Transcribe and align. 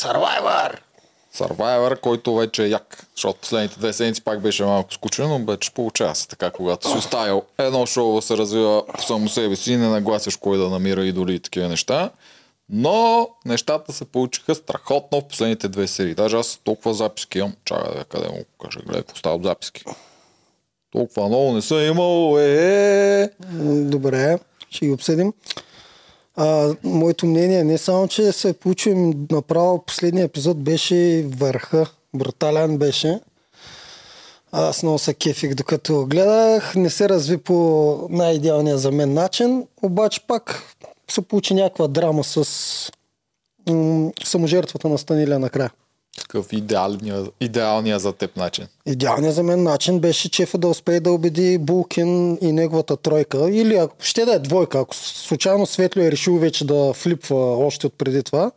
Survivor! 0.00 0.78
Survivor, 1.34 2.00
който 2.00 2.34
вече 2.34 2.64
е 2.64 2.68
як, 2.68 3.06
защото 3.16 3.40
последните 3.40 3.78
две 3.78 3.92
седмици 3.92 4.24
пак 4.24 4.40
беше 4.40 4.64
малко 4.64 4.94
скучен, 4.94 5.28
но 5.28 5.44
вече 5.44 5.70
получава 5.70 6.14
се 6.14 6.28
така, 6.28 6.50
когато 6.50 6.90
си 6.90 6.98
оставил 6.98 7.42
едно 7.58 7.86
шоу 7.86 8.22
се 8.22 8.36
развива 8.36 8.86
по 8.86 9.02
само 9.02 9.28
себе 9.28 9.56
си, 9.56 9.76
не 9.76 9.88
нагласяш 9.88 10.36
кой 10.36 10.58
да 10.58 10.68
намира 10.68 11.04
идоли 11.04 11.34
и 11.34 11.40
такива 11.40 11.68
неща. 11.68 12.10
Но 12.68 13.28
нещата 13.46 13.92
се 13.92 14.04
получиха 14.04 14.54
страхотно 14.54 15.20
в 15.20 15.28
последните 15.28 15.68
две 15.68 15.86
серии. 15.86 16.14
Даже 16.14 16.36
аз 16.36 16.60
толкова 16.64 16.94
записки 16.94 17.38
имам. 17.38 17.54
Чакай 17.64 17.94
да 17.98 18.04
къде 18.04 18.28
му 18.28 18.44
кажа, 18.64 18.80
гледай, 18.86 19.02
поставям 19.02 19.42
записки. 19.42 19.84
Толкова 20.92 21.28
много 21.28 21.52
не 21.52 21.62
съм 21.62 21.80
имал. 21.80 22.38
Е, 22.38 23.30
М, 23.52 23.90
Добре, 23.90 24.38
ще 24.70 24.86
ги 24.86 24.92
обсъдим. 24.92 25.32
А, 26.42 26.74
моето 26.84 27.26
мнение 27.26 27.64
не 27.64 27.78
само, 27.78 28.08
че 28.08 28.32
се 28.32 28.52
получим 28.52 29.26
направо 29.30 29.84
последния 29.86 30.24
епизод 30.24 30.62
беше 30.62 31.26
върха. 31.36 31.86
Брутален 32.14 32.78
беше. 32.78 33.20
Аз 34.52 34.82
много 34.82 34.98
се 34.98 35.14
кефих 35.14 35.54
докато 35.54 36.06
гледах. 36.06 36.74
Не 36.74 36.90
се 36.90 37.08
разви 37.08 37.36
по 37.36 38.08
най-идеалния 38.10 38.78
за 38.78 38.90
мен 38.90 39.14
начин, 39.14 39.66
обаче 39.82 40.20
пак 40.26 40.62
се 41.10 41.22
получи 41.22 41.54
някаква 41.54 41.88
драма 41.88 42.24
с 42.24 42.92
м- 43.70 44.10
саможертвата 44.24 44.88
на 44.88 44.98
Станиля 44.98 45.38
накрая. 45.38 45.70
Такъв 46.18 46.52
идеалния, 46.52 47.24
идеалния 47.40 47.98
за 47.98 48.12
теб 48.12 48.36
начин. 48.36 48.66
Идеалният 48.86 49.34
за 49.34 49.42
мен 49.42 49.62
начин 49.62 49.98
беше 49.98 50.30
чефа 50.30 50.58
да 50.58 50.68
успее 50.68 51.00
да 51.00 51.12
убеди 51.12 51.58
Булкин 51.58 52.38
и 52.40 52.52
неговата 52.52 52.96
тройка. 52.96 53.50
Или 53.50 53.76
ако 53.76 53.96
ще 54.00 54.24
да 54.24 54.34
е 54.34 54.38
двойка, 54.38 54.78
ако 54.78 54.96
случайно 54.96 55.66
Светло 55.66 56.02
е 56.02 56.10
решил 56.10 56.38
вече 56.38 56.66
да 56.66 56.92
флипва 56.92 57.66
още 57.66 57.86
от 57.86 57.94
преди 57.98 58.22
това. 58.22 58.50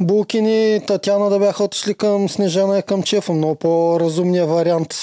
Булкин 0.00 0.46
и 0.46 0.80
Татяна 0.86 1.30
да 1.30 1.38
бяха 1.38 1.64
отишли 1.64 1.94
към 1.94 2.28
Снежана 2.28 2.78
и 2.78 2.82
към 2.82 3.02
Чефа. 3.02 3.32
Много 3.32 3.54
по-разумният 3.54 4.48
вариант. 4.48 4.94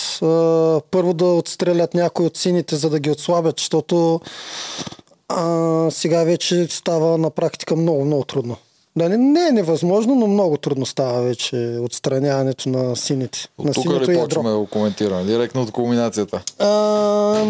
Първо 0.92 1.14
да 1.14 1.26
отстрелят 1.26 1.94
някой 1.94 2.26
от 2.26 2.38
сините, 2.38 2.76
за 2.76 2.90
да 2.90 3.00
ги 3.00 3.12
отслабят, 3.12 3.60
защото 3.60 4.22
а, 5.30 5.92
сега 5.92 6.24
вече 6.24 6.68
става 6.70 7.18
на 7.18 7.30
практика 7.30 7.76
много, 7.76 8.06
много 8.06 8.24
трудно. 8.24 8.58
Да, 8.96 9.10
не, 9.10 9.18
не 9.18 9.48
е 9.48 9.52
невъзможно, 9.52 10.16
но 10.16 10.28
много 10.28 10.58
трудно 10.58 10.86
става 10.86 11.22
вече 11.22 11.78
отстраняването 11.82 12.70
на 12.70 12.96
сините. 12.96 13.48
на 13.60 13.70
От 13.70 13.76
тук 13.76 13.84
синото 13.84 14.12
ли 14.12 14.20
почваме 14.20 14.50
да 14.50 14.58
го 14.58 14.68
коментираме? 14.68 15.24
Директно 15.24 15.62
от 15.62 15.72
кулминацията. 15.72 16.42
А, 16.60 17.40
е 17.40 17.46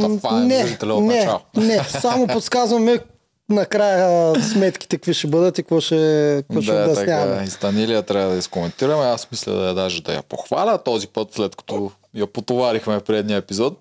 не, 0.46 0.78
не, 1.02 1.40
не, 1.56 1.84
само 1.84 2.28
подсказваме 2.34 3.00
накрая 3.50 4.36
сметките 4.44 4.98
какви 4.98 5.14
ще 5.14 5.28
бъдат 5.28 5.58
и 5.58 5.64
какво 5.64 5.82
ще, 5.82 6.44
какво 6.48 6.62
ще 6.62 6.72
Да, 6.72 6.80
така. 6.80 6.92
обясняваме. 6.92 7.44
И 7.44 7.48
Станилия 7.48 8.04
трябва 8.04 8.32
да 8.32 8.38
изкоментираме. 8.38 9.04
Аз 9.04 9.28
мисля 9.32 9.54
да 9.54 9.68
я 9.68 9.74
даже 9.74 10.02
да 10.02 10.14
я 10.14 10.24
похваля 10.24 10.78
този 10.78 11.08
път, 11.08 11.34
след 11.34 11.56
като 11.56 11.92
я 12.16 12.28
потоварихме 12.28 13.00
в 13.00 13.04
предния 13.04 13.38
епизод. 13.38 13.80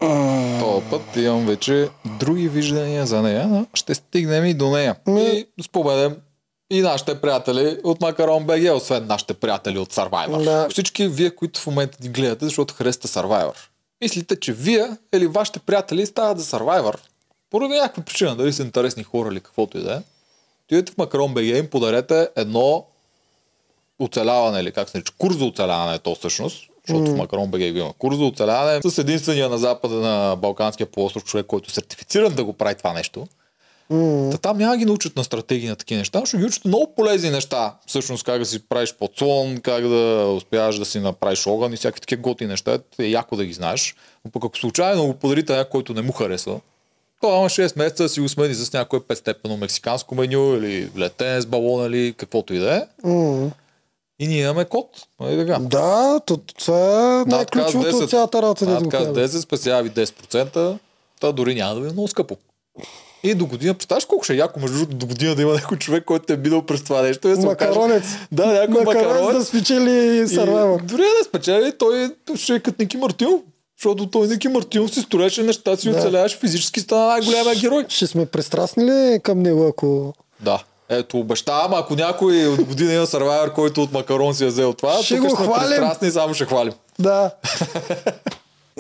Този 0.60 0.86
път 0.90 1.16
имам 1.16 1.46
вече 1.46 1.88
други 2.20 2.48
виждания 2.48 3.06
за 3.06 3.22
нея, 3.22 3.46
но 3.46 3.66
ще 3.74 3.94
стигнем 3.94 4.44
и 4.44 4.54
до 4.54 4.70
нея. 4.70 4.96
И 5.08 5.46
споменем 5.64 6.16
и 6.70 6.80
нашите 6.80 7.20
приятели 7.20 7.78
от 7.84 8.00
Макарон 8.00 8.44
БГ, 8.44 8.74
освен 8.74 9.06
нашите 9.06 9.34
приятели 9.34 9.78
от 9.78 9.94
Survivor. 9.94 10.44
Да. 10.44 10.68
Всички 10.70 11.08
вие, 11.08 11.30
които 11.30 11.60
в 11.60 11.66
момента 11.66 11.98
ни 12.02 12.08
гледате, 12.08 12.44
защото 12.44 12.74
харесате 12.74 13.08
Survivor. 13.08 13.56
Мислите, 14.00 14.40
че 14.40 14.52
вие 14.52 14.88
или 15.14 15.26
вашите 15.26 15.58
приятели 15.58 16.06
стават 16.06 16.40
за 16.40 16.44
Survivor. 16.44 16.96
Поради 17.50 17.74
някаква 17.74 18.02
причина, 18.02 18.36
дали 18.36 18.52
са 18.52 18.62
интересни 18.62 19.02
хора 19.02 19.28
или 19.32 19.40
каквото 19.40 19.78
и 19.78 19.82
да 19.82 19.94
е. 19.94 19.98
Отидете 20.64 20.92
в 20.92 20.98
Макарон 20.98 21.34
БГ 21.34 21.42
и 21.42 21.58
им 21.58 21.70
подарете 21.70 22.28
едно 22.36 22.86
оцеляване, 23.98 24.60
или 24.60 24.72
как 24.72 24.88
се 24.88 24.98
нарича, 24.98 25.12
курс 25.18 25.36
за 25.36 25.44
оцеляване 25.44 25.94
е 25.94 25.98
то 25.98 26.14
всъщност, 26.14 26.64
защото 26.88 27.10
в 27.10 27.16
Макарон 27.16 27.50
БГ 27.50 27.60
има. 27.60 27.92
Курс 27.98 28.16
за 28.16 28.24
оцеляване 28.24 28.80
с 28.84 28.98
единствения 28.98 29.48
на 29.48 29.58
запада 29.58 29.94
на 29.94 30.36
Балканския 30.36 30.86
полуостров 30.86 31.24
човек, 31.24 31.46
който 31.46 31.66
е 31.70 31.72
сертифициран 31.72 32.34
да 32.34 32.44
го 32.44 32.52
прави 32.52 32.74
това 32.74 32.92
нещо. 32.92 33.26
Та 34.30 34.38
там 34.38 34.58
няма 34.58 34.76
ги 34.76 34.84
научат 34.84 35.16
на 35.16 35.24
стратегии 35.24 35.68
на 35.68 35.76
такива 35.76 35.98
неща, 35.98 36.26
ще 36.26 36.36
ги 36.36 36.44
учат 36.44 36.64
много 36.64 36.94
полезни 36.96 37.30
неща. 37.30 37.74
Всъщност 37.86 38.24
как 38.24 38.38
да 38.38 38.46
си 38.46 38.68
правиш 38.68 38.94
подслон, 38.94 39.60
как 39.60 39.88
да 39.88 40.32
успяваш 40.36 40.78
да 40.78 40.84
си 40.84 41.00
направиш 41.00 41.46
огън 41.46 41.72
и 41.72 41.76
всякакви 41.76 42.00
такива 42.00 42.22
готини 42.22 42.50
неща. 42.50 42.78
Е 42.98 43.04
яко 43.04 43.36
да 43.36 43.44
ги 43.44 43.52
знаеш. 43.52 43.94
Но 44.24 44.30
пък 44.30 44.44
ако 44.44 44.58
случайно 44.58 45.06
го 45.06 45.14
подарите 45.14 45.56
някой, 45.56 45.70
който 45.70 45.94
не 45.94 46.02
му 46.02 46.12
харесва, 46.12 46.60
то 47.20 47.38
има 47.38 47.48
6 47.48 47.78
месеца 47.78 48.02
да 48.02 48.08
си 48.08 48.20
го 48.20 48.28
смени 48.28 48.54
с 48.54 48.72
някое 48.72 49.00
петстепенно 49.00 49.56
мексиканско 49.56 50.14
меню 50.14 50.54
или 50.54 50.90
летене 50.98 51.40
с 51.40 51.46
балон 51.46 51.86
или 51.86 52.14
каквото 52.16 52.54
и 52.54 52.58
да 52.58 52.76
е. 52.76 52.82
И 54.20 54.26
ние 54.28 54.42
имаме 54.42 54.64
код. 54.64 54.88
Нали 55.20 55.46
така? 55.46 55.58
Да, 55.58 56.20
то, 56.26 56.36
това 56.36 57.20
е 57.20 57.30
най-ключовото 57.30 57.96
от 57.96 58.10
цялата 58.10 58.42
работа. 58.42 58.66
да 58.66 58.76
го 58.76 58.80
Надказ 58.80 59.06
кажа. 59.06 59.28
10, 59.28 59.40
спестява 59.40 59.82
ви 59.82 59.90
10%, 59.90 60.78
та 61.20 61.32
дори 61.32 61.54
няма 61.54 61.74
да 61.74 61.80
ви 61.80 61.88
е 61.88 61.92
много 61.92 62.08
скъпо. 62.08 62.36
И 63.22 63.34
до 63.34 63.46
година, 63.46 63.74
представяш 63.74 64.04
колко 64.04 64.24
ще 64.24 64.32
е 64.32 64.36
яко, 64.36 64.60
между 64.60 64.76
другото, 64.76 64.96
до 64.96 65.06
година 65.06 65.34
да 65.34 65.42
има 65.42 65.52
някой 65.52 65.76
човек, 65.78 66.04
който 66.04 66.32
е 66.32 66.36
минал 66.36 66.62
през 66.62 66.84
това 66.84 67.02
нещо. 67.02 67.28
Да 67.28 67.36
се 67.36 67.46
Макаронец. 67.46 68.04
Окаже, 68.04 68.18
да, 68.32 68.46
някой 68.46 68.84
Макаронец 68.84 69.08
макаронец. 69.08 69.38
да 69.38 69.44
спечели 69.44 69.90
И 70.16 70.28
Сарвайвър. 70.28 70.80
Дори 70.80 71.02
да 71.02 71.24
спечели, 71.24 71.72
той 71.78 72.10
ще 72.36 72.54
е 72.54 72.60
като 72.60 72.76
Ники 72.78 72.96
Мартинов. 72.96 73.40
Защото 73.78 74.06
той 74.06 74.26
Ники 74.28 74.48
Мартинов 74.48 74.94
си 74.94 75.00
строеше 75.00 75.42
неща, 75.42 75.76
си 75.76 75.90
Да. 75.90 75.98
оцеляваш 75.98 76.38
физически, 76.38 76.80
стана 76.80 77.06
най-големия 77.06 77.54
герой. 77.54 77.84
Ще 77.88 78.06
сме 78.06 78.26
пристрастни 78.26 78.84
ли 78.84 79.20
към 79.22 79.38
него, 79.40 79.66
ако... 79.66 80.14
Да. 80.40 80.62
Ето, 80.88 81.18
обещавам, 81.18 81.74
ако 81.74 81.94
някой 81.94 82.46
от 82.46 82.62
година 82.62 82.92
има 82.92 83.06
сървайвер, 83.06 83.52
който 83.52 83.82
от 83.82 83.92
макарон 83.92 84.34
си 84.34 84.44
е 84.44 84.48
взел 84.48 84.72
това, 84.72 85.02
Ще 85.02 85.16
тук 85.16 85.24
го 85.24 85.36
сме 85.36 85.44
хвалим. 85.46 85.68
пристрастни 85.68 86.10
само 86.10 86.34
ще 86.34 86.44
хвалим. 86.44 86.72
Да. 86.98 87.30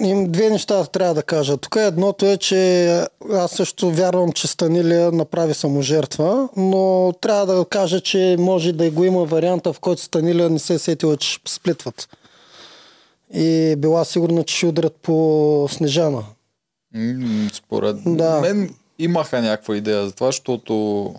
Им 0.02 0.32
две 0.32 0.50
неща 0.50 0.84
трябва 0.84 1.14
да 1.14 1.22
кажа. 1.22 1.56
Тук 1.56 1.76
едното 1.76 2.26
е, 2.26 2.36
че 2.36 2.88
аз 3.32 3.50
също 3.50 3.90
вярвам, 3.90 4.32
че 4.32 4.46
Станилия 4.46 5.12
направи 5.12 5.54
саможертва, 5.54 6.48
но 6.56 7.12
трябва 7.20 7.46
да 7.46 7.64
кажа, 7.64 8.00
че 8.00 8.36
може 8.38 8.72
да 8.72 8.90
го 8.90 9.04
има 9.04 9.24
варианта, 9.24 9.72
в 9.72 9.80
който 9.80 10.02
Станилия 10.02 10.50
не 10.50 10.58
се 10.58 10.74
е 10.74 10.78
сетила, 10.78 11.16
че 11.16 11.38
сплитват. 11.48 12.08
И 13.34 13.74
била 13.78 14.04
сигурна, 14.04 14.44
че 14.44 14.56
ще 14.56 14.66
удрят 14.66 14.96
по 15.02 15.68
Снежана. 15.70 16.24
Според 17.52 17.96
Да. 18.06 18.40
мен 18.40 18.74
имаха 18.98 19.42
някаква 19.42 19.76
идея 19.76 20.06
за 20.06 20.12
това, 20.12 20.26
защото 20.26 21.14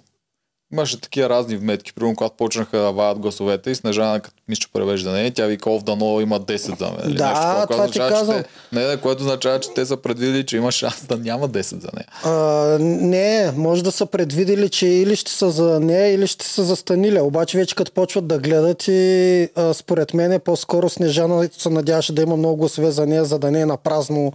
имаше 0.72 1.02
такива 1.02 1.30
разни 1.30 1.58
вметки. 1.58 1.94
Примерно, 1.94 2.16
когато 2.16 2.36
почнаха 2.36 2.78
да 2.78 2.92
вадят 2.92 3.20
гласовете 3.20 3.72
и 3.72 3.76
Снежана, 3.76 4.20
като 4.20 4.36
мисля, 4.48 4.60
че 4.60 4.68
превежда 4.70 5.12
не, 5.12 5.32
тя 5.32 5.46
вика, 5.46 5.70
ов, 5.70 5.84
дано 5.84 6.22
има 6.22 6.40
10 6.40 6.56
за 6.78 6.86
мен. 6.86 6.96
или 7.06 7.14
Да, 7.14 7.26
нещо 7.26 7.42
това 7.42 7.66
което 7.68 7.86
ти 7.86 7.92
че 7.94 8.00
казвам. 8.00 8.38
те- 8.38 8.50
Не, 8.74 8.88
не, 8.88 8.98
което 8.98 9.22
означава, 9.22 9.60
че 9.60 9.70
те 9.70 9.86
са 9.86 9.98
предвидели, 9.98 10.46
че 10.46 10.58
има 10.58 10.72
шанс 10.72 11.06
да 11.06 11.18
няма 11.18 11.50
10 11.50 11.62
за 11.76 11.90
нея. 11.94 12.08
А, 12.26 12.32
не, 12.80 13.52
може 13.52 13.84
да 13.84 13.92
са 13.92 14.06
предвидели, 14.06 14.70
че 14.70 14.88
или 14.88 15.16
ще 15.16 15.32
са 15.32 15.50
за 15.50 15.80
нея, 15.80 16.08
или 16.08 16.28
ще 16.28 16.46
са 16.46 16.64
за 16.64 16.76
Станиля. 16.76 17.24
Обаче 17.24 17.58
вече 17.58 17.76
като 17.76 17.92
почват 17.92 18.28
да 18.28 18.40
гледат 18.40 18.88
и 18.88 18.92
а, 19.56 19.74
според 19.74 20.14
мен 20.14 20.32
е 20.32 20.40
по-скоро 20.40 20.90
Снежана 20.90 21.50
се 21.58 21.70
надяваше 21.70 22.14
да 22.14 22.22
има 22.22 22.38
много 22.38 22.56
гласове 22.58 22.92
за 22.92 23.06
нея, 23.06 23.26
за 23.26 23.40
да 23.40 23.52
не 23.52 23.62
е 23.62 23.66
на 23.66 23.78
празно 23.78 24.32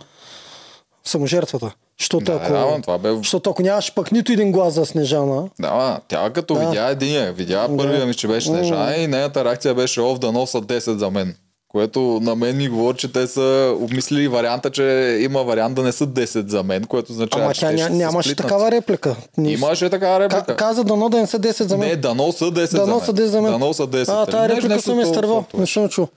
саможертвата. 1.05 1.75
Защото, 2.01 2.25
Да, 2.25 2.33
ако, 2.35 2.53
да, 2.53 2.79
това 2.83 2.99
бе 2.99 3.13
защото 3.13 3.51
ако 3.51 3.63
нямаше 3.63 3.95
пък 3.95 4.13
нито 4.13 4.33
един 4.33 4.53
глас 4.53 4.75
за 4.75 4.87
Снежана, 4.87 5.43
Да, 5.61 5.99
тя 6.09 6.31
като 6.31 6.55
Да. 6.55 6.61
видя 6.61 6.87
единия, 6.87 7.33
видя 7.33 7.69
първия 7.79 8.07
ми, 8.07 8.15
че 8.15 8.29
беше 8.29 8.49
Снежана 8.49 8.95
и 8.95 9.07
нейната 9.07 9.45
реакция 9.45 9.75
беше 9.75 10.01
ов 10.01 10.19
да 10.19 10.33
носа 10.33 10.59
10 10.59 10.93
за 10.93 11.11
мен. 11.11 11.35
Което 11.69 12.01
на 12.23 12.35
мен 12.35 12.57
ми 12.57 12.69
говори, 12.69 12.97
че 12.97 13.13
те 13.13 13.27
са 13.27 13.75
обмислили 13.77 14.29
варианта, 14.29 14.71
че 14.71 14.83
има 15.21 15.43
вариант 15.43 15.75
да 15.75 15.83
не 15.83 15.93
са 15.93 16.07
10 16.07 16.47
за 16.47 16.63
мен, 16.63 16.85
което 16.85 17.13
означава, 17.13 17.45
ама 17.45 17.55
че 17.55 17.61
тя 17.61 17.73
ня, 17.73 17.89
нямаше 17.91 18.29
сплитнат. 18.29 18.47
такава 18.47 18.71
реплика. 18.71 19.17
Ни- 19.39 19.53
Имаше 19.53 19.91
такава 19.91 20.19
Ка, 20.19 20.25
реплика. 20.25 20.57
каза 20.57 20.85
дано 20.85 21.09
да 21.09 21.17
не 21.17 21.27
са 21.27 21.39
10 21.39 21.63
за 21.63 21.77
мен. 21.77 21.89
Не, 21.89 21.97
дано 21.97 22.33
са 22.33 22.45
10 22.45 22.77
Дано 22.77 22.99
за 22.99 23.05
са 23.05 23.13
мен. 23.13 23.17
10 23.17 23.25
за 23.25 23.43
мен. 23.43 23.53
Дано 23.53 23.75
са 23.75 23.83
10. 23.85 24.09
А, 24.09 24.15
Нали? 24.15 24.27
тази 24.27 24.43
Нещо 24.45 24.65
реплика 24.65 24.83
съм 24.83 25.01
изтървал. 25.01 25.45
Не 25.55 25.67
съм 25.67 25.89
чул. 25.89 26.09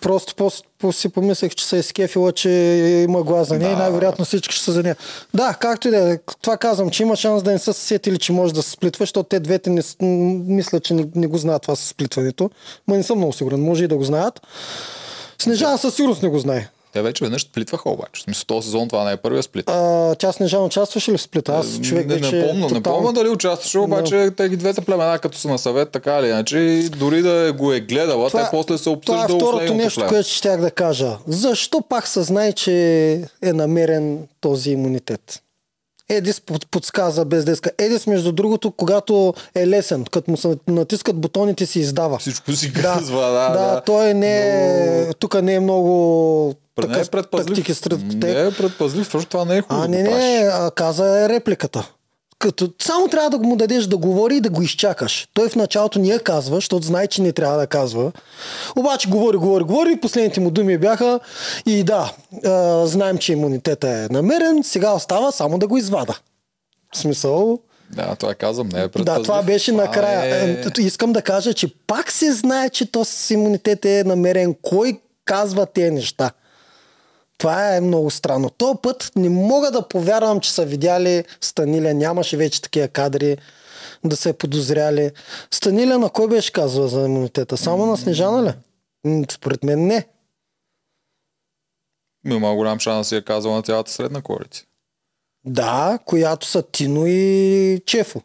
Просто 0.00 0.34
по, 0.34 0.50
по, 0.78 0.92
си 0.92 1.08
помислех, 1.08 1.54
че 1.54 1.66
се 1.66 1.78
е 1.78 1.82
скефила, 1.82 2.32
че 2.32 2.50
има 3.08 3.22
глас 3.22 3.48
за 3.48 3.58
нея 3.58 3.72
и 3.72 3.74
Да. 3.74 3.82
най-вероятно 3.82 4.24
всички 4.24 4.54
ще 4.54 4.64
са 4.64 4.72
за 4.72 4.82
нея. 4.82 4.96
Да, 5.34 5.54
както 5.60 5.88
и 5.88 5.90
да 5.90 6.12
е. 6.12 6.18
Това 6.42 6.56
казвам, 6.56 6.90
че 6.90 7.02
има 7.02 7.16
шанс 7.16 7.42
да 7.42 7.52
не 7.52 7.58
са 7.58 7.72
се 7.72 7.80
сетили, 7.80 8.18
че 8.18 8.32
може 8.32 8.54
да 8.54 8.62
се 8.62 8.70
сплитва, 8.70 9.02
защото 9.02 9.28
те 9.28 9.40
двете 9.40 9.70
не, 9.70 9.82
мисля, 10.54 10.80
че 10.80 10.94
не, 10.94 11.06
не 11.14 11.26
го 11.26 11.38
знаят 11.38 11.62
това 11.62 11.76
с 11.76 11.80
сплитването. 11.80 12.50
Ма 12.88 12.96
не 12.96 13.02
съм 13.02 13.18
много 13.18 13.32
сигурен. 13.32 13.62
Може 13.62 13.84
и 13.84 13.88
да 13.88 13.96
го 13.96 14.04
знаят. 14.04 14.40
Снежана 15.38 15.78
със 15.78 15.94
сигурност 15.94 16.22
не 16.22 16.28
го 16.28 16.38
знае. 16.38 16.68
Те 16.92 17.02
вече 17.02 17.24
веднъж 17.24 17.42
сплитваха 17.42 17.90
обаче. 17.90 18.20
В 18.20 18.22
смисъл, 18.22 18.44
този 18.46 18.64
сезон 18.66 18.88
това 18.88 19.04
не 19.04 19.12
е 19.12 19.16
първия 19.16 19.42
сплит. 19.42 19.64
А, 19.68 20.14
тя 20.14 20.32
Снежана 20.32 20.64
участваше 20.64 21.12
ли 21.12 21.16
в 21.16 21.22
сплита? 21.22 21.52
Аз 21.52 21.80
човек 21.80 22.06
не, 22.06 22.14
вече... 22.14 22.36
не, 22.36 22.48
помня, 22.48 22.66
не 22.66 22.68
тотално- 22.68 22.98
помня 22.98 23.12
дали 23.12 23.28
участваше, 23.28 23.78
обаче 23.78 24.30
те 24.36 24.48
ги 24.48 24.56
двете 24.56 24.80
племена, 24.80 25.18
като 25.18 25.38
са 25.38 25.48
на 25.48 25.58
съвет, 25.58 25.90
така 25.90 26.18
или 26.18 26.28
иначе, 26.28 26.88
дори 26.98 27.22
да 27.22 27.52
го 27.52 27.72
е 27.72 27.80
гледала, 27.80 28.30
те 28.30 28.38
после 28.50 28.78
се 28.78 28.96
това 28.96 29.24
е 29.24 29.28
второто 29.28 29.74
нещо, 29.74 30.00
племе. 30.00 30.08
което 30.08 30.28
щях 30.28 30.60
да 30.60 30.70
кажа. 30.70 31.18
Защо 31.26 31.82
пак 31.88 32.08
се 32.08 32.22
знае, 32.22 32.52
че 32.52 32.72
е 33.42 33.52
намерен 33.52 34.28
този 34.40 34.70
имунитет? 34.70 35.42
Едис 36.08 36.40
под- 36.40 36.66
подсказа 36.66 37.24
без 37.24 37.44
деска. 37.44 37.70
Едис, 37.78 38.06
между 38.06 38.32
другото, 38.32 38.70
когато 38.70 39.34
е 39.54 39.66
лесен, 39.66 40.04
като 40.04 40.30
му 40.30 40.36
се 40.36 40.56
натискат 40.68 41.16
бутоните, 41.16 41.66
си 41.66 41.80
издава. 41.80 42.18
Всичко 42.18 42.52
си 42.52 42.72
Да, 42.72 42.82
казва, 42.82 43.20
да, 43.22 43.48
да, 43.48 43.58
да. 43.66 43.80
той 43.80 44.14
не 44.14 44.38
е... 44.38 45.12
Тук 45.12 45.42
не 45.42 45.54
е 45.54 45.60
много... 45.60 46.54
Не 46.88 47.00
е 47.00 47.04
предпазлив. 47.04 47.46
тактики 47.46 47.74
сред 47.74 48.00
Не 48.14 48.30
е 48.40 48.50
предпазлив, 48.50 49.04
защото 49.04 49.26
това 49.26 49.44
не 49.44 49.56
е 49.56 49.62
хубаво 49.62 49.82
А, 49.82 49.88
да 49.88 49.88
не, 49.88 50.04
правиш. 50.04 50.24
не, 50.24 50.50
каза 50.74 51.20
е 51.20 51.28
репликата. 51.28 51.88
Като 52.42 52.68
само 52.82 53.08
трябва 53.08 53.30
да 53.30 53.38
му 53.38 53.56
дадеш 53.56 53.84
да 53.84 53.96
говори 53.96 54.36
и 54.36 54.40
да 54.40 54.50
го 54.50 54.62
изчакаш. 54.62 55.28
Той 55.34 55.48
в 55.48 55.56
началото 55.56 55.98
ни 55.98 56.08
я 56.08 56.20
казва, 56.20 56.54
защото 56.56 56.86
знае, 56.86 57.06
че 57.06 57.22
не 57.22 57.32
трябва 57.32 57.58
да 57.58 57.66
казва. 57.66 58.12
Обаче 58.76 59.08
говори, 59.08 59.36
говори, 59.36 59.64
говори. 59.64 60.00
Последните 60.00 60.40
му 60.40 60.50
думи 60.50 60.78
бяха 60.78 61.20
и 61.66 61.84
да, 61.84 62.12
а, 62.44 62.86
знаем, 62.86 63.18
че 63.18 63.32
имунитета 63.32 63.88
е 63.88 64.08
намерен, 64.10 64.62
сега 64.64 64.92
остава 64.92 65.32
само 65.32 65.58
да 65.58 65.66
го 65.66 65.76
извада. 65.76 66.18
В 66.94 66.98
смисъл, 66.98 67.58
Да, 67.96 68.16
това 68.16 68.34
казвам, 68.34 68.68
не 68.68 68.82
е 68.82 68.88
предпазлив. 68.88 69.18
да, 69.18 69.22
това 69.22 69.42
беше 69.42 69.72
накрая. 69.72 70.44
е... 70.44 70.50
Е... 70.50 70.64
Искам 70.78 71.12
да 71.12 71.22
кажа, 71.22 71.54
че 71.54 71.74
пак 71.86 72.12
се 72.12 72.32
знае, 72.32 72.70
че 72.70 72.92
то 72.92 73.04
с 73.04 73.30
имунитет 73.30 73.84
е 73.84 74.04
намерен. 74.04 74.56
Кой 74.62 75.00
казва 75.24 75.66
тези 75.66 75.90
неща? 75.90 76.30
Това 77.42 77.76
е 77.76 77.80
много 77.80 78.10
странно. 78.10 78.50
То 78.50 78.74
път 78.82 79.12
не 79.16 79.28
мога 79.28 79.70
да 79.70 79.88
повярвам, 79.88 80.40
че 80.40 80.52
са 80.52 80.64
видяли 80.64 81.24
Станиля. 81.40 81.94
Нямаше 81.94 82.36
вече 82.36 82.62
такива 82.62 82.88
кадри 82.88 83.38
да 84.04 84.16
се 84.16 84.28
е 84.28 84.32
подозряли. 84.32 85.10
Станиля 85.50 85.98
на 85.98 86.10
кой 86.10 86.28
беше 86.28 86.52
казва 86.52 86.88
за 86.88 87.00
имунитета? 87.00 87.56
Само 87.56 87.86
на 87.86 87.96
Снежана 87.96 88.42
ли? 88.42 88.54
Според 89.30 89.64
мен 89.64 89.86
не. 89.86 90.06
Има 92.26 92.54
голям 92.54 92.78
шанс 92.78 92.98
да 92.98 93.04
си 93.04 93.16
е 93.16 93.22
казал 93.22 93.54
на 93.54 93.62
цялата 93.62 93.92
средна 93.92 94.22
коалиция. 94.22 94.64
Да, 95.44 95.98
която 96.04 96.46
са 96.46 96.62
Тино 96.62 97.06
и 97.06 97.82
Чефо. 97.86 98.22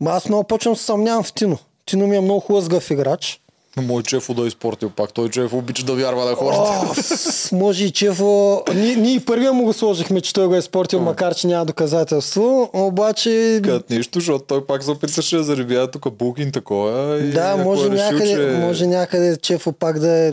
Ма 0.00 0.10
Аз 0.10 0.28
много 0.28 0.44
почвам 0.44 0.74
да 0.74 0.80
съмнявам 0.80 1.24
в 1.24 1.32
Тино. 1.32 1.58
Тино 1.86 2.06
ми 2.06 2.16
е 2.16 2.20
много 2.20 2.40
хлъзгав 2.40 2.90
играч. 2.90 3.40
Мой 3.82 4.02
Чефо 4.02 4.34
да 4.34 4.42
е 4.42 4.46
изпортил 4.46 4.90
пак. 4.90 5.12
Той 5.12 5.28
Чефо 5.28 5.56
обича 5.56 5.84
да 5.84 5.94
вярва 5.94 6.24
на 6.24 6.34
хората. 6.34 6.60
О, 6.60 7.56
може 7.56 7.84
и 7.84 7.90
Чефо... 7.90 8.62
Ние, 8.74 8.96
ние 8.96 9.20
първия 9.20 9.52
му 9.52 9.64
го 9.64 9.72
сложихме, 9.72 10.20
че 10.20 10.32
той 10.32 10.46
го 10.46 10.54
е 10.54 10.62
спортил, 10.62 11.00
макар 11.00 11.34
че 11.34 11.46
няма 11.46 11.64
доказателство. 11.64 12.70
Обаче... 12.72 13.60
Кът 13.64 13.90
нищо, 13.90 14.18
защото 14.20 14.44
той 14.44 14.66
пак 14.66 14.84
се 14.84 14.90
опитваше 14.90 15.36
да 15.36 15.42
заребя 15.42 15.90
тук 15.90 16.12
Букин 16.12 16.52
такова. 16.52 17.18
И 17.20 17.30
Да, 17.30 17.56
може, 17.56 17.86
е 17.86 17.90
решил, 17.90 18.04
някъде, 18.04 18.34
че... 18.34 18.58
може 18.60 18.86
някъде 18.86 19.36
Чефо 19.36 19.72
пак 19.72 19.98
да 19.98 20.28
е... 20.28 20.32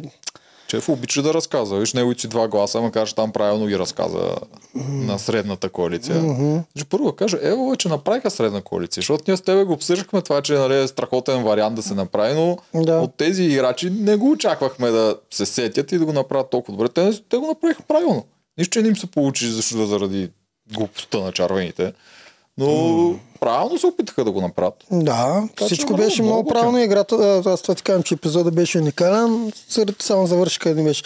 Чеф 0.75 0.89
обича 0.89 1.21
да 1.21 1.33
разказва. 1.33 1.79
Виж 1.79 1.93
неговите 1.93 2.21
си 2.21 2.27
два 2.27 2.47
гласа, 2.47 2.81
макар 2.81 3.07
че 3.07 3.15
там 3.15 3.31
правилно 3.31 3.65
ги 3.67 3.79
разказа 3.79 4.35
на 4.75 5.19
средната 5.19 5.69
коалиция. 5.69 6.19
Значи 6.19 6.85
първо 6.89 7.13
кажа, 7.13 7.37
ево, 7.41 7.75
че 7.75 7.89
направиха 7.89 8.29
средна 8.31 8.61
коалиция, 8.61 9.01
защото 9.01 9.23
ние 9.27 9.37
с 9.37 9.41
тебе 9.41 9.63
го 9.63 9.73
обсъждахме 9.73 10.21
това, 10.21 10.41
че 10.41 10.53
нали, 10.53 10.79
е 10.81 10.87
страхотен 10.87 11.43
вариант 11.43 11.75
да 11.75 11.83
се 11.83 11.93
направи, 11.93 12.33
но 12.33 12.57
Да. 12.83 12.99
от 12.99 13.15
тези 13.15 13.43
играчи 13.43 13.89
не 13.89 14.15
го 14.15 14.31
очаквахме 14.31 14.89
да 14.91 15.17
се 15.33 15.45
сетят 15.45 15.91
и 15.91 15.97
да 15.97 16.05
го 16.05 16.13
направят 16.13 16.49
толкова 16.49 16.77
добре. 16.77 16.89
Те, 16.89 17.19
те 17.29 17.37
го 17.37 17.47
направиха 17.47 17.83
правилно. 17.87 18.25
Нищо, 18.57 18.71
че 18.73 18.81
не 18.81 18.87
им 18.87 18.95
се 18.97 19.07
получи 19.07 19.47
защото 19.47 19.85
заради 19.85 20.29
глупостта 20.73 21.17
на 21.19 21.31
червените. 21.31 21.93
Но 22.57 23.15
правилно 23.45 23.79
се 23.79 23.87
опитаха 23.87 24.23
да 24.23 24.31
го 24.31 24.41
направят. 24.41 24.73
Да, 24.91 25.47
че 25.57 25.65
всичко 25.65 25.93
беше 25.93 26.21
много 26.21 26.35
много 26.35 26.49
правилно. 26.49 26.79
Играта, 26.79 27.41
аз 27.45 27.61
това 27.61 27.75
ти 27.75 27.83
казвам, 27.83 28.03
че 28.03 28.13
епизода 28.13 28.51
беше 28.51 28.77
уникален. 28.77 29.51
Само 29.99 30.27
завърши 30.27 30.59
къде 30.59 30.83
беше. 30.83 31.03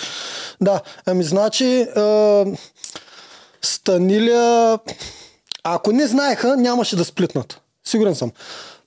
Да, 0.62 0.82
ами 1.06 1.24
значи 1.24 1.82
а, 1.82 2.46
Станиля, 3.62 4.80
ако 5.64 5.92
не 5.92 6.08
знаеха, 6.08 6.58
нямаше 6.58 6.96
да 6.96 7.06
сплитнат. 7.06 7.62
Сигурен 7.88 8.16
съм. 8.16 8.32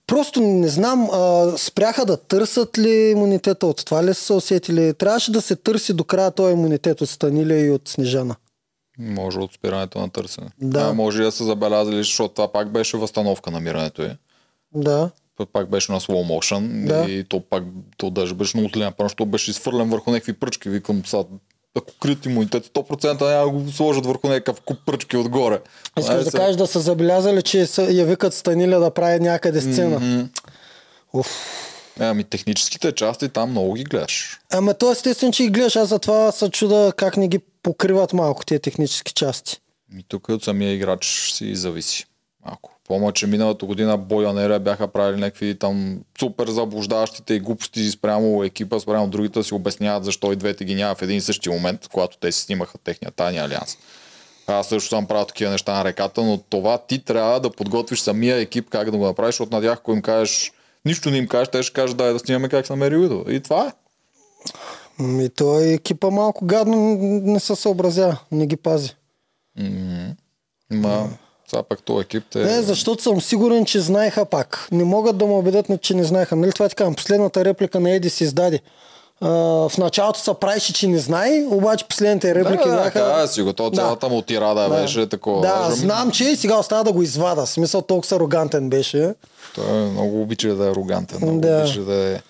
Просто 0.07 0.41
не 0.41 0.69
знам, 0.69 1.11
а, 1.13 1.53
спряха 1.59 2.05
да 2.05 2.17
търсят 2.17 2.79
ли 2.79 3.11
имунитета 3.11 3.67
от 3.67 3.85
това 3.85 4.05
ли 4.05 4.15
са 4.15 4.23
се 4.23 4.33
усетили. 4.33 4.95
Трябваше 4.95 5.33
да 5.33 5.43
се 5.43 5.57
търси 5.57 5.93
до 5.93 6.05
края 6.05 6.31
този 6.31 6.53
имунитет 6.53 7.01
от 7.01 7.09
Станиля 7.09 7.55
и 7.55 7.71
от 7.71 7.89
Снежана. 7.89 8.37
Може 8.99 9.39
от 9.39 9.53
спирането 9.53 9.99
на 9.99 10.11
търсене. 10.11 10.47
Да. 10.61 10.81
А, 10.81 10.93
може 10.93 11.23
и 11.23 11.25
да 11.25 11.33
са 11.33 11.45
забелязали, 11.45 11.97
защото 11.97 12.35
това 12.35 12.53
пак 12.53 12.71
беше 12.71 12.97
възстановка 12.97 13.51
на 13.51 13.61
мирането 13.61 14.03
й. 14.03 14.11
Да. 14.75 15.11
Пак 15.53 15.71
беше 15.71 15.93
на 15.93 16.01
slow 16.01 16.39
motion 16.39 16.87
Да. 16.87 17.11
и 17.11 17.25
то 17.25 17.41
пак 17.41 17.65
то 17.97 18.11
даже 18.11 18.35
беше 18.35 18.57
много 18.57 18.71
зле, 18.75 18.93
защото 18.99 19.27
беше 19.27 19.51
изфърлен 19.51 19.91
върху 19.91 20.11
някакви 20.11 20.33
пръчки. 20.33 20.69
Викам 20.69 21.03
сега, 21.07 21.23
ако 21.77 21.93
крият 22.03 22.27
имунитет, 22.27 22.67
100% 22.67 23.21
няма 23.29 23.49
го 23.53 23.71
сложат 23.71 24.07
върху 24.07 24.29
някакъв 24.29 24.61
куп 24.61 24.79
пръчки 24.87 25.17
отгоре. 25.17 25.61
Искаш 25.99 26.11
Ай, 26.11 26.25
да 26.25 26.31
се- 26.31 26.37
кажеш 26.37 26.57
да 26.57 26.67
са 26.67 26.81
забелязали, 26.81 27.43
че 27.43 27.59
я 27.81 28.05
викат 28.07 28.35
Станиля 28.35 28.79
да 28.79 28.91
прави 28.91 29.21
някъде 29.21 29.61
сцена. 29.63 30.01
М, 30.01 30.29
Уф. 31.13 31.29
Е, 32.01 32.05
ами 32.05 32.25
техническите 32.25 32.93
части 32.93 33.29
там 33.29 33.51
много 33.51 33.75
ги 33.75 33.85
гледаш. 33.85 34.41
Ама 34.51 34.75
то 34.75 34.93
естествено, 34.93 35.33
че 35.33 35.43
ги 35.43 35.51
гледаш. 35.51 35.77
Аз 35.77 35.89
затова 35.89 36.33
се 36.33 36.51
чуда 36.51 36.93
как 36.97 37.17
не 37.17 37.29
ги 37.29 37.41
покриват 37.63 38.13
малко 38.13 38.45
тези 38.45 38.61
технически 38.61 39.13
части. 39.13 39.61
И 39.99 40.05
тук 40.09 40.29
от 40.29 40.45
самия 40.45 40.73
играч 40.73 41.33
си 41.33 41.55
зависи. 41.57 42.07
Малко. 42.47 42.73
Помня, 42.89 43.13
че 43.13 43.27
миналата 43.27 43.67
година 43.67 43.99
Боянера 43.99 44.61
бяха 44.61 44.89
правили 44.89 45.21
някакви 45.21 45.59
там 45.59 46.01
супер 46.21 46.49
заблуждаващите 46.49 47.35
и 47.35 47.41
глупости 47.41 47.91
спрямо 47.91 48.45
екипа, 48.45 48.81
спрямо 48.81 49.09
другите 49.09 49.39
да 49.39 49.45
си 49.45 49.55
обясняват 49.55 50.05
защо 50.05 50.33
и 50.33 50.37
двете 50.37 50.65
ги 50.65 50.75
няма 50.75 50.95
в 50.95 51.03
един 51.03 51.17
и 51.17 51.21
същи 51.21 51.49
момент, 51.49 51.89
когато 51.89 52.17
те 52.17 52.33
си 52.33 52.43
снимаха 52.43 52.79
техния 52.79 53.11
тайния 53.11 53.45
алианс. 53.45 53.79
Аз 54.47 54.69
също 54.69 54.89
съм 54.89 55.07
правил 55.07 55.25
такива 55.25 55.51
неща 55.51 55.75
на 55.75 55.85
реката, 55.85 56.23
но 56.23 56.39
това 56.39 56.79
ти 56.79 57.05
трябва 57.05 57.41
да 57.41 57.51
подготвиш 57.51 58.01
самия 58.01 58.37
екип 58.37 58.71
как 58.71 58.91
да 58.91 58.97
го 58.97 59.07
направиш, 59.07 59.35
защото 59.35 59.57
надях, 59.57 59.79
ако 59.79 59.93
им 59.93 60.03
кажеш, 60.03 60.53
нищо 60.85 61.11
не 61.11 61.17
им 61.17 61.29
кажеш, 61.29 61.49
те 61.49 61.63
ще 61.63 61.73
кажат 61.73 61.97
дай 61.97 62.13
да 62.13 62.19
снимаме 62.19 62.49
как 62.49 62.67
се 62.67 62.73
намери 62.73 62.99
видео. 62.99 63.31
И 63.31 63.41
това 63.41 63.67
е. 63.67 63.73
И 65.01 65.29
той 65.37 65.67
екипа 65.67 66.11
малко 66.11 66.45
гадно 66.45 66.77
не 67.23 67.41
се 67.41 67.57
съобразява, 67.57 68.19
не 68.33 68.47
ги 68.47 68.57
пази. 68.57 68.97
Ма, 70.71 71.09
сега 71.51 71.63
пък 71.63 71.83
този 71.83 72.01
екип 72.01 72.25
те... 72.33 72.39
Не, 72.39 72.63
защото 72.63 73.03
съм 73.03 73.21
сигурен, 73.21 73.65
че 73.65 73.81
знаеха 73.81 74.25
пак. 74.25 74.69
Не 74.73 74.85
могат 74.85 75.19
да 75.19 75.27
му 75.27 75.39
убедят, 75.39 75.67
че 75.83 75.95
не 75.95 76.05
знаеха. 76.05 76.37
Нали 76.37 76.53
това 76.53 76.69
ти 76.69 76.75
казвам? 76.75 76.95
Последната 76.95 77.45
реплика 77.45 77.81
на 77.81 77.91
Еди 77.91 78.11
се 78.11 78.25
издаде. 78.25 78.61
В 79.21 79.73
началото 79.79 80.21
се 80.21 80.31
правеше, 80.41 80.73
че 80.73 80.89
не 80.89 80.99
знае, 80.99 81.45
обаче 81.51 81.89
последните 81.89 82.35
реплики 82.35 82.69
да, 82.69 82.77
да, 82.77 82.83
бяха... 82.83 83.01
да, 83.01 83.27
си 83.27 83.43
го, 83.43 83.53
то 83.53 83.71
цялата 83.71 84.09
му 84.09 84.23
тирада 84.23 84.69
беше 84.69 85.09
такова. 85.09 85.41
Да, 85.41 85.71
знам, 85.71 86.11
че 86.11 86.25
и 86.25 86.37
сега 86.37 86.59
остава 86.59 86.83
да 86.83 86.93
го 86.93 87.03
извада. 87.03 87.47
В 87.47 87.51
смисъл 87.51 87.83
толкова 87.83 88.17
арогантен 88.17 88.71
беше. 88.71 89.15
Той 89.55 89.73
много 89.73 90.23
обича 90.23 90.55
да 90.55 90.67
е 90.67 90.71
арогантен, 90.71 91.19
много 91.23 91.41
Да. 91.41 91.63
обича 91.63 91.81
да 91.81 91.95
е 91.95 92.21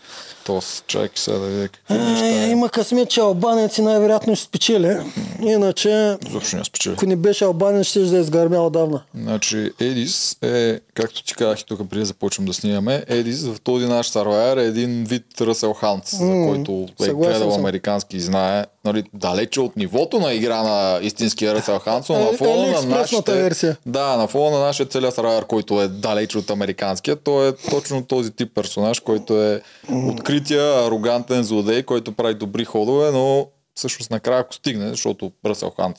тос. 0.45 0.85
Чакай 0.87 1.09
сега 1.15 1.39
да 1.39 1.47
видя 1.47 1.69
какви 1.69 1.95
неща. 1.99 2.27
Е, 2.27 2.45
е. 2.45 2.51
има 2.51 2.69
късмет, 2.69 3.11
че 3.11 3.21
албанец 3.21 3.79
и 3.79 3.83
най-вероятно 3.83 4.37
ще 4.37 4.45
спечели. 4.45 4.97
Иначе, 5.43 6.17
Изобщо 6.29 6.57
не 6.57 6.65
спечели. 6.65 6.95
ако 6.95 7.07
не 7.07 7.17
беше 7.17 7.45
албанец, 7.45 7.87
ще 7.87 8.01
да 8.01 8.17
е 8.17 8.21
изгърмял 8.21 8.67
отдавна. 8.67 9.03
Значи 9.15 9.71
Едис 9.81 10.37
е, 10.43 10.81
както 10.95 11.25
ти 11.25 11.35
казах 11.35 11.61
и 11.61 11.67
тук 11.67 11.91
преди 11.91 12.01
да 12.01 12.07
започнем 12.07 12.47
да 12.47 12.55
снимаме, 12.55 13.05
Едис 13.09 13.47
в 13.47 13.61
този 13.61 13.87
наш 13.87 14.09
сарвайер 14.09 14.57
е 14.57 14.65
един 14.65 15.05
вид 15.05 15.25
Ръсел 15.41 15.73
Хант, 15.73 16.07
за 16.07 16.45
който 16.47 16.87
е 17.03 17.09
гледал 17.09 17.55
американски 17.55 18.17
и 18.17 18.21
знае. 18.21 18.65
Нали, 18.85 19.05
далече 19.15 19.61
от 19.61 19.77
нивото 19.77 20.21
на 20.21 20.33
игра 20.33 20.63
на 20.63 20.99
истинския 21.03 21.55
Ръсел 21.55 21.79
Хант, 21.79 22.09
но 22.09 22.17
Е, 22.17 22.19
на 22.19 22.33
фона 22.33 22.57
на 22.57 22.63
Алиекспресната 22.63 22.99
нашите... 23.01 23.33
версия. 23.33 23.77
Да, 23.87 24.17
на 24.17 24.27
фона 24.27 24.59
на 24.59 24.65
нашия 24.65 24.87
целия 24.87 25.13
сарвайер, 25.13 25.45
който 25.45 25.83
е 25.83 25.89
далеч 25.89 26.37
от 26.37 26.51
американския, 26.51 27.17
той 27.17 27.49
е 27.49 27.53
точно 27.71 28.05
този 28.05 28.31
тип 28.31 28.55
персонаж, 28.55 29.01
който 29.01 29.43
е 29.43 29.63
открития, 29.93 30.87
арогантен 30.87 31.43
злодей, 31.43 31.83
който 31.83 32.13
прави 32.13 32.35
добри 32.35 32.65
ходове, 32.65 33.11
но 33.11 33.47
всъщност 33.75 34.11
накрая 34.11 34.41
ако 34.41 34.55
стигне, 34.55 34.89
защото 34.89 35.33
Ръсел 35.47 35.73
Хант 35.77 35.97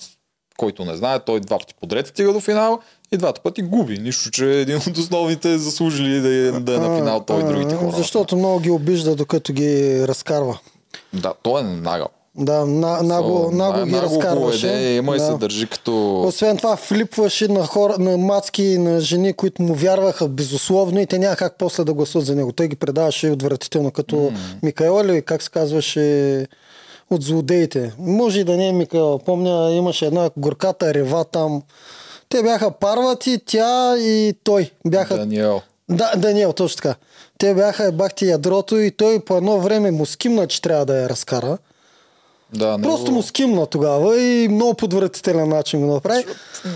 който 0.57 0.85
не 0.85 0.95
знае, 0.95 1.19
той 1.19 1.39
два 1.39 1.59
пъти 1.59 1.73
подред 1.81 2.07
стига 2.07 2.33
до 2.33 2.39
финал 2.39 2.79
и 3.11 3.17
двата 3.17 3.41
пъти 3.41 3.61
губи. 3.61 3.97
Нищо, 3.97 4.31
че 4.31 4.45
е 4.45 4.61
един 4.61 4.77
от 4.77 4.97
основните 4.97 5.57
заслужили 5.57 6.19
да 6.19 6.29
е, 6.29 6.51
да 6.51 6.75
е 6.75 6.77
на 6.77 6.95
финал 6.95 7.23
той 7.27 7.41
и 7.41 7.43
другите 7.43 7.75
хора. 7.75 7.91
Защото 7.97 8.35
много 8.35 8.59
ги 8.59 8.71
обижда, 8.71 9.15
докато 9.15 9.53
ги 9.53 10.03
разкарва. 10.07 10.59
Да, 11.13 11.33
той 11.43 11.61
е 11.61 11.63
нагъл. 11.63 12.07
Да, 12.35 12.65
на, 12.65 13.03
наго, 13.03 13.29
So, 13.29 13.51
наго 13.51 13.73
ги 13.85 13.91
най-много 13.91 14.15
разкарваше. 14.15 14.61
поведение 14.61 14.95
има 14.95 15.15
и 15.15 15.19
да. 15.19 15.25
се 15.25 15.33
държи 15.33 15.67
като... 15.67 16.21
Освен 16.21 16.57
това, 16.57 16.75
флипваше 16.75 17.47
на, 17.47 17.65
хора, 17.67 17.95
на 17.99 18.17
мацки 18.17 18.63
и 18.63 18.77
на 18.77 18.99
жени, 18.99 19.33
които 19.33 19.61
му 19.61 19.73
вярваха 19.73 20.27
безусловно 20.27 20.99
и 20.99 21.05
те 21.05 21.19
няма 21.19 21.35
как 21.35 21.55
после 21.57 21.83
да 21.83 21.93
гласуват 21.93 22.27
за 22.27 22.35
него. 22.35 22.51
Той 22.51 22.67
ги 22.67 22.75
предаваше 22.75 23.29
отвратително, 23.29 23.91
като 23.91 24.15
mm. 24.15 24.35
Микаела 24.63 25.01
или 25.01 25.21
как 25.21 25.43
се 25.43 25.49
казваше 25.49 26.47
от 27.09 27.23
злодеите. 27.23 27.93
Може 27.99 28.39
и 28.39 28.43
да 28.43 28.57
не 28.57 28.67
е 28.67 28.73
Микаела. 28.73 29.19
Помня, 29.19 29.71
имаше 29.71 30.05
една 30.05 30.29
горката 30.37 30.93
рева 30.93 31.25
там. 31.25 31.61
Те 32.29 32.43
бяха 32.43 32.71
парвати, 32.71 33.39
тя 33.45 33.97
и 33.97 34.33
той. 34.43 34.71
Бяха 34.87 35.17
Даниел. 35.17 35.61
да, 35.89 36.11
Даниел, 36.17 36.53
точно 36.53 36.75
така. 36.75 36.95
Те 37.37 37.53
бяха 37.53 37.91
бахти 37.91 38.25
ядрото 38.25 38.77
и 38.77 38.91
той 38.91 39.19
по 39.19 39.37
едно 39.37 39.59
време 39.59 39.91
му 39.91 40.05
скимна, 40.05 40.47
че 40.47 40.61
трябва 40.61 40.85
да 40.85 41.01
я 41.01 41.09
разкара. 41.09 41.57
Да, 42.53 42.67
него- 42.69 42.81
Просто 42.83 43.11
му 43.11 43.23
скимна 43.23 43.65
тогава 43.65 44.21
и 44.21 44.47
много 44.47 44.73
подвратителен 44.73 45.49
начин 45.49 45.79
го 45.81 45.93
направи. 45.93 46.25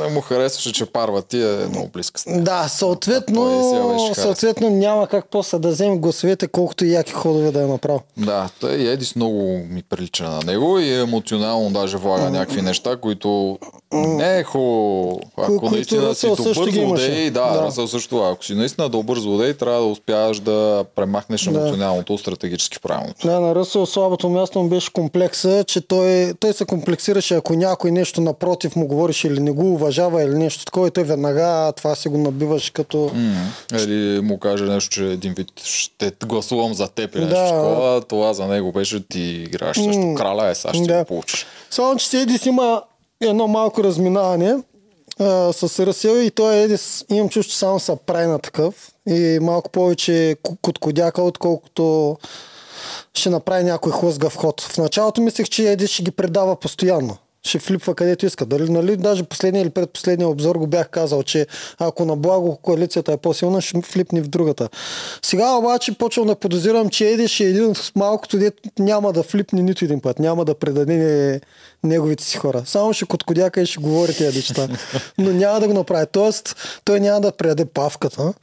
Не 0.02 0.08
му 0.08 0.22
харесваше, 0.22 0.74
че 0.74 0.86
парва 0.86 1.22
ти 1.22 1.42
е 1.42 1.68
много 1.70 1.88
близка 1.88 2.20
с 2.20 2.26
нея. 2.26 2.42
Да, 2.42 2.68
съответно, 2.68 4.00
съответно 4.14 4.70
няма 4.70 5.08
как 5.08 5.26
после 5.26 5.60
да 5.60 5.70
вземе 5.70 5.98
гласовете, 5.98 6.48
колкото 6.48 6.86
и 6.86 6.92
яки 6.92 7.12
ходове 7.14 7.52
да 7.52 7.62
е 7.62 7.68
направил. 7.68 8.02
Да, 8.18 8.50
той 8.60 8.72
Едис 8.74 9.16
много 9.16 9.38
ми 9.70 9.84
прилича 9.84 10.24
на 10.24 10.40
него 10.44 10.80
и 10.80 10.94
емоционално 10.94 11.70
даже 11.72 11.98
влага 11.98 12.30
някакви 12.30 12.62
неща, 12.62 12.98
които 12.98 13.58
не 13.94 14.38
е 14.38 14.44
хубаво. 14.44 15.20
Ако 15.38 15.70
наистина 15.70 16.16
си 16.16 16.28
Ръсъл 16.28 16.46
добър 16.46 16.72
злодей, 16.72 17.30
да, 17.30 17.72
Да. 17.72 17.88
Също. 17.88 18.18
Ако 18.20 18.46
си 18.46 18.54
наистина 18.54 18.90
добър 18.90 19.20
злодей, 19.20 19.54
трябва 19.54 19.80
да 19.80 19.86
успяваш 19.86 20.40
да 20.40 20.86
премахнеш 20.96 21.44
Да. 21.44 21.50
емоционалното 21.52 22.18
стратегически 22.18 22.80
правилно. 22.80 23.14
Да, 23.26 23.40
на 23.40 23.56
Ръсъл 23.56 23.86
слабото 23.86 24.30
място 24.30 24.60
му 24.60 24.70
беше 24.70 24.94
комплекса, 24.94 25.64
че 25.68 25.82
той, 25.82 26.34
той 26.40 26.54
се 26.54 26.66
комплексираше, 26.66 27.36
ако 27.36 27.54
някой 27.54 27.92
нещо 27.92 28.22
напротив 28.22 28.76
му 28.76 28.88
говореше 28.88 29.28
или 29.28 29.40
не 29.40 29.52
го 29.52 29.74
уважава 29.74 30.24
или 30.24 30.34
нещо 30.34 30.66
такова, 30.66 30.88
и 30.88 30.92
той 30.92 31.04
веднага 31.04 31.74
това 31.78 31.96
си 31.96 32.10
го 32.10 32.18
набиваш 32.18 32.70
като... 32.70 33.12
М, 33.14 33.52
Или 33.80 34.22
му 34.22 34.40
каже 34.40 34.64
нещо, 34.64 34.90
че 34.90 35.06
един 35.06 35.34
вид 35.34 35.48
ще 35.64 36.12
гласувам 36.26 36.74
за 36.74 36.88
теб 36.88 37.16
или 37.16 37.22
нещо 37.26 37.40
Да. 37.40 37.48
такова, 37.48 38.02
това 38.02 38.34
за 38.34 38.46
него 38.46 38.72
беше 38.72 39.08
ти 39.08 39.20
играеш 39.22 39.78
също 39.78 40.14
краля, 40.18 40.50
е 40.50 40.56
сега 40.56 40.74
ще 40.74 40.84
Да. 40.84 41.00
го 41.00 41.06
получиш. 41.06 41.46
Само, 41.70 41.96
че 41.96 42.18
Едис 42.18 42.46
има 42.46 42.82
едно 43.22 43.48
малко 43.48 43.84
разминаване 43.84 44.56
а, 45.20 45.54
с 45.54 45.86
Ръсел 45.86 46.22
и 46.22 46.32
той 46.32 46.56
Едис, 46.56 47.06
имам 47.10 47.30
чувство, 47.30 47.52
че 47.52 47.58
само 47.58 47.80
са 47.80 47.96
прави 48.06 48.28
на 48.28 48.40
такъв 48.40 48.74
и 49.10 49.40
малко 49.42 49.70
повече 49.70 50.36
коткодяка, 50.62 51.22
отколкото 51.22 52.18
ще 53.14 53.30
направи 53.30 53.64
някой 53.64 53.92
хлъзгав 53.92 54.36
ход. 54.36 54.62
В 54.62 54.78
началото 54.78 55.22
мислех, 55.22 55.50
че 55.50 55.72
Едис 55.72 55.90
ще 55.90 56.04
ги 56.04 56.12
предава 56.12 56.56
постоянно. 56.56 57.18
Ще 57.44 57.60
флипва 57.60 57.96
където 57.96 58.26
иска. 58.26 58.46
Дали, 58.46 58.70
нали, 58.70 58.98
даже 58.98 59.24
последния 59.24 59.62
или 59.62 59.70
предпоследния 59.70 60.30
обзор 60.30 60.56
го 60.56 60.68
бях 60.68 60.90
казал, 60.90 61.24
че 61.24 61.48
ако 61.80 62.06
на 62.06 62.16
благо 62.16 62.58
коалицията 62.58 63.12
е 63.12 63.18
по-силна, 63.18 63.62
ще 63.62 63.82
флипни 63.82 64.22
в 64.22 64.28
другата. 64.28 64.70
Сега 65.22 65.56
обаче 65.56 65.98
почвам 65.98 66.28
да 66.28 66.36
подозирам, 66.36 66.90
че 66.90 67.10
Еди 67.10 67.28
ще 67.28 67.44
е 67.44 67.48
един 67.48 67.66
от 67.66 67.92
малкото, 67.96 68.38
дет 68.38 68.54
няма 68.80 69.14
да 69.14 69.24
флипне 69.24 69.62
нито 69.62 69.86
един 69.86 70.00
път, 70.00 70.20
няма 70.20 70.46
да 70.46 70.56
предаде 70.56 70.98
не- 70.98 71.42
неговите 71.84 72.24
си 72.24 72.38
хора. 72.38 72.64
Само 72.66 72.94
ще 72.94 73.06
коткодяка 73.06 73.62
и 73.62 73.66
ще 73.66 73.80
говори 73.80 74.14
тези 74.14 74.38
неща. 74.38 74.68
Но 75.18 75.32
няма 75.32 75.60
да 75.60 75.68
го 75.68 75.74
направи. 75.74 76.06
Тоест, 76.12 76.56
той 76.86 77.00
няма 77.00 77.22
да 77.22 77.32
предаде 77.32 77.66
павката. 77.66 78.34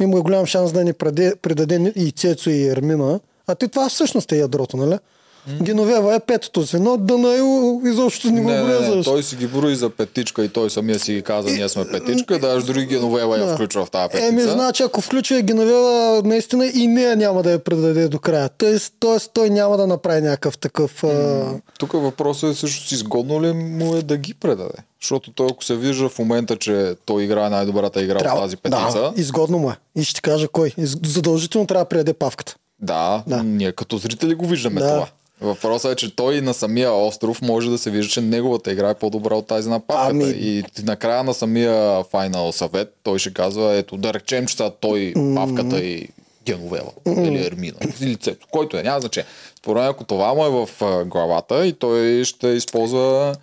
Има 0.00 0.20
голям 0.20 0.46
шанс 0.46 0.72
да 0.72 0.84
ни 0.84 0.92
предаде, 0.92 1.36
предаде 1.42 1.92
и 1.96 2.12
Цецо 2.12 2.50
и 2.50 2.68
Ермина. 2.68 3.20
А 3.46 3.54
ти 3.54 3.68
това 3.68 3.88
всъщност 3.88 4.32
е 4.32 4.36
ядрото, 4.36 4.76
нали? 4.76 4.98
Геновева 5.62 6.14
е 6.14 6.20
петото 6.20 6.62
звено, 6.62 6.96
Данаил 6.96 7.80
изобщо 7.84 8.30
не 8.30 8.40
го 8.40 8.48
Не, 8.48 8.54
не, 8.56 8.62
не, 8.62 8.78
връзваш. 8.78 9.04
той 9.04 9.22
си 9.22 9.36
ги 9.36 9.46
брои 9.46 9.76
за 9.76 9.90
петичка 9.90 10.44
и 10.44 10.48
той 10.48 10.70
самия 10.70 10.98
си 10.98 11.14
ги 11.14 11.22
каза, 11.22 11.50
ние 11.50 11.68
сме 11.68 11.84
петичка, 11.90 12.38
даже 12.38 12.66
дори 12.66 12.86
Геновева 12.86 13.38
я 13.38 13.46
Да. 13.46 13.54
включва 13.54 13.84
в 13.84 13.90
тази 13.90 14.08
петица. 14.08 14.26
Еми, 14.26 14.42
значи, 14.42 14.82
ако 14.82 15.00
включва 15.00 15.42
Геновева, 15.42 16.22
наистина 16.24 16.66
и 16.66 16.86
нея 16.86 17.16
няма 17.16 17.42
да 17.42 17.50
я 17.50 17.58
предаде 17.58 18.08
до 18.08 18.18
края. 18.18 18.48
Тоест, 18.48 18.94
тоест 19.00 19.30
той 19.34 19.50
няма 19.50 19.76
да 19.76 19.86
направи 19.86 20.20
някакъв 20.20 20.58
такъв... 20.58 21.04
А... 21.04 21.44
Тук 21.78 21.92
въпросът 21.92 22.52
е 22.52 22.54
също 22.54 22.88
си 22.88 22.94
изгодно 22.94 23.42
ли 23.42 23.52
му 23.52 23.96
е 23.96 24.02
да 24.02 24.16
ги 24.16 24.34
предаде. 24.34 24.78
Защото 25.02 25.32
той 25.32 25.46
ако 25.50 25.64
се 25.64 25.76
вижда 25.76 26.08
в 26.08 26.18
момента, 26.18 26.56
че 26.56 26.94
той 27.06 27.22
играе 27.22 27.50
най-добрата 27.50 28.02
игра 28.02 28.18
в 28.18 28.40
тази 28.40 28.56
петица, 28.56 29.00
Да, 29.00 29.12
изгодно 29.16 29.58
му 29.58 29.70
е. 29.70 29.76
И 29.96 30.04
ще 30.04 30.14
ти 30.14 30.22
кажа 30.22 30.48
кой. 30.48 30.72
Задължително 31.06 31.66
трябва 31.66 31.84
да 31.84 31.88
предаде 31.88 32.12
павката. 32.12 32.56
Да, 32.80 33.22
Да. 33.26 33.42
ние 33.42 33.72
като 33.72 33.96
зрители 33.96 34.34
го 34.34 34.46
виждаме 34.46 34.80
Да. 34.80 34.88
това. 34.88 35.06
Въпросът 35.42 35.92
е, 35.92 35.96
че 35.96 36.16
той 36.16 36.40
на 36.40 36.54
самия 36.54 36.92
остров 36.92 37.42
може 37.42 37.70
да 37.70 37.78
се 37.78 37.90
вижда, 37.90 38.12
че 38.12 38.20
неговата 38.20 38.72
игра 38.72 38.90
е 38.90 38.94
по-добра 38.94 39.34
от 39.34 39.46
тази 39.46 39.68
на 39.68 39.80
павката. 39.80 40.10
Ами- 40.10 40.30
И 40.30 40.64
накрая 40.78 41.24
на 41.24 41.34
самия 41.34 42.04
файнал 42.04 42.52
съвет 42.52 42.94
той 43.02 43.18
ще 43.18 43.32
казва, 43.32 43.72
ето 43.72 43.96
да 43.96 44.14
речем, 44.14 44.46
че 44.46 44.56
са 44.56 44.72
той 44.80 45.12
павката 45.34 45.78
и 45.78 46.08
Геновева 46.44 46.90
или 47.08 47.46
Ермина 47.46 47.76
или 47.82 48.10
лицето, 48.10 48.46
който 48.50 48.76
е, 48.76 48.82
няма 48.82 49.00
значение. 49.00 49.26
Според 49.58 49.82
ако 49.82 50.04
това 50.04 50.34
му 50.34 50.44
е 50.46 50.66
в 50.66 50.68
главата 51.04 51.66
и 51.66 51.72
той 51.72 52.24
ще 52.24 52.48
използва 52.48 53.34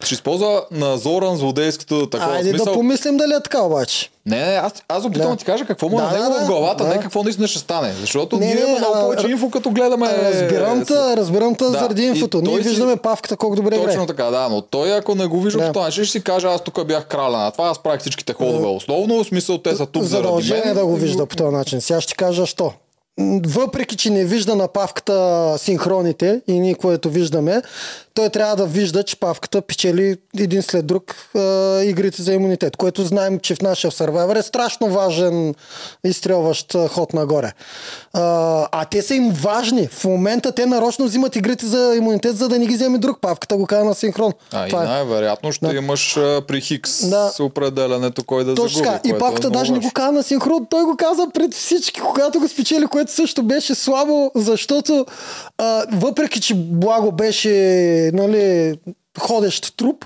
ще 0.00 0.14
използва 0.14 0.62
на 0.70 0.96
Зоран 0.98 1.36
злодейската 1.36 2.10
такова 2.10 2.32
Айде 2.32 2.48
смисъл. 2.48 2.64
да 2.64 2.72
помислим 2.72 3.16
дали 3.16 3.32
е 3.32 3.40
така 3.40 3.60
обаче. 3.60 4.10
Не, 4.26 4.36
не, 4.38 4.54
аз, 4.54 4.72
аз 4.88 5.04
опитвам 5.04 5.26
Да. 5.26 5.30
да 5.30 5.36
ти 5.36 5.44
кажа 5.44 5.64
какво 5.64 5.88
му 5.88 5.98
е 5.98 6.02
Да, 6.02 6.08
на 6.08 6.12
него 6.14 6.34
да, 6.34 6.40
в 6.40 6.46
главата, 6.46 6.84
да. 6.84 6.90
не 6.90 7.00
какво 7.00 7.22
наистина 7.22 7.48
ще 7.48 7.58
стане. 7.58 7.92
Защото 7.92 8.36
Не, 8.36 8.46
ние 8.46 8.56
имаме 8.56 8.78
много 8.78 8.94
повече 8.94 9.26
инфо, 9.26 9.50
като 9.50 9.70
гледаме. 9.70 10.06
Разбирам 10.24 10.84
те, 10.84 10.94
разбирам 11.16 11.54
те 11.54 11.64
Да, 11.64 11.70
заради 11.70 12.02
инфото. 12.02 12.40
Ние 12.40 12.56
си- 12.56 12.68
виждаме 12.68 12.96
павката 12.96 13.36
колко 13.36 13.56
добре 13.56 13.74
играе. 13.74 13.86
Точно 13.86 14.06
така, 14.06 14.24
да, 14.24 14.48
но 14.48 14.60
той 14.60 14.92
ако 14.92 15.14
не 15.14 15.26
го 15.26 15.40
вижда 15.40 15.58
Да. 15.58 15.66
по 15.66 15.72
този 15.72 15.84
начин, 15.84 16.04
ще 16.04 16.12
си 16.12 16.22
каже, 16.22 16.46
аз 16.46 16.60
тук 16.60 16.86
бях 16.86 17.06
краля 17.06 17.38
на 17.38 17.50
това, 17.50 17.68
аз 17.68 17.78
правих 17.78 18.00
всичките 18.00 18.32
ходове 18.32 18.66
основно, 18.66 19.24
в 19.24 19.26
смисъл 19.26 19.58
те 19.58 19.76
са 19.76 19.86
тук 19.86 20.02
заради 20.02 20.50
мен. 20.50 20.62
е 20.64 20.74
да 20.74 20.86
го 20.86 20.96
вижда 20.96 21.26
по 21.26 21.36
този 21.36 21.50
начин. 21.50 21.80
Сега 21.80 22.00
ще 22.00 22.14
кажа 22.14 22.46
що. 22.46 22.72
Въпреки, 23.46 23.96
че 23.96 24.10
не 24.10 24.24
вижда 24.24 24.54
на 24.54 24.68
павката 24.68 25.54
синхроните 25.58 26.40
и 26.46 26.60
ние, 26.60 26.74
което 26.74 27.10
виждаме, 27.10 27.62
той 28.14 28.28
трябва 28.28 28.56
да 28.56 28.66
вижда, 28.66 29.02
че 29.02 29.16
павката 29.16 29.62
печели 29.62 30.16
един 30.38 30.62
след 30.62 30.86
друг 30.86 31.16
е, 31.34 31.38
игрите 31.84 32.22
за 32.22 32.32
имунитет, 32.32 32.76
което 32.76 33.04
знаем, 33.04 33.38
че 33.38 33.54
в 33.54 33.62
нашия 33.62 33.90
Survivor 33.90 34.38
е 34.38 34.42
страшно 34.42 34.88
важен 34.88 35.54
изстрелващ 36.04 36.76
ход 36.88 37.12
нагоре. 37.12 37.52
А, 38.12 38.68
а 38.72 38.84
те 38.84 39.02
са 39.02 39.14
им 39.14 39.30
важни. 39.30 39.88
В 39.88 40.04
момента 40.04 40.52
те 40.52 40.66
нарочно 40.66 41.04
взимат 41.04 41.36
игрите 41.36 41.66
за 41.66 41.94
имунитет, 41.96 42.36
за 42.36 42.48
да 42.48 42.58
не 42.58 42.66
ги 42.66 42.74
вземе 42.74 42.98
друг. 42.98 43.18
Павката 43.20 43.56
го 43.56 43.66
каза 43.66 43.84
на 43.84 43.94
синхрон. 43.94 44.32
А, 44.52 44.66
и 44.66 44.70
Това 44.70 44.82
е. 44.82 44.86
най-вероятно 44.86 45.52
ще 45.52 45.66
имаш 45.66 46.16
а, 46.16 46.42
при 46.48 46.60
Хикс 46.60 47.08
Да. 47.08 47.30
с 47.34 47.40
определенето 47.40 48.24
кой 48.24 48.44
да 48.44 48.54
Точно 48.54 48.84
загуби. 48.84 49.08
И 49.08 49.18
павката 49.18 49.46
е 49.46 49.50
даже 49.50 49.72
не 49.72 49.78
го 49.78 49.90
каза 49.94 50.12
на 50.12 50.22
синхрон, 50.22 50.66
той 50.70 50.84
го 50.84 50.96
каза 50.96 51.26
пред 51.34 51.54
всички, 51.54 52.00
когато 52.00 52.40
го 52.40 52.48
спечели, 52.48 52.86
което 52.86 53.05
също 53.10 53.42
беше 53.42 53.74
слабо, 53.74 54.30
защото 54.34 55.06
а, 55.58 55.84
въпреки, 55.92 56.40
че 56.40 56.54
Благо 56.54 57.12
беше 57.12 57.50
нали, 58.14 58.74
ходещ 59.18 59.76
труп, 59.76 60.04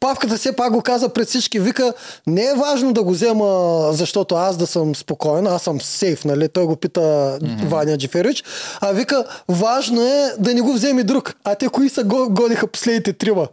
Павката 0.00 0.36
все 0.36 0.52
пак 0.52 0.72
го 0.72 0.82
каза 0.82 1.08
пред 1.08 1.28
всички. 1.28 1.60
Вика, 1.60 1.92
не 2.26 2.44
е 2.44 2.54
важно 2.54 2.92
да 2.92 3.02
го 3.02 3.10
взема, 3.10 3.78
защото 3.92 4.34
аз 4.34 4.56
да 4.56 4.66
съм 4.66 4.94
спокоен, 4.94 5.46
аз 5.46 5.62
съм 5.62 5.80
сейф, 5.80 6.24
нали? 6.24 6.48
Той 6.48 6.64
го 6.64 6.76
пита 6.76 7.00
mm-hmm. 7.00 7.66
Ваня 7.66 7.98
Джеферич. 7.98 8.44
А 8.80 8.92
вика, 8.92 9.24
важно 9.48 10.02
е 10.02 10.34
да 10.38 10.54
не 10.54 10.60
го 10.60 10.72
вземе 10.72 11.02
друг. 11.02 11.34
А 11.44 11.54
те 11.54 11.68
кои 11.68 11.88
са 11.88 12.04
го- 12.04 12.30
гониха 12.30 12.66
последните 12.66 13.12
трима? 13.12 13.48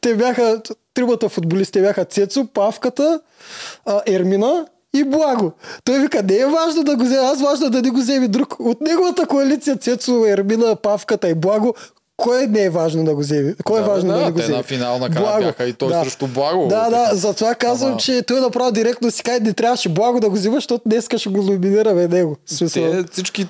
Те 0.00 0.14
бяха, 0.14 0.62
тримата 0.94 1.28
футболисти 1.28 1.80
бяха 1.80 2.04
Цецо, 2.04 2.46
Павката, 2.54 3.20
Ермина 4.06 4.66
и 4.94 5.04
Благо. 5.04 5.52
Той 5.84 5.98
вика, 6.00 6.22
не 6.22 6.36
е 6.36 6.46
важно 6.46 6.84
да 6.84 6.96
го 6.96 7.04
вземе, 7.04 7.20
аз 7.22 7.42
важно 7.42 7.66
е 7.66 7.70
да 7.70 7.82
не 7.82 7.90
го 7.90 7.96
вземе 7.96 8.28
друг. 8.28 8.56
От 8.58 8.80
неговата 8.80 9.26
коалиция 9.26 9.76
Цецо, 9.76 10.24
Ермина, 10.26 10.76
Павката 10.76 11.28
и 11.28 11.34
Благо, 11.34 11.74
кой 12.16 12.46
не 12.46 12.62
е 12.62 12.70
важно 12.70 13.04
да 13.04 13.14
го 13.14 13.20
вземе? 13.20 13.54
Кой 13.64 13.80
Да, 13.80 13.86
е 13.86 13.88
важно 13.88 14.12
да, 14.12 14.18
да, 14.18 14.24
не 14.24 14.30
го 14.30 14.38
те 14.38 14.42
вземе? 14.42 14.56
на 14.58 14.62
финал 14.62 14.98
накрая 14.98 15.40
бяха 15.40 15.64
и 15.64 15.72
той 15.72 15.92
срещу 15.92 16.26
Благо. 16.26 16.68
Да, 16.68 16.90
да, 16.90 17.10
затова 17.12 17.54
казвам, 17.54 17.90
Ама- 17.90 18.00
че 18.00 18.22
той 18.22 18.40
направо 18.40 18.72
директно 18.72 19.10
си 19.10 19.22
кай, 19.22 19.40
не 19.40 19.52
трябваше 19.52 19.88
Благо 19.88 20.20
да 20.20 20.28
го 20.28 20.36
взима, 20.36 20.54
защото 20.54 20.82
днеска 20.88 21.18
ще 21.18 21.28
го 21.28 21.42
номинираме 21.42 22.08
него. 22.08 22.36
Те 22.72 23.04
всички 23.12 23.46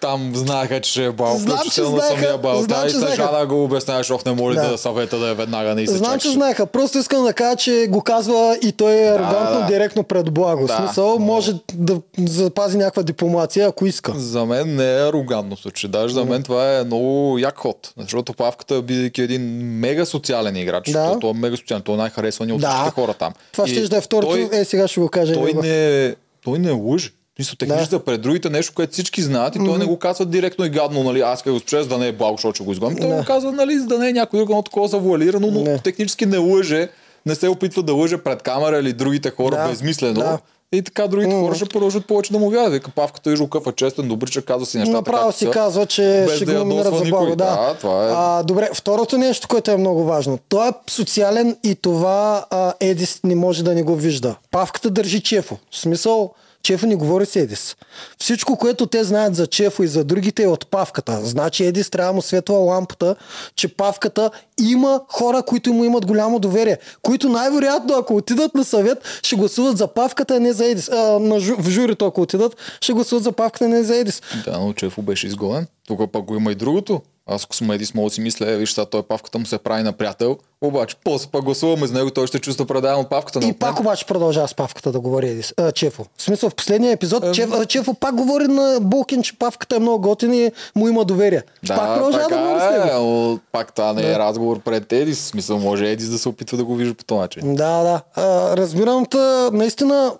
там 0.00 0.32
знаеха, 0.34 0.80
че 0.80 1.04
е 1.04 1.10
бал, 1.10 1.36
Знам, 1.36 1.58
че 1.64 1.82
знаеха, 1.82 2.06
самия 2.08 2.38
бал. 2.38 2.62
знам, 2.62 2.82
че 2.82 2.88
знаеха. 2.90 3.16
Съжана 3.16 3.46
го 3.46 3.64
обясняваш, 3.64 4.10
ох 4.10 4.24
не 4.24 4.32
моли 4.32 4.54
Да. 4.54 4.70
да. 4.70 4.78
съвета 4.78 5.18
да 5.18 5.28
е 5.28 5.34
веднага 5.34 5.74
не 5.74 5.86
се 5.86 5.96
Знам, 5.96 6.18
че 6.18 6.30
знаеха. 6.30 6.66
Просто 6.66 6.98
искам 6.98 7.24
да 7.24 7.32
кажа, 7.32 7.56
че 7.56 7.86
го 7.86 8.00
казва 8.02 8.58
и 8.62 8.72
той 8.72 8.92
е 8.94 9.08
арогантно 9.08 9.60
да. 9.60 9.66
директно 9.66 10.02
пред 10.02 10.30
Благо. 10.30 10.66
Да. 10.66 10.76
Смисъл, 10.76 11.18
може 11.18 11.52
да 11.74 12.00
запази 12.20 12.78
някаква 12.78 13.02
дипломация, 13.02 13.68
ако 13.68 13.86
иска. 13.86 14.12
За 14.16 14.44
мен 14.44 14.76
не 14.76 14.92
е 14.92 15.00
арогантно 15.00 15.56
случай. 15.56 15.90
Даже 15.90 16.14
за 16.14 16.24
мен 16.24 16.42
това 16.42 16.78
е 16.78 16.84
много 16.84 17.00
як 17.38 17.58
ход. 17.58 17.92
Защото 17.98 18.32
Павката, 18.32 18.82
бидейки 18.82 19.22
един 19.22 19.42
мега 19.72 20.04
социален 20.04 20.56
играч, 20.56 20.90
Да. 20.90 21.02
да. 21.04 21.18
той 21.18 21.30
е 21.30 21.34
мега 21.34 21.56
социален, 21.56 21.82
той 21.82 21.94
е 21.94 21.98
най-харесван 21.98 22.52
от 22.52 22.60
Да. 22.60 22.68
всичките 22.68 22.90
хора 22.92 23.14
там. 23.14 23.32
Това 23.52 23.64
И 23.64 23.68
ще 23.68 23.80
да 23.80 23.96
е 23.96 24.00
второто. 24.00 24.32
Той, 24.32 24.48
Е, 24.52 24.64
сега 24.64 24.88
ще 24.88 25.00
го 25.00 25.08
кажа. 25.08 25.34
той, 25.34 25.52
не, 25.54 26.14
той 26.44 26.58
не 26.58 26.70
лъже. 26.70 27.10
Мисля, 27.40 27.56
те 27.58 27.66
Да. 27.66 28.00
пред 28.00 28.20
другите 28.20 28.50
нещо, 28.50 28.72
което 28.74 28.92
всички 28.92 29.22
знаят 29.22 29.56
и 29.56 29.58
той 29.58 29.78
не 29.78 29.84
го 29.84 29.98
казва 29.98 30.26
директно 30.26 30.64
и 30.64 30.68
гадно, 30.68 31.02
нали, 31.02 31.20
аз 31.20 31.42
като 31.42 31.54
го 31.54 31.60
за 31.72 31.86
да 31.86 31.98
не 31.98 32.08
е 32.08 32.12
благо, 32.12 32.36
защото 32.36 32.54
ще 32.54 32.64
го 32.64 32.72
изгоним. 32.72 32.98
Той 32.98 33.08
Да. 33.08 33.16
го 33.16 33.24
казва, 33.24 33.52
нали, 33.52 33.78
за 33.78 33.86
да 33.86 33.98
не 33.98 34.08
е 34.08 34.12
някой 34.12 34.38
друг, 34.40 34.48
но 34.48 34.62
такова 34.62 34.88
завуалирано, 34.88 35.50
но 35.50 35.60
Не. 35.60 35.78
технически 35.78 36.26
не 36.26 36.38
лъже, 36.38 36.88
не 37.26 37.34
се 37.34 37.48
опитва 37.48 37.82
да 37.82 37.94
лъже 37.94 38.18
пред 38.18 38.42
камера 38.42 38.78
или 38.78 38.92
другите 38.92 39.30
хора 39.30 39.56
Да. 39.56 39.68
безмислено. 39.68 40.14
Да. 40.14 40.38
И 40.72 40.82
така 40.82 41.06
другите 41.06 41.34
М. 41.34 41.40
хора 41.40 41.54
ще 41.54 41.64
продължат 41.64 42.06
повече 42.06 42.32
да 42.32 42.38
му 42.38 42.50
вярват. 42.50 42.72
Вика, 42.72 42.90
Павката 42.90 43.32
и 43.32 43.36
Жукъв 43.36 43.66
е 43.66 43.72
честен, 43.72 44.08
добричък, 44.08 44.44
казва 44.44 44.66
си 44.66 44.78
нещата. 44.78 44.96
Направо 44.96 45.22
както 45.22 45.38
си 45.38 45.44
са. 45.44 45.50
казва, 45.50 45.86
че 45.86 46.26
ще 46.36 46.44
да 46.44 46.52
го 46.52 46.58
номинират 46.58 46.96
за. 46.96 47.04
Благо. 47.04 47.26
Да. 47.26 47.34
Да, 47.36 47.74
това 47.74 48.04
е- 48.04 48.12
А, 48.12 48.42
добре, 48.42 48.70
второто 48.74 49.18
нещо, 49.18 49.48
което 49.48 49.70
е 49.70 49.76
много 49.76 50.04
важно. 50.04 50.38
Той 50.48 50.68
е 50.68 50.72
социален 50.90 51.56
и 51.64 51.74
това 51.74 52.44
а, 52.50 52.72
Едис 52.80 53.20
не 53.24 53.34
може 53.34 53.64
да 53.64 53.74
не 53.74 53.82
го 53.82 53.94
вижда. 53.96 54.36
Павката 54.50 54.90
държи 54.90 55.20
чефо. 55.20 55.58
В 55.70 55.78
смисъл, 55.78 56.34
Чефо 56.62 56.86
не 56.86 56.96
говори 56.96 57.26
с 57.26 57.36
Едис. 57.36 57.76
Всичко, 58.18 58.56
което 58.56 58.86
те 58.86 59.04
знаят 59.04 59.34
за 59.34 59.46
Чефо 59.46 59.82
и 59.82 59.86
за 59.88 60.04
другите 60.04 60.42
е 60.42 60.48
от 60.48 60.66
Павката. 60.66 61.20
Значи 61.24 61.64
Едис 61.64 61.90
трябва 61.90 62.12
му 62.12 62.22
светва 62.22 62.54
лампата, 62.54 63.16
че 63.56 63.68
Павката 63.68 64.30
има 64.60 65.00
хора, 65.08 65.42
които 65.42 65.72
му 65.72 65.84
имат 65.84 66.06
голямо 66.06 66.38
доверие, 66.38 66.78
които 67.02 67.28
най-вероятно, 67.28 67.94
ако 67.94 68.16
отидат 68.16 68.54
на 68.54 68.64
съвет, 68.64 69.20
ще 69.22 69.36
гласуват 69.36 69.78
за 69.78 69.86
Павката, 69.86 70.36
а 70.36 70.40
не 70.40 70.52
за 70.52 70.66
Едис. 70.66 70.88
А, 70.88 71.18
на 71.18 71.40
жу, 71.40 71.54
в 71.58 71.70
журито, 71.70 72.06
ако 72.06 72.20
отидат, 72.20 72.56
ще 72.80 72.92
гласуват 72.92 73.24
за 73.24 73.32
Павката, 73.32 73.64
а 73.64 73.68
не 73.68 73.82
за 73.82 73.96
Едис. 73.96 74.22
Да, 74.44 74.58
но 74.58 74.72
Чефо 74.72 75.02
беше 75.02 75.26
изгоден. 75.26 75.66
Тук 75.86 76.12
пък 76.12 76.24
го 76.24 76.36
има 76.36 76.52
и 76.52 76.54
другото. 76.54 77.00
Аз 77.30 77.44
ако 77.44 77.54
съм 77.54 77.70
Едис, 77.70 77.94
мога 77.94 78.08
да 78.08 78.14
си 78.14 78.20
мисля, 78.20 78.50
е, 78.50 78.56
виж, 78.56 78.72
сега 78.72 78.84
той 78.84 79.02
павката 79.02 79.38
му 79.38 79.46
се 79.46 79.58
прави 79.58 79.82
на 79.82 79.92
приятел, 79.92 80.38
обаче 80.60 80.96
после 81.04 81.28
пък 81.30 81.44
гласуваме 81.44 81.86
с 81.86 81.92
него, 81.92 82.10
той 82.10 82.26
ще 82.26 82.38
чувства 82.38 82.66
предаден 82.66 82.98
от 82.98 83.10
павката. 83.10 83.46
И 83.46 83.52
пак 83.52 83.80
обаче 83.80 84.06
продължава 84.06 84.48
с 84.48 84.54
Павката 84.54 84.92
да 84.92 85.00
говори 85.00 85.28
Едис, 85.28 85.54
а, 85.56 85.72
Чефо. 85.72 86.06
В 86.16 86.22
смисъл, 86.22 86.50
в 86.50 86.54
последния 86.54 86.92
епизод 86.92 87.24
а, 87.24 87.32
Чеф, 87.32 87.50
а, 87.52 87.66
Чефо 87.66 87.94
пак 87.94 88.14
говори 88.14 88.48
на 88.48 88.78
Булкин, 88.80 89.22
че 89.22 89.38
Павката 89.38 89.76
е 89.76 89.78
много 89.78 90.00
готин 90.00 90.34
и 90.34 90.52
му 90.76 90.88
има 90.88 91.04
доверие. 91.04 91.42
Да, 91.66 91.76
пак 91.76 91.94
продължава 91.94 92.28
да 92.28 92.38
говори 92.38 92.60
с 92.60 92.70
него. 92.70 92.88
Е, 92.88 92.92
но 92.92 93.38
пак 93.52 93.74
това 93.74 93.92
не 93.92 94.02
е 94.02 94.10
да. 94.10 94.18
разговор 94.18 94.60
пред 94.60 94.92
Едис. 94.92 95.18
В 95.18 95.26
смисъл, 95.26 95.58
може 95.58 95.90
Едис 95.90 96.08
да 96.08 96.18
се 96.18 96.28
опитва 96.28 96.56
да 96.56 96.64
го 96.64 96.74
вижда 96.74 96.94
по 96.94 97.04
този 97.04 97.20
начин. 97.20 97.54
Да, 97.54 97.82
да. 97.82 98.00
А, 98.14 98.56
разбирам, 98.56 99.06
та, 99.06 99.50
наистина 99.52 100.12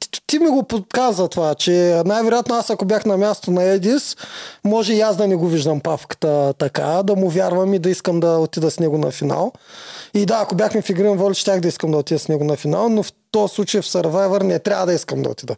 ти, 0.00 0.20
ти 0.26 0.38
ми 0.38 0.48
го 0.48 0.62
подказа 0.62 1.28
това, 1.28 1.54
че 1.54 2.02
най-вероятно 2.04 2.54
аз 2.54 2.70
ако 2.70 2.84
бях 2.84 3.04
на 3.04 3.16
място 3.16 3.50
на 3.50 3.62
Едис, 3.62 4.16
може 4.64 4.94
и 4.94 5.00
аз 5.00 5.16
да 5.16 5.28
не 5.28 5.36
го 5.36 5.46
виждам 5.46 5.80
павката 5.80 6.54
така, 6.58 7.02
да 7.04 7.16
му 7.16 7.28
вярвам 7.28 7.74
и 7.74 7.78
да 7.78 7.90
искам 7.90 8.20
да 8.20 8.38
отида 8.38 8.70
с 8.70 8.80
него 8.80 8.98
на 8.98 9.10
финал. 9.10 9.52
И 10.14 10.26
да, 10.26 10.38
ако 10.42 10.54
бяхме 10.54 10.82
в 10.82 10.90
игрен 10.90 11.16
воли, 11.16 11.34
щях 11.34 11.60
да 11.60 11.68
искам 11.68 11.90
да 11.90 11.96
отида 11.98 12.18
с 12.18 12.28
него 12.28 12.44
на 12.44 12.56
финал, 12.56 12.88
но 12.88 13.02
в 13.02 13.12
този 13.30 13.54
случай 13.54 13.82
в 13.82 13.84
Survivor 13.84 14.42
не 14.42 14.58
трябва 14.58 14.86
да 14.86 14.92
искам 14.92 15.22
да 15.22 15.30
отида 15.30 15.56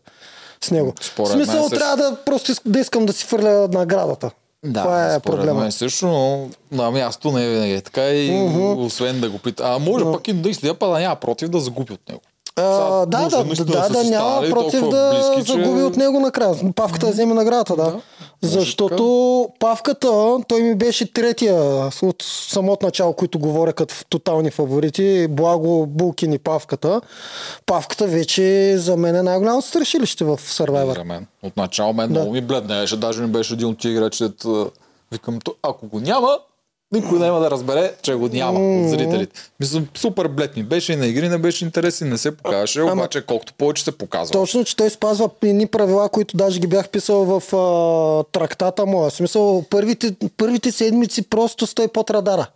с 0.65 0.71
него. 0.71 0.95
Според 1.01 1.29
в 1.29 1.33
смисъл 1.33 1.63
също... 1.63 1.79
трябва 1.79 1.97
да 1.97 2.17
просто 2.27 2.53
да 2.67 2.81
искам 2.81 3.07
да 3.07 3.13
си 3.13 3.25
фърля 3.25 3.69
наградата. 3.73 4.31
Да, 4.65 4.83
Това 4.83 5.15
е 5.15 5.21
проблема. 5.21 5.61
Мен 5.61 5.73
също, 5.73 6.07
но 6.07 6.49
на 6.73 6.91
място 6.91 7.33
не 7.33 7.47
е 7.47 7.49
винаги 7.49 7.81
така 7.81 8.09
и 8.09 8.31
uh-huh. 8.31 8.87
освен 8.87 9.21
да 9.21 9.31
го 9.31 9.39
пита. 9.39 9.63
А 9.67 9.79
може 9.79 10.05
uh-huh. 10.05 10.13
пък 10.13 10.29
и 10.29 10.33
да 10.33 10.49
излия, 10.49 10.75
па 10.75 10.87
да 10.87 10.99
няма 10.99 11.17
против 11.17 11.49
да 11.49 11.61
загуби 11.61 11.93
от 11.93 12.09
него. 12.09 12.21
А, 12.61 13.07
да, 13.07 13.29
да, 13.29 13.45
да, 13.45 13.65
да, 13.65 13.89
да, 13.89 14.05
няма 14.05 14.47
против 14.51 14.89
да 14.89 15.11
близки, 15.35 15.53
загуби 15.53 15.79
че... 15.79 15.85
от 15.85 15.97
него 15.97 16.21
накрая. 16.21 16.55
Павката 16.77 17.07
да 17.07 17.13
вземе 17.13 17.35
наградата, 17.35 17.77
да. 17.77 17.83
да. 17.83 18.01
Защото 18.43 19.49
Павката, 19.59 20.37
той 20.49 20.63
ми 20.63 20.75
беше 20.75 21.13
третия 21.13 21.55
от 22.03 22.23
самото 22.23 22.87
начало, 22.87 23.13
които 23.13 23.39
говоря 23.39 23.73
като 23.73 23.95
тотални 24.09 24.51
фаворити. 24.51 25.27
Благо, 25.31 25.87
Булкин 25.87 26.33
и 26.33 26.39
Павката. 26.39 27.01
Павката 27.67 28.07
вече 28.07 28.75
за 28.79 28.97
мен 28.97 29.17
е 29.17 29.23
най-голямото 29.23 29.69
страшилище 29.69 30.25
в 30.25 30.37
Survivor. 30.37 30.97
За 30.97 31.05
мен. 31.05 31.27
От 31.43 31.57
начало 31.57 31.93
мен 31.93 32.13
да. 32.13 32.21
много 32.21 32.33
ми 32.33 32.41
бледнеше. 32.41 32.97
Даже 32.97 33.23
ми 33.23 33.29
беше 33.29 33.55
един 33.55 33.69
от 33.69 33.79
тия 33.79 33.93
играчите. 33.93 34.49
Викам, 35.13 35.39
ако 35.63 35.87
го 35.87 36.01
няма, 36.01 36.39
никой 36.93 37.19
няма 37.19 37.41
да 37.41 37.51
разбере, 37.51 37.93
че 38.03 38.15
го 38.15 38.29
няма 38.29 38.59
mm-hmm. 38.59 38.85
от 38.85 38.91
зрителите. 38.91 39.41
Мисля, 39.61 39.83
супер 39.95 40.29
блед 40.29 40.57
ми 40.57 40.63
беше 40.63 40.93
и 40.93 40.97
на 40.97 41.07
игри 41.07 41.29
не 41.29 41.39
беше 41.39 41.65
интересен, 41.65 42.09
не 42.09 42.19
се 42.19 42.37
показваше, 42.37 42.81
Ама, 42.81 42.93
обаче 42.93 43.27
колкото 43.27 43.55
повече 43.55 43.85
се 43.85 43.93
показва. 43.93 44.33
Точно, 44.33 44.65
че 44.65 44.77
той 44.77 44.91
спазва 44.91 45.31
едни 45.43 45.67
правила, 45.67 46.09
които 46.09 46.37
даже 46.37 46.61
ги 46.61 46.67
бях 46.67 46.89
писал 46.89 47.25
в 47.25 47.57
а, 47.57 48.25
трактата. 48.33 48.85
В 48.87 49.11
смисъл, 49.11 49.65
първите, 49.71 50.15
първите 50.37 50.73
седмици 50.73 51.23
просто 51.23 51.67
стой 51.67 51.89
под 51.89 52.11
радара. 52.11 52.47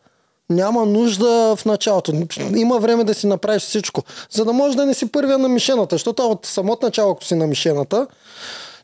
Няма 0.51 0.87
нужда 0.87 1.57
в 1.57 1.65
началото. 1.65 2.13
Има 2.57 2.79
време 2.79 3.05
да 3.05 3.15
си 3.15 3.27
направиш 3.27 3.63
всичко. 3.63 4.03
За 4.31 4.45
да 4.45 4.53
може 4.53 4.77
да 4.77 4.87
не 4.87 4.95
си 4.95 5.13
първия 5.13 5.39
на 5.39 5.49
мишената, 5.49 5.95
защото 5.95 6.23
от 6.23 6.47
самото 6.47 6.87
начало, 6.87 7.13
ако 7.13 7.25
си 7.25 7.35
на 7.35 7.47
мишената, 7.47 8.07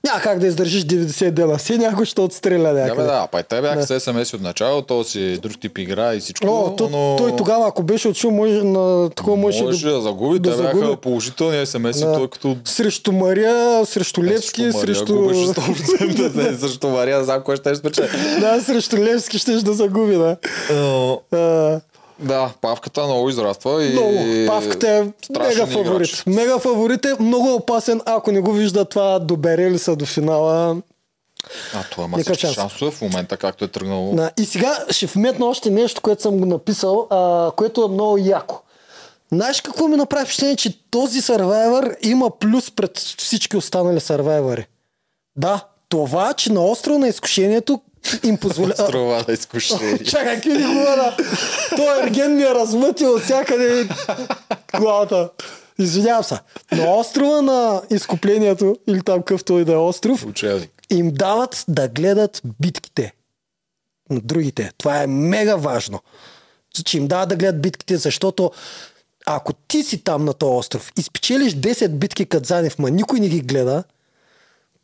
няма 0.04 0.20
как 0.20 0.38
да 0.38 0.46
издържиш 0.46 0.82
90 0.82 1.30
дена. 1.30 1.58
Си 1.58 1.78
някой 1.78 2.04
ще 2.04 2.20
отстреля 2.20 2.72
някъде. 2.72 3.02
Да, 3.02 3.12
да, 3.12 3.26
па 3.32 3.40
и 3.40 3.42
те 3.42 3.60
бяха 3.60 3.76
да. 3.76 3.86
с 3.86 4.00
SMS 4.00 4.34
от 4.34 4.42
начало, 4.42 4.82
то 4.82 5.04
си 5.04 5.38
друг 5.42 5.60
тип 5.60 5.78
игра 5.78 6.14
и 6.14 6.20
всичко. 6.20 6.46
О, 6.46 6.76
то, 6.76 6.88
но... 6.88 7.16
Той 7.18 7.36
тогава, 7.36 7.68
ако 7.68 7.82
беше 7.82 8.08
отшил, 8.08 8.30
може, 8.30 8.62
на 8.62 9.10
такова 9.10 9.36
може, 9.36 9.62
може 9.62 9.86
да, 9.86 9.92
да 9.92 10.00
загуби. 10.00 10.38
Да 10.38 10.50
те 10.50 10.56
загуби. 10.56 10.80
бяха 10.80 10.96
положителни 10.96 11.56
SMS, 11.56 12.06
да. 12.06 12.12
той 12.12 12.28
като... 12.28 12.56
Срещу 12.64 13.12
Мария, 13.12 13.86
срещу 13.86 14.24
Левски, 14.24 14.72
срещу... 14.72 15.14
Мария, 15.14 15.46
срещу... 15.46 15.60
100%, 15.60 16.56
срещу 16.56 16.88
Мария, 16.88 17.24
знам 17.24 17.42
кой 17.44 17.56
ще 17.56 17.74
спечели. 17.74 18.08
да, 18.40 18.60
срещу 18.60 18.96
Левски 18.96 19.38
ще 19.38 19.52
да 19.52 19.72
загуби, 19.72 20.14
да. 20.14 20.36
Uh... 20.70 21.80
Да, 22.20 22.50
павката 22.60 23.04
много 23.04 23.28
израства 23.28 23.84
и... 23.84 23.92
Много. 23.92 24.46
Павката 24.46 24.88
е 24.88 25.02
мега 25.38 25.66
фаворит. 25.66 26.08
Играч. 26.08 26.22
Мега 26.26 26.58
фаворит 26.58 27.04
е 27.04 27.14
много 27.20 27.54
опасен, 27.54 28.00
ако 28.04 28.32
не 28.32 28.40
го 28.40 28.52
вижда 28.52 28.84
това, 28.84 29.18
добере 29.18 29.70
ли 29.70 29.78
са 29.78 29.96
до 29.96 30.06
финала. 30.06 30.76
А, 31.74 31.82
това 31.90 32.04
има 32.04 32.18
всички 32.18 32.40
шанс. 32.40 32.54
шансове 32.54 32.90
в 32.90 33.00
момента, 33.00 33.36
както 33.36 33.64
е 33.64 33.68
тръгнало. 33.68 34.14
Да. 34.14 34.30
И 34.38 34.44
сега 34.44 34.84
ще 34.90 35.06
вметна 35.06 35.46
още 35.46 35.70
нещо, 35.70 36.00
което 36.00 36.22
съм 36.22 36.38
го 36.38 36.46
написал, 36.46 37.06
а, 37.10 37.50
което 37.56 37.84
е 37.84 37.88
много 37.88 38.18
яко. 38.18 38.62
Знаеш 39.32 39.60
какво 39.60 39.88
ми 39.88 39.96
направи 39.96 40.24
впечатление, 40.24 40.56
че 40.56 40.78
този 40.90 41.20
сървайвър 41.20 41.96
има 42.02 42.30
плюс 42.30 42.70
пред 42.70 42.98
всички 42.98 43.56
останали 43.56 44.00
сървайвъри? 44.00 44.66
Да, 45.36 45.64
това, 45.88 46.34
че 46.34 46.52
на 46.52 46.66
острова 46.66 46.98
на 46.98 47.08
изкушението 47.08 47.80
им 48.22 48.36
позволя... 48.36 48.74
Острова 48.78 49.24
на 49.28 49.34
изкушение. 49.34 49.98
Чакай, 50.04 50.34
какви 50.34 50.52
ни 50.52 50.74
говоря? 50.74 51.16
Той 51.76 52.02
ерген 52.02 52.36
ми 52.36 52.42
е 52.42 52.54
размътил 52.54 53.14
от 53.14 53.22
всякъде 53.22 53.88
главата. 54.78 55.30
Извинявам 55.78 56.24
се. 56.24 56.38
На 56.72 56.94
острова 56.94 57.42
на 57.42 57.82
изкуплението, 57.90 58.76
или 58.88 59.02
там 59.02 59.22
къвто 59.22 59.58
и 59.58 59.64
да 59.64 59.72
е 59.72 59.76
остров, 59.76 60.26
Учебник. 60.26 60.70
им 60.90 61.10
дават 61.12 61.64
да 61.68 61.88
гледат 61.88 62.42
битките 62.60 63.12
на 64.10 64.20
другите. 64.20 64.70
Това 64.78 65.02
е 65.02 65.06
мега 65.06 65.56
важно. 65.56 66.00
Че 66.84 66.98
им 66.98 67.06
дават 67.08 67.28
да 67.28 67.36
гледат 67.36 67.62
битките, 67.62 67.96
защото 67.96 68.50
ако 69.26 69.52
ти 69.52 69.82
си 69.82 70.04
там 70.04 70.24
на 70.24 70.34
този 70.34 70.58
остров 70.58 70.92
и 70.98 71.02
спечелиш 71.02 71.52
10 71.52 71.88
битки 71.88 72.26
Кадзанев, 72.26 72.78
ма 72.78 72.90
никой 72.90 73.20
не 73.20 73.28
ги 73.28 73.40
гледа, 73.40 73.84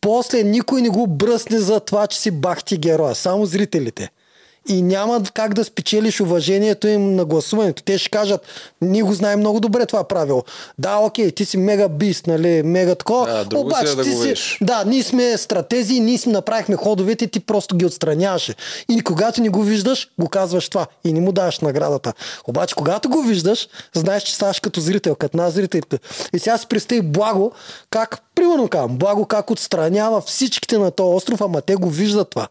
после 0.01 0.43
никой 0.43 0.83
не 0.83 0.89
го 0.89 1.07
бръсне 1.07 1.59
за 1.59 1.81
това, 1.81 2.07
че 2.07 2.19
си 2.19 2.31
бахти 2.31 2.79
героя. 2.79 3.15
Само 3.15 3.47
зрителите 3.47 4.11
и 4.69 4.83
няма 4.83 5.23
как 5.35 5.55
да 5.55 5.65
спечелиш 5.65 6.21
уважението 6.21 6.89
им 6.89 7.15
на 7.15 7.25
гласуването. 7.25 7.83
Те 7.83 7.99
ще 7.99 8.11
кажат, 8.11 8.47
ние 8.81 9.03
го 9.03 9.13
знаем 9.13 9.41
много 9.41 9.61
добре 9.61 9.87
това 9.87 10.05
правило. 10.05 10.45
Да, 10.79 10.97
окей, 10.97 11.31
ти 11.31 11.45
си 11.45 11.57
мега 11.57 11.89
бист, 11.89 12.27
нали, 12.27 12.63
мега 12.63 12.95
такова. 12.95 13.45
Да, 13.45 13.59
обаче 13.59 13.87
си 13.87 13.97
да 13.97 14.03
ти 14.03 14.37
си, 14.37 14.59
да, 14.61 14.85
ние 14.87 15.03
сме 15.03 15.37
стратези, 15.37 16.01
ние 16.01 16.19
си 16.19 16.29
направихме 16.29 16.77
ходовете, 16.77 17.27
ти 17.27 17.41
просто 17.41 17.77
ги 17.77 17.85
отстраняваше. 17.85 18.55
И 18.89 19.01
когато 19.01 19.43
не 19.43 19.49
го 19.49 19.63
виждаш, 19.63 20.09
го 20.19 20.29
казваш 20.29 20.69
това 20.69 20.87
и 21.05 21.13
не 21.13 21.21
му 21.21 21.33
даваш 21.33 21.61
наградата. 21.61 22.13
Обаче, 22.47 22.75
когато 22.75 23.09
го 23.09 23.23
виждаш, 23.23 23.69
знаеш, 23.95 24.23
че 24.23 24.35
ставаш 24.35 24.61
като 24.61 24.81
зрител, 24.81 25.15
като 25.15 25.37
на 25.37 25.51
зрителите. 25.51 25.99
И 26.35 26.39
сега 26.39 26.59
си 26.59 26.67
представи 26.67 27.03
благо, 27.03 27.53
как, 27.91 28.23
примерно 28.35 28.69
казвам, 28.69 28.99
благо 28.99 29.27
как 29.27 29.51
отстранява 29.51 30.21
всичките 30.21 30.79
на 30.79 30.91
този 30.91 31.17
остров, 31.17 31.41
ама 31.41 31.61
те 31.61 31.75
го 31.75 31.91
виждат 31.91 32.31
това. 32.31 32.49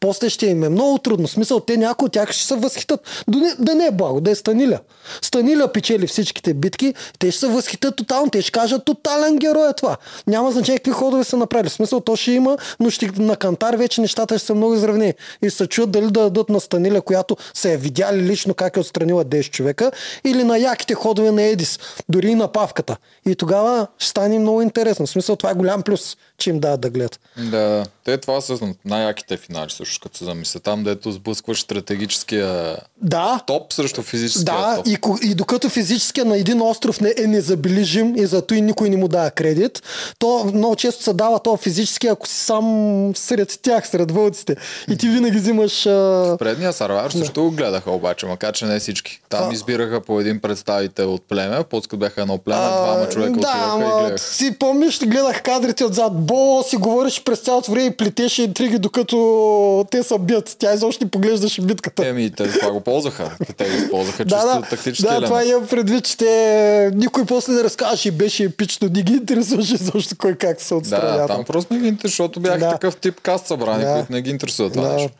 После 0.00 0.30
ще 0.30 0.46
им 0.46 0.64
е 0.64 0.68
много 0.68 0.98
трудно. 0.98 1.28
Смисъл, 1.28 1.60
те 1.60 1.76
някои 1.76 2.06
от 2.06 2.12
тях 2.12 2.32
ще 2.32 2.44
се 2.44 2.54
възхитат. 2.54 3.24
Да 3.58 3.74
не 3.74 3.86
е 3.86 3.90
благо, 3.90 4.20
да 4.20 4.30
е 4.30 4.34
Станиля. 4.34 4.78
Станиля 5.22 5.72
печели 5.72 6.06
всичките 6.06 6.54
битки, 6.54 6.94
те 7.18 7.30
ще 7.30 7.40
се 7.40 7.46
възхитат 7.46 7.96
тотално. 7.96 8.30
Те 8.30 8.42
ще 8.42 8.52
кажат, 8.52 8.84
тотален 8.84 9.36
герой 9.36 9.70
е 9.70 9.72
това. 9.72 9.96
Няма 10.26 10.52
значение 10.52 10.78
какви 10.78 10.92
ходове 10.92 11.24
са 11.24 11.36
направили. 11.36 11.70
Смисъл, 11.70 12.00
то 12.00 12.16
ще 12.16 12.32
има, 12.32 12.56
но 12.80 12.90
ще, 12.90 13.10
на 13.16 13.36
кантар 13.36 13.74
вече 13.74 14.00
нещата 14.00 14.38
ще 14.38 14.46
са 14.46 14.54
много 14.54 14.74
изравни. 14.74 15.14
И 15.42 15.50
се 15.50 15.66
чуят 15.66 15.90
дали 15.90 16.04
да 16.04 16.10
дадат 16.10 16.48
на 16.48 16.60
Станиля, 16.60 17.02
която 17.02 17.36
се 17.54 17.72
е 17.72 17.76
видяли 17.76 18.22
лично 18.22 18.54
как 18.54 18.76
е 18.76 18.80
отстранила 18.80 19.24
10 19.24 19.50
човека, 19.50 19.92
или 20.24 20.44
на 20.44 20.58
яките 20.58 20.94
ходове 20.94 21.30
на 21.30 21.42
Едис, 21.42 21.78
дори 22.08 22.28
и 22.28 22.34
на 22.34 22.48
павката. 22.48 22.96
И 23.26 23.34
тогава 23.34 23.86
ще 23.98 24.10
стане 24.10 24.38
много 24.38 24.62
интересно. 24.62 25.06
В 25.06 25.10
смисъл, 25.10 25.36
това 25.36 25.50
е 25.50 25.54
голям 25.54 25.82
плюс, 25.82 26.16
че 26.38 26.50
им 26.50 26.60
дадат 26.60 26.80
да 26.80 26.90
гледат. 26.90 27.20
Да, 27.50 27.84
те 28.04 28.18
това 28.18 28.40
са 28.40 28.58
най-яките 28.84 29.36
финали, 29.36 29.61
също 29.70 30.00
като 30.02 30.18
се 30.18 30.24
замисля. 30.24 30.60
Там, 30.60 30.84
дето 30.84 31.12
сблъскваш 31.12 31.60
стратегическия 31.60 32.76
да. 33.02 33.40
топ 33.46 33.72
срещу 33.72 34.02
физическия 34.02 34.44
да, 34.44 34.76
топ. 34.76 34.86
И, 34.86 34.98
и 35.22 35.34
докато 35.34 35.68
физическия 35.68 36.24
на 36.24 36.36
един 36.36 36.62
остров 36.62 37.00
не 37.00 37.14
е 37.18 37.26
незабележим 37.26 38.16
и 38.16 38.26
зато 38.26 38.54
и 38.54 38.60
никой 38.60 38.90
не 38.90 38.96
му 38.96 39.08
дава 39.08 39.30
кредит, 39.30 39.82
то 40.18 40.44
много 40.54 40.76
често 40.76 41.02
се 41.02 41.12
дава 41.12 41.38
то 41.38 41.56
физически, 41.56 42.06
ако 42.06 42.26
си 42.26 42.34
сам 42.34 43.12
сред 43.16 43.58
тях, 43.62 43.88
сред 43.88 44.10
вълците. 44.10 44.56
И 44.90 44.96
ти 44.96 45.08
винаги 45.08 45.38
взимаш... 45.38 45.86
А... 45.86 45.90
В 45.90 46.36
предния 46.38 46.72
сарвар 46.72 47.10
също 47.10 47.32
да. 47.32 47.40
го 47.40 47.50
гледаха 47.50 47.90
обаче, 47.90 48.26
макар 48.26 48.54
че 48.54 48.64
не 48.64 48.78
всички. 48.78 49.20
Там 49.28 49.50
а... 49.50 49.52
избираха 49.52 50.00
по 50.00 50.20
един 50.20 50.40
представител 50.40 51.14
от 51.14 51.22
племе, 51.22 51.64
после 51.70 51.96
бяха 51.96 52.20
едно 52.20 52.38
племе, 52.38 52.60
а... 52.62 52.82
двама 52.84 53.08
човека 53.08 53.40
да, 53.40 53.54
ама, 53.56 53.84
и 53.84 54.02
гледаха. 54.02 54.18
Си 54.18 54.58
помниш, 54.58 55.00
гледах 55.00 55.42
кадрите 55.42 55.84
отзад. 55.84 56.12
Бо 56.26 56.62
си 56.68 56.76
говориш 56.76 57.22
през 57.24 57.38
цялото 57.38 57.70
време 57.70 57.86
и 57.86 57.96
плетеше 57.96 58.42
интриги, 58.42 58.78
докато 58.78 59.16
докато 59.52 59.90
те 59.90 60.02
са 60.02 60.18
бият. 60.18 60.56
Тя 60.58 60.74
изобщо 60.74 61.04
не 61.04 61.10
поглеждаше 61.10 61.62
битката. 61.62 62.06
Еми, 62.06 62.30
те 62.30 62.50
това 62.50 62.70
го 62.70 62.80
ползваха. 62.80 63.36
Те 63.56 63.64
го 63.64 63.76
използваха 63.76 64.24
чисто 64.24 64.36
да, 64.38 64.54
да, 64.54 64.62
тактически 64.62 65.02
да, 65.02 65.08
елемент. 65.08 65.26
това 65.26 65.44
имам 65.44 65.66
предвид, 65.66 66.04
че 66.04 66.16
те... 66.16 66.90
никой 66.94 67.24
после 67.24 67.52
не 67.52 67.64
разказваше 67.64 68.08
и 68.08 68.12
беше 68.12 68.44
епично. 68.44 68.88
Не 68.88 69.02
ги 69.02 69.12
интересуваше 69.12 69.76
защо 69.76 70.16
кой 70.18 70.34
как 70.34 70.60
се 70.60 70.74
отстраня. 70.74 71.16
Да, 71.18 71.26
там 71.26 71.44
просто 71.44 71.74
не 71.74 71.80
ги 71.80 71.88
интересува, 71.88 72.08
защото 72.24 72.40
бях 72.40 72.58
Да. 72.58 72.70
такъв 72.70 72.96
тип 72.96 73.20
каст 73.20 73.46
събрани, 73.46 73.84
Да. 73.84 73.94
които 73.94 74.12
не 74.12 74.22
ги 74.22 74.30
интересува 74.30 74.70
това 74.70 74.88
Да. 74.88 74.94
нещо. 74.94 75.10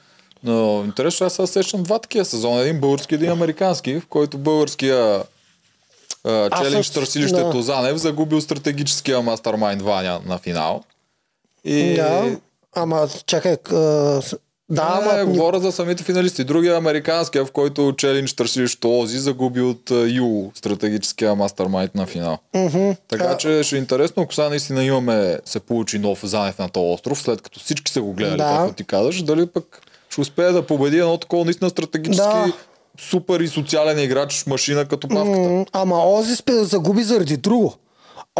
Но 0.44 0.82
интересно, 0.84 1.26
аз 1.26 1.50
сещам 1.50 1.82
два 1.82 1.98
такива 1.98 2.24
сезона. 2.24 2.60
Един 2.60 2.80
български, 2.80 3.14
един 3.14 3.30
американски, 3.30 3.94
в 3.94 4.06
който 4.06 4.38
българския 4.38 5.22
също- 6.62 6.94
търсилището 6.94 7.50
да. 7.50 7.62
Занев 7.62 7.96
загубил 7.96 8.40
стратегическия 8.40 9.22
мастермайнд 9.22 9.82
Ваня 9.82 10.20
на 10.26 10.38
финал. 10.38 10.82
И... 11.64 11.94
Да, 11.94 12.36
ама 12.76 13.08
чакай. 13.26 13.56
Да, 14.70 15.00
не, 15.00 15.20
ама... 15.22 15.32
говоря 15.32 15.60
за 15.60 15.72
самите 15.72 16.02
финалисти. 16.02 16.44
Другия 16.44 16.76
американския, 16.76 17.44
в 17.44 17.52
който 17.52 17.94
челендж 17.98 18.32
търсилището 18.32 19.00
Ози 19.00 19.18
загуби 19.18 19.60
от 19.60 19.90
а, 19.90 20.08
Ю, 20.08 20.50
стратегическия 20.54 21.34
мастермайнд 21.34 21.94
на 21.94 22.06
финал. 22.06 22.38
Мгм. 22.54 22.90
Така 23.08 23.24
А, 23.24 23.36
че 23.36 23.62
ще 23.62 23.76
е 23.76 23.78
интересно, 23.78 24.22
ако 24.22 24.34
сега 24.34 24.48
наистина 24.48 24.84
имаме, 24.84 25.38
се 25.44 25.60
получи 25.60 25.98
нов 25.98 26.20
Занев 26.26 26.58
на 26.58 26.68
този 26.68 26.94
остров, 26.94 27.22
след 27.22 27.42
като 27.42 27.60
всички 27.60 27.92
са 27.92 28.02
го 28.02 28.12
гледали, 28.12 28.36
Да. 28.38 28.56
както 28.58 28.74
ти 28.74 28.84
казваш, 28.84 29.22
дали 29.22 29.46
пък 29.46 29.82
ще 30.10 30.20
успее 30.20 30.50
да 30.52 30.66
победи 30.66 30.98
едно 30.98 31.18
такова 31.18 31.44
наистина 31.44 31.70
стратегически 31.70 32.28
Да. 32.28 32.52
супер 33.00 33.40
и 33.40 33.48
социален 33.48 33.98
играч 33.98 34.46
машина 34.46 34.84
като 34.88 35.08
павката. 35.08 35.38
М, 35.48 35.66
Ама 35.72 36.04
Ози 36.04 36.34
загуби 36.48 37.02
заради 37.02 37.36
друго. 37.36 37.74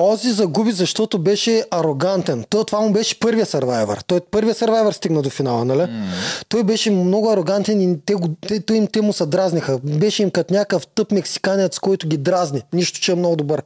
Ози 0.00 0.31
загуби, 0.31 0.72
защото 0.72 1.18
беше 1.18 1.64
арогантен. 1.70 2.44
Той, 2.50 2.64
това 2.64 2.81
му 2.81 2.92
беше 2.92 3.20
първия 3.20 3.46
сървайвър. 3.46 3.98
Той 4.07 4.20
първия 4.20 4.55
сървайвър 4.55 4.92
стигна 4.92 5.22
до 5.22 5.31
финала, 5.31 5.64
нали? 5.64 5.88
Той 6.48 6.64
беше 6.64 6.90
много 6.90 7.31
арогантен 7.31 7.81
и 7.81 7.98
те, 8.07 8.14
го, 8.14 8.28
те, 8.48 8.61
той 8.61 8.76
им, 8.76 8.87
те 8.87 9.00
му 9.00 9.12
се 9.12 9.26
дразниха. 9.26 9.78
Беше 9.83 10.22
им 10.22 10.31
като 10.31 10.55
някакъв 10.55 10.87
тъп 10.87 11.11
мексиканец, 11.12 11.78
който 11.78 12.09
ги 12.09 12.16
дразни. 12.16 12.62
Нищо, 12.72 13.00
че 13.00 13.12
е 13.12 13.14
много 13.14 13.37
добър. 13.37 13.62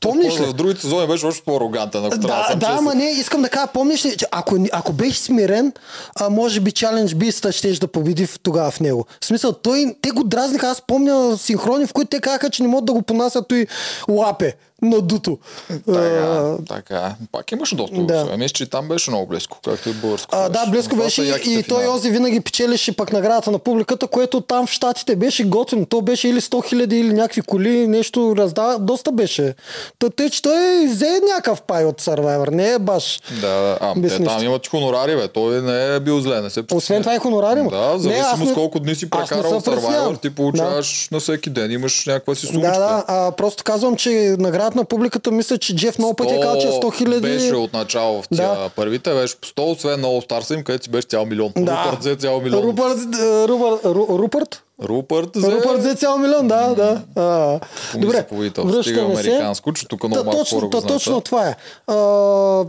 Помниш 0.00 0.40
ли? 0.40 0.44
В 0.44 0.52
другите 0.52 0.80
сезони 0.80 1.06
беше 1.06 1.26
още 1.26 1.42
по-арогантен, 1.44 2.04
ако 2.04 2.18
трябва 2.20 2.28
да 2.28 2.36
Да, 2.36 2.50
съм 2.50 2.58
да, 2.58 2.66
честен. 2.66 2.78
ама 2.78 2.94
не, 2.94 3.10
искам 3.10 3.42
да 3.42 3.48
кажа, 3.48 3.66
помниш 3.66 4.04
ли, 4.04 4.16
че 4.16 4.26
ако, 4.30 4.56
ако 4.72 4.92
беше 4.92 5.18
смирен, 5.18 5.72
а, 6.20 6.30
може 6.30 6.60
би 6.60 6.70
Challenge 6.70 7.14
Beast 7.14 7.50
ще 7.50 7.72
да 7.72 7.88
победи 7.88 8.28
тогава 8.42 8.70
в 8.70 8.80
него. 8.80 9.06
В 9.20 9.24
смисъл, 9.24 9.52
той, 9.52 9.96
те 10.02 10.10
го 10.10 10.24
дразниха, 10.24 10.66
аз 10.66 10.82
помня 10.86 11.38
синхрони, 11.38 11.86
в 11.86 11.92
които 11.92 12.08
те 12.08 12.20
казаха, 12.20 12.50
че 12.50 12.62
не 12.62 12.68
могат 12.68 12.84
да 12.84 12.92
го 12.92 13.02
понасят 13.02 13.48
той 13.48 13.66
лапе 14.08 14.54
надуто. 14.82 15.38
Така, 15.86 16.00
А, 16.00 16.56
така. 16.68 17.14
Пак 17.32 17.52
имаше 17.52 17.76
доста 17.76 17.96
да. 17.96 18.24
да. 18.24 18.36
Мисля, 18.36 18.52
че 18.52 18.66
там 18.66 18.88
беше 18.88 19.10
много 19.10 19.26
близко, 19.26 19.58
както 19.64 19.88
и 19.88 19.92
българско. 19.92 20.30
А, 20.36 20.48
да, 20.48 20.66
близко 20.66 20.96
беше 20.96 21.22
и, 21.22 21.58
и 21.58 21.62
той. 21.62 21.86
Ози 21.86 22.10
винаги 22.10 22.40
печелеше 22.40 22.96
пък 22.96 23.12
наградата 23.12 23.50
на 23.50 23.58
публиката, 23.58 24.06
което 24.06 24.40
там 24.40 24.66
в 24.66 24.70
Штатите 24.70 25.16
беше 25.16 25.44
готино. 25.44 25.86
То 25.86 26.00
беше 26.02 26.28
или 26.28 26.40
100 26.40 26.68
хиляди 26.68 27.00
или 27.00 27.12
някакви 27.12 27.42
коли, 27.42 27.86
нещо 27.86 28.34
раздава, 28.36 28.78
доста 28.78 29.12
беше. 29.12 29.54
Та, 29.98 30.10
тъй, 30.10 30.30
че 30.30 30.42
той 30.42 30.86
взе 30.86 31.20
някакъв 31.30 31.62
пай 31.62 31.84
от 31.84 32.02
Survivor, 32.02 32.50
не 32.50 32.72
е 32.72 32.78
баш. 32.78 33.20
Да, 33.40 33.48
да. 33.48 33.78
А, 33.80 33.94
те 34.02 34.24
там 34.24 34.44
имат 34.44 34.66
хонорари, 34.66 35.16
бе. 35.16 35.28
Той 35.28 35.62
не 35.62 35.94
е 35.94 36.00
бил 36.00 36.20
зле, 36.20 36.40
не 36.40 36.50
се 36.50 36.64
Освен 36.72 37.02
това 37.02 37.14
и 37.14 37.18
хонорари 37.18 37.62
му. 37.62 37.70
Да, 37.70 37.98
зависимо 37.98 38.44
не- 38.44 38.50
с 38.50 38.54
колко 38.54 38.80
дни 38.80 38.94
си 38.94 39.10
прекарал 39.10 39.60
в. 39.60 39.64
Survivor, 39.64 40.22
ти 40.22 40.34
получаваш 40.34 41.08
на 41.12 41.20
всеки 41.20 41.50
ден, 41.50 41.70
имаш 41.72 42.06
някаква 42.06 42.34
си 42.34 42.46
сумичка. 42.46 42.70
Да, 42.72 42.78
да, 42.78 43.04
а, 43.06 43.32
просто 43.32 43.64
казвам, 43.64 43.96
че 43.96 44.36
наградата 44.68 44.78
на 44.78 44.84
публиката, 44.84 45.30
мисля, 45.30 45.58
че 45.58 45.76
Джеф 45.76 45.98
много 45.98 46.14
пъти 46.14 46.34
е 46.34 46.40
казал, 46.40 46.60
че 46.60 46.66
е 46.66 46.70
100 46.70 46.96
хиляди. 46.96 47.20
Беше 47.20 47.54
от 47.54 47.72
начало 47.72 48.22
в 48.22 48.28
тия 48.28 48.48
Да. 48.48 48.70
първите, 48.76 49.14
беше 49.14 49.36
по 49.36 49.48
100, 49.48 49.72
освен 49.72 50.00
на 50.00 50.06
All 50.08 50.28
Stars 50.28 50.54
им, 50.54 50.64
където 50.64 50.84
си 50.84 50.90
беше 50.90 51.08
цял 51.08 51.24
милион. 51.26 51.52
Да. 51.56 51.84
Рупърт 51.84 52.00
взе 52.00 52.16
цял 52.16 52.40
милион. 52.40 52.62
Рупърт, 52.62 52.98
е, 53.14 53.48
Рупърт, 53.48 53.82
Ру- 53.84 54.18
Рупърт? 54.18 54.62
Рупърт 54.82 55.36
взе... 55.36 55.52
Рупърт 55.52 55.78
взе 55.80 55.94
цял 55.94 56.18
милион, 56.18 56.48
да, 56.48 56.74
да. 56.74 57.02
А, 57.16 57.60
Добре, 57.98 58.26
връщаме 58.58 58.82
се. 59.16 59.28
американско, 59.30 59.72
че 59.72 59.88
тук 59.88 60.04
много 60.04 60.30
Та, 60.30 60.36
точно, 60.36 60.70
та, 60.70 60.80
точно 60.80 61.20
това 61.20 61.48
е. 61.48 61.56
А, 61.86 61.94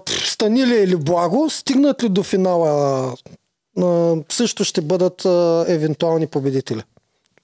пф, 0.06 0.32
стани 0.32 0.68
ли 0.68 0.76
или 0.76 0.96
благо, 0.96 1.50
стигнат 1.50 2.04
ли 2.04 2.10
до 2.10 2.24
финала, 2.24 3.14
а, 3.80 4.16
също 4.30 4.64
ще 4.64 4.82
бъдат 4.82 5.26
а, 5.26 5.66
евентуални 5.68 6.28
победители. 6.28 6.84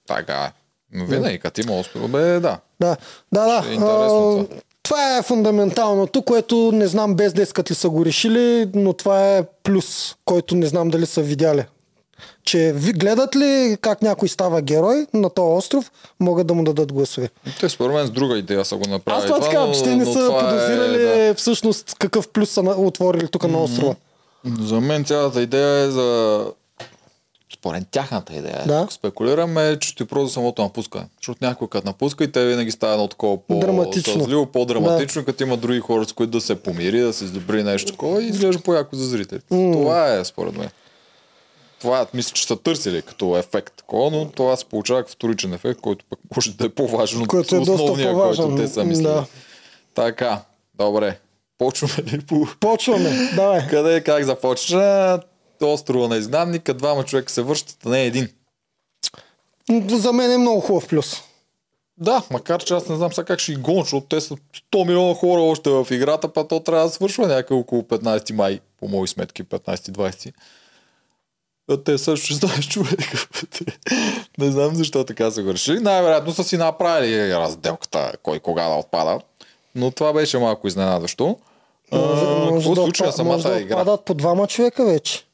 Така 0.08 0.34
е. 0.34 0.52
Но 0.92 1.04
Винаги, 1.06 1.38
като 1.38 1.60
има 1.60 1.72
остров, 1.72 2.10
бе, 2.10 2.18
да. 2.18 2.58
Да, 2.80 2.96
да, 3.32 3.44
да. 3.44 3.68
Е 3.68 3.72
интересно 3.72 3.86
А, 4.30 4.44
това. 4.44 4.60
това 4.82 5.18
е 5.18 5.22
фундаменталното, 5.22 6.22
което 6.22 6.72
не 6.72 6.86
знам 6.86 7.14
без 7.14 7.32
дескът 7.32 7.70
ли 7.70 7.74
са 7.74 7.90
го 7.90 8.04
решили, 8.04 8.70
но 8.74 8.92
това 8.92 9.36
е 9.36 9.44
плюс, 9.62 10.16
който 10.24 10.54
не 10.54 10.66
знам 10.66 10.88
дали 10.88 11.06
са 11.06 11.22
видяли. 11.22 11.64
Че 12.44 12.72
ви 12.72 12.92
гледат 12.92 13.36
ли 13.36 13.76
как 13.80 14.02
някой 14.02 14.28
става 14.28 14.62
герой 14.62 15.06
на 15.14 15.30
този 15.30 15.56
остров, 15.56 15.90
могат 16.20 16.46
да 16.46 16.54
му 16.54 16.64
дадат 16.64 16.92
гласове. 16.92 17.28
Те 17.60 17.68
според 17.68 17.94
мен 17.94 18.06
с 18.06 18.10
друга 18.10 18.38
идея 18.38 18.64
са 18.64 18.76
го 18.76 18.88
направили. 18.88 19.22
Аз 19.22 19.26
това 19.26 19.40
ти 19.40 19.54
казвам, 19.54 19.74
че 19.74 19.82
те 19.82 19.96
не 19.96 20.04
са 20.04 20.12
това 20.12 20.38
подозирали 20.40 21.02
Е, 21.02 21.28
да. 21.28 21.34
всъщност 21.34 21.94
какъв 21.98 22.28
плюс 22.28 22.50
са 22.50 22.60
отворили 22.60 23.28
тук 23.28 23.48
на 23.48 23.62
острова. 23.62 23.94
За 24.60 24.80
мен 24.80 25.04
цялата 25.04 25.42
идея 25.42 25.78
е 25.78 25.90
за... 25.90 26.40
Според 27.66 27.88
тяхната 27.90 28.34
идея, 28.34 28.62
Да. 28.66 28.80
тук 28.80 28.92
спекулираме, 28.92 29.78
че 29.80 29.88
ще 29.88 30.04
просто 30.04 30.32
самото 30.32 30.62
напускане. 30.62 31.04
Защото 31.20 31.44
някой 31.44 31.68
като 31.68 31.86
напуска 31.86 32.24
и 32.24 32.32
те 32.32 32.46
винаги 32.46 32.70
става 32.70 32.92
едно 32.92 33.08
такова 33.08 33.38
Драматично. 33.50 34.12
по-сълзливо, 34.12 34.46
по-драматично, 34.46 35.24
като 35.24 35.42
има 35.42 35.56
други 35.56 35.80
хора, 35.80 36.04
с 36.04 36.12
които 36.12 36.30
да 36.30 36.40
се 36.40 36.54
помири, 36.54 37.00
да 37.00 37.12
се 37.12 37.24
издобри 37.24 37.62
нещо 37.62 37.92
такова 37.92 38.22
и 38.22 38.26
изглежда 38.26 38.62
по-яко 38.62 38.96
за 38.96 39.04
зрителите. 39.04 39.46
Това 39.48 40.12
е 40.14 40.24
според 40.24 40.56
мен. 40.56 40.68
Това 41.80 42.06
мисля, 42.14 42.32
че 42.34 42.46
са 42.46 42.56
търсили 42.56 43.02
като 43.02 43.36
ефект 43.36 43.72
такова, 43.76 44.10
но 44.10 44.28
това 44.28 44.56
се 44.56 44.64
получава 44.64 45.02
като 45.02 45.12
вторичен 45.12 45.52
ефект, 45.52 45.80
който 45.80 46.04
пък 46.10 46.18
може 46.36 46.52
да 46.52 46.64
е 46.64 46.68
по-важен 46.68 47.22
от 47.22 47.52
е 47.52 47.56
основния, 47.56 48.12
който 48.14 48.56
те 48.56 48.68
са 48.68 48.84
мислили. 48.84 49.06
Да. 49.06 49.26
Така, 49.94 50.40
добре. 50.74 51.18
Почваме 51.58 51.94
ли 52.12 52.20
по... 52.20 52.46
Почваме, 52.60 53.30
давай. 53.36 53.66
Къде 53.68 54.00
как 54.00 54.24
започна? 54.24 55.20
Острова 55.62 56.08
на 56.08 56.16
изгнанника, 56.16 56.74
двама 56.74 57.04
човека 57.04 57.32
се 57.32 57.42
връщат, 57.42 57.86
а 57.86 57.88
не 57.88 58.04
един. 58.04 58.28
За 59.88 60.12
мен 60.12 60.32
е 60.32 60.38
много 60.38 60.60
хубав 60.60 60.88
плюс. 60.88 61.22
Да, 61.98 62.22
макар 62.30 62.64
че 62.64 62.74
аз 62.74 62.88
не 62.88 62.96
знам 62.96 63.12
сега 63.12 63.24
как 63.24 63.40
ще 63.40 63.52
ги 63.52 63.58
гонят, 63.58 63.84
защото 63.84 64.06
те 64.06 64.20
са 64.20 64.36
100 64.72 64.86
милиона 64.86 65.14
хора 65.14 65.40
още 65.40 65.70
в 65.70 65.86
играта, 65.90 66.28
па 66.28 66.48
то 66.48 66.60
трябва 66.60 66.86
да 66.86 66.92
свършва 66.92 67.26
някъде 67.26 67.60
около 67.60 67.82
15 67.82 68.32
май, 68.32 68.60
по 68.80 68.88
мои 68.88 69.08
сметки 69.08 69.44
15-20. 69.44 70.32
А 71.70 71.82
те 71.82 71.98
са 71.98 72.10
16 72.10 72.68
човека. 72.68 73.26
не 74.38 74.50
знам 74.50 74.74
защо 74.74 75.04
така 75.04 75.30
са 75.30 75.42
го 75.42 75.52
решили. 75.52 75.80
Най-вероятно 75.80 76.32
са 76.32 76.44
си 76.44 76.56
направили 76.56 77.34
разделката, 77.34 78.12
кой 78.22 78.38
кога 78.40 78.68
да 78.68 78.74
отпада. 78.74 79.20
Но 79.74 79.90
това 79.90 80.12
беше 80.12 80.38
малко 80.38 80.66
изненадващо. 80.66 81.38
А, 81.92 81.98
какво 82.54 82.74
да, 82.74 82.82
случи 82.82 83.02
на 83.02 83.08
отпа- 83.08 83.24
може 83.24 83.42
самата 83.42 83.54
да 83.54 83.60
игра? 83.60 83.74
отпадат 83.74 84.04
по 84.04 84.14
двама 84.14 84.46
човека 84.46 84.84
вече. 84.84 85.26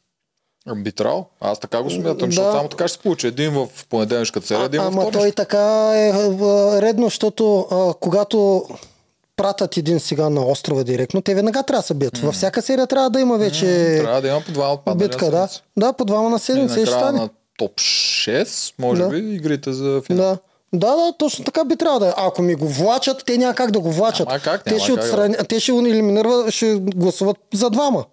Би 0.76 0.92
трябвало. 0.92 1.24
Аз 1.40 1.58
така 1.58 1.82
го 1.82 1.90
смятам, 1.90 2.30
защото 2.30 2.46
Да. 2.46 2.52
само 2.52 2.68
така 2.68 2.88
ще 2.88 2.96
се 2.96 3.02
получи. 3.02 3.26
Един 3.26 3.50
в 3.50 3.68
понеделнишката 3.90 4.46
серия, 4.46 4.64
един 4.64 4.80
в 4.80 4.86
Ама 4.86 5.10
той 5.10 5.32
така 5.32 5.92
е 5.94 6.10
а, 6.10 6.82
редно, 6.82 7.06
защото 7.06 7.66
а, 7.70 7.94
когато 8.00 8.64
пратят 9.36 9.76
един 9.76 10.00
сега 10.00 10.30
на 10.30 10.46
острова 10.46 10.84
директно, 10.84 11.22
те 11.22 11.34
веднага 11.34 11.62
трябва 11.62 11.80
да 11.80 11.86
се 11.86 11.94
бият. 11.94 12.18
Във 12.18 12.34
всяка 12.34 12.62
серия 12.62 12.86
трябва 12.86 13.10
да 13.10 13.20
има 13.20 13.38
вече 13.38 13.98
Трябва 14.02 14.20
да 14.20 14.28
има 14.28 14.40
по 14.40 14.52
два 14.52 14.72
отпаднали 14.72 15.08
битка, 15.08 15.30
да. 15.30 15.48
Да, 15.76 15.92
по 15.92 16.04
двама 16.04 16.30
на 16.30 16.38
седмица 16.38 16.80
и 16.80 16.86
ще 16.86 16.94
стане. 16.94 17.18
на 17.18 17.28
топ 17.58 17.74
6, 17.74 18.74
може 18.78 19.02
Да. 19.02 19.08
би, 19.08 19.34
игрите 19.34 19.72
за 19.72 20.02
финал. 20.06 20.24
Да. 20.24 20.38
Да, 20.74 20.96
да, 20.96 21.12
точно 21.18 21.44
така 21.44 21.64
би 21.64 21.76
трябвало 21.76 22.00
да 22.00 22.08
е. 22.08 22.12
Ако 22.16 22.42
ми 22.42 22.54
го 22.54 22.68
влачат, 22.68 23.22
те 23.26 23.38
няма 23.38 23.54
как 23.54 23.70
да 23.70 23.80
го 23.80 23.92
влачат. 23.92 24.28
Няма 24.28 24.40
как, 24.40 24.64
те, 24.64 24.70
няма 24.70 24.80
ще 24.80 24.92
как 24.92 25.00
да. 25.00 25.06
отстрани... 25.06 25.34
те 25.48 25.60
ще 25.60 25.72
елиминират, 25.72 26.50
ще 26.50 26.74
гласуват 26.74 27.36
за 27.54 27.70
двама. 27.70 28.04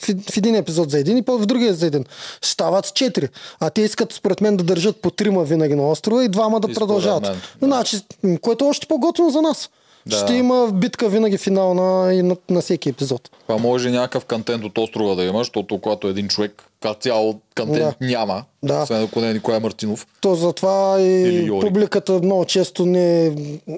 В, 0.00 0.36
един 0.36 0.54
епизод 0.54 0.90
за 0.90 0.98
един 0.98 1.18
и 1.18 1.24
в 1.28 1.46
другия 1.46 1.74
за 1.74 1.86
един. 1.86 2.04
Стават 2.42 2.94
четири. 2.94 3.28
А 3.60 3.70
те 3.70 3.82
искат, 3.82 4.12
според 4.12 4.40
мен, 4.40 4.56
да 4.56 4.64
държат 4.64 4.96
по 4.96 5.10
трима 5.10 5.44
винаги 5.44 5.74
на 5.74 5.90
острова 5.90 6.24
и 6.24 6.28
двама 6.28 6.60
да 6.60 6.70
И 6.70 6.74
продължават. 6.74 7.22
мен, 7.22 7.36
да. 7.60 7.66
Значи, 7.66 7.96
което 8.40 8.64
е 8.64 8.68
още 8.68 8.86
по-готино 8.86 9.30
за 9.30 9.42
нас. 9.42 9.70
Да. 10.06 10.16
Ще 10.16 10.34
има 10.34 10.70
битка 10.74 11.08
винаги 11.08 11.38
финална 11.38 12.14
и 12.14 12.22
на, 12.22 12.36
на 12.50 12.60
всеки 12.60 12.88
епизод. 12.88 13.30
Това 13.42 13.58
може 13.58 13.90
някакъв 13.90 14.24
контент 14.24 14.64
от 14.64 14.78
острова 14.78 15.14
да 15.14 15.24
има, 15.24 15.38
защото 15.38 15.78
когато 15.80 16.08
един 16.08 16.28
човек 16.28 16.62
като 16.82 17.00
цяло 17.00 17.38
контент 17.56 17.96
Да. 18.00 18.06
няма, 18.06 18.44
Да. 18.62 18.82
освен 18.82 19.02
ако 19.04 19.20
не 19.20 19.30
е 19.30 19.34
Николай 19.34 19.60
Мартинов. 19.60 20.06
То 20.20 20.34
затова 20.34 21.00
и 21.00 21.50
публиката 21.60 22.12
много 22.12 22.44
често 22.44 22.86
не, 22.86 23.36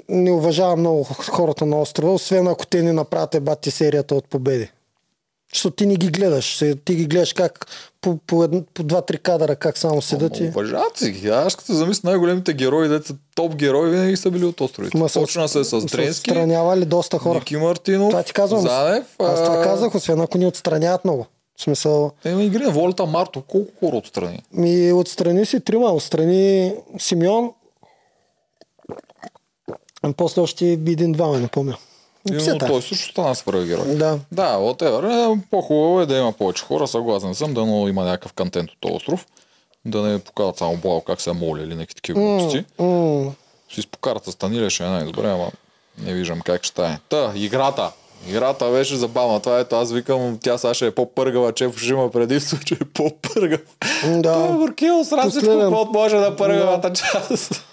не 0.08 0.32
уважава 0.32 0.76
много 0.76 1.04
хората 1.04 1.66
на 1.66 1.80
острова, 1.80 2.12
освен 2.12 2.48
ако 2.48 2.66
те 2.66 2.82
не 2.82 2.92
направят 2.92 3.34
ебати 3.34 3.70
серията 3.70 4.14
от 4.14 4.24
победи. 4.24 4.68
Защото 5.54 5.76
ти 5.76 5.86
не 5.86 5.96
ги 5.96 6.08
гледаш. 6.08 6.58
Ти 6.84 6.94
ги 6.94 7.06
гледаш 7.06 7.32
как 7.32 7.66
по, 8.00 8.16
по, 8.26 8.44
едно, 8.44 8.62
по 8.74 8.82
два-три 8.82 9.18
кадъра 9.18 9.56
как 9.56 9.78
само 9.78 10.02
седят 10.02 10.36
Ама 10.36 10.46
и... 10.46 10.48
Уважават 10.50 10.98
си 10.98 11.10
ги. 11.10 11.28
Аз 11.28 11.56
като 11.56 11.72
замисля, 11.74 12.10
най-големите 12.10 12.52
герои, 12.52 12.88
деца 12.88 13.14
топ 13.34 13.56
герои, 13.56 13.90
винаги 13.90 14.16
са 14.16 14.30
били 14.30 14.44
от 14.44 14.60
островите. 14.60 14.98
Ма 14.98 15.08
Почна 15.14 15.48
се 15.48 15.64
с 15.64 15.70
са 15.70 15.80
Дренски, 15.80 16.30
отстранявали 16.30 16.84
доста 16.84 17.18
хора. 17.18 17.38
Ники 17.38 17.56
Мартинов, 17.56 18.10
Това 18.10 18.22
ти 18.22 18.32
казвам. 18.32 18.60
Занев. 18.60 19.04
Аз 19.18 19.44
това 19.44 19.62
казах, 19.62 19.94
освен 19.94 20.20
ако 20.20 20.38
ни 20.38 20.46
отстраняват 20.46 21.04
много. 21.04 21.26
В 21.56 21.62
смисъл, 21.62 22.12
Ема 22.24 22.42
игри 22.42 22.62
на 22.64 22.70
волята 22.70 23.06
Марто, 23.06 23.42
колко 23.42 23.72
хора 23.80 23.96
отстрани? 23.96 24.42
ми 24.52 24.92
отстрани 24.92 25.46
си 25.46 25.60
трима, 25.60 25.86
отстрани 25.92 26.74
Симеон, 26.98 27.50
а 30.02 30.12
после 30.12 30.40
още 30.42 30.66
един-двама, 30.66 31.38
не 31.38 31.48
помня. 31.48 31.76
Но 32.30 32.38
Все 32.40 32.52
така. 32.52 32.66
той 32.66 32.82
също 32.82 33.10
стана 33.10 33.34
свръхгерой. 33.34 33.94
Да. 33.94 34.18
Да, 34.32 34.56
whatever. 34.56 35.34
Е, 35.34 35.40
по-хубаво 35.50 36.00
е 36.00 36.06
да 36.06 36.16
има 36.16 36.32
повече 36.32 36.64
хора, 36.64 36.86
съгласен 36.88 37.34
съм, 37.34 37.54
да 37.54 37.66
но 37.66 37.88
има 37.88 38.04
някакъв 38.04 38.32
контент 38.32 38.70
от 38.70 38.76
този 38.80 38.94
остров. 38.94 39.26
Да 39.84 40.02
не 40.02 40.18
показват 40.18 40.56
само 40.58 40.76
Благо 40.76 41.00
как 41.00 41.20
се 41.20 41.32
моли 41.32 41.62
или 41.62 41.74
някакви 41.74 41.94
такива 41.94 42.20
глупости. 42.20 42.64
М, 42.78 43.32
Си 43.74 43.82
спокарат 43.82 44.24
с 44.24 44.32
Станиле, 44.32 44.70
ще 44.70 44.84
е 44.84 44.88
най-добре, 44.88 45.30
ама 45.30 45.50
не 45.98 46.12
виждам 46.14 46.40
как 46.40 46.64
ще 46.64 46.68
стане. 46.68 46.98
Та, 47.08 47.32
играта. 47.34 47.90
Играта 48.28 48.70
беше 48.70 48.96
забавна. 48.96 49.40
Това 49.40 49.58
ето 49.58 49.76
аз 49.76 49.92
викам, 49.92 50.38
тя 50.42 50.58
сега 50.58 50.74
ще 50.74 50.86
е 50.86 50.90
по-пъргава, 50.90 51.52
че 51.52 51.70
ще 51.76 51.88
има 51.88 52.10
предимство, 52.10 52.58
че 52.64 52.74
е 52.74 52.84
по-пъргав. 52.94 53.60
Да. 54.06 54.32
Той 54.34 54.48
е 54.48 54.52
въркил 54.52 55.04
с 55.04 55.40
какво 55.40 55.84
може 55.84 56.16
да 56.16 56.36
пъргавата 56.36 56.92
част. 56.92 57.64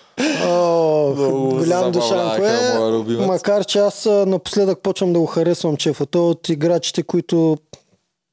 О, 0.46 1.14
голям 1.50 1.92
душанко 1.92 2.46
е, 2.46 3.26
макар 3.28 3.66
че 3.66 3.80
аз 3.80 4.06
напоследък 4.06 4.80
почвам 4.80 5.14
да 5.14 5.20
го 5.20 5.26
харесвам 5.26 5.78
чефа. 5.78 6.06
Той 6.06 6.22
е 6.22 6.26
от 6.26 6.50
играчите, 6.50 7.04
които 7.04 7.58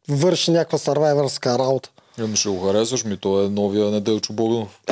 върши 0.08 0.50
някаква 0.50 0.78
сървайвърска 0.78 1.58
работа. 1.58 1.90
Ами 2.20 2.36
ще 2.36 2.48
го 2.48 2.60
харесваш 2.60 3.04
ми, 3.04 3.16
той 3.16 3.44
е 3.44 3.48
новия 3.48 3.90
Неделчо 3.90 4.32
Богданов. 4.32 4.80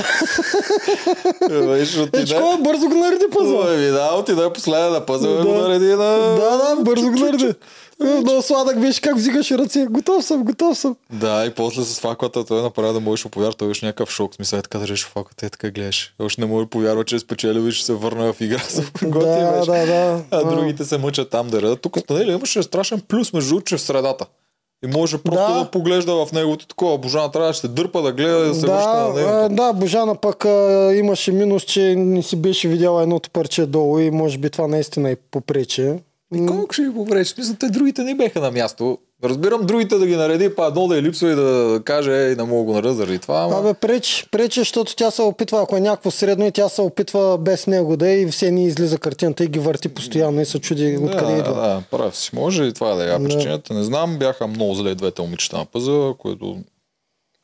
Е, 1.50 1.58
Виж, 1.58 1.96
Е, 1.96 2.00
отиде. 2.00 2.36
кой 2.36 2.58
бързо 2.58 2.88
го 2.88 2.94
нареди 2.94 3.24
пъзъл. 3.38 3.68
Еми 3.68 3.86
да, 3.86 4.14
отиде 4.14 4.52
последен 4.54 4.92
на 4.92 5.06
пъзъл 5.06 5.30
и 5.30 5.36
Да. 5.36 5.44
го 5.44 5.52
нареди 5.54 5.86
на... 5.86 5.96
Да, 6.18 6.74
да, 6.76 6.76
бързо 6.82 7.04
го 7.10 7.18
нареди. 7.18 7.54
Е, 8.00 8.04
Много 8.20 8.42
сладък 8.42 8.80
беше 8.80 9.00
как 9.00 9.16
взигаше 9.16 9.58
ръце. 9.58 9.86
Готов 9.90 10.24
съм, 10.24 10.44
готов 10.44 10.78
съм. 10.78 10.96
Да, 11.12 11.44
и 11.46 11.50
после 11.50 11.82
с 11.82 12.00
факвата 12.00 12.44
той 12.44 12.62
направи 12.62 12.92
да 12.92 13.00
можеш 13.00 13.22
да 13.22 13.28
повярва, 13.28 13.52
той 13.52 13.68
беше 13.68 13.86
някакъв 13.86 14.10
шок. 14.10 14.34
Смисъл, 14.34 14.58
е 14.58 14.62
така 14.62 14.78
държиш 14.78 15.04
факвата 15.04 15.46
и 15.46 15.50
така 15.50 15.70
гледаш. 15.70 16.14
Още 16.18 16.40
не 16.40 16.46
може 16.46 16.64
да 16.64 16.70
повярва, 16.70 17.04
че 17.04 17.16
е 17.16 17.18
спечелил 17.18 17.68
и 17.68 17.72
ще 17.72 17.86
се 17.86 17.92
върна 17.94 18.32
в 18.32 18.40
игра. 18.40 18.62
Готи 19.02 19.26
Да, 19.26 19.64
да, 19.66 19.86
да. 19.86 20.22
А 20.30 20.44
другите 20.44 20.84
се 20.84 20.98
мъчат 20.98 21.30
там 21.30 21.48
да 21.48 21.62
редат. 21.62 21.80
Тук 21.80 21.98
Станели 21.98 22.32
имаше 22.32 22.62
страшен 22.62 23.00
плюс 23.08 23.32
между 23.32 23.60
че 23.60 23.76
в 23.76 23.80
средата. 23.80 24.26
И 24.84 24.88
може 24.88 25.18
просто 25.18 25.52
Да. 25.52 25.58
да, 25.58 25.70
поглежда 25.70 26.26
в 26.26 26.32
неговото 26.32 26.66
такова. 26.66 26.98
Божана 26.98 27.30
трябваше 27.30 27.60
да 27.62 27.68
се 27.68 27.74
дърпа, 27.74 28.02
да 28.02 28.12
гледа, 28.12 28.38
да 28.38 28.54
се 28.54 28.66
връща 28.66 28.88
на 28.90 29.12
Да, 29.12 29.42
него. 29.42 29.54
да, 29.54 29.72
Божана 29.72 30.14
пък 30.14 30.44
а, 30.44 30.50
имаше 30.94 31.32
минус, 31.32 31.62
че 31.62 31.94
не 31.96 32.22
си 32.22 32.36
беше 32.36 32.68
видяла 32.68 33.02
едното 33.02 33.30
парче 33.30 33.66
долу 33.66 33.98
и 33.98 34.10
може 34.10 34.38
би 34.38 34.50
това 34.50 34.66
наистина 34.66 35.10
и 35.10 35.16
попречи. 35.30 35.92
И 36.34 36.46
колко 36.46 36.72
ще 36.72 36.82
ви 36.82 36.94
попречи? 36.94 37.30
Смисъл, 37.30 37.56
те 37.60 37.68
другите 37.68 38.02
не 38.02 38.14
беха 38.14 38.40
на 38.40 38.50
място. 38.50 38.98
Разбирам 39.24 39.66
другите 39.66 39.98
да 39.98 40.06
ги 40.06 40.16
нареди, 40.16 40.54
па 40.54 40.66
едно 40.66 40.88
да 40.88 40.98
е 40.98 41.02
липсва 41.02 41.32
и 41.32 41.34
да 41.34 41.80
каже, 41.84 42.12
ей, 42.12 42.34
не 42.34 42.42
мога 42.42 42.64
го 42.64 42.72
нареда 42.72 42.94
заради 42.94 43.18
това. 43.18 43.42
Ама... 43.42 43.58
Абе, 43.58 43.74
пречи, 43.74 44.26
пречи, 44.30 44.60
защото 44.60 44.96
тя 44.96 45.10
се 45.10 45.22
опитва, 45.22 45.62
ако 45.62 45.76
е 45.76 45.80
някакво 45.80 46.10
средно 46.10 46.46
и 46.46 46.52
тя 46.52 46.68
се 46.68 46.82
опитва 46.82 47.38
без 47.38 47.66
него 47.66 47.96
да 47.96 48.08
е 48.08 48.20
и 48.20 48.26
все 48.26 48.50
ни 48.50 48.64
излиза 48.64 48.98
картината 48.98 49.44
и 49.44 49.48
ги 49.48 49.58
върти 49.58 49.88
постоянно 49.88 50.40
и 50.40 50.46
се 50.46 50.58
чуди 50.58 50.98
откъде 51.02 51.32
да, 51.32 51.38
идва. 51.38 51.54
да, 51.54 51.82
прав 51.90 52.16
си. 52.16 52.30
Може 52.34 52.64
и 52.64 52.72
това 52.72 52.94
да 52.94 53.14
е 53.14 53.24
причината. 53.24 53.74
Не 53.74 53.82
знам, 53.82 54.18
бяха 54.18 54.46
много 54.46 54.74
зле 54.74 54.94
двете 54.94 55.22
момичета 55.22 55.56
на 55.56 55.64
пъза, 55.64 56.12
което 56.18 56.56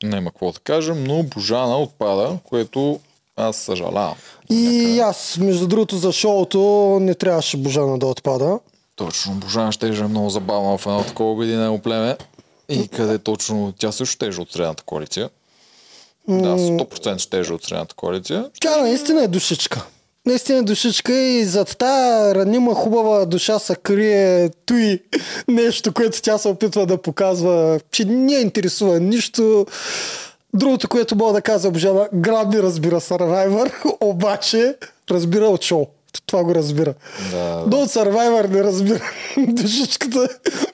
няма 0.05 0.31
какво 0.31 0.53
да 0.53 0.59
кажем, 0.59 1.05
но 1.05 1.23
Божана 1.23 1.79
отпада, 1.79 2.39
което 2.45 3.01
аз 3.37 3.57
съжалявам. 3.57 4.15
И 4.51 5.01
аз, 5.01 5.39
между 5.41 5.67
другото, 5.67 5.97
за 5.97 6.13
шоуто 6.13 6.99
не 7.01 7.15
трябваше 7.15 7.57
Божана 7.57 7.99
да 7.99 8.07
отпада. 8.07 8.59
Точно, 8.99 9.35
Божана 9.35 9.73
ще 9.73 9.89
е 9.89 9.91
много 9.91 10.31
забавна 10.31 10.79
в 10.79 10.87
едно 10.87 11.05
такова 11.05 11.33
обединено 11.33 11.79
племе. 11.79 12.17
И 12.69 12.89
къде 12.89 13.19
точно 13.19 13.75
тя 13.79 13.93
също 13.93 14.13
ще 14.13 14.27
е 14.27 14.29
от 14.29 14.53
средната 14.53 14.83
коалиция. 14.83 15.31
Да, 16.29 16.59
100% 16.59 17.19
ще 17.19 17.39
е 17.39 17.41
от 17.41 17.65
средната 17.65 17.95
коалиция. 17.95 18.51
Тя 18.61 18.81
наистина 18.81 19.23
е 19.23 19.29
душичка. 19.29 19.87
Наистина 20.27 20.59
е 20.59 20.63
душичка 20.63 21.13
и 21.13 21.45
зад 21.45 21.77
тая 21.79 22.35
ранима 22.35 22.75
хубава 22.75 23.25
душа 23.27 23.59
се 23.59 23.77
крие 23.77 24.51
той 24.67 25.03
нещо, 25.49 25.93
което 25.93 26.23
тя 26.23 26.39
се 26.39 26.49
опитва 26.49 26.87
да 26.87 27.03
показва, 27.03 27.81
че 27.91 28.05
не 28.05 28.33
я 28.33 28.41
интересува 28.41 29.01
нищо. 29.01 29.67
Другото, 30.55 30.89
което 30.89 31.17
мога 31.17 31.33
да 31.33 31.43
кажа, 31.43 31.71
Божана, 31.71 32.09
град 32.15 32.49
не 32.49 32.63
разбира 32.63 33.01
Survivor, 33.01 33.97
обаче 34.01 34.77
разбира 35.11 35.45
от 35.45 35.65
шоу. 35.65 35.87
Това 36.27 36.45
го 36.45 36.55
разбира. 36.55 36.95
Да, 37.31 37.65
Но 37.71 37.77
от 37.81 37.89
Survivor 37.89 38.49
не 38.49 38.65
разбира. 38.65 39.03
Душичката 39.49 40.29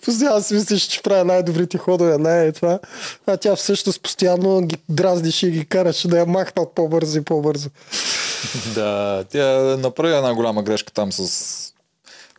постоянно 0.05 0.43
си 0.43 0.55
мислиш, 0.55 0.83
че 0.83 1.03
прави 1.03 1.25
най-добрите 1.25 1.79
ходове, 1.79 2.19
най 2.19 2.53
това. 2.53 2.79
А 3.27 3.37
тя 3.37 3.57
всъщност 3.57 4.03
постоянно 4.03 4.61
ги 4.61 4.77
дразнеше 4.89 5.47
и 5.47 5.51
ги 5.51 5.67
караше 5.67 6.09
да 6.09 6.19
я 6.19 6.27
махнат 6.27 6.69
по-бързо 6.75 7.19
и 7.19 7.25
по-бързо. 7.25 7.69
Да, 8.75 9.25
тя 9.31 9.59
направи 9.79 10.15
една 10.15 10.35
голяма 10.35 10.63
грешка 10.63 10.93
там 10.93 11.13
с 11.13 11.55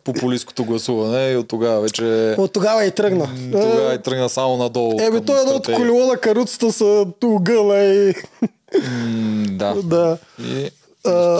популистското 0.04 0.64
гласуване 0.64 1.30
и 1.30 1.36
от 1.36 1.48
тогава 1.48 1.80
вече... 1.80 2.34
От 2.38 2.52
тогава 2.52 2.84
и 2.84 2.90
тръгна. 2.90 3.28
Тогава 3.52 3.94
и 3.94 4.02
тръгна 4.02 4.28
само 4.28 4.56
надолу. 4.56 5.00
Еми, 5.00 5.24
той 5.24 5.38
е 5.38 5.40
едно 5.40 5.52
от 5.54 5.66
колело 5.66 6.06
на 6.06 6.16
каруцата 6.16 6.72
са 6.72 7.06
угъла 7.24 7.78
и... 7.84 8.14
М, 8.82 9.46
Да. 9.48 9.74
да. 9.84 10.18
И 10.44 10.70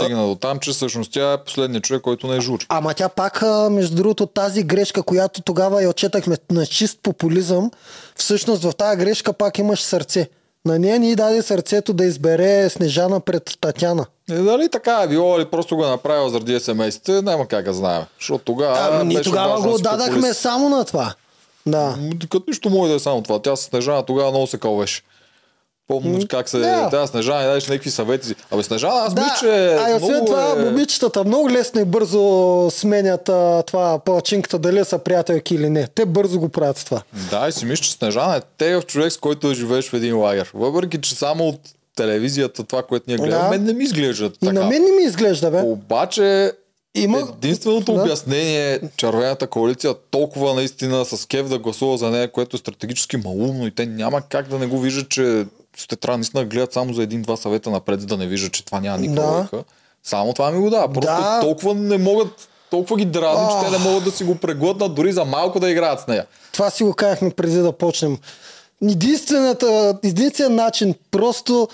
стигна 0.00 0.26
до 0.26 0.34
там, 0.34 0.58
че 0.58 0.70
всъщност 0.70 1.12
тя 1.12 1.32
е 1.32 1.44
последният 1.44 1.84
човек, 1.84 2.02
който 2.02 2.26
не 2.26 2.36
е 2.36 2.40
жури. 2.40 2.66
Ама 2.68 2.94
тя 2.94 3.08
пак, 3.08 3.42
между 3.70 3.96
другото, 3.96 4.26
тази 4.26 4.62
грешка, 4.62 5.02
която 5.02 5.42
тогава 5.42 5.82
я 5.82 5.90
отчетахме 5.90 6.36
на 6.50 6.66
чист 6.66 6.98
популизъм, 7.02 7.70
всъщност 8.16 8.62
в 8.62 8.72
тази 8.72 8.96
грешка 8.96 9.32
пак 9.32 9.58
имаш 9.58 9.82
сърце. 9.82 10.28
На 10.64 10.78
нея 10.78 10.98
ни 10.98 11.16
даде 11.16 11.42
сърцето 11.42 11.92
да 11.92 12.04
избере 12.04 12.70
Снежана 12.70 13.20
пред 13.20 13.58
Татяна. 13.60 14.06
Е, 14.30 14.34
дали 14.34 14.68
така 14.68 15.00
е 15.04 15.08
било 15.08 15.36
или 15.36 15.44
просто 15.44 15.76
го 15.76 15.84
е 15.84 15.88
направил 15.88 16.28
заради 16.28 16.60
смс-ите, 16.60 17.22
няма 17.22 17.46
как 17.46 17.64
да 17.64 17.72
знаем. 17.72 18.02
Защото 18.20 18.44
тогава 18.44 18.88
Ами, 18.92 19.04
ние 19.04 19.22
тогава 19.22 19.60
го 19.60 19.78
дадахме 19.78 20.14
популист. 20.14 20.40
само 20.40 20.68
на 20.68 20.84
това. 20.84 21.14
Да. 21.66 21.96
Като 22.30 22.44
нищо 22.48 22.70
може 22.70 22.90
да 22.90 22.96
е 22.96 22.98
само 22.98 23.22
това. 23.22 23.38
Тя 23.38 23.56
с 23.56 23.60
Снежана 23.62 24.02
тогава 24.02 24.30
много 24.30 24.46
се 24.46 24.58
кълвеше. 24.58 25.02
Помня 25.88 26.26
как 26.28 26.48
се... 26.48 26.58
да. 26.58 26.88
Тя 26.90 27.06
Снежана 27.06 27.42
и 27.42 27.46
дадеш 27.46 27.68
някакви 27.68 27.90
съвети. 27.90 28.34
Абе 28.50 28.62
Снежана, 28.62 28.94
аз 28.94 29.14
Да, 29.14 29.20
мисля, 29.22 29.36
че 29.40 29.76
а 29.80 29.90
и 29.90 29.94
освен 29.94 30.26
това, 30.26 30.54
е... 30.58 30.64
момичетата 30.64 31.24
много 31.24 31.50
лесно 31.50 31.80
и 31.80 31.84
бързо 31.84 32.66
сменят 32.70 33.28
а, 33.28 33.62
това 33.66 33.98
палачинката, 33.98 34.58
дали 34.58 34.84
са 34.84 34.98
приятелки 34.98 35.54
или 35.54 35.70
не. 35.70 35.86
Те 35.86 36.06
бързо 36.06 36.40
го 36.40 36.48
правят 36.48 36.82
това. 36.86 37.02
Да, 37.30 37.48
и 37.48 37.52
си 37.52 37.64
мисля, 37.64 37.82
че 37.84 37.92
Снежана 37.92 38.36
е 38.36 38.40
тегъв 38.58 38.86
човек, 38.86 39.12
с 39.12 39.16
който 39.16 39.54
живееш 39.54 39.88
в 39.90 39.94
един 39.94 40.18
лагер. 40.18 40.50
Въпреки, 40.54 41.00
че 41.00 41.14
само 41.14 41.48
от 41.48 41.60
телевизията, 41.96 42.64
това, 42.64 42.82
което 42.82 43.04
ние 43.08 43.16
гледаме, 43.16 43.42
Да. 43.44 43.50
мен 43.50 43.64
не 43.64 43.72
ми 43.72 43.84
изглежда 43.84 44.24
И 44.26 44.30
така. 44.40 44.52
на 44.52 44.66
мен 44.66 44.82
не 44.82 44.90
ми 44.90 45.02
изглежда, 45.02 45.50
бе. 45.50 45.60
Обаче 45.60 46.52
Има... 46.94 47.28
единственото 47.36 47.92
Да. 47.94 48.02
обяснение 48.02 48.74
е 48.74 48.80
червената 48.96 49.46
коалиция 49.46 49.94
толкова 50.10 50.54
наистина 50.54 51.04
с 51.04 51.26
кев 51.26 51.48
да 51.48 51.58
гласува 51.58 51.98
за 51.98 52.10
нея, 52.10 52.32
което 52.32 52.56
е 52.56 52.58
стратегически 52.58 53.16
малумно 53.16 53.66
и 53.66 53.70
те 53.70 53.86
няма 53.86 54.22
как 54.28 54.48
да 54.48 54.58
не 54.58 54.66
го 54.66 54.78
виждат, 54.80 55.08
че 55.08 55.46
те 55.88 55.96
трябва 55.96 56.18
наистина 56.18 56.42
да 56.42 56.46
гледат 56.46 56.72
само 56.72 56.94
за 56.94 57.02
един-два 57.02 57.36
съвета 57.36 57.70
напред, 57.70 58.00
за 58.00 58.06
да 58.06 58.16
не 58.16 58.26
виждат, 58.26 58.52
че 58.52 58.64
това 58.64 58.80
няма 58.80 58.98
никаква 58.98 59.22
Да. 59.22 59.30
логика. 59.30 59.64
Само 60.02 60.32
това 60.32 60.50
ми 60.50 60.60
го 60.60 60.70
дава. 60.70 60.92
Просто 60.92 61.12
Да. 61.12 61.40
толкова 61.40 61.74
не 61.74 61.98
могат, 61.98 62.28
толкова 62.70 62.96
ги 62.96 63.04
дразни, 63.04 63.46
че 63.50 63.66
те 63.66 63.78
не 63.78 63.84
могат 63.84 64.04
да 64.04 64.10
си 64.10 64.24
го 64.24 64.34
преглътнат 64.34 64.94
дори 64.94 65.12
за 65.12 65.24
малко 65.24 65.60
да 65.60 65.70
играят 65.70 66.00
с 66.00 66.06
нея. 66.06 66.26
Това 66.52 66.70
си 66.70 66.82
го 66.82 66.94
казахме 66.94 67.30
преди 67.30 67.56
да 67.56 67.72
почнем. 67.72 68.18
Единствената, 68.82 69.98
единствен 70.04 70.54
начин 70.54 70.94
просто 71.10 71.68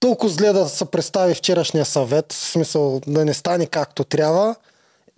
толкова 0.00 0.32
зле 0.32 0.52
да 0.52 0.68
се 0.68 0.84
представи 0.84 1.34
вчерашния 1.34 1.84
съвет, 1.84 2.32
в 2.32 2.36
смисъл 2.36 3.00
да 3.06 3.24
не 3.24 3.34
стане 3.34 3.66
както 3.66 4.04
трябва, 4.04 4.54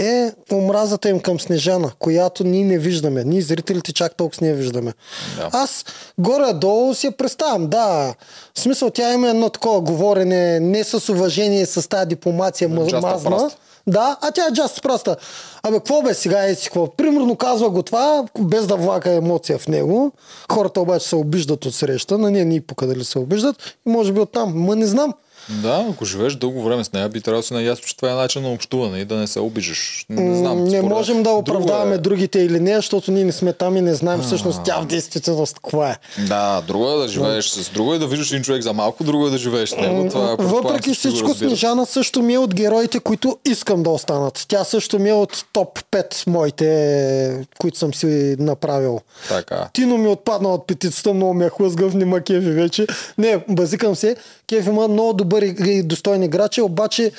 е 0.00 0.32
омразата 0.52 1.08
им 1.08 1.20
към 1.20 1.40
Снежана, 1.40 1.92
която 1.98 2.44
ние 2.44 2.64
не 2.64 2.78
виждаме. 2.78 3.24
Ние 3.24 3.42
зрителите 3.42 3.92
чак 3.92 4.14
толкова 4.14 4.46
не 4.46 4.54
виждаме. 4.54 4.92
Да. 5.36 5.48
Аз 5.52 5.84
горе-долу 6.18 6.94
си 6.94 7.06
я 7.06 7.12
представям, 7.12 7.66
да. 7.66 8.14
В 8.54 8.60
смисъл 8.60 8.90
тя 8.90 9.12
има 9.12 9.28
едно 9.28 9.48
такова 9.48 9.80
говорене, 9.80 10.60
не 10.60 10.84
с 10.84 11.08
уважение, 11.08 11.66
с 11.66 11.88
тази 11.88 12.08
дипломация 12.08 12.68
Just 12.68 13.02
мазна. 13.02 13.50
Да, 13.86 14.16
а 14.20 14.30
тя 14.30 14.46
е 14.46 14.50
just 14.50 14.82
проста. 14.82 15.16
Абе, 15.62 15.76
какво 15.76 16.02
бе 16.02 16.14
сега 16.14 16.44
е 16.44 16.54
си 16.54 16.64
какво? 16.64 16.86
Примерно 16.86 17.36
казва 17.36 17.70
го 17.70 17.82
това, 17.82 18.24
без 18.38 18.66
да 18.66 18.76
влака 18.76 19.12
емоция 19.12 19.58
в 19.58 19.68
него. 19.68 20.12
Хората 20.52 20.80
обаче 20.80 21.08
се 21.08 21.16
обиждат 21.16 21.66
от 21.66 21.74
среща, 21.74 22.18
на 22.18 22.30
нея 22.30 22.44
ни 22.44 22.60
пука 22.60 22.86
дали 22.86 23.04
се 23.04 23.18
обиждат 23.18 23.56
и 23.86 23.90
може 23.90 24.12
би 24.12 24.20
оттам. 24.20 24.52
Ма 24.54 24.76
не 24.76 24.86
знам. 24.86 25.14
Да, 25.48 25.86
ако 25.90 26.04
живееш 26.04 26.34
дълго 26.34 26.62
време 26.62 26.84
с 26.84 26.92
нея, 26.92 27.08
би 27.08 27.20
трябвало 27.20 27.40
да 27.40 27.46
си 27.46 27.54
наясно, 27.54 27.84
че 27.84 27.96
това 27.96 28.10
е 28.10 28.14
начин 28.14 28.42
на 28.42 28.52
общуване 28.52 28.98
и 28.98 29.04
да 29.04 29.16
не 29.16 29.26
се 29.26 29.40
обижиш. 29.40 30.06
Не 30.08 30.36
знам. 30.38 30.64
не 30.64 30.70
според- 30.70 30.84
можем 30.84 31.22
да 31.22 31.30
оправдаваме 31.30 31.94
е. 31.94 31.98
другите 31.98 32.38
или 32.40 32.60
не, 32.60 32.76
защото 32.76 33.10
ние 33.12 33.24
не 33.24 33.32
сме 33.32 33.52
там 33.52 33.76
и 33.76 33.80
не 33.80 33.94
знаем 33.94 34.20
всъщност 34.20 34.60
тя 34.64 34.80
в 34.80 34.86
действителност 34.86 35.54
какво 35.54 35.84
е. 35.84 35.96
Да, 36.18 36.60
друго 36.60 36.90
е 36.90 36.96
да 36.96 37.08
живееш 37.08 37.48
с 37.48 37.70
друго 37.70 37.94
е 37.94 37.98
да 37.98 38.06
виждаш 38.06 38.30
един 38.30 38.42
човек 38.42 38.62
за 38.62 38.72
малко, 38.72 39.04
друго 39.04 39.26
е 39.26 39.30
да 39.30 39.38
живееш 39.38 39.68
с 39.68 39.76
него. 39.76 40.08
Това, 40.08 40.36
предполагам, 40.36 40.62
Въпреки 40.62 40.94
всичко. 40.94 41.34
Снежана 41.34 41.86
също 41.86 42.22
ми 42.22 42.34
е 42.34 42.38
от 42.38 42.54
героите, 42.54 43.00
които 43.00 43.38
искам 43.44 43.82
да 43.82 43.90
останат. 43.90 44.44
Тя 44.48 44.64
също 44.64 44.98
ми 44.98 45.08
е 45.08 45.12
от 45.12 45.44
топ 45.52 45.78
5 45.90 46.26
моите, 46.26 47.46
които 47.58 47.78
съм 47.78 47.94
си 47.94 48.36
направил. 48.38 49.00
Така. 49.28 49.68
Тино 49.72 49.98
ми 49.98 50.08
отпадна 50.08 50.48
от 50.48 50.66
петицата, 50.66 51.14
много 51.14 51.34
ме 51.34 51.46
е 51.46 51.50
хлъзгав, 51.50 51.94
нема 51.94 52.20
кефи 52.20 52.50
вече. 52.50 52.86
Не, 53.18 53.44
базикам 53.48 53.96
се. 53.96 54.16
Кеф 54.50 54.66
има 54.66 54.88
много 54.88 55.12
добър 55.12 55.42
и 55.42 55.54
и 55.66 55.82
достоен 55.82 56.22
играч, 56.22 56.58
обаче 56.58 57.12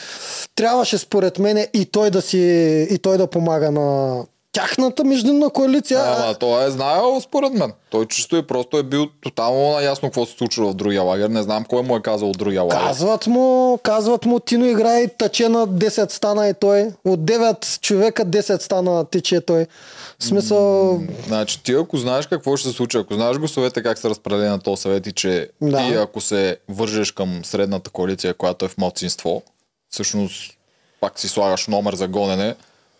трябваше 0.56 0.98
според 0.98 1.40
мен 1.40 1.68
и 1.74 1.86
той 1.86 2.10
да 2.10 2.22
си, 2.22 2.38
и 2.92 2.98
той 2.98 3.18
да 3.18 3.28
помага 3.28 3.72
на 3.72 4.18
тяхната 4.52 5.04
междинна 5.04 5.50
коалиция. 5.50 6.00
Ама 6.06 6.34
той 6.34 6.68
е 6.68 6.70
знаел, 6.70 7.22
според 7.22 7.54
мен. 7.54 7.74
Той 7.90 8.06
чисто 8.06 8.36
и 8.36 8.48
просто 8.48 8.78
е 8.78 8.84
бил 8.84 9.08
тотално 9.22 9.72
наясно 9.72 10.08
какво 10.08 10.26
се 10.26 10.38
случва 10.38 10.72
в 10.72 10.74
другия 10.74 11.04
лагер. 11.04 11.30
Не 11.30 11.44
знам 11.44 11.66
кой 11.70 11.82
му 11.82 11.96
е 11.96 12.02
казал 12.02 12.30
от 12.30 12.38
другия 12.38 12.64
лагер. 12.64 12.88
Казват 12.88 13.28
му, 13.28 13.80
казват 13.84 14.26
му, 14.26 14.40
Тино 14.40 14.66
играе 14.66 15.08
тъче 15.08 15.50
на 15.50 15.68
10 15.68 16.12
стана 16.12 16.48
и 16.48 16.54
той. 16.54 16.88
От 17.06 17.20
9 17.20 17.82
човека 17.82 18.26
10 18.26 18.62
стана 18.62 19.06
тече 19.06 19.42
той. 19.42 19.66
В 20.22 20.26
смисъл, 20.26 21.02
Значи 21.28 21.64
ти 21.64 21.74
ако 21.74 21.98
знаеш 21.98 22.28
какво 22.28 22.58
ще 22.58 22.70
се 22.70 22.76
случи, 22.76 22.98
ако 22.98 23.14
знаеш 23.14 23.38
гласовете 23.38 23.84
как 23.84 23.98
се 23.98 24.10
разпределени 24.10 24.50
на 24.50 24.60
този 24.60 24.82
съвет 24.82 25.08
и 25.08 25.12
че 25.12 25.50
Да. 25.62 25.78
ти 25.78 25.94
ако 25.94 26.22
се 26.22 26.58
вържеш 26.70 27.12
към 27.12 27.46
средната 27.46 27.90
коалиция, 27.90 28.34
която 28.34 28.66
е 28.66 28.68
в 28.68 28.78
младсинство, 28.78 29.44
всъщност 29.90 30.54
пак 31.00 31.20
си 31.20 31.28
слагаш 31.28 31.68
номер 31.68 31.96
за 31.96 32.08
гонене, 32.08 32.56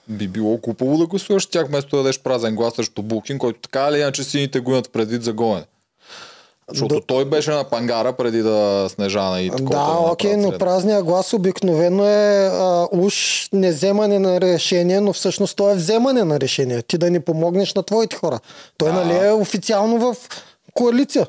би 0.08 0.28
било 0.28 0.58
купово 0.58 0.98
да 0.98 1.06
гласуваш 1.06 1.46
тях, 1.46 1.68
вместо 1.68 1.96
да 1.96 1.98
дадеш 1.98 2.20
празен 2.20 2.56
глас 2.56 2.74
срещу 2.74 3.02
Букин, 3.02 3.38
който 3.38 3.60
така 3.60 3.88
или 3.92 4.00
иначе 4.00 4.24
сините 4.24 4.60
гонят 4.60 4.92
предвид 4.92 5.24
за 5.24 5.34
гонене. 5.34 5.66
Защото 6.72 6.96
Да. 6.96 7.02
той 7.02 7.26
беше 7.26 7.52
на 7.52 7.64
пангара 7.64 8.14
преди 8.14 8.42
да 8.42 8.88
снежана 8.90 9.42
и 9.42 9.50
такова. 9.50 9.70
да, 9.70 10.12
окей, 10.12 10.38
но 10.38 10.52
празния 10.52 11.04
глас 11.04 11.34
обикновено 11.34 12.06
е 12.06 12.50
а, 12.54 12.88
уж 12.92 13.16
не 13.54 13.72
вземане 13.72 14.20
на 14.20 14.42
решение, 14.42 15.02
но 15.02 15.14
всъщност 15.14 15.56
то 15.56 15.70
е 15.70 15.76
вземане 15.76 16.24
на 16.24 16.40
решение. 16.40 16.82
Ти 16.82 16.98
да 16.98 17.10
ни 17.10 17.20
помогнеш 17.20 17.74
на 17.74 17.84
твоите 17.84 18.16
хора. 18.16 18.40
Той 18.78 18.92
Да. 18.92 18.96
нали 18.96 19.28
е 19.28 19.32
официално 19.32 19.98
в 20.00 20.16
коалиция. 20.74 21.28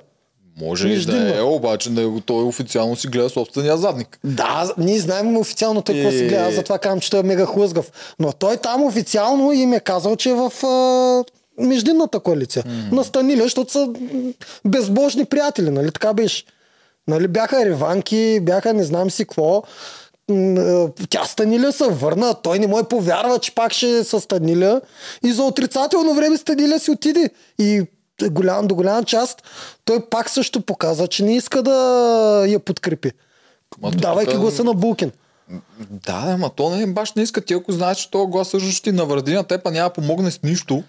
Може 0.61 0.89
и 0.89 1.05
да 1.05 1.39
е, 1.39 1.43
обаче 1.43 1.91
него 1.91 2.21
той 2.21 2.45
официално 2.45 2.97
си 2.97 3.09
гледа 3.09 3.31
собствения 3.31 3.77
задник. 3.77 4.19
Да, 4.25 4.75
ние 4.79 4.99
знаем 4.99 5.37
официално 5.37 5.83
той 5.83 5.95
какво 5.95 6.11
си 6.11 6.25
гледа, 6.25 6.51
затова 6.53 6.79
казвам, 6.79 7.01
че 7.01 7.11
той 7.11 7.21
е 7.21 7.23
мега 7.23 7.47
хлъзгав. 7.47 7.93
Но 8.19 8.33
той 8.33 8.57
там 8.57 8.85
официално 8.85 9.53
им 9.53 9.73
е 9.73 9.81
казал, 9.81 10.17
че 10.17 10.31
е 10.31 10.35
в 10.35 10.53
а, 10.67 11.25
междинната 11.59 12.21
коалиция. 12.21 12.63
Mm. 12.63 12.93
На 12.93 13.05
Станилия, 13.05 13.43
защото 13.43 13.73
са 13.73 13.89
безбожни 14.65 15.25
приятели, 15.25 15.71
нали? 15.71 15.91
Така 15.93 16.13
беше. 16.15 16.45
Нали, 17.09 17.29
бяха 17.29 17.65
реванки, 17.65 18.41
бяха 18.43 18.73
не 18.73 18.85
знам 18.85 19.11
си 19.11 19.25
какво. 19.25 19.63
Тя 21.09 21.25
Станиля 21.25 21.73
се 21.73 21.85
върна, 21.85 22.35
той 22.35 22.59
не 22.59 22.67
му 22.67 22.79
е 22.79 22.85
повярва, 22.85 23.39
че 23.39 23.55
пак 23.55 23.73
ще 23.73 23.91
е 23.91 24.05
с 24.05 24.21
Станиля. 24.21 24.81
И 25.25 25.33
за 25.33 25.43
отрицателно 25.43 26.15
време 26.15 26.37
Станиля 26.37 26.79
си 26.79 26.91
отиде. 26.91 27.31
И 27.59 27.83
голям, 28.23 28.67
до 28.67 28.75
голяма 28.75 29.05
част 29.05 29.43
той 29.85 30.07
пак 30.07 30.31
също 30.31 30.61
показа, 30.61 31.07
че 31.07 31.25
не 31.25 31.37
иска 31.37 31.63
да 31.63 31.75
я 32.49 32.59
подкрепи. 32.59 33.13
Ма 33.83 33.91
Давайки 33.91 34.33
тук- 34.33 34.41
гласа 34.41 34.65
на 34.65 34.75
Булкин. 34.75 35.11
Да, 35.91 36.37
ма 36.39 36.51
то 36.51 36.71
не 36.71 36.87
баш 36.87 37.13
не 37.13 37.23
иска. 37.23 37.41
Ти 37.41 37.55
ако 37.55 37.73
знаеш, 37.73 37.99
че 37.99 38.11
този 38.11 38.31
глас 38.31 38.49
също 38.49 38.71
ще 38.71 38.83
ти 38.83 38.93
навреди 38.93 39.35
на 39.35 39.45
теб, 39.45 39.67
а 39.67 39.71
няма 39.71 39.91
помогне 39.91 40.31
с 40.31 40.43
нищо. 40.43 40.83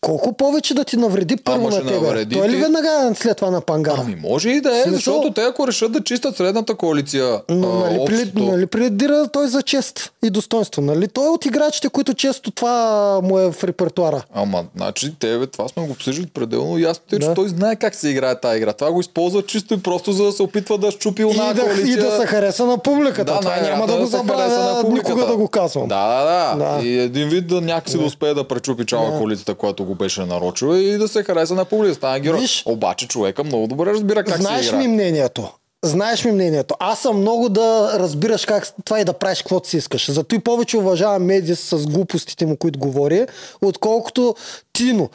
Колко 0.00 0.32
повече 0.32 0.74
да 0.74 0.84
ти 0.84 0.96
навреди 0.96 1.36
първо 1.36 1.66
Ама 1.66 1.76
на 1.76 1.86
тебе? 1.86 2.00
навреди 2.00 2.34
Той 2.34 2.48
ли 2.48 2.56
веднага 2.56 3.12
след 3.14 3.36
това 3.36 3.50
на 3.50 3.60
пангара? 3.60 3.96
Ами 4.00 4.16
може 4.16 4.50
и 4.50 4.60
да 4.60 4.70
е, 4.70 4.82
Смисъл- 4.82 4.92
защото 4.94 5.30
те 5.30 5.40
ако 5.42 5.66
решат 5.68 5.92
да 5.92 6.00
чистят 6.00 6.36
средната 6.36 6.74
коалиция, 6.74 7.40
Но 7.48 7.70
а, 7.70 7.74
нали, 7.80 7.98
общото, 7.98 8.42
нали 8.42 8.66
пледира 8.66 9.28
той 9.28 9.48
за 9.48 9.62
чест 9.62 10.12
и 10.24 10.30
достоинство? 10.30 10.82
Нали? 10.82 11.08
Той 11.08 11.26
е 11.26 11.30
от 11.30 11.46
играчите, 11.46 11.88
които 11.88 12.14
често 12.14 12.50
това 12.50 12.76
му 13.22 13.38
е 13.38 13.52
в 13.52 13.64
репертуара. 13.64 14.22
Ама, 14.34 14.64
значи, 14.76 15.14
тебе, 15.14 15.46
това 15.46 15.68
сме 15.68 15.82
го 15.82 15.92
обсъждали 15.92 16.26
пределно 16.26 16.78
ясно, 16.78 17.02
че 17.10 17.18
Да. 17.18 17.34
той 17.34 17.48
знае 17.48 17.76
как 17.76 17.94
се 17.94 18.08
играе 18.08 18.40
тази 18.40 18.56
игра. 18.56 18.72
Това 18.72 18.92
го 18.92 19.00
използва 19.00 19.42
чисто 19.42 19.74
и 19.74 19.78
просто 19.78 20.12
за 20.12 20.24
да 20.24 20.32
се 20.32 20.42
опитва 20.42 20.78
да 20.78 20.90
щупи 20.90 21.22
една 21.22 21.52
да, 21.52 21.62
коалиция. 21.62 21.86
и 21.86 21.96
да 21.96 22.10
се 22.12 22.26
хареса 22.26 22.66
на 22.66 22.78
публиката. 22.78 23.24
това 23.32 23.40
най-вероятно 23.42 23.76
няма 23.76 23.92
да 23.92 23.98
го 23.98 24.06
се 24.06 24.16
хареса 24.16 24.34
на 24.58 24.74
забравя 24.74 24.94
никога 24.94 25.26
да 25.26 25.36
го 25.36 25.48
казвам. 25.48 25.88
Да, 25.88 26.08
да, 26.08 26.24
да, 26.56 26.64
Да. 26.76 26.86
И 26.86 26.98
един 26.98 27.28
вид 27.28 27.46
да 27.46 27.60
някакси 27.60 27.98
да, 27.98 28.04
успее 28.04 28.34
да 28.34 28.44
пречупи 28.44 28.86
чала 28.86 29.18
коалицията, 29.18 29.54
която 29.54 29.84
го 29.84 29.95
беше 29.96 30.24
нарочила 30.24 30.78
и 30.78 30.98
да 30.98 31.08
се 31.08 31.22
хареса 31.22 31.54
на 31.54 31.64
публиката. 31.64 31.96
Стана 31.96 32.20
герой. 32.20 32.40
Виж. 32.40 32.62
Обаче 32.66 33.08
човека 33.08 33.44
много 33.44 33.66
добре 33.66 33.90
разбира 33.90 34.24
как 34.24 34.40
Знаеш 34.40 34.66
се 34.66 34.68
играе. 34.68 34.86
ми 34.86 34.94
мнението. 34.94 35.48
Знаеш 35.84 36.24
ми 36.24 36.32
мнението. 36.32 36.74
Аз 36.78 37.00
съм 37.00 37.20
много 37.20 37.48
да 37.48 37.98
разбираш 37.98 38.44
как 38.46 38.68
това 38.84 39.00
и 39.00 39.04
да 39.04 39.12
правиш 39.12 39.38
каквото 39.38 39.68
си 39.68 39.76
искаш. 39.76 40.10
Зато 40.10 40.34
и 40.34 40.38
повече 40.38 40.76
уважавам 40.76 41.24
Медис 41.24 41.60
с 41.60 41.86
глупостите 41.86 42.46
му, 42.46 42.56
които 42.56 42.78
говори, 42.78 43.26
отколкото 43.62 44.34
Тино. 44.72 45.10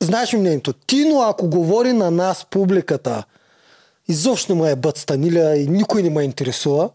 Знаеш 0.00 0.32
ми 0.32 0.38
мнението. 0.38 0.72
Тино, 0.72 1.20
ако 1.20 1.48
говори 1.48 1.92
на 1.92 2.10
нас, 2.10 2.46
публиката, 2.50 3.24
изобщо 4.08 4.54
не 4.54 4.62
ме 4.62 4.70
е 4.70 4.76
бъд 4.76 4.96
станиля 4.96 5.56
и 5.56 5.66
никой 5.66 6.02
не 6.02 6.10
ме 6.10 6.22
интересува. 6.22 6.90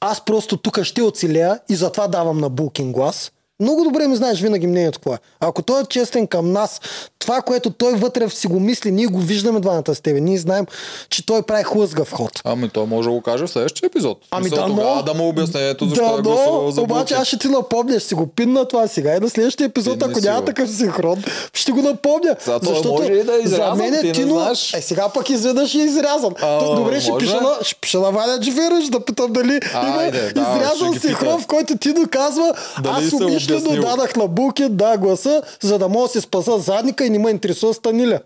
Аз 0.00 0.24
просто 0.24 0.56
тук 0.56 0.82
ще 0.82 1.02
оцелея 1.02 1.60
и 1.68 1.74
затова 1.74 2.08
давам 2.08 2.38
на 2.38 2.48
Булкин 2.48 2.92
глас. 2.92 3.32
Много 3.60 3.84
добре 3.84 4.08
ми 4.08 4.16
знаеш 4.16 4.40
винаги 4.40 4.66
мнението 4.66 4.98
какво 4.98 5.14
е. 5.14 5.18
Ако 5.40 5.62
той 5.62 5.80
е 5.80 5.84
честен 5.84 6.26
към 6.26 6.52
нас, 6.52 6.80
това, 7.18 7.42
което 7.42 7.70
той 7.70 7.92
вътре 7.92 8.30
си 8.30 8.46
го 8.46 8.60
мисли, 8.60 8.90
ние 8.90 9.06
го 9.06 9.18
виждаме 9.18 9.60
двамата 9.60 9.94
с 9.94 10.00
тебе. 10.00 10.20
Ние 10.20 10.38
знаем, 10.38 10.66
че 11.10 11.26
той 11.26 11.42
прави 11.42 11.64
хлъзгав 11.64 12.12
ход. 12.12 12.40
Ами 12.44 12.68
той 12.68 12.86
може 12.86 13.08
да 13.08 13.14
го 13.14 13.20
каже 13.20 13.46
в 13.46 13.50
следващия 13.50 13.86
епизод. 13.86 14.18
Ами 14.30 14.44
Мисъл, 14.44 14.58
да, 14.58 14.66
тогава 14.66 15.02
да 15.02 15.14
му 15.14 15.28
обясня 15.28 15.60
ето 15.60 15.88
защо 15.88 16.22
да, 16.22 16.30
е 16.30 16.34
но, 16.34 16.70
за 16.70 16.82
обаче 16.82 17.14
аз 17.14 17.26
ще 17.26 17.38
ти 17.38 17.48
напомня, 17.48 18.00
ще 18.00 18.08
си 18.08 18.14
го 18.14 18.26
пинна 18.26 18.64
това 18.64 18.88
сега 18.88 19.16
и 19.16 19.20
на 19.20 19.30
следващия 19.30 19.66
епизод, 19.66 20.02
ако 20.02 20.20
няма 20.20 20.44
такъв 20.44 20.70
синхрон, 20.70 21.24
ще 21.52 21.72
го 21.72 21.82
напомня. 21.82 22.36
Сега 22.40 22.60
той 22.60 22.82
може 22.84 23.12
и 23.12 23.22
да 23.22 23.34
е 23.34 23.46
за 23.46 23.74
мен 23.74 23.92
ти 23.92 23.98
е 23.98 24.02
не 24.02 24.12
Тино... 24.12 24.34
знаеш. 24.34 24.74
Е, 24.74 24.80
сега 24.80 25.08
пък 25.08 25.30
изведнъж 25.30 25.74
е 25.74 25.78
изрязан. 25.78 26.34
А, 26.42 26.58
То, 26.58 26.74
добре, 26.74 27.00
ще 27.00 27.12
пиша, 27.18 27.40
на, 27.40 27.54
ще 27.62 27.74
пиша 27.80 28.00
на 28.00 28.10
Ваня 28.10 28.40
Джиферич 28.40 28.88
да 28.88 29.00
питам 29.00 29.32
дали 29.32 29.60
Айде, 29.74 30.18
има 30.18 30.32
да, 30.34 30.40
ще 30.40 30.40
изрязан 30.40 31.00
синхрон, 31.00 31.40
в 31.40 31.46
който 31.46 31.78
ти 31.78 31.92
доказва, 31.92 32.54
аз 32.84 33.04
се 33.04 33.16
умишлено 33.54 33.72
обяснил. 33.72 33.96
дадах 33.96 34.16
на 34.16 34.26
Букин, 34.26 34.76
да, 34.76 34.96
гласа, 34.96 35.42
за 35.60 35.78
да 35.78 35.88
мога 35.88 36.06
да 36.06 36.12
си 36.12 36.20
спаса 36.20 36.58
задника 36.58 37.04
и 37.04 37.10
не 37.10 37.18
ме 37.18 37.30
интересува 37.30 37.74
Станиля. 37.74 38.20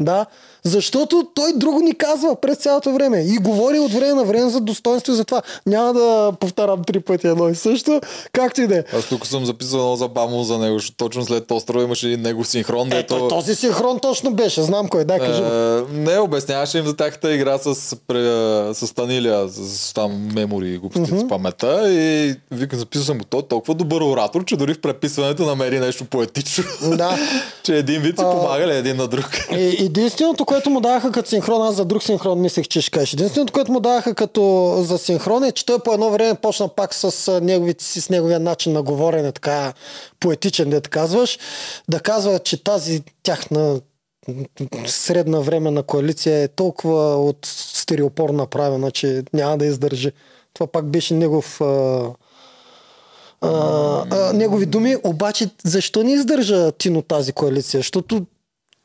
Да, 0.00 0.26
защото 0.64 1.26
той 1.34 1.52
друго 1.56 1.80
ни 1.80 1.94
казва 1.94 2.36
през 2.40 2.58
цялото 2.58 2.92
време 2.92 3.20
и 3.20 3.38
говори 3.38 3.78
от 3.78 3.92
време 3.92 4.14
на 4.14 4.24
време 4.24 4.50
за 4.50 4.60
достоинство 4.60 5.12
и 5.12 5.16
за 5.16 5.24
това. 5.24 5.42
Няма 5.66 5.92
да 5.92 6.32
повтарям 6.40 6.84
три 6.84 7.00
пъти 7.00 7.26
едно 7.26 7.48
и 7.48 7.54
също, 7.54 8.00
както 8.32 8.60
и 8.60 8.66
да 8.66 8.78
е. 8.78 8.84
Аз 8.98 9.04
тук 9.04 9.26
съм 9.26 9.46
записал 9.46 9.78
много 9.78 9.96
забавно 9.96 10.44
за 10.44 10.58
него, 10.58 10.78
защото 10.78 10.96
точно 10.96 11.24
след 11.24 11.50
острова 11.50 11.82
имаше 11.82 12.06
един 12.06 12.20
негов 12.20 12.48
синхрон, 12.48 12.92
Ето, 12.92 13.14
дето... 13.14 13.28
този 13.28 13.54
синхрон 13.54 13.98
точно 13.98 14.30
беше, 14.30 14.62
знам 14.62 14.88
кой, 14.88 15.04
дай 15.04 15.18
кажи. 15.18 15.42
Е, 15.42 15.82
не, 15.92 16.18
обясняваше 16.18 16.78
им 16.78 16.86
за 16.86 16.96
тяхната 16.96 17.34
игра 17.34 17.58
с, 17.58 17.74
пре- 17.96 18.72
с 18.72 18.94
Танилия, 18.94 19.48
с, 19.48 19.78
с 19.78 19.94
там 19.94 20.28
мемори 20.34 20.70
и 20.70 20.78
глупости 20.78 21.18
с 21.18 21.28
памета 21.28 21.92
и 21.92 22.34
викам, 22.50 22.78
записал 22.78 23.04
съм 23.04 23.18
го, 23.18 23.24
той 23.24 23.40
е 23.40 23.48
толкова 23.48 23.74
добър 23.74 24.00
оратор, 24.00 24.44
че 24.44 24.56
дори 24.56 24.74
в 24.74 24.80
преписването 24.80 25.46
намери 25.46 25.80
нещо 25.80 26.04
поетично. 26.04 26.64
Да. 26.82 27.18
че 27.62 27.76
един 27.76 28.02
вид 28.02 28.18
си 28.18 28.24
помагали 28.24 28.72
един 28.72 28.96
на 28.96 29.08
друг. 29.08 29.24
И, 29.52 29.84
единственото, 29.84 30.44
което 30.48 30.70
му 30.70 30.80
даваха 30.80 31.12
като 31.12 31.28
синхрон, 31.28 31.62
аз 31.62 31.74
за 31.74 31.84
друг 31.84 32.02
синхрон 32.02 32.40
мислех, 32.40 32.68
че 32.68 32.80
ще 32.80 32.90
кажеш. 32.90 33.12
Единственото, 33.12 33.52
което 33.52 33.72
му 33.72 33.80
даваха 33.80 34.14
като 34.14 34.74
за 34.78 34.98
синхрон 34.98 35.44
е, 35.44 35.52
че 35.52 35.66
той 35.66 35.78
по 35.78 35.92
едно 35.92 36.10
време 36.10 36.34
почна 36.34 36.68
пак 36.68 36.94
с 36.94 37.40
неговите 37.40 37.84
с 37.84 38.10
неговия 38.10 38.40
начин 38.40 38.72
на 38.72 38.82
говорене, 38.82 39.32
така 39.32 39.72
поетичен, 40.20 40.70
да 40.70 40.80
казваш, 40.80 41.38
да 41.88 42.00
казва, 42.00 42.38
че 42.38 42.64
тази 42.64 43.02
тяхна 43.22 43.80
средна 44.86 45.40
временна 45.40 45.82
коалиция 45.82 46.42
е 46.42 46.48
толкова 46.48 47.16
от 47.16 47.38
стереопор 47.42 48.30
направена, 48.30 48.90
че 48.90 49.22
няма 49.32 49.58
да 49.58 49.66
издържи. 49.66 50.12
Това 50.54 50.66
пак 50.66 50.86
беше 50.86 51.14
негов 51.14 51.60
а, 51.60 52.10
а, 53.40 54.32
негови 54.32 54.66
думи, 54.66 54.96
обаче 55.04 55.50
защо 55.64 56.02
не 56.02 56.12
издържа 56.12 56.72
Тино 56.72 57.02
тази 57.02 57.32
коалиция? 57.32 57.78
Защото 57.78 58.26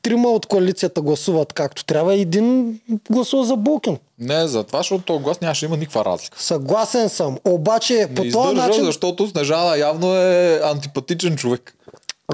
трима 0.04 0.30
от 0.30 0.46
коалицията 0.46 1.02
гласуват 1.02 1.54
както 1.54 1.86
трябва 1.86 2.16
един 2.16 2.80
гласува 3.12 3.46
за 3.46 3.56
Булкин. 3.56 3.98
Не, 4.20 4.48
за 4.48 4.64
това, 4.64 4.80
защото 4.80 5.04
този 5.04 5.24
глас 5.24 5.42
нямаше 5.42 5.66
има 5.66 5.78
никаква 5.78 6.06
разлика. 6.06 6.44
Съгласен 6.44 7.10
съм. 7.10 7.38
Обаче 7.46 7.94
Не 7.94 8.16
по 8.16 8.24
този 8.32 8.56
начин... 8.56 8.86
защото 8.86 9.28
Снежана 9.28 9.78
явно 9.78 10.16
е 10.16 10.62
антипатичен 10.64 11.36
човек. 11.36 11.76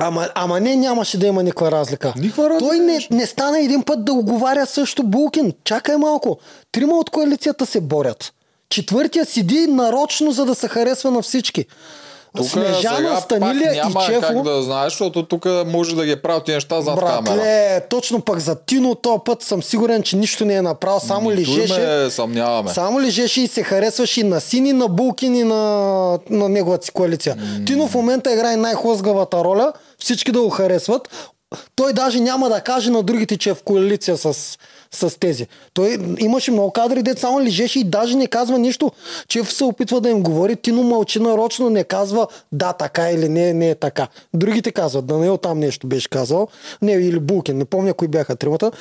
Ама, 0.02 0.30
ама 0.36 0.60
не, 0.60 0.76
нямаше 0.76 1.18
да 1.18 1.28
има 1.28 1.44
никаква 1.44 1.72
разлика. 1.72 2.14
Никаква 2.18 2.50
разлика 2.50 2.68
Той 2.68 2.80
не, 2.80 3.08
не 3.12 3.26
стана 3.26 3.60
един 3.60 3.84
път 3.84 4.06
да 4.06 4.14
оговаря 4.14 4.66
също 4.66 5.04
Булкин. 5.04 5.54
Чакай 5.64 5.98
малко. 5.98 6.38
Трима 6.72 6.98
от 6.98 7.10
коалицията 7.10 7.66
се 7.66 7.82
борят. 7.82 8.34
Четвъртия 8.70 9.26
седи 9.26 9.68
нарочно, 9.68 10.32
за 10.32 10.46
да 10.46 10.56
се 10.56 10.68
харесва 10.68 11.12
на 11.12 11.22
всички. 11.22 11.66
Тук 12.38 12.46
Снежана, 12.46 13.22
Станилия 13.22 13.74
няма 13.74 14.04
и 14.04 14.06
Чефо. 14.06 14.22
как 14.22 14.42
да 14.42 14.64
знаеш, 14.64 14.94
защото 14.94 15.26
тук 15.26 15.46
може 15.66 15.96
да 15.96 16.06
ги 16.06 16.12
е 16.12 16.22
правил 16.22 16.40
тези 16.42 16.56
неща 16.56 16.82
зад 16.82 17.00
камера. 17.00 17.22
Братле, 17.22 17.82
точно 17.90 18.22
пък 18.22 18.40
за 18.40 18.56
Тино 18.56 18.96
този 18.96 19.20
път 19.26 19.44
съм 19.44 19.64
сигурен, 19.64 20.04
че 20.04 20.16
нищо 20.16 20.46
не 20.46 20.54
е 20.54 20.62
направил, 20.62 21.00
само 21.00 21.30
Нито 21.30 21.52
лежеше. 21.52 21.82
ме 21.82 22.10
съмняваме. 22.10 22.70
Само 22.70 23.02
лежеше 23.02 23.42
и 23.42 23.48
се 23.48 23.64
харесваше 23.64 24.20
и 24.20 24.24
на 24.24 24.42
Сини, 24.42 24.74
на 24.74 24.88
Булкин 24.88 25.36
и 25.36 25.44
на, 25.44 26.20
на 26.30 26.50
неговата 26.50 26.86
си 26.86 26.92
коалиция. 26.92 27.38
Тино 27.66 27.88
в 27.88 27.94
момента 27.96 28.34
играе 28.34 28.56
най-хлъзгавата 28.56 29.44
роля, 29.44 29.74
всички 30.00 30.32
да 30.32 30.42
го 30.42 30.50
харесват. 30.50 31.10
Той 31.76 31.94
даже 31.94 32.20
няма 32.20 32.50
да 32.50 32.62
каже 32.62 32.90
на 32.90 33.04
другите, 33.04 33.38
че 33.38 33.50
е 33.50 33.54
в 33.54 33.64
коалиция 33.64 34.18
с, 34.18 34.58
с 34.92 35.20
тези. 35.20 35.48
Той 35.74 35.98
имаше 36.20 36.52
много 36.52 36.72
кадри, 36.72 37.04
дет 37.04 37.20
само 37.20 37.42
лежеше 37.42 37.80
и 37.80 37.84
даже 37.84 38.18
не 38.18 38.28
казва 38.28 38.60
нищо. 38.60 38.92
Чеф 39.28 39.54
се 39.54 39.64
опитва 39.64 40.02
да 40.02 40.10
им 40.10 40.24
говори, 40.24 40.56
Тино 40.56 40.84
мълчи 40.84 41.20
нарочно, 41.20 41.70
не 41.70 41.84
казва 41.84 42.28
да, 42.52 42.74
така 42.74 43.10
или 43.10 43.30
не, 43.30 43.54
не 43.54 43.70
е 43.70 43.76
така. 43.76 44.08
Другите 44.34 44.72
казват, 44.72 45.06
Даниел 45.06 45.38
там 45.38 45.60
нещо 45.60 45.88
беше 45.88 46.10
казал, 46.10 46.48
не, 46.82 46.92
или 46.92 47.20
Булкин, 47.20 47.58
не 47.58 47.66
помня 47.66 47.94
кои 47.94 48.08
бяха 48.08 48.36
тримата. 48.36 48.72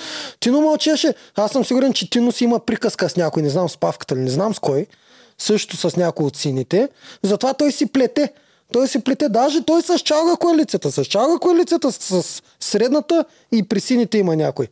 Тино 0.41 0.61
мълчеше. 0.61 1.15
Аз 1.37 1.53
съм 1.53 1.65
сигурен, 1.65 1.93
че 1.93 2.11
Тино 2.11 2.33
си 2.33 2.45
има 2.45 2.59
приказка 2.59 3.09
с 3.09 3.17
някой, 3.17 3.43
не 3.43 3.51
знам 3.51 3.69
с 3.69 3.77
Павката 3.77 4.17
ли, 4.17 4.21
не 4.21 4.31
знам 4.31 4.55
с 4.55 4.59
кой, 4.59 4.87
също 5.39 5.77
с 5.77 5.97
някой 5.97 6.27
от 6.27 6.37
сините. 6.37 6.89
Затова 7.23 7.55
той 7.55 7.73
си 7.73 7.87
плете. 7.87 8.33
Той 8.73 8.89
си 8.89 9.05
плете, 9.05 9.29
даже 9.29 9.65
той 9.65 9.83
с 9.83 9.99
чалга 9.99 10.37
коалицията, 10.37 10.93
с 10.93 11.05
чалга 11.05 11.39
коалицията, 11.39 11.93
с, 11.93 12.43
средната 12.61 13.25
и 13.53 13.63
при 13.63 13.81
сините 13.81 14.19
има 14.19 14.37
някой. 14.37 14.69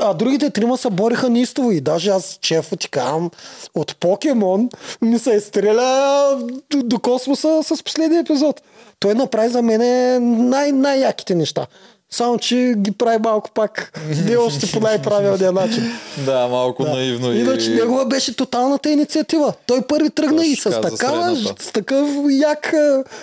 А 0.00 0.14
другите 0.14 0.50
трима 0.50 0.76
се 0.76 0.90
бориха 0.90 1.30
неистово 1.30 1.72
и 1.72 1.80
даже 1.80 2.10
аз, 2.10 2.38
чефо 2.40 2.76
ти 2.76 2.88
казвам, 2.88 3.30
от 3.74 3.96
покемон 3.96 4.68
ми 5.02 5.18
се 5.18 5.30
изстреля 5.30 6.38
до, 6.70 6.82
до 6.82 6.98
космоса 6.98 7.62
с 7.62 7.82
последния 7.82 8.20
епизод. 8.20 8.62
Той 9.00 9.14
направи 9.14 9.48
за 9.48 9.62
мен 9.62 10.48
най- 10.48 10.72
най-яките 10.72 11.34
неща. 11.34 11.66
Само, 12.12 12.38
че 12.38 12.74
ги 12.76 12.92
прави 12.92 13.18
малко 13.18 13.50
пак. 13.50 14.00
Не 14.26 14.36
още 14.36 14.72
по 14.72 14.80
най-правилния 14.80 15.52
начин. 15.52 15.92
Да, 16.26 16.48
малко 16.48 16.82
наивно. 16.82 17.32
Иначе 17.32 17.70
и... 17.70 17.74
негова 17.74 18.06
беше 18.06 18.36
тоталната 18.36 18.90
инициатива. 18.90 19.52
Той 19.66 19.82
първи 19.82 20.10
тръгна 20.10 20.36
Точно 20.36 20.52
и 20.52 20.56
с 20.56 20.80
такава, 20.80 21.36
с 21.58 21.72
такъв 21.72 22.08
як 22.30 22.74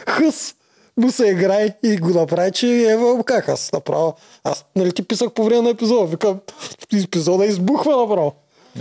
хъс 0.07 0.55
му 0.97 1.11
се 1.11 1.27
играе 1.27 1.69
и 1.83 1.97
го 1.97 2.09
направи, 2.09 2.51
че 2.51 2.67
ева 2.67 3.23
как 3.23 3.49
аз 3.49 3.71
направо. 3.71 4.15
Аз 4.43 4.65
нали 4.75 4.91
ти 4.91 5.03
писах 5.03 5.31
по 5.31 5.43
време 5.43 5.61
на 5.61 5.69
епизода. 5.69 6.05
Викам, 6.05 6.39
епизода 7.03 7.45
избухва 7.45 7.97
направо. 7.97 8.33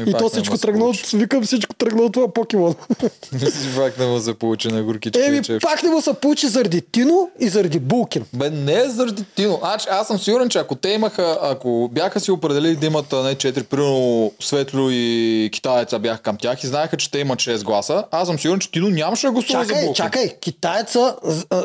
И 0.07 0.11
И, 0.11 0.13
то 0.13 0.29
всичко 0.29 0.59
тръгна 0.59 0.85
от, 0.85 0.97
викам 1.15 1.43
всичко 1.43 1.75
тръгна 1.75 2.03
от 2.03 2.13
това 2.13 2.29
покемон. 2.33 2.75
Пак 3.77 3.99
не 3.99 4.07
му 4.07 4.21
се 4.21 4.35
получи 4.35 4.69
на 4.69 4.83
горкички. 4.83 5.21
Еми, 5.21 5.43
пак 5.63 5.83
не 5.83 5.91
му 5.91 6.01
се 6.01 6.13
получи 6.13 6.49
заради 6.49 6.81
Тино 6.81 7.31
и 7.41 7.49
заради 7.49 7.79
Булкин. 7.79 8.25
Бе, 8.33 8.51
не 8.51 8.75
е 8.75 8.89
заради 8.89 9.25
Тино. 9.35 9.59
Значи, 9.63 9.87
аз 9.91 10.07
съм 10.07 10.19
сигурен, 10.19 10.49
че 10.49 10.59
ако 10.59 10.75
те 10.75 10.89
имаха, 10.89 11.39
ако 11.43 11.91
бяха 11.93 12.21
си 12.21 12.31
определили 12.31 12.77
да 12.77 12.87
имат 12.87 13.13
не 13.13 13.19
4, 13.19 13.63
примерно 13.63 14.33
Светло 14.41 14.89
и 14.91 15.51
китаеца 15.53 15.99
бяха 15.99 16.23
към 16.23 16.37
тях 16.37 16.65
и 16.65 16.67
знаеха, 16.67 16.97
че 16.97 17.11
те 17.11 17.19
имат 17.19 17.39
6 17.39 17.65
гласа, 17.65 18.05
аз 18.11 18.29
съм 18.29 18.39
сигурен, 18.39 18.61
че 18.61 18.71
Тино 18.71 18.89
нямаше 18.89 19.27
да 19.27 19.33
гласува 19.33 19.65
за 19.65 19.69
Чакай, 19.69 19.85
Булкин. 19.85 20.05
чакай, 20.05 20.37
китаеца, 20.41 21.17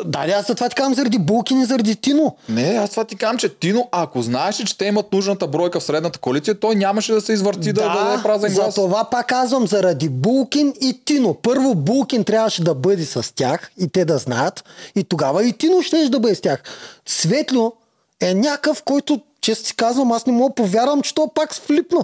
дали 0.05 0.31
аз 0.31 0.47
за 0.47 0.55
това 0.55 0.69
ти 0.69 0.75
казвам 0.75 0.93
заради 0.93 1.19
Булкин 1.19 1.61
и 1.61 1.65
заради 1.65 1.95
Тино. 1.95 2.35
Не, 2.49 2.63
аз 2.63 2.89
това 2.89 3.03
ти 3.03 3.15
казвам, 3.15 3.37
че 3.37 3.49
Тино, 3.49 3.89
ако 3.91 4.21
знаеше, 4.21 4.65
че 4.65 4.77
те 4.77 4.85
имат 4.85 5.13
нужната 5.13 5.47
бройка 5.47 5.79
в 5.79 5.83
средната 5.83 6.19
коалиция, 6.19 6.59
той 6.59 6.75
нямаше 6.75 7.13
да 7.13 7.21
се 7.21 7.33
извърти 7.33 7.73
да, 7.73 7.81
да 7.81 8.12
даде 8.13 8.23
празен 8.23 8.49
за 8.49 8.61
глас. 8.61 8.75
това 8.75 9.03
пак 9.03 9.27
казвам 9.27 9.67
заради 9.67 10.09
Булкин 10.09 10.73
и 10.81 11.01
Тино. 11.05 11.33
Първо 11.33 11.75
Булкин 11.75 12.23
трябваше 12.23 12.63
да 12.63 12.73
бъде 12.75 13.05
с 13.05 13.35
тях 13.35 13.71
и 13.79 13.87
те 13.87 14.05
да 14.05 14.17
знаят 14.17 14.63
и 14.95 15.03
тогава 15.03 15.45
и 15.45 15.53
Тино 15.53 15.81
ще 15.81 16.09
да 16.09 16.19
бъде 16.19 16.35
с 16.35 16.41
тях. 16.41 16.63
Светло 17.05 17.73
е 18.21 18.33
някакъв, 18.33 18.83
който, 18.83 19.19
често 19.41 19.67
си 19.67 19.75
казвам, 19.75 20.11
аз 20.11 20.25
не 20.25 20.33
мога 20.33 20.49
да 20.49 20.55
повярвам, 20.55 21.01
че 21.01 21.15
то 21.15 21.31
пак 21.35 21.53
флипна 21.55 21.99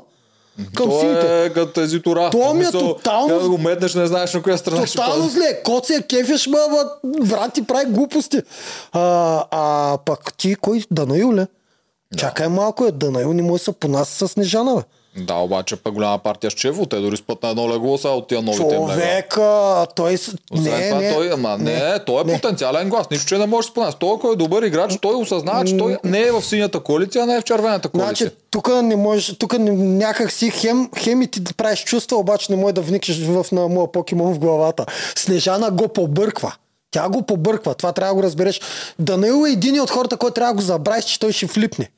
към 0.76 0.90
Той 0.90 1.00
сините. 1.00 1.46
е 1.46 1.54
като 1.54 1.74
тези 1.74 2.02
тура. 2.02 2.30
То 2.30 2.54
ми 2.54 2.66
е 2.66 2.72
тотално- 2.72 3.40
да 3.40 3.50
го 3.50 3.58
метнеш, 3.58 3.96
не 3.96 4.08
знаеш 4.08 4.34
на 4.34 4.42
коя 4.42 4.58
страна 4.58 4.86
Тотално 4.86 5.30
зле. 5.30 5.64
Коце 5.64 5.94
я 5.94 6.02
кефиш, 6.02 6.48
ма, 6.48 6.58
брат 7.22 7.54
ти 7.54 7.64
прави 7.64 7.86
глупости. 7.86 8.42
А, 8.92 9.46
а 9.52 9.98
пък 10.06 10.34
ти 10.38 10.56
кой? 10.56 10.84
Данаил 10.92 11.34
ли? 11.34 11.46
Чакай 12.18 12.48
малко, 12.48 12.86
е. 12.86 12.92
Данаил 12.92 13.34
не 13.34 13.42
може 13.42 13.60
да 13.60 13.64
се 13.64 13.72
понася 13.72 14.28
с 14.28 14.32
Снежана, 14.32 14.76
бе. 14.76 14.82
Да, 15.18 15.34
обаче 15.36 15.76
пък 15.76 15.94
голяма 15.94 16.18
партия 16.18 16.52
с 16.52 16.54
Чево. 16.54 16.86
Те 16.86 17.00
дори 17.00 17.18
спът 17.18 17.44
на 17.44 17.50
едно 17.50 17.70
легло 17.70 17.98
са 17.98 18.10
от 18.10 18.28
тия 18.28 18.42
новите 18.42 18.64
им 18.64 18.70
легла. 18.70 18.94
Човек, 18.94 19.38
а, 19.38 19.86
той... 19.86 20.14
Освен 20.14 20.38
не, 20.52 20.90
това, 20.90 21.02
не, 21.02 21.14
той, 21.14 21.34
ама 21.34 21.58
не, 21.58 22.00
той 22.06 22.22
е 22.22 22.24
не. 22.24 22.34
потенциален 22.34 22.90
глас. 22.90 23.10
Нищо, 23.10 23.26
че 23.26 23.38
не 23.38 23.46
може 23.46 23.66
да 23.66 23.68
се 23.68 23.74
понася. 23.74 23.98
Той, 23.98 24.20
който 24.20 24.34
е 24.34 24.36
добър 24.36 24.64
играч, 24.64 24.98
той 25.02 25.16
осъзнава, 25.16 25.66
че 25.66 25.78
той 25.78 25.98
не 26.04 26.22
е 26.22 26.32
в 26.32 26.42
синята 26.42 26.80
коалиция, 26.80 27.24
а 27.24 27.26
не 27.26 27.36
е 27.36 27.42
в 27.42 27.44
червената 27.44 27.90
коалиция. 27.90 28.28
Значи, 28.28 28.36
тук 28.52 28.70
не 28.84 28.96
можеш, 28.96 29.38
тук 29.38 29.60
не- 29.60 29.72
някак 29.72 30.32
си 30.32 30.52
хем, 30.52 30.90
хем 30.98 31.22
и 31.22 31.28
ти 31.28 31.40
да 31.40 31.54
правиш 31.54 31.84
чувства, 31.84 32.18
обаче 32.18 32.52
не 32.52 32.58
може 32.58 32.74
да 32.74 32.82
вникнеш 32.82 33.20
в 33.20 33.46
на 33.52 33.68
моя 33.68 33.92
покемон 33.92 34.34
в 34.34 34.40
главата. 34.40 34.86
Снежана 35.16 35.72
го 35.72 35.88
побърква. 35.88 36.56
Тя 36.92 37.10
го 37.10 37.22
побърква. 37.22 37.76
Това 37.76 37.92
трябва 37.92 38.14
да 38.14 38.16
го 38.16 38.24
разбереш. 38.24 38.62
Данаил 39.00 39.46
е 39.48 39.52
един 39.52 39.82
от 39.82 39.90
хората, 39.90 40.18
който 40.18 40.34
трябва 40.34 40.54
да 40.54 40.56
го 40.56 40.62
забравиш, 40.62 41.06
че 41.06 41.20
той 41.20 41.32
ще 41.32 41.48
флипне. 41.48 41.90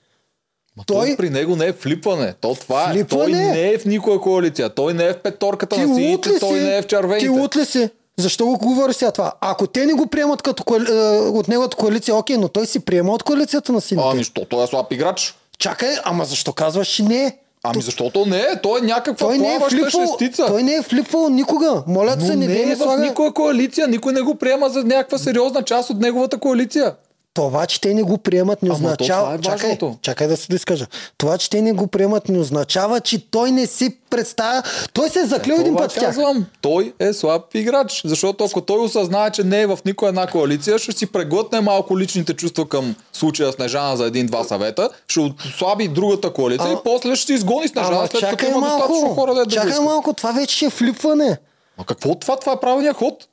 Ма 0.78 0.84
той... 0.88 1.07
той- 1.07 1.17
при 1.17 1.30
него 1.30 1.55
не 1.55 1.65
е 1.65 1.74
флипване. 1.74 2.34
То 2.41 2.55
това 2.55 2.82
е. 2.84 2.86
Той 2.86 2.93
Флипване? 2.93 3.51
не 3.51 3.69
е 3.69 3.78
в 3.78 3.86
никоя 3.86 4.22
коалиция. 4.22 4.69
Той 4.69 4.93
не 4.93 5.05
е 5.05 5.13
в 5.13 5.17
петорката 5.17 5.76
Ти 5.76 5.82
на 5.82 5.95
сините, 5.95 6.39
той 6.39 6.59
не 6.59 6.78
е 6.78 6.82
в 6.82 6.88
червените. 6.88 7.26
Ти 7.26 7.30
лут 7.30 7.55
ли 7.55 7.65
си? 7.65 7.89
Защо 8.17 8.45
го 8.45 8.57
говориш 8.57 8.95
сега 8.95 9.11
това? 9.11 9.34
Ако 9.41 9.67
те 9.67 9.86
не 9.86 9.93
го 9.93 10.07
приемат 10.07 10.41
като 10.41 10.63
коали... 10.63 10.91
е, 10.91 10.95
от 11.17 11.47
неговата 11.47 11.78
коалиция, 11.78 12.15
окей, 12.15 12.38
но 12.38 12.47
той 12.47 12.65
си 12.65 12.80
приема 12.80 13.11
от 13.13 13.24
коалицията 13.24 13.72
на 13.72 13.82
сините. 13.82 14.07
Ами, 14.11 14.17
защото 14.17 14.47
той 14.47 14.63
е 14.63 14.67
слаб 14.67 14.91
играч. 14.91 15.36
Чакай, 15.57 15.95
ама 16.03 16.26
защо 16.26 16.53
казваш, 16.53 16.99
не? 16.99 17.38
Ами 17.63 17.82
защото 17.82 18.26
не 18.26 18.39
е. 18.39 18.61
Той 18.63 18.80
е 18.80 18.84
някаква 18.84 19.28
Той 19.28 19.38
не 19.38 19.55
е 19.55 19.59
флипвал, 19.69 20.07
шестица. 20.07 20.45
той 20.47 20.63
не 20.63 20.74
е 20.76 20.82
флипвал 20.82 21.30
никога. 21.30 21.84
Моля 21.88 22.22
се, 22.22 22.36
не, 22.36 22.47
не 22.47 22.61
е 22.61 22.76
в 22.76 22.78
слага... 22.78 23.01
никоя 23.01 23.34
коалиция. 23.34 23.88
Никой 23.88 24.13
не 24.13 24.22
го 24.22 24.36
приема 24.36 24.69
за 24.69 24.84
някаква 24.84 25.17
сериозна 25.17 25.63
част 25.63 25.89
от 25.89 25.99
неговата 25.99 26.38
коалиция. 26.38 26.93
Това, 27.34 27.65
че 27.65 27.82
те 27.82 27.93
не 27.93 28.03
го 28.03 28.17
приемат, 28.17 28.61
не 28.61 28.69
Ама 28.69 28.77
то 28.77 28.84
означава. 28.84 29.21
това 29.38 29.53
е 29.53 29.57
чакай, 29.57 29.77
чакай 30.01 30.27
да 30.27 30.38
се 30.38 30.47
доискажа. 30.47 30.88
Това, 31.17 31.38
че 31.38 31.49
те 31.49 31.61
не 31.61 31.71
го 31.71 31.88
приемат, 31.88 32.29
не 32.29 32.39
означава, 32.39 32.99
че 32.99 33.32
той 33.32 33.51
не 33.51 33.65
си 33.67 33.97
представя. 34.09 34.63
Той 34.93 35.09
се 35.09 35.19
е 35.19 35.25
заклил 35.25 35.53
един 35.53 35.65
Това 35.65 35.79
път 35.79 35.91
в 35.91 35.95
тях. 35.95 36.03
казвам. 36.05 36.45
Той 36.61 36.93
е 36.99 37.13
слаб 37.13 37.55
играч. 37.55 38.01
Защото 38.05 38.43
ако 38.43 38.61
той 38.61 38.79
осъзнае, 38.79 39.32
че 39.32 39.43
не 39.43 39.61
е 39.61 39.67
в 39.67 39.79
никоя 39.86 40.09
една 40.09 40.27
коалиция, 40.27 40.79
ще 40.79 40.91
си 40.91 41.05
преглътне 41.05 41.61
малко 41.61 41.99
личните 41.99 42.34
чувства 42.34 42.67
към 42.67 42.95
случая 43.13 43.51
Снежана 43.51 43.97
за 43.97 44.05
един-два 44.05 44.43
съвета, 44.43 44.89
ще 45.07 45.19
отслаби 45.19 45.88
другата 45.88 46.29
коалиция 46.29 46.67
А- 46.67 46.73
и 46.73 46.77
после 46.84 47.15
ще 47.15 47.25
си 47.25 47.34
изгони 47.34 47.67
Снежана, 47.67 47.97
Ама 47.97 48.07
след 48.09 48.29
като 48.29 48.45
има 48.47 48.59
достатъчно 48.59 48.95
малко. 48.97 49.15
хора 49.15 49.34
да 49.34 49.45
да 49.45 49.51
чакай 49.51 49.69
искат. 49.69 49.86
малко, 49.86 50.13
това 50.13 50.32
вече 50.32 50.65
е 50.65 50.69
флипване. 50.69 51.38
Ма 51.77 51.86
какво 51.86 52.15
това? 52.15 52.36
Това 52.36 52.53
е 52.53 52.59
правилният 52.59 52.97
ход. 52.97 53.27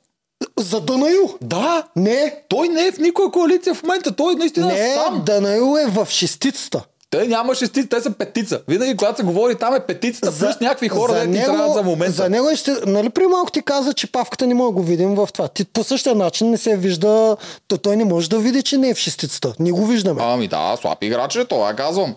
За 0.57 0.81
Данаил. 0.81 1.37
Да, 1.41 1.83
Не, 1.95 2.35
той 2.49 2.67
не 2.67 2.87
е 2.87 2.91
в 2.91 2.97
никоя 2.97 3.31
коалиция 3.31 3.73
в 3.73 3.83
момента. 3.83 4.15
Той 4.15 4.33
е 4.33 4.35
наистина 4.35 4.67
не, 4.67 4.93
сам. 4.93 5.23
Данаил 5.25 5.77
е 5.77 5.85
в 5.85 6.07
шестицата. 6.09 6.83
Те 7.11 7.27
няма 7.27 7.55
шестица, 7.55 7.89
те 7.89 8.01
са 8.01 8.11
петица. 8.11 8.61
Винаги, 8.67 8.97
когато 8.97 9.17
се 9.17 9.23
говори, 9.23 9.55
там 9.55 9.75
е 9.75 9.79
петицата, 9.79 10.31
плюс 10.39 10.59
някакви 10.61 10.87
хора, 10.87 11.13
да 11.13 11.31
ти 11.31 11.43
трябват 11.43 11.73
за 11.73 11.83
момента. 11.83 12.13
За 12.13 12.29
него 12.29 12.49
е 12.49 12.55
ще, 12.55 12.71
нали 12.85 13.09
при 13.09 13.27
малко 13.27 13.51
ти 13.51 13.61
каза, 13.61 13.93
че 13.93 14.11
павката 14.11 14.47
не 14.47 14.53
може 14.53 14.67
да 14.67 14.71
го 14.71 14.83
видим 14.83 15.15
в 15.15 15.29
това. 15.33 15.47
Ти 15.47 15.65
по 15.65 15.83
същия 15.83 16.15
начин 16.15 16.49
не 16.49 16.57
се 16.57 16.77
вижда, 16.77 17.37
то 17.67 17.77
той 17.77 17.95
не 17.95 18.05
може 18.05 18.29
да 18.29 18.39
види, 18.39 18.63
че 18.63 18.77
не 18.77 18.89
е 18.89 18.93
в 18.93 18.97
шестицата. 18.97 19.53
Ние 19.59 19.71
го 19.71 19.85
виждаме. 19.85 20.21
Ами 20.25 20.47
да, 20.47 20.77
слаб 20.81 21.03
играч 21.03 21.35
е, 21.35 21.45
това 21.45 21.73
казвам. 21.73 22.15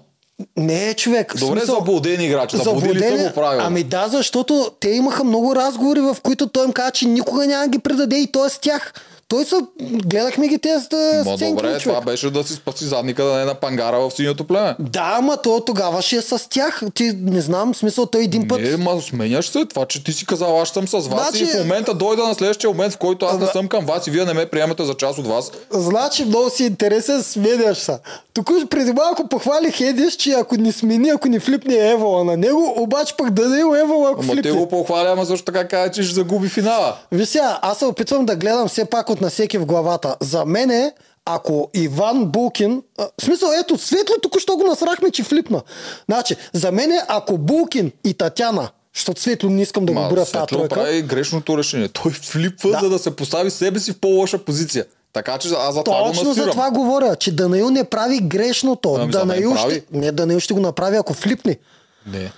Не 0.56 0.88
е 0.88 0.94
човек. 0.94 1.36
Добре, 1.36 1.60
Смисъл, 1.60 1.74
заблуден 1.74 2.20
играч. 2.20 2.52
Заблудили 2.52 2.92
са 2.92 3.04
заблудени- 3.04 3.28
го 3.28 3.34
правилно. 3.34 3.66
Ами 3.66 3.84
да, 3.84 4.08
защото 4.08 4.70
те 4.80 4.90
имаха 4.90 5.24
много 5.24 5.56
разговори, 5.56 6.00
в 6.00 6.16
които 6.22 6.46
той 6.46 6.64
им 6.64 6.72
каза, 6.72 6.90
че 6.90 7.06
никога 7.06 7.46
няма 7.46 7.62
да 7.62 7.68
ги 7.68 7.78
предаде 7.78 8.16
и 8.16 8.26
той 8.26 8.46
е 8.46 8.50
с 8.50 8.58
тях. 8.58 8.92
Той 9.32 9.44
са, 9.44 9.60
гледахме 9.82 10.48
ги 10.48 10.58
тези 10.58 10.88
да 10.88 11.22
Ма 11.26 11.36
сценки, 11.36 11.54
добре, 11.54 11.78
човек. 11.78 11.82
това 11.82 12.00
беше 12.00 12.30
да 12.30 12.44
си 12.44 12.52
спаси 12.52 12.84
задника 12.84 13.24
да 13.24 13.34
не 13.34 13.42
е 13.42 13.44
на 13.44 13.54
пангара 13.54 13.98
в 13.98 14.10
синьото 14.10 14.44
племе. 14.44 14.76
Да, 14.78 15.14
ама 15.18 15.36
то 15.36 15.60
тогава 15.60 16.02
ще 16.02 16.16
е 16.16 16.20
с 16.20 16.48
тях. 16.48 16.82
Ти 16.94 17.12
не 17.20 17.40
знам, 17.40 17.74
смисъл 17.74 18.06
той 18.06 18.24
един 18.24 18.48
път... 18.48 18.60
Не, 18.60 18.76
ма 18.76 19.00
сменяш 19.00 19.48
се. 19.48 19.64
Това, 19.64 19.86
че 19.86 20.04
ти 20.04 20.12
си 20.12 20.26
казал, 20.26 20.60
аз 20.60 20.68
съм 20.68 20.88
с 20.88 20.92
вас 20.92 21.06
Значи- 21.06 21.44
и 21.44 21.46
в 21.46 21.58
момента 21.58 21.94
дойда 21.94 22.22
на 22.22 22.34
следващия 22.34 22.70
момент, 22.70 22.92
в 22.92 22.98
който 22.98 23.26
аз 23.26 23.38
не 23.38 23.46
съм 23.46 23.68
към 23.68 23.86
вас 23.86 24.06
и 24.06 24.10
вие 24.10 24.24
не 24.24 24.34
ме 24.34 24.46
приемате 24.46 24.84
за 24.84 24.94
част 24.94 25.18
от 25.18 25.26
вас. 25.26 25.50
Значи 25.70 26.24
много 26.24 26.50
си 26.50 26.64
интересен, 26.64 27.22
сменяш 27.22 27.78
се. 27.78 27.98
Тук 28.34 28.50
преди 28.70 28.92
малко 28.92 29.28
похвалих 29.28 29.80
Едиш, 29.80 30.16
че 30.16 30.30
ако 30.30 30.56
ни 30.56 30.72
смени, 30.72 31.08
ако 31.08 31.28
ни 31.28 31.40
флипне 31.40 31.90
Евала 31.90 32.24
на 32.24 32.36
него, 32.36 32.74
обаче 32.78 33.14
пък 33.16 33.30
да 33.30 33.42
Данаил 33.42 33.76
Евала, 33.76 34.10
ако 34.10 34.20
Ама 34.20 34.32
флипне. 34.32 34.50
те 34.50 34.58
го 34.58 34.68
похваля, 34.68 35.10
ама 35.10 35.26
също 35.26 35.44
така 35.44 35.68
каза, 35.68 35.90
че 35.90 36.02
ще 36.02 36.14
загуби 36.14 36.48
финала. 36.48 36.96
Сега, 37.24 37.58
аз 37.62 37.78
се 37.78 37.84
опитвам 37.84 38.26
да 38.26 38.36
гледам 38.36 38.68
все 38.68 38.84
пак 38.84 39.10
от 39.10 39.20
насеки 39.22 39.58
в 39.58 39.66
главата. 39.66 40.16
За 40.20 40.44
мене, 40.44 40.92
ако 41.24 41.70
Иван 41.74 42.26
Булкин... 42.26 42.82
А, 42.98 43.08
в 43.20 43.24
смисъл, 43.24 43.48
ето, 43.60 43.78
Светло 43.78 44.14
току-що 44.22 44.56
го 44.56 44.64
насрахме, 44.64 45.10
че 45.10 45.22
флипна. 45.22 45.62
Значи, 46.06 46.36
за 46.52 46.72
мене, 46.72 47.02
ако 47.08 47.38
Булкин 47.38 47.92
и 48.04 48.14
Татяна 48.14 48.68
Защото 48.94 49.20
Светло 49.20 49.50
не 49.50 49.62
искам 49.62 49.86
да 49.86 49.92
го 49.92 50.00
в 50.00 50.32
тази 50.32 50.46
тройка. 50.46 50.68
прави 50.68 51.02
грешното 51.02 51.58
решение. 51.58 51.88
Той 51.88 52.12
флипва, 52.12 52.70
Да. 52.70 52.78
за 52.80 52.88
да 52.88 52.98
се 52.98 53.16
постави 53.16 53.50
себе 53.50 53.80
си 53.80 53.92
в 53.92 54.00
по-лоша 54.00 54.38
позиция. 54.38 54.84
Така 55.12 55.38
че 55.38 55.48
аз 55.48 55.74
за 55.74 55.84
това 55.84 55.98
го 55.98 56.06
Точно 56.06 56.22
за 56.22 56.28
насирам. 56.28 56.50
това 56.50 56.70
говоря, 56.70 57.16
че 57.16 57.32
Данаил 57.32 57.70
не 57.70 57.84
прави 57.84 58.20
грешното. 58.20 58.94
Ами, 58.94 59.12
за 59.12 59.18
мен 59.18 59.28
Данаил 59.28 59.56
ще, 59.56 59.84
не, 59.92 60.12
Данаил 60.12 60.40
ще 60.40 60.54
го 60.54 60.60
направи, 60.60 60.96
ако 60.96 61.14
флипне. 61.14 61.58
Не. 62.06 62.32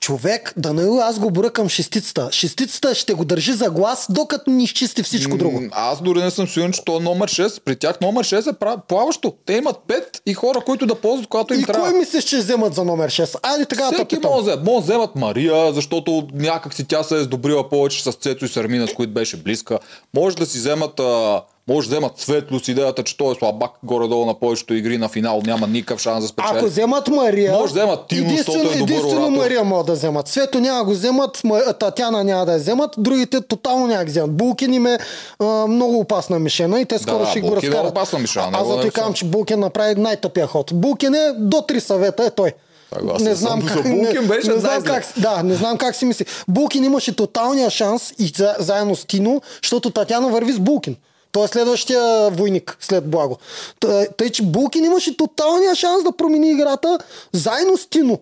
Човек, 0.00 0.52
Данаил, 0.56 1.00
аз 1.00 1.18
го 1.18 1.30
броя 1.30 1.50
към 1.50 1.68
шестицата. 1.68 2.28
Шестицата 2.32 2.94
ще 2.94 3.14
го 3.14 3.24
държи 3.24 3.52
за 3.52 3.70
глас, 3.70 4.06
докато 4.10 4.50
ни 4.50 4.64
изчисти 4.64 5.02
всичко 5.02 5.36
друго. 5.36 5.62
Аз 5.72 6.02
дори 6.02 6.22
не 6.22 6.30
съм 6.30 6.48
сигурен, 6.48 6.72
че 6.72 6.84
то 6.84 6.96
е 6.96 7.00
номер 7.00 7.30
6. 7.30 7.60
При 7.60 7.76
тях 7.76 8.00
номер 8.00 8.24
6 8.24 8.50
е 8.50 8.82
плаващо. 8.88 9.34
Те 9.46 9.52
имат 9.54 9.76
5 9.88 10.02
и 10.26 10.34
хора, 10.34 10.60
които 10.60 10.86
да 10.86 10.94
ползват, 10.94 11.28
когато 11.28 11.54
им 11.54 11.60
И 11.60 11.64
трябва. 11.64 11.82
кой 11.82 11.98
мислиш, 11.98 12.24
че 12.24 12.36
вземат 12.38 12.74
за 12.74 12.84
номер 12.84 13.10
6? 13.10 13.38
Айде 13.42 13.64
така 13.64 13.84
да 13.84 13.92
Всеки 13.92 14.16
питам. 14.16 14.30
може 14.30 14.44
да 14.44 14.50
вземат. 14.50 14.66
Може 14.66 14.76
да 14.76 14.82
вземат 14.82 15.16
Мария, 15.16 15.72
защото 15.72 16.28
някак 16.34 16.74
си 16.74 16.84
тя 16.84 17.02
се 17.02 17.16
е 17.16 17.22
сдобрила 17.22 17.68
повече 17.68 18.02
с 18.02 18.12
Цецо 18.12 18.44
и 18.44 18.48
Сармина, 18.48 18.88
с 18.88 18.94
които 18.94 19.12
беше 19.12 19.36
близка. 19.36 19.78
Може 20.14 20.36
да 20.36 20.46
си 20.46 20.58
вземат 20.58 21.00
а, 21.00 21.42
може 21.68 21.88
да 21.88 21.94
вземат 21.94 22.12
светло 22.16 22.58
с 22.58 22.68
идеята, 22.68 23.02
че 23.02 23.16
той 23.16 23.32
е 23.32 23.38
слабак 23.38 23.70
горе-долу 23.82 24.26
на 24.26 24.34
повечето 24.34 24.74
игри 24.74 24.98
на 24.98 25.08
финал, 25.08 25.42
няма 25.46 25.66
никакъв 25.66 26.00
шанс 26.00 26.24
да 26.24 26.28
спечели. 26.28 26.56
Ако 26.56 26.66
вземат 26.66 27.08
Мария, 27.08 27.52
Може 27.52 27.74
да 27.74 27.80
вземат 27.80 28.06
Тино, 28.06 28.24
единствено, 28.24 28.60
е 28.60 28.76
добър 28.76 28.80
единствено. 28.82 29.30
Мария 29.30 29.64
могат 29.64 29.86
да 29.86 29.92
вземат. 29.92 30.28
Свето 30.28 30.60
няма 30.60 30.84
го 30.84 30.90
вземат, 30.90 31.36
Ма- 31.38 31.78
Татяна 31.78 32.24
няма 32.24 32.46
да 32.46 32.52
я 32.52 32.58
вземат, 32.58 32.90
другите 32.98 33.40
тотално 33.40 33.86
няма 33.86 33.98
да 33.98 34.10
вземат. 34.10 34.32
Булкин 34.32 34.74
им 34.74 34.86
е 34.86 34.98
а, 35.38 35.44
много 35.66 35.98
опасна 35.98 36.38
мишена 36.38 36.80
и 36.80 36.84
те 36.84 36.98
скоро 36.98 37.18
Да, 37.18 37.26
ще 37.26 37.40
го 37.40 37.48
Булкин 37.48 37.64
е 37.64 37.72
разкарат. 37.72 37.90
опасна 37.90 38.18
мишена, 38.18 38.48
Аз 38.52 38.66
за 38.68 38.80
е 38.80 38.90
казвам, 38.90 39.14
че 39.14 39.24
Булкин 39.24 39.60
направи 39.60 39.94
най-тъпия 39.94 40.46
ход. 40.46 40.70
Булкин 40.74 41.14
е 41.14 41.32
до 41.32 41.62
три 41.62 41.80
съвета, 41.80 42.24
е 42.24 42.30
той. 42.30 42.52
Съгласен 42.94 43.26
не 43.26 43.36
съм. 43.36 43.48
знам 43.48 43.60
За 43.60 43.66
как, 43.68 43.82
Булкин 43.84 44.22
не, 44.22 44.28
беше 44.28 44.50
не 44.50 44.56
знам 44.56 44.82
как, 44.82 45.04
да, 45.16 45.42
не 45.42 45.54
знам 45.54 45.78
как 45.78 45.96
си 45.96 46.04
мисли. 46.04 46.26
Булкин 46.48 46.84
имаше 46.84 47.16
тоталния 47.16 47.70
шанс 47.70 48.12
и 48.18 48.26
за, 48.26 48.54
заедно 48.58 48.96
с 48.96 49.04
Тино, 49.04 49.40
защото 49.62 49.90
Татяна 49.90 50.28
върви 50.28 50.52
с 50.52 50.58
Булкин. 50.58 50.96
Той 51.32 51.44
е 51.44 51.48
следващия 51.48 52.30
войник 52.30 52.76
след 52.80 53.10
Благо. 53.10 53.38
Тъй, 53.80 54.08
тъй, 54.16 54.30
че 54.30 54.42
Булкин 54.42 54.84
имаше 54.84 55.16
тоталния 55.16 55.74
шанс 55.74 56.04
да 56.04 56.12
промени 56.12 56.50
играта 56.50 56.98
заедно 57.32 57.76
с 57.76 57.86
Тино. 57.86 58.18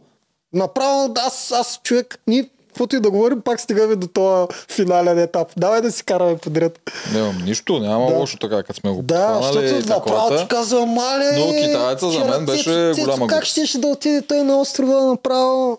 Направо 0.53 1.13
аз, 1.17 1.53
аз 1.53 1.81
човек, 1.83 2.19
ние 2.27 2.49
каквото 2.75 2.97
и 2.97 3.01
да 3.01 3.11
говорим, 3.11 3.41
пак 3.41 3.61
стигаме 3.61 3.97
до 3.97 4.07
този 4.07 4.47
финален 4.69 5.19
етап. 5.19 5.49
Давай 5.57 5.81
да 5.81 5.93
си 5.93 6.05
караме 6.05 6.37
подред. 6.37 6.81
Нямам 7.15 7.45
нищо, 7.45 7.79
няма 7.79 8.11
Да. 8.11 8.19
лошо 8.19 8.39
така, 8.39 8.63
като 8.63 8.81
сме 8.81 8.91
го 8.91 9.03
Да, 9.03 9.41
защото 9.43 9.65
направо 9.65 9.81
ти 9.83 9.89
таковата. 9.89 10.49
казва, 10.49 10.87
мале. 10.87 11.31
Но 11.39 11.47
китаеца 11.47 12.11
за 12.11 12.25
мен 12.25 12.47
беше 12.47 12.93
голяма 13.01 13.27
Как 13.27 13.45
ще 13.45 13.79
да 13.79 13.87
отиде 13.87 14.23
той 14.23 14.43
на 14.43 14.61
острова 14.61 15.05
направо? 15.05 15.79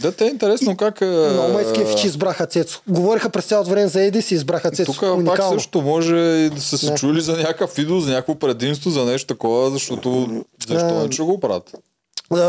Да, 0.00 0.12
те 0.12 0.24
е 0.24 0.28
интересно 0.28 0.76
как... 0.76 1.00
е, 1.00 1.04
Много 1.04 1.52
ме 1.52 1.62
изкефи, 1.62 1.94
че 1.96 2.06
избраха 2.06 2.46
Цецо. 2.46 2.80
Говориха 2.88 3.30
през 3.30 3.44
цялото 3.44 3.70
време 3.70 3.88
за 3.88 4.02
Едис 4.02 4.30
и 4.30 4.34
избраха 4.34 4.70
Цецо. 4.70 4.92
Тук 4.92 5.26
пак 5.26 5.42
също 5.44 5.82
може 5.82 6.16
и 6.16 6.50
да 6.50 6.60
са 6.60 6.78
се 6.78 6.86
Да. 6.86 6.94
чули 6.94 7.20
за 7.20 7.32
някакъв 7.32 7.72
видео, 7.72 8.00
за 8.00 8.10
някакво 8.10 8.34
предимство, 8.34 8.90
за 8.90 9.04
нещо 9.04 9.26
такова, 9.26 9.70
защото 9.70 10.28
защо 10.60 10.86
Да. 10.86 10.94
не 10.96 11.12
ще 11.12 11.22
го 11.22 11.40
правят? 11.40 11.74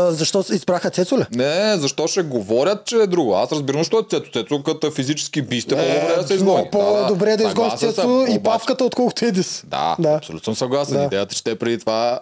Защо 0.08 0.44
избраха 0.50 0.90
Цецо 0.90 1.18
ли? 1.18 1.24
Не, 1.30 1.76
защо 1.76 2.06
ще 2.06 2.22
говорят, 2.22 2.84
че 2.84 2.96
е 2.96 3.06
друго. 3.06 3.34
Аз 3.34 3.52
разбирам, 3.52 3.80
защо 3.80 3.98
е 3.98 4.06
Цецо. 4.10 4.30
Цецо 4.32 4.62
като 4.62 4.86
е 4.86 4.90
физически 4.90 5.42
бисте, 5.42 5.70
по-добре 5.70 6.16
да 6.16 6.26
се 6.28 6.34
изгони. 6.34 6.68
По-добре 6.72 7.36
да, 7.36 7.42
изгониш 7.42 7.70
съгласен 7.70 7.88
Цецо 7.88 8.00
съм, 8.00 8.10
и 8.12 8.24
обаче- 8.24 8.42
павката, 8.42 8.84
отколкото 8.84 9.24
Едис. 9.24 9.62
Да, 9.66 9.96
Да. 9.98 10.08
абсолютно 10.10 10.44
съм 10.44 10.56
съгласен. 10.56 10.96
Да. 10.96 11.02
Идеята, 11.02 11.34
че 11.34 11.44
те 11.44 11.54
преди 11.54 11.78
това 11.78 12.20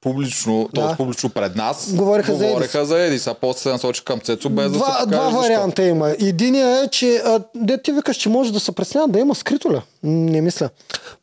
публично, 0.00 0.68
Да. 0.74 0.86
т.е. 0.86 0.96
публично 0.96 1.30
пред 1.30 1.56
нас, 1.56 1.92
Говореха 1.92 2.34
за 2.34 2.46
говореха 2.46 2.84
за 2.84 2.98
Едис, 2.98 3.26
а 3.26 3.34
после 3.34 3.60
се 3.60 3.68
насочи 3.68 4.04
към 4.04 4.20
Цецо, 4.20 4.48
без 4.50 4.64
да 4.64 4.70
Два, 4.70 4.86
се 4.86 5.06
два 5.06 5.16
покаже 5.18 5.24
защо. 5.26 5.40
варианта 5.42 5.82
има. 5.82 6.10
Единият 6.10 6.86
е, 6.86 6.90
че 6.90 7.16
а, 7.16 7.40
де 7.54 7.82
ти 7.82 7.92
викаш, 7.92 8.16
че 8.16 8.28
може 8.28 8.52
да 8.52 8.60
се 8.60 8.72
преснява 8.72 9.08
да 9.08 9.18
има 9.18 9.34
скрито 9.34 9.72
ли? 9.72 9.80
Не 10.02 10.40
мисля. 10.40 10.68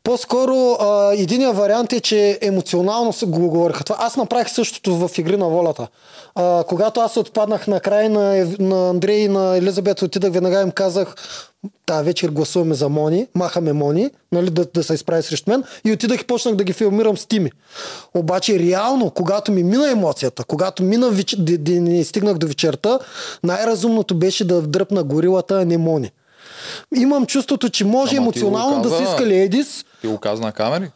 По-скоро 0.03 0.53
а, 0.71 1.13
единият 1.13 1.57
вариант 1.57 1.93
е, 1.93 1.99
че 1.99 2.39
емоционално 2.41 3.13
се 3.13 3.25
го 3.25 3.39
говориха 3.39 3.83
това. 3.83 3.97
Аз 3.99 4.15
направих 4.17 4.49
същото 4.49 4.95
в 4.97 5.17
Игри 5.17 5.37
на 5.37 5.45
волята. 5.45 5.87
А, 6.35 6.63
когато 6.63 6.99
аз 6.99 7.17
отпаднах 7.17 7.67
на 7.67 7.79
край 7.79 8.09
на, 8.09 8.45
на 8.59 8.89
Андрей 8.89 9.17
и 9.17 9.27
на 9.27 9.57
Елизабет, 9.57 10.01
отидах 10.01 10.31
веднага 10.31 10.61
им 10.61 10.71
казах, 10.71 11.15
тази 11.85 12.05
вечер 12.05 12.29
гласуваме 12.29 12.75
за 12.75 12.89
Мони, 12.89 13.27
махаме 13.35 13.73
Мони, 13.73 14.09
нали, 14.31 14.49
да, 14.49 14.65
да 14.65 14.83
се 14.83 14.93
изправи 14.93 15.23
срещу 15.23 15.51
мен 15.51 15.63
и 15.85 15.91
отидах 15.91 16.21
и 16.21 16.25
почнах 16.25 16.55
да 16.55 16.63
ги 16.63 16.73
филмирам 16.73 17.17
с 17.17 17.25
Тими. 17.25 17.51
Обаче 18.13 18.59
реално, 18.59 19.09
когато 19.09 19.51
ми 19.51 19.63
мина 19.63 19.91
емоцията, 19.91 20.43
когато 20.43 20.83
мина 20.83 21.09
веч... 21.09 21.35
д- 21.37 21.57
д- 21.57 21.81
не 21.81 22.03
стигнах 22.03 22.37
до 22.37 22.47
вечерта, 22.47 22.99
най-разумното 23.43 24.15
беше 24.15 24.45
да 24.45 24.61
вдръпна 24.61 25.03
горилата, 25.03 25.55
а 25.55 25.65
не 25.65 25.77
Мони. 25.77 26.11
Имам 26.95 27.25
чувството, 27.25 27.69
че 27.69 27.85
може 27.85 28.17
Ама 28.17 28.23
емоционално 28.23 28.81
да 28.81 28.89
каза. 28.89 28.97
се 28.97 29.03
искали 29.03 29.37
Едис, 29.37 29.85
Ти 30.01 30.07
го 30.07 30.17
каза 30.17 30.41
на 30.41 30.51
камери? 30.51 30.91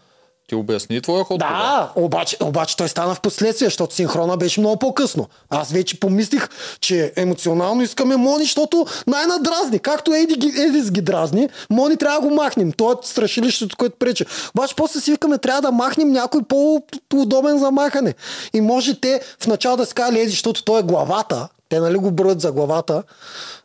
Ти 0.50 0.56
обясни 0.56 1.02
твоя 1.02 1.24
ход. 1.24 1.40
да, 1.40 1.92
обаче, 1.96 2.38
обаче 2.42 2.78
той 2.78 2.90
стана 2.90 3.16
в 3.16 3.22
последствие, 3.22 3.68
защото 3.68 3.96
синхрона 3.96 4.38
беше 4.38 4.60
много 4.60 4.80
по-късно. 4.80 5.28
Аз 5.50 5.72
вече 5.72 6.00
помислих, 6.00 6.50
че 6.80 7.14
емоционално 7.16 7.82
искаме 7.82 8.18
Мони, 8.18 8.44
защото 8.44 8.86
най-надразни. 9.08 9.80
Както 9.80 10.14
Еди, 10.14 10.62
Едис 10.62 10.92
ги 10.92 11.02
дразни, 11.02 11.50
Мони 11.70 11.98
трябва 11.98 12.22
да 12.22 12.28
го 12.28 12.36
махнем. 12.36 12.72
То 12.72 12.92
е 12.92 12.96
страшилището, 13.02 13.78
което 13.78 13.96
пречи. 14.00 14.26
Обаче 14.56 14.76
после 14.76 15.00
си 15.00 15.12
викаме, 15.12 15.38
трябва 15.38 15.62
да 15.62 15.72
махнем 15.72 16.12
някой 16.12 16.44
по-удобен 16.44 17.60
за 17.60 17.72
махане. 17.72 18.14
И 18.54 18.62
може 18.62 19.00
те 19.00 19.22
в 19.40 19.48
начало 19.48 19.78
да 19.78 19.86
си 19.86 19.94
кажали 19.94 20.20
Еди, 20.20 20.30
защото 20.30 20.64
той 20.64 20.80
е 20.80 20.84
главата. 20.84 21.48
Те 21.70 21.80
нали 21.80 21.98
го 21.98 22.12
броят 22.12 22.42
за 22.42 22.52
главата, 22.52 23.04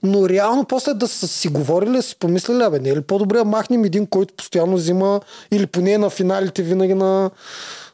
но 0.02 0.28
реално 0.28 0.64
после 0.64 0.94
да 0.94 1.08
са 1.08 1.28
си 1.28 1.48
говорили, 1.48 2.02
си 2.02 2.16
помислили, 2.16 2.62
абе, 2.62 2.78
не 2.78 2.88
е 2.88 2.96
ли 2.96 3.00
по-добре 3.00 3.38
да 3.38 3.44
махнем 3.44 3.84
един, 3.84 4.06
който 4.06 4.34
постоянно 4.34 4.76
взима, 4.76 5.20
или 5.50 5.66
поне 5.66 5.98
на 5.98 6.10
финалите 6.10 6.62
винаги 6.62 6.94
на, 6.94 7.30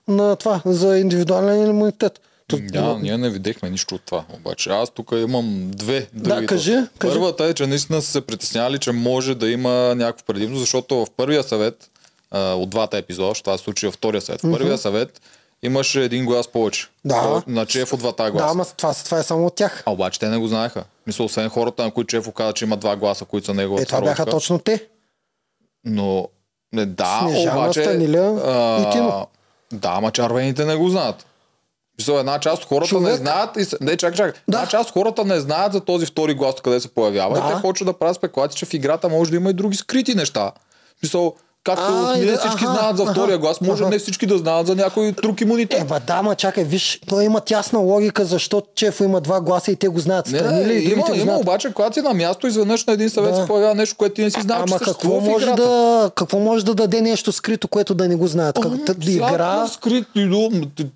на 0.09 0.37
това, 0.37 0.63
за 0.65 0.99
индивидуален 0.99 1.67
имунитет. 1.67 2.21
То- 2.47 2.59
Да, 2.63 2.99
ние 2.99 3.19
не 3.19 3.31
видяхме 3.31 3.71
нищо 3.71 3.95
от 3.95 4.03
това. 4.03 4.25
Обаче 4.35 4.71
аз 4.71 4.91
тук 4.91 5.13
имам 5.13 5.71
две 5.71 6.09
други. 6.13 6.47
кажи, 6.47 6.73
точки. 6.73 6.99
кажи. 6.99 7.15
Първата 7.15 7.45
е, 7.45 7.55
че 7.55 7.67
наистина 7.67 8.03
са 8.03 8.11
се 8.11 8.21
притеснявали, 8.21 8.79
че 8.79 8.93
може 8.93 9.35
да 9.35 9.51
има 9.51 9.95
някакво 9.97 10.25
предимство, 10.25 10.59
защото 10.59 10.97
в 10.97 11.07
първия 11.17 11.43
съвет 11.43 11.91
а, 12.31 12.55
от 12.55 12.71
двата 12.71 12.97
епизода, 12.99 13.33
това 13.35 13.59
се 13.59 13.65
случи 13.65 13.87
във 13.87 13.95
втория 13.95 14.21
съвет. 14.21 14.41
В 14.41 14.51
първия 14.53 14.79
съвет 14.79 15.21
имаше 15.63 16.05
един 16.05 16.27
глас 16.27 16.49
повече. 16.49 16.89
Да. 17.05 17.43
На 17.47 17.67
Чефо 17.67 17.97
двата 17.97 18.25
Да, 18.25 18.31
гласа. 18.31 18.47
ама 18.51 18.65
това, 18.77 18.95
това 18.95 19.19
е 19.19 19.23
само 19.23 19.47
от 19.47 19.55
тях. 19.55 19.83
А 19.87 19.93
обаче 19.93 20.19
те 20.21 20.29
не 20.29 20.39
го 20.39 20.47
знаеха. 20.49 20.85
Мисля, 21.07 21.25
освен 21.25 21.49
хората, 21.49 21.83
на 21.83 21.91
които 21.91 22.09
Чефо 22.09 22.33
каза, 22.33 22.53
че 22.53 22.65
има 22.65 22.77
два 22.77 22.97
гласа, 22.97 23.25
които 23.25 23.47
са 23.47 23.55
неговата 23.55 23.83
Е, 23.83 23.87
това 23.87 24.01
бяха 24.01 24.27
точно 24.27 24.59
те. 24.59 24.87
Но 25.85 26.29
не, 26.73 26.87
да, 26.87 27.19
Снежана, 27.23 27.59
обаче... 27.59 27.83
Станиля 27.85 28.41
и 28.81 28.93
Тино. 28.93 29.27
Да, 29.73 29.89
ама 29.89 30.11
червените 30.11 30.65
не 30.65 30.77
го 30.77 30.89
знаят. 30.89 31.27
Мисля, 31.99 32.21
една 32.21 32.41
част 32.41 32.63
от 32.63 32.69
хората 32.69 32.89
Човек- 32.89 33.11
не 33.11 33.17
знаят 33.17 33.57
и... 33.57 33.67
Не, 33.81 33.97
чакай, 33.97 34.17
чакай. 34.17 34.33
Да. 34.49 34.59
Една 34.59 34.69
част 34.69 34.89
от 34.89 34.93
хората 34.93 35.25
не 35.25 35.41
знаят 35.41 35.73
за 35.73 35.81
този 35.81 36.07
втори 36.07 36.35
глас, 36.35 36.55
къде 36.65 36.81
се 36.81 36.89
появява. 36.89 37.35
Да. 37.35 37.51
И 37.53 37.57
те 37.57 37.63
почват 37.63 37.87
да 37.87 37.93
правят 37.93 38.17
спекулации, 38.17 38.59
че 38.59 38.67
в 38.67 38.75
играта 38.75 39.09
може 39.09 39.31
да 39.31 39.37
има 39.37 39.51
и 39.51 39.53
други 39.53 39.77
скрити 39.77 40.15
неща. 40.15 40.53
Мисъл, 41.03 41.35
както 41.65 41.85
А, 41.87 42.17
не 42.17 42.25
да- 42.25 42.39
всички 42.39 42.65
аха, 42.65 42.73
знаят 42.73 42.97
за 42.97 43.07
втория 43.07 43.35
аха, 43.35 43.39
глас, 43.39 43.61
може 43.61 43.83
аха. 43.83 43.91
не 43.91 43.99
всички 43.99 44.27
да 44.27 44.39
знаят 44.39 44.67
за 44.67 44.75
някой 44.77 45.13
друг 45.13 45.41
имунитет. 45.41 45.81
Е, 45.81 45.85
ба, 45.85 46.01
да, 46.01 46.23
ма 46.23 46.35
чакай, 46.35 46.65
виж, 46.65 47.01
той 47.09 47.25
има 47.25 47.41
тясна 47.41 47.79
логика, 47.79 48.25
защо 48.25 48.63
Чефо 48.75 49.05
има 49.05 49.21
два 49.21 49.41
гласа 49.41 49.71
и 49.73 49.77
те 49.77 49.89
го 49.89 49.99
знаят. 49.99 50.27
Страни 50.27 50.65
ли, 50.65 50.75
и 50.75 50.93
има, 50.93 51.05
има 51.09 51.23
знаят. 51.23 51.41
обаче, 51.43 51.73
когато 51.73 51.95
си 51.95 52.01
на 52.01 52.15
място, 52.15 52.47
изведнъж 52.47 52.85
на 52.85 52.93
един 52.93 53.11
съвет 53.11 53.35
Да. 53.35 53.41
се 53.41 53.47
появява 53.47 53.75
нещо, 53.75 53.97
което 53.97 54.15
ти 54.15 54.23
не 54.23 54.31
си 54.31 54.41
знал, 54.41 54.57
че 54.57 54.63
Ама 54.63 54.79
какво 54.79 54.85
съществува 54.85 55.21
в 55.21 55.25
може, 55.25 55.45
играта. 55.45 55.63
да, 55.63 56.11
какво 56.15 56.39
може 56.39 56.65
да 56.65 56.75
даде 56.75 57.01
нещо 57.01 57.33
скрито, 57.33 57.69
което 57.69 57.95
да 57.95 58.09
не 58.09 58.17
го 58.17 58.27
знаят? 58.27 58.59
Как, 58.63 58.73
та, 58.87 58.95
игра... 59.03 59.29
Игра... 59.29 59.67
Скрит. 59.69 60.07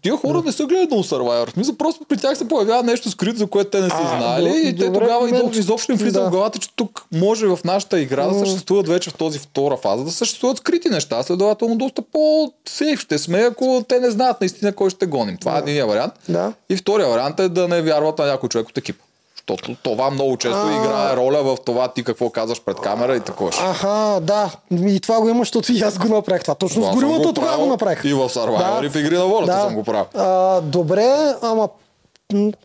Тия 0.02 0.16
хора 0.16 0.42
не 0.44 0.52
са 0.52 0.66
гледали 0.66 1.02
Survivor. 1.02 1.52
Смисъл, 1.52 1.74
просто 1.74 2.04
при 2.08 2.16
тях 2.16 2.38
се 2.38 2.48
появява 2.48 2.82
нещо 2.82 3.10
скрито, 3.10 3.38
за 3.38 3.46
което 3.46 3.70
те 3.70 3.80
не 3.80 3.90
са 3.90 3.96
знали. 4.16 4.62
и 4.64 4.76
те 4.76 4.92
тогава 4.92 5.28
идол, 5.28 5.50
изобщо 5.52 5.92
им 5.92 5.98
влиза 5.98 6.20
да. 6.20 6.26
в 6.26 6.30
главата, 6.30 6.58
че 6.58 6.68
тук 6.76 7.04
може 7.14 7.46
в 7.46 7.58
нашата 7.64 8.00
игра 8.00 8.26
да 8.26 8.38
съществуват 8.38 8.88
вече 8.88 9.10
в 9.10 9.14
този 9.14 9.38
втора 9.38 9.76
фаза, 9.76 10.04
да 10.04 10.10
съществуват 10.10 10.53
скрити 10.58 10.88
неща. 10.88 11.22
Следователно 11.22 11.76
доста 11.76 12.02
по-сейф 12.02 13.00
ще 13.00 13.18
сме, 13.18 13.38
ако 13.38 13.84
те 13.88 14.00
не 14.00 14.10
знаят 14.10 14.40
наистина 14.40 14.72
кой 14.72 14.90
ще 14.90 15.06
гоним. 15.06 15.36
Това 15.36 15.56
е 15.56 15.58
един 15.58 15.86
вариант. 15.86 16.12
Да. 16.28 16.52
И 16.68 16.76
втория 16.76 17.08
вариант 17.08 17.40
е 17.40 17.48
да 17.48 17.68
не 17.68 17.82
вярват 17.82 18.18
на 18.18 18.26
някой 18.26 18.48
човек 18.48 18.68
от 18.68 18.78
екипа. 18.78 19.04
Защото 19.36 19.76
това 19.82 20.10
много 20.10 20.36
често 20.36 20.58
А. 20.58 20.72
играе 20.72 21.16
роля 21.16 21.42
в 21.42 21.56
това 21.66 21.88
ти 21.88 22.04
какво 22.04 22.30
казваш 22.30 22.60
пред 22.64 22.80
камера 22.80 23.16
и 23.16 23.20
такова. 23.20 23.50
Аха, 23.70 24.20
да. 24.22 24.50
И 24.70 25.00
това 25.00 25.20
го 25.20 25.28
има, 25.28 25.38
защото 25.38 25.72
и 25.72 25.80
аз 25.80 25.98
го 25.98 26.08
направих 26.08 26.42
това. 26.42 26.54
Точно 26.54 26.82
Това 26.82 26.92
с 26.92 26.94
горилата 26.94 27.28
го 27.28 27.32
тогава 27.32 27.58
го 27.58 27.66
направих. 27.66 28.04
И 28.04 28.14
в 28.14 28.28
Survivor, 28.28 28.86
и 28.86 28.88
в 28.88 28.96
Игри 28.96 29.18
на 29.18 29.24
волята 29.26 29.60
съм 29.60 29.74
го 29.74 29.84
правил. 29.84 30.04
А, 30.14 30.60
добре, 30.60 31.34
ама 31.42 31.68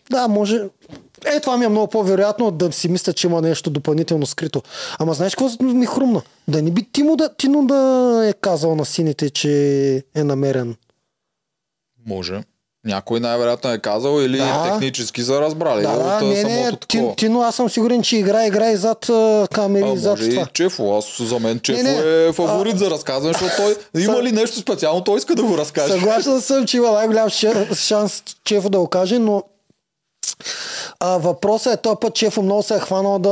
да, 0.10 0.28
може. 0.28 0.70
Е, 1.26 1.40
това 1.40 1.58
ми 1.58 1.66
е 1.66 1.70
много 1.70 1.88
по-вероятно 1.88 2.52
да 2.52 2.72
си 2.72 2.90
мисля, 2.90 3.14
че 3.14 3.28
има 3.28 3.42
нещо 3.42 3.70
допълнително 3.70 4.26
скрито. 4.26 4.62
Ама 5.00 5.14
знаеш 5.14 5.36
какво 5.36 5.64
ми 5.64 5.86
хрумна? 5.86 6.22
Да 6.48 6.62
не 6.62 6.72
би 6.72 6.92
Тимо 6.92 7.16
да, 7.16 7.36
Тино 7.36 7.68
да 7.68 8.22
е 8.30 8.34
казал 8.34 8.76
на 8.76 8.86
сините, 8.86 9.30
че 9.30 10.04
е 10.16 10.24
намерен. 10.24 10.76
Може. 12.06 12.44
Някой 12.86 13.20
най-вероятно 13.20 13.72
е 13.72 13.78
казал 13.78 14.22
или 14.22 14.38
Да. 14.38 14.64
технически 14.64 15.22
са 15.22 15.42
разбрали. 15.42 15.82
Да, 15.82 15.92
да, 15.94 16.18
а, 16.22 16.24
не, 16.24 16.44
не, 16.44 16.72
ти, 16.72 16.78
такова. 16.78 17.16
Тино, 17.16 17.42
аз 17.42 17.56
съм 17.56 17.70
сигурен, 17.70 18.02
че 18.02 18.18
играе, 18.18 18.48
играе 18.48 18.78
зад 18.78 19.10
а, 19.10 19.48
камери, 19.54 19.84
А, 19.86 19.96
зад 19.96 20.12
може 20.12 20.26
и 20.26 20.30
това. 20.32 20.46
Чефо. 20.46 20.98
Аз 20.98 21.22
за 21.22 21.40
мен 21.40 21.60
Чефо 21.60 21.84
Не, 21.84 21.92
не. 21.92 22.28
е 22.28 22.34
фаворит 22.34 22.80
за 22.80 22.90
разказване, 22.90 23.34
защото 23.34 23.56
той 23.94 24.04
има 24.04 24.24
ли 24.24 24.32
нещо 24.32 24.58
специално, 24.58 25.04
той 25.04 25.18
иска 25.18 25.36
да 25.36 25.44
го 25.44 25.58
разкаже. 25.58 25.94
Съгласен 25.94 26.42
съм, 26.42 26.66
че 26.66 26.78
има 26.78 26.92
най-голям 26.92 27.28
ша- 27.28 27.76
шанс 27.78 28.24
Чефо 28.46 28.70
да 28.70 28.80
го 28.80 28.88
каже, 28.88 29.20
но 29.20 29.44
а, 31.00 31.10
въпросът 31.10 31.74
е 31.74 31.78
този 31.78 31.96
път 32.02 32.16
Чефо 32.16 32.42
много 32.42 32.64
се 32.64 32.76
е 32.76 32.80
хванал 32.80 33.20
да 33.20 33.30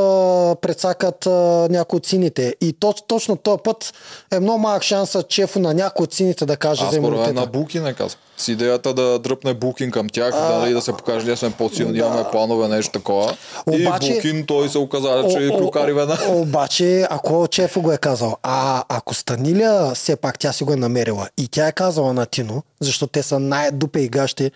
прецакат 0.57 1.25
а, 1.25 1.29
някои 1.69 1.97
от 1.97 2.05
сините. 2.05 2.55
И 2.61 2.73
точ, 2.73 2.97
точно 3.07 3.35
този 3.35 3.57
път 3.63 3.93
е 4.31 4.39
много 4.39 4.59
малък 4.59 4.83
шанса 4.83 5.23
Чефо 5.23 5.59
на 5.59 5.73
някои 5.73 6.03
от 6.03 6.13
сините 6.13 6.45
да 6.45 6.57
каже 6.57 6.85
за 6.85 6.91
мен 6.91 7.01
на 7.03 7.17
имунитета. 7.17 7.47
Букин 7.49 7.87
е 7.87 7.93
казал. 7.93 8.17
С 8.37 8.47
идеята 8.47 8.93
да 8.93 9.19
дръпне 9.19 9.53
Букин 9.53 9.91
към 9.91 10.09
тях, 10.09 10.33
нали, 10.33 10.73
да 10.73 10.81
се 10.81 10.93
покаже, 10.93 11.25
ние 11.25 11.35
сме 11.35 11.51
по-силни, 11.51 11.97
имаме 11.97 12.23
планове, 12.31 12.67
нещо 12.67 12.91
такова. 12.91 13.37
Обаче- 13.67 14.07
И 14.07 14.15
Букин 14.15 14.45
той 14.45 14.69
се 14.69 14.77
оказа, 14.77 15.25
че 15.29 15.47
о, 15.47 15.57
клюкари 15.57 15.93
веднага. 15.93 16.25
Обаче, 16.27 17.07
ако 17.09 17.47
Чефо 17.47 17.81
го 17.81 17.91
е 17.91 17.97
казал, 17.97 18.37
а 18.43 18.83
ако 18.89 19.13
Станиля 19.13 19.91
все 19.95 20.15
пак 20.15 20.39
тя 20.39 20.53
си 20.53 20.63
го 20.63 20.73
е 20.73 20.77
намерила 20.77 21.29
и 21.37 21.47
тя 21.47 21.67
е 21.67 21.71
казала 21.71 22.13
на 22.13 22.25
Тино, 22.25 22.63
защото 22.81 23.07
те 23.07 23.23
са 23.23 23.39
най-дупе 23.39 23.99
и 23.99 24.09
гащи, 24.09 24.51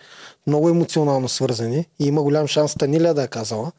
много 0.46 0.68
емоционално 0.68 1.28
свързани 1.28 1.86
и 2.00 2.06
има 2.06 2.22
голям 2.22 2.46
шанс 2.46 2.72
Станиля 2.72 3.14
да 3.14 3.22
е 3.22 3.28
казала 3.28 3.72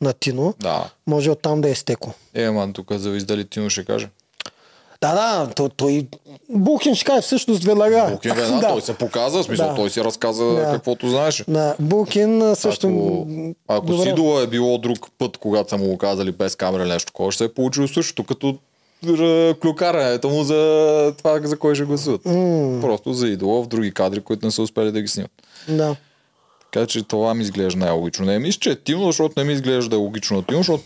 на 0.00 0.12
Тино, 0.12 0.54
Да. 0.60 0.90
може 1.06 1.30
оттам 1.30 1.60
да 1.60 1.68
е 1.70 1.74
стекло. 1.74 2.12
Е, 2.34 2.50
ман, 2.50 2.72
тук 2.72 2.92
зависи 2.92 3.26
дали 3.26 3.44
Тино 3.44 3.70
ще 3.70 3.84
каже. 3.84 4.08
Да, 5.00 5.14
да, 5.14 5.54
той, 5.54 5.68
той 5.76 6.06
Бухин 6.50 6.94
ще 6.94 7.04
каже 7.04 7.20
всъщност 7.22 7.64
веднага. 7.64 8.08
Букин 8.12 8.34
веднага, 8.34 8.60
да. 8.66 8.68
той 8.68 8.82
се 8.82 8.94
показа, 8.94 9.38
в 9.38 9.44
смисъл, 9.44 9.68
Да. 9.68 9.74
той 9.74 9.90
си 9.90 10.04
разказа 10.04 10.44
Да. 10.44 10.70
каквото 10.72 11.08
знаеше. 11.08 11.44
Да, 11.48 11.76
Букин 11.80 12.42
а, 12.42 12.56
също... 12.56 12.86
Ако, 12.88 13.26
ако 13.68 13.86
Добре. 13.86 14.02
Сидова 14.02 14.42
е 14.42 14.46
било 14.46 14.78
друг 14.78 14.98
път, 15.18 15.36
когато 15.36 15.70
са 15.70 15.76
му 15.78 15.86
го 15.86 15.98
казали 15.98 16.32
без 16.32 16.56
камера 16.56 16.86
нещо 16.86 17.06
такова, 17.06 17.32
ще 17.32 17.38
се 17.38 17.44
е 17.44 17.54
получило 17.54 17.88
същото, 17.88 18.24
като 18.24 18.58
клюкарането 19.62 20.28
му 20.28 20.42
за 20.42 21.14
това, 21.18 21.40
за 21.44 21.58
кой 21.58 21.74
ще 21.74 21.84
гласуват. 21.84 22.22
Mm. 22.22 22.80
Просто 22.80 23.12
за 23.12 23.28
идола 23.28 23.62
в 23.62 23.66
други 23.66 23.94
кадри, 23.94 24.20
които 24.20 24.46
не 24.46 24.52
са 24.52 24.62
успели 24.62 24.92
да 24.92 25.00
ги 25.02 25.08
снимат. 25.08 25.30
Да. 25.68 25.96
Така 26.72 26.86
че 26.86 27.02
това 27.02 27.34
ми 27.34 27.42
изглежда 27.42 27.78
най-логично. 27.78 28.24
Не 28.24 28.38
мисля, 28.38 28.58
че 28.60 28.70
е 28.70 28.76
Тино, 28.76 29.04
защото 29.04 29.34
не 29.36 29.44
ми 29.44 29.52
изглежда 29.52 29.90
да 29.90 29.96
е 29.96 29.98
логично 29.98 30.36
на 30.36 30.42
Тино, 30.42 30.58
защото 30.58 30.84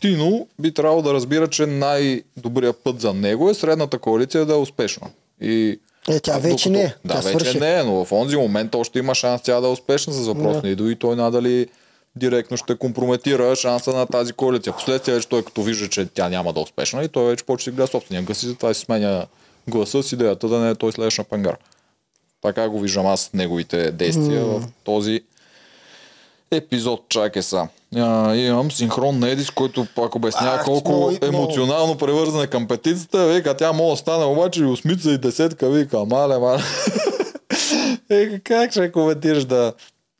Тино 0.00 0.46
би 0.58 0.74
трябвало 0.74 1.02
да 1.02 1.14
разбира, 1.14 1.48
че 1.48 1.66
най-добрият 1.66 2.76
път 2.76 3.00
за 3.00 3.14
него 3.14 3.50
е 3.50 3.54
средната 3.54 3.98
коалиция 3.98 4.46
да 4.46 4.52
е 4.52 4.58
успешна. 4.58 5.06
И 5.40 5.80
Е, 6.08 6.20
тя 6.20 6.38
вече 6.38 6.50
докато- 6.50 6.70
не 6.70 6.82
е. 6.82 6.94
Да, 7.04 7.14
Тя 7.14 7.20
вече 7.20 7.28
свърши. 7.30 7.60
не 7.60 7.74
е, 7.74 7.82
но 7.84 8.04
в 8.04 8.12
онзи 8.12 8.36
момент 8.36 8.74
още 8.74 8.98
има 8.98 9.14
шанс 9.14 9.42
тя 9.42 9.60
да 9.60 9.66
е 9.66 9.70
успешна 9.70 10.12
с 10.12 10.26
въпрос 10.26 10.62
на 10.62 10.68
Идо 10.68 10.88
и 10.88 10.96
той 10.96 11.16
надали 11.16 11.66
директно 12.16 12.56
ще 12.56 12.74
компрометира 12.74 13.56
шанса 13.56 13.92
на 13.92 14.06
тази 14.06 14.32
коалиция. 14.32 14.72
Последствие 14.72 15.14
вече 15.14 15.28
той 15.28 15.44
като 15.44 15.62
вижда, 15.62 15.88
че 15.88 16.06
тя 16.06 16.28
няма 16.28 16.52
да 16.52 16.60
е 16.60 16.62
успешна 16.62 17.04
и 17.04 17.08
той 17.08 17.26
вече 17.26 17.44
почва 17.44 17.56
да 17.60 17.64
си 17.64 17.70
гледа 17.70 17.86
собствения 17.86 18.22
глас 18.22 18.42
и 18.42 18.46
затова 18.46 18.74
си 18.74 18.80
сменя 18.80 19.26
гласа 19.68 20.02
с 20.02 20.12
идеята 20.12 20.48
да 20.48 20.58
не 20.58 20.70
е 20.70 20.74
той 20.74 20.92
следващ 20.92 21.18
на 21.18 21.24
пангар. 21.24 21.56
Така 22.42 22.68
го 22.68 22.80
виждам 22.80 23.06
аз 23.06 23.30
неговите 23.34 23.90
действия 23.92 24.44
в 24.44 24.62
този 24.84 25.20
епизод. 26.50 27.08
Чакай 27.08 27.42
са. 27.42 27.68
А, 27.96 28.34
имам 28.34 28.70
синхрон 28.70 29.18
на 29.18 29.28
Едис, 29.28 29.50
който 29.50 29.86
пак 29.94 30.14
обяснява 30.14 30.62
колко 30.64 30.90
много- 30.90 31.10
много. 31.10 31.26
емоционално 31.26 31.98
привързана 31.98 32.46
към 32.46 32.68
петицата. 32.68 33.26
Вика, 33.26 33.56
тя 33.56 33.72
може 33.72 33.90
да 33.90 33.96
стане 33.96 34.24
обаче 34.24 34.60
и 34.60 34.64
осмица 34.64 35.10
и 35.10 35.18
десетка. 35.18 35.70
Вика, 35.70 36.04
мале, 36.04 36.38
мале. 36.38 36.62
е, 38.10 38.38
как 38.38 38.70
ще 38.70 38.92
коментираш 38.92 39.44
да... 39.44 39.72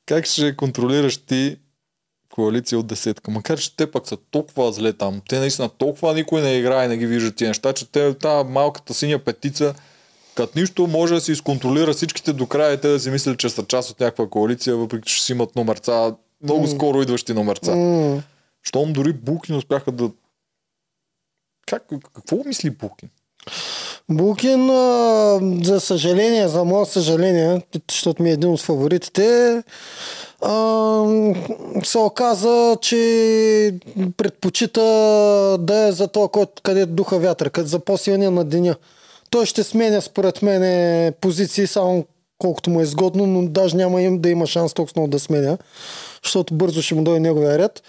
Как 0.07 0.27
ще 0.27 0.57
контролираш 0.57 1.17
ти 1.17 1.57
коалиция 2.35 2.79
от 2.79 2.87
десетка? 2.87 3.31
Макар, 3.31 3.59
че 3.59 3.77
те 3.77 3.91
пък 3.91 4.09
са 4.09 4.17
толкова 4.31 4.73
зле 4.73 4.93
там. 4.93 5.21
Те 5.29 5.39
наистина 5.39 5.69
толкова 5.69 6.15
никой 6.15 6.41
не 6.41 6.55
играе 6.55 6.85
и 6.85 6.89
не 6.89 6.97
ги 6.97 7.07
вижда 7.07 7.33
тия 7.33 7.49
неща, 7.49 7.73
че 7.73 7.93
те, 7.93 8.15
тази 8.15 8.49
малката 8.49 8.95
синя 8.95 9.19
петица, 9.19 9.75
като 10.39 10.59
нищо 10.59 10.87
може 10.87 11.15
да 11.15 11.21
си 11.21 11.33
изконтролира 11.33 11.93
всичките 11.93 12.33
до 12.33 12.47
края 12.47 12.73
и 12.73 12.81
те 12.81 12.89
да 12.89 13.01
си 13.01 13.11
мислят, 13.11 13.39
че 13.39 13.49
са 13.49 13.65
част 13.65 13.91
от 13.91 14.01
някаква 14.01 14.29
коалиция, 14.29 14.77
въпреки 14.77 15.13
че 15.13 15.25
си 15.25 15.33
имат 15.33 15.57
номерца, 15.57 16.15
много 16.43 16.67
скоро 16.67 17.03
идващи 17.03 17.35
номерца. 17.35 17.77
М. 17.77 18.23
Щом 18.63 18.93
дори 18.93 19.13
Букин 19.13 19.57
успяха 19.57 19.93
да... 19.93 20.11
Как, 21.67 21.83
какво 22.15 22.37
мисли 22.47 22.71
Букин? 22.71 23.09
Букин, 24.11 24.67
за 25.65 25.81
съжаление, 25.81 26.49
за 26.49 26.65
мое 26.65 26.87
съжаление, 26.87 27.63
защото 27.91 28.23
ми 28.23 28.31
е 28.31 28.33
един 28.33 28.51
от 28.51 28.61
фаворитите, 28.61 29.63
се 31.85 31.99
оказа, 31.99 32.77
че 32.81 33.75
предпочита 34.17 34.81
да 35.61 35.89
е 35.89 35.93
за 35.93 36.09
това, 36.09 36.29
който- 36.29 36.63
където 36.63 36.93
духа 36.93 37.19
вятър, 37.19 37.51
където 37.51 37.71
за 37.71 37.79
по-силния 37.79 38.31
на 38.31 38.45
деня. 38.45 38.77
Той 39.31 39.47
ще 39.47 39.63
сменя, 39.63 40.03
според 40.03 40.43
мен, 40.43 41.13
позиции 41.21 41.67
само 41.67 42.05
колкото 42.39 42.71
му 42.71 42.81
е 42.81 42.83
изгодно, 42.83 43.27
но 43.27 43.49
даже 43.49 43.77
няма 43.77 44.03
им 44.03 44.21
да 44.21 44.29
има 44.29 44.47
шанс 44.47 44.75
толкова 44.75 44.93
много 44.97 45.11
да 45.11 45.19
сменя, 45.19 45.59
защото 46.25 46.55
бързо 46.55 46.83
ще 46.83 46.95
му 46.95 47.03
дойде 47.03 47.21
неговия 47.21 47.59
ред. 47.59 47.83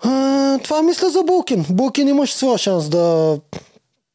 А, 0.00 0.58
това 0.58 0.82
мисля 0.82 1.10
за 1.10 1.22
Булкин. 1.22 1.66
Булкин 1.70 2.08
имаше 2.08 2.36
своя 2.36 2.58
шанс 2.58 2.88
да 2.88 3.38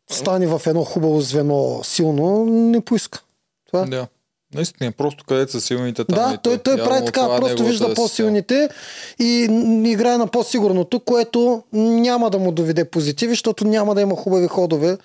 стане 0.10 0.48
в 0.48 0.62
едно 0.66 0.84
хубаво 0.84 1.22
звено 1.22 1.80
силно, 1.84 2.46
не 2.46 2.82
поиска. 2.82 3.22
Това. 3.72 3.86
Да. 3.86 4.08
Наистина, 4.54 4.92
просто 4.92 5.24
където 5.28 5.52
са 5.52 5.62
силните 5.62 6.06
там. 6.06 6.30
да 6.30 6.34
и 6.34 6.38
той, 6.44 6.58
той 6.58 6.78
прави 6.78 7.06
така, 7.06 7.22
е 7.22 7.40
просто 7.40 7.64
вижда 7.64 7.94
по-силните 7.94 8.70
и 9.20 9.44
играе 9.86 10.18
на 10.18 10.28
по-сигурното, 10.28 11.00
което 11.00 11.64
няма 11.74 12.30
да 12.30 12.40
му 12.40 12.52
доведе 12.52 12.86
позитиви, 12.86 13.32
защото 13.32 13.68
няма 13.68 13.96
да 13.96 14.02
има 14.02 14.16
хубави 14.16 14.48
ходове, 14.48 14.98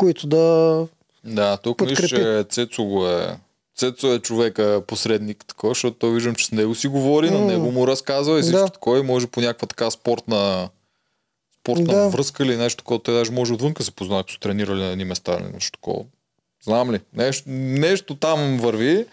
които 0.00 0.26
да... 0.26 0.86
Да, 1.24 1.56
тук 1.56 1.80
виж, 1.80 1.88
подкрепи. 1.88 2.08
че 2.08 2.44
Цецо 2.50 2.84
го 2.84 3.06
е. 3.08 3.36
Цецо 3.76 4.12
е 4.14 4.18
човека 4.18 4.82
посредник, 4.86 5.44
такова, 5.46 5.70
защото 5.70 5.96
той 5.98 6.14
виждам, 6.14 6.34
че 6.34 6.46
с 6.46 6.52
него 6.52 6.74
си 6.74 6.88
говори, 6.88 7.30
на 7.30 7.40
него 7.40 7.70
му 7.72 7.86
разказва 7.86 8.38
и 8.38 8.42
всичко 8.42 8.58
Да. 8.60 8.68
такова 8.68 8.98
и 8.98 9.02
може 9.02 9.26
по 9.26 9.40
някаква 9.40 9.66
така 9.66 9.90
спортна 9.90 10.68
спортна 11.60 11.94
Да. 11.94 12.08
връзка 12.08 12.44
или 12.44 12.56
нещо 12.56 12.76
такова. 12.76 13.02
Те 13.02 13.12
даже 13.12 13.32
може 13.32 13.52
отвънка 13.52 13.82
се 13.82 13.90
познаят, 13.90 14.20
ако 14.24 14.32
са 14.32 14.38
тренирали 14.40 14.80
на 14.80 14.86
едни 14.86 15.04
места 15.04 15.38
или 15.40 15.52
нещо 15.52 15.78
такова. 15.78 16.04
Знам 16.64 16.92
ли? 16.92 17.00
Нещо, 17.14 17.44
нещо 17.48 18.14
там 18.14 18.58
върви 18.58 19.06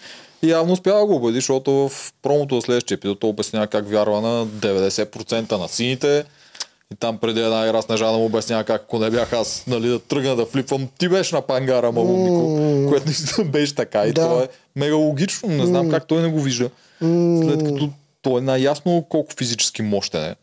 и 0.44 0.50
явно 0.50 0.74
успява 0.74 1.00
да 1.00 1.06
го 1.06 1.16
убеди, 1.16 1.36
защото 1.36 1.72
в 1.90 2.14
промото 2.22 2.56
на 2.56 2.62
следващия 2.62 2.96
епизод 2.96 3.24
обяснява 3.24 3.68
как 3.68 3.90
вярва 3.90 4.22
на 4.22 4.48
90% 4.48 5.52
на 5.58 5.68
сините. 5.68 6.26
И 6.94 6.96
там 6.96 7.18
преди 7.18 7.42
една 7.42 7.68
игра 7.68 7.82
Снежана 7.82 8.18
му 8.18 8.26
обяснява 8.26 8.64
как 8.64 8.82
ако 8.82 9.00
не 9.00 9.10
бях 9.10 9.34
аз 9.34 9.64
нали, 9.68 9.88
да 9.88 10.00
тръгна 10.00 10.36
да 10.36 10.46
флипвам, 10.46 10.88
ти 10.98 11.10
беше 11.10 11.36
на 11.36 11.42
пангара, 11.42 11.92
малумико, 11.92 12.86
което 12.90 13.06
наистина 13.06 13.48
беше 13.48 13.76
така. 13.76 14.06
И 14.06 14.12
Да. 14.14 14.22
това 14.22 14.44
е 14.44 14.48
мега 14.76 14.96
логично. 14.96 15.50
Не 15.50 15.66
знам 15.66 15.90
как 15.90 16.08
той 16.08 16.22
не 16.22 16.28
го 16.28 16.40
вижда. 16.40 16.70
След 17.44 17.64
като 17.64 17.90
той 18.22 18.38
е 18.38 18.42
най-ясно 18.42 19.06
колко 19.10 19.34
физически 19.38 19.82
мощен 19.82 20.24
е. 20.24 20.36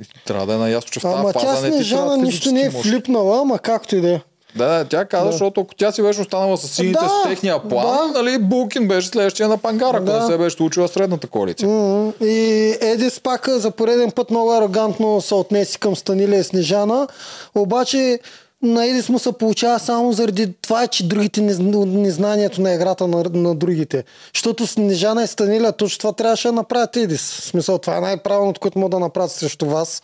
И 0.00 0.24
Трябва 0.26 0.46
да 0.46 0.54
е 0.54 0.58
наясно, 0.58 0.90
че 0.90 1.00
в 1.00 1.02
тази 1.02 1.32
фаза 1.32 1.68
не 1.68 1.82
ти 1.82 1.90
трябва 1.90 2.16
нищо 2.16 2.52
не 2.52 2.60
е 2.60 2.70
флипнала, 2.70 3.40
ама 3.40 3.58
както 3.58 3.96
и 3.96 4.00
да 4.00 4.10
е. 4.12 4.20
Да, 4.56 4.68
да, 4.68 4.84
тя 4.84 5.04
каза, 5.04 5.30
защото 5.32 5.60
ако 5.60 5.74
тя 5.74 5.92
си 5.92 6.02
беше 6.02 6.20
останала 6.20 6.56
с 6.56 6.68
сините 6.68 6.98
Да, 7.02 7.08
с 7.08 7.28
техния 7.28 7.62
план, 7.68 8.12
да. 8.12 8.22
нали, 8.22 8.38
Булкин 8.38 8.88
беше 8.88 9.08
следващия 9.08 9.48
на 9.48 9.58
пангара, 9.58 9.96
ако 9.96 10.06
Да. 10.06 10.20
не 10.20 10.26
се 10.26 10.38
беше 10.38 10.56
случила 10.56 10.88
средната 10.88 11.26
коалиция. 11.26 11.68
М, 11.68 12.12
И 12.20 12.76
Едис 12.80 13.20
пак 13.20 13.48
за 13.48 13.70
пореден 13.70 14.10
път 14.10 14.30
много 14.30 14.52
арогантно 14.52 15.20
се 15.20 15.34
отнеси 15.34 15.78
към 15.78 15.96
Станилия 15.96 16.40
и 16.40 16.44
Снежана, 16.44 17.08
обаче 17.54 18.18
на 18.62 18.86
Едис 18.86 19.08
му 19.08 19.18
се 19.18 19.32
получава 19.32 19.78
само 19.78 20.12
заради 20.12 20.52
това, 20.62 20.86
че 20.86 21.08
другите 21.08 21.40
не, 21.40 21.54
незнанието 21.86 22.60
на 22.60 22.72
играта 22.74 23.06
на, 23.08 23.24
на 23.32 23.54
другите. 23.54 24.04
Защото 24.34 24.66
Снежана 24.66 25.24
и 25.24 25.26
Станилия 25.26 25.72
точно 25.72 25.98
това 25.98 26.12
трябваше 26.12 26.48
да 26.48 26.52
направят 26.52 26.96
Едис. 26.96 27.20
В 27.32 27.44
смисъл, 27.44 27.78
това 27.78 27.96
е 27.96 28.00
най-правилното, 28.00 28.60
което 28.60 28.78
могат 28.78 28.90
да 28.90 28.98
направят 28.98 29.30
срещу 29.32 29.66
вас. 29.66 30.02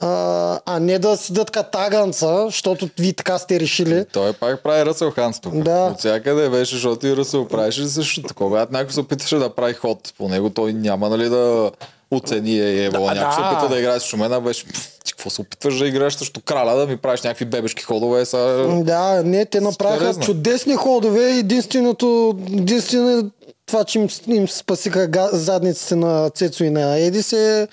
А, 0.00 0.60
а 0.66 0.80
не 0.80 0.98
да 0.98 1.16
си 1.16 1.32
дадат 1.32 1.70
таганца, 1.72 2.44
защото 2.44 2.88
ви 2.98 3.12
така 3.12 3.38
сте 3.38 3.60
решили. 3.60 4.04
Той 4.12 4.32
пак 4.32 4.62
прави 4.62 4.86
Ръсъл 4.86 5.10
Ханс 5.10 5.40
тук. 5.40 5.54
Да. 5.54 5.88
От 5.92 5.98
всякъде 5.98 6.48
беше, 6.48 6.74
защото 6.74 7.06
и 7.06 7.16
Ръсъл 7.16 7.48
правеше 7.48 7.88
също 7.88 8.22
такова. 8.22 8.50
Когато 8.50 8.72
някой 8.72 8.92
се 8.92 9.00
опиташе 9.00 9.36
да 9.36 9.54
прави 9.54 9.74
ход 9.74 10.12
по 10.18 10.28
него, 10.28 10.50
той 10.50 10.72
няма 10.72 11.08
нали 11.08 11.28
да 11.28 11.70
оцени 12.10 12.60
е 12.60 12.84
ево. 12.84 13.06
Да, 13.06 13.14
някой 13.14 13.32
се 13.32 13.40
да. 13.40 13.46
опита 13.46 13.68
да 13.68 13.78
играе 13.78 14.00
срещу 14.00 14.16
мен, 14.16 14.32
а 14.32 14.40
беше, 14.40 14.66
«Пф, 14.66 14.98
ти 15.04 15.12
какво 15.12 15.30
се 15.30 15.40
опитваш 15.40 15.78
да 15.78 15.86
играеш 15.86 16.14
срещу 16.14 16.40
краля, 16.40 16.76
да 16.76 16.86
ми 16.86 16.96
правиш 16.96 17.22
някакви 17.22 17.44
бебешки 17.44 17.82
ходове, 17.82 18.24
са... 18.24 18.68
Да, 18.84 19.22
не, 19.24 19.44
те 19.44 19.60
направиха 19.60 20.20
чудесни 20.20 20.76
ходове. 20.76 21.30
Единственото, 21.30 22.38
единствено 22.52 23.30
това, 23.66 23.84
че 23.84 23.98
им, 23.98 24.08
им 24.26 24.48
спасиха 24.48 25.30
задниците 25.32 25.96
на 25.96 26.30
Цецо 26.30 26.64
и 26.64 26.70
на 26.70 26.98
Едис 26.98 27.32
е 27.32 27.68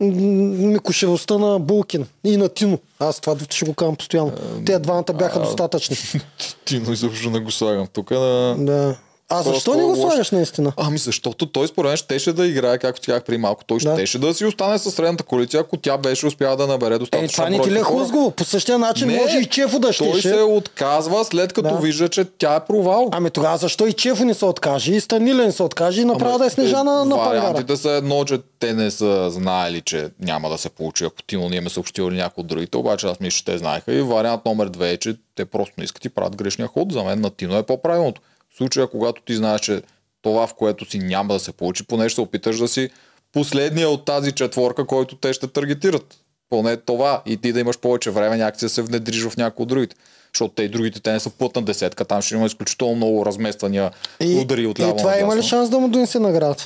микошевостта 0.00 1.38
на 1.38 1.58
Булкин 1.58 2.06
и 2.24 2.36
на 2.36 2.48
Тино. 2.48 2.78
Аз 2.98 3.20
това 3.20 3.36
ще 3.50 3.64
го 3.64 3.74
казвам 3.74 3.96
постоянно. 3.96 4.32
Те 4.66 4.78
двамата 4.78 5.12
бяха 5.18 5.40
достатъчни. 5.40 5.96
Ти, 6.64 6.78
но 6.78 6.92
изобщо 6.92 7.30
не 7.30 7.40
го 7.40 7.50
слагам 7.50 7.86
тук. 7.86 8.10
На... 8.10 8.56
Да. 8.58 8.96
А 9.28 9.42
защо 9.42 9.74
не 9.74 9.82
го 9.84 9.96
слагаш 9.96 10.30
наистина? 10.30 10.72
Ами 10.76 10.98
защото 10.98 11.46
той 11.46 11.68
според 11.68 11.88
мен 11.88 11.96
щеше 11.96 12.32
да 12.32 12.46
играе, 12.46 12.78
както 12.78 13.00
ти 13.00 13.06
казах 13.06 13.24
при 13.24 13.38
малко. 13.38 13.64
Той 13.64 13.78
Да. 13.78 13.92
щеше 13.92 14.18
да 14.18 14.34
си 14.34 14.44
остане 14.44 14.78
със 14.78 14.94
средната 14.94 15.24
коалиция, 15.24 15.60
ако 15.60 15.76
тя 15.76 15.98
беше 15.98 16.26
успяла 16.26 16.56
да 16.56 16.66
набере 16.66 16.94
Е, 16.94 16.98
достатъчно 16.98 17.32
това 17.34 17.50
не 17.50 17.60
ти 17.60 17.70
ли 17.70 17.78
е 17.78 17.82
хлъзгаво? 17.82 18.30
По 18.30 18.44
същия 18.44 18.78
начин 18.78 19.08
Не, 19.08 19.16
може 19.16 19.38
и 19.38 19.44
Чефо 19.46 19.78
да 19.78 19.86
Той 19.86 19.92
щеше. 19.92 20.28
се 20.28 20.34
отказва 20.36 21.24
след 21.24 21.52
като 21.52 21.68
Да. 21.68 21.76
вижда, 21.76 22.08
че 22.08 22.24
тя 22.38 22.54
е 22.54 22.60
провал. 22.60 23.08
Ами 23.12 23.30
тогава 23.30 23.56
защо 23.56 23.86
и 23.86 23.92
Чефо 23.92 24.24
не 24.24 24.34
се 24.34 24.44
откаже, 24.44 24.92
и 24.92 25.00
Станилен 25.00 25.52
се 25.52 25.62
откаже 25.62 26.02
и 26.02 26.04
направо 26.04 26.38
да 26.38 26.46
е 26.46 26.50
Снежана 26.50 27.04
на 27.04 27.16
пангара? 27.16 27.40
Вариантите 27.40 27.76
са 27.76 27.90
едно, 27.90 28.24
че 28.24 28.38
те 28.58 28.72
не 28.72 28.90
са 28.90 29.30
знаели, 29.30 29.80
че 29.80 30.08
няма 30.20 30.50
да 30.50 30.58
се 30.58 30.68
получи, 30.68 31.04
ако 31.04 31.22
Тино 31.22 31.48
не 31.48 31.56
им 31.56 31.66
е 31.66 31.70
съобщил 31.70 32.02
или 32.02 32.16
някой 32.16 32.42
от 32.42 32.46
другите, 32.46 32.76
обаче 32.76 33.06
аз 33.06 33.20
мисля, 33.20 33.36
че 33.36 33.44
те 33.44 33.58
знаеха. 33.58 33.92
И 33.92 34.02
вариант 34.02 34.44
номер 34.46 34.66
две 34.66 34.90
е, 34.90 34.96
че 34.96 35.16
те 35.34 35.44
просто 35.44 35.74
не 35.78 35.84
искат 35.84 36.04
и 36.04 36.08
правят 36.08 36.36
грешния 36.36 36.68
ход. 36.68 36.92
За 36.92 37.02
мен 37.02 37.20
на 37.20 37.30
Тино 37.30 37.56
е 37.56 37.62
по-правилното. 37.62 38.20
Случая, 38.56 38.86
когато 38.86 39.22
ти 39.22 39.36
знаеш, 39.36 39.60
че 39.60 39.82
това, 40.22 40.46
в 40.46 40.54
което 40.54 40.90
си 40.90 40.98
няма 40.98 41.34
да 41.34 41.40
се 41.40 41.52
получи, 41.52 41.86
поне 41.86 42.08
ще 42.08 42.14
се 42.14 42.20
опиташ 42.20 42.58
да 42.58 42.68
си 42.68 42.90
последния 43.32 43.88
от 43.88 44.04
тази 44.04 44.32
четворка, 44.32 44.86
който 44.86 45.16
те 45.16 45.32
ще 45.32 45.46
таргетират. 45.46 46.16
Поне 46.50 46.76
това. 46.76 47.22
И 47.26 47.36
ти 47.36 47.52
да 47.52 47.60
имаш 47.60 47.78
повече 47.78 48.10
време 48.10 48.36
някакси 48.36 48.64
да 48.64 48.68
се 48.68 48.82
внедриш 48.82 49.24
в 49.24 49.36
някои 49.36 49.62
от 49.62 49.68
другите. 49.68 49.96
Защото 50.34 50.54
те 50.54 50.62
и 50.62 50.68
другите, 50.68 51.00
те 51.00 51.12
не 51.12 51.20
са 51.20 51.30
плътна 51.30 51.62
десетка. 51.62 52.04
Там 52.04 52.22
ще 52.22 52.34
има 52.34 52.46
изключително 52.46 52.96
много 52.96 53.26
размествания 53.26 53.90
И, 54.20 54.38
удари 54.38 54.66
от 54.66 54.78
и 54.78 54.82
ляво 54.82 54.96
това 54.96 55.18
има 55.18 55.36
ли 55.36 55.42
шанс 55.42 55.70
да 55.70 55.78
му 55.78 55.88
донесе 55.88 56.18
награда? 56.18 56.56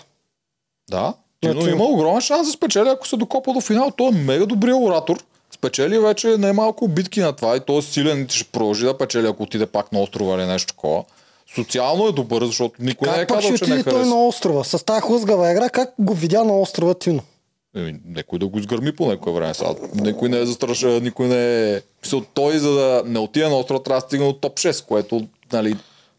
Да. 0.90 1.14
Тино 1.40 1.60
Значи- 1.60 1.70
има 1.70 1.84
огромен 1.84 2.20
шанс 2.20 2.46
да 2.46 2.52
спечели, 2.52 2.88
ако 2.88 3.08
се 3.08 3.16
докопа 3.16 3.52
до 3.52 3.60
финал. 3.60 3.90
Той 3.96 4.08
е 4.08 4.12
мега 4.12 4.46
добрия 4.46 4.76
оратор. 4.76 5.24
Спечели 5.54 5.98
вече 5.98 6.36
най-малко 6.38 6.88
битки 6.88 7.20
на 7.20 7.32
това 7.32 7.56
и 7.56 7.60
той 7.60 7.78
е 7.78 7.82
силен 7.82 8.26
и 8.30 8.32
ще 8.32 8.44
продължи 8.44 8.84
да 8.84 8.98
печели, 8.98 9.26
ако 9.26 9.42
отиде 9.42 9.66
пак 9.66 9.92
на 9.92 10.00
острова 10.00 10.34
или 10.36 10.46
нещо 10.46 10.72
такова. 10.72 11.04
Социално 11.54 12.06
е 12.06 12.12
добър, 12.12 12.44
защото 12.44 12.74
никой 12.82 13.08
не 13.08 13.14
е 13.14 13.18
Как 13.18 13.28
пък 13.28 13.40
ще 13.40 13.50
казал, 13.50 13.66
че 13.66 13.74
не 13.74 13.80
отиде 13.80 13.90
той 13.90 14.06
на 14.06 14.26
острова? 14.26 14.64
С 14.64 14.84
тази 14.84 15.00
хлъзгава 15.00 15.50
игра, 15.52 15.68
как 15.70 15.94
го 15.98 16.14
видя 16.14 16.44
на 16.44 16.60
острова 16.60 16.94
Тино? 16.94 17.22
Еми, 17.76 18.00
Некой 18.06 18.38
да 18.38 18.46
го 18.46 18.58
изгърми 18.58 18.96
по 18.96 19.06
някое 19.06 19.32
време. 19.32 19.54
Сега. 19.54 19.70
Никой 19.94 20.28
не 20.28 20.38
е 20.38 20.46
застрашен, 20.46 21.02
никой 21.02 21.28
не 21.28 21.72
е... 21.72 21.80
Мисъл, 22.04 22.22
той 22.34 22.58
за 22.58 22.70
да 22.70 23.02
не 23.06 23.18
отиде 23.18 23.48
на 23.48 23.58
острова 23.58 23.82
трябва 23.82 24.00
да 24.00 24.06
стигне 24.06 24.26
до 24.26 24.32
топ 24.32 24.58
6, 24.58 24.86
което, 24.86 25.26
нали, 25.52 25.76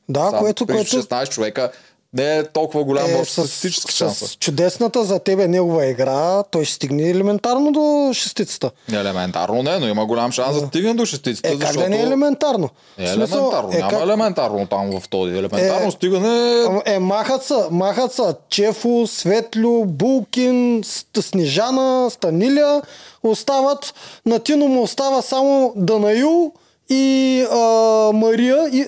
Да, 0.10 0.30
сам 0.30 0.40
което, 0.40 0.66
при 0.66 0.76
което 0.76 0.90
16 0.90 1.30
човека 1.30 1.72
не 2.14 2.38
е 2.38 2.44
толкова 2.44 2.84
голям 2.84 3.06
е, 3.06 3.12
е, 3.12 3.26
с, 3.26 3.32
статистически 3.32 3.94
шанс. 3.94 4.18
с 4.18 4.36
чудесната 4.36 5.04
за 5.04 5.20
тебе 5.20 5.48
негова 5.48 5.86
игра, 5.86 6.44
той 6.44 6.66
ще 6.66 6.74
стигне 6.74 7.10
елементарно 7.10 7.72
до 7.72 8.12
шестицата. 8.14 8.72
Елементарно 8.94 9.64
не, 9.64 9.80
но 9.80 9.88
има 9.88 10.06
голям 10.06 10.32
шанс 10.32 10.62
да 10.62 10.68
стигне 10.68 10.94
до 10.94 11.06
шестицата, 11.06 11.48
Е, 11.50 11.52
как 11.52 11.60
защото... 11.62 11.80
да 11.80 11.90
не 11.90 11.98
е 11.98 12.02
елементарно? 12.02 12.70
Е, 12.98 13.04
елементарно. 13.04 13.70
Няма 13.74 13.90
как- 13.90 14.02
елементарно 14.02 14.68
там 14.68 15.00
в 15.00 15.10
този. 15.10 15.32
Елементарно 15.32 15.88
Е, 15.88 15.92
стигане... 15.92 16.64
Е, 16.86 17.00
махат 17.00 17.44
са, 17.44 17.68
махат 17.72 18.14
са 18.14 18.36
Чефо, 18.50 19.08
Светлю, 19.08 19.86
Булкин, 19.86 20.84
Снежана, 21.22 22.10
Станиля, 22.10 22.82
остават, 23.24 23.94
на 24.26 24.40
Тино 24.40 24.68
му 24.68 24.82
остава 24.82 25.22
само 25.22 25.74
Данаил 25.76 26.52
и 26.90 27.42
а, 27.52 27.58
Мария 28.14 28.70
и 28.74 28.86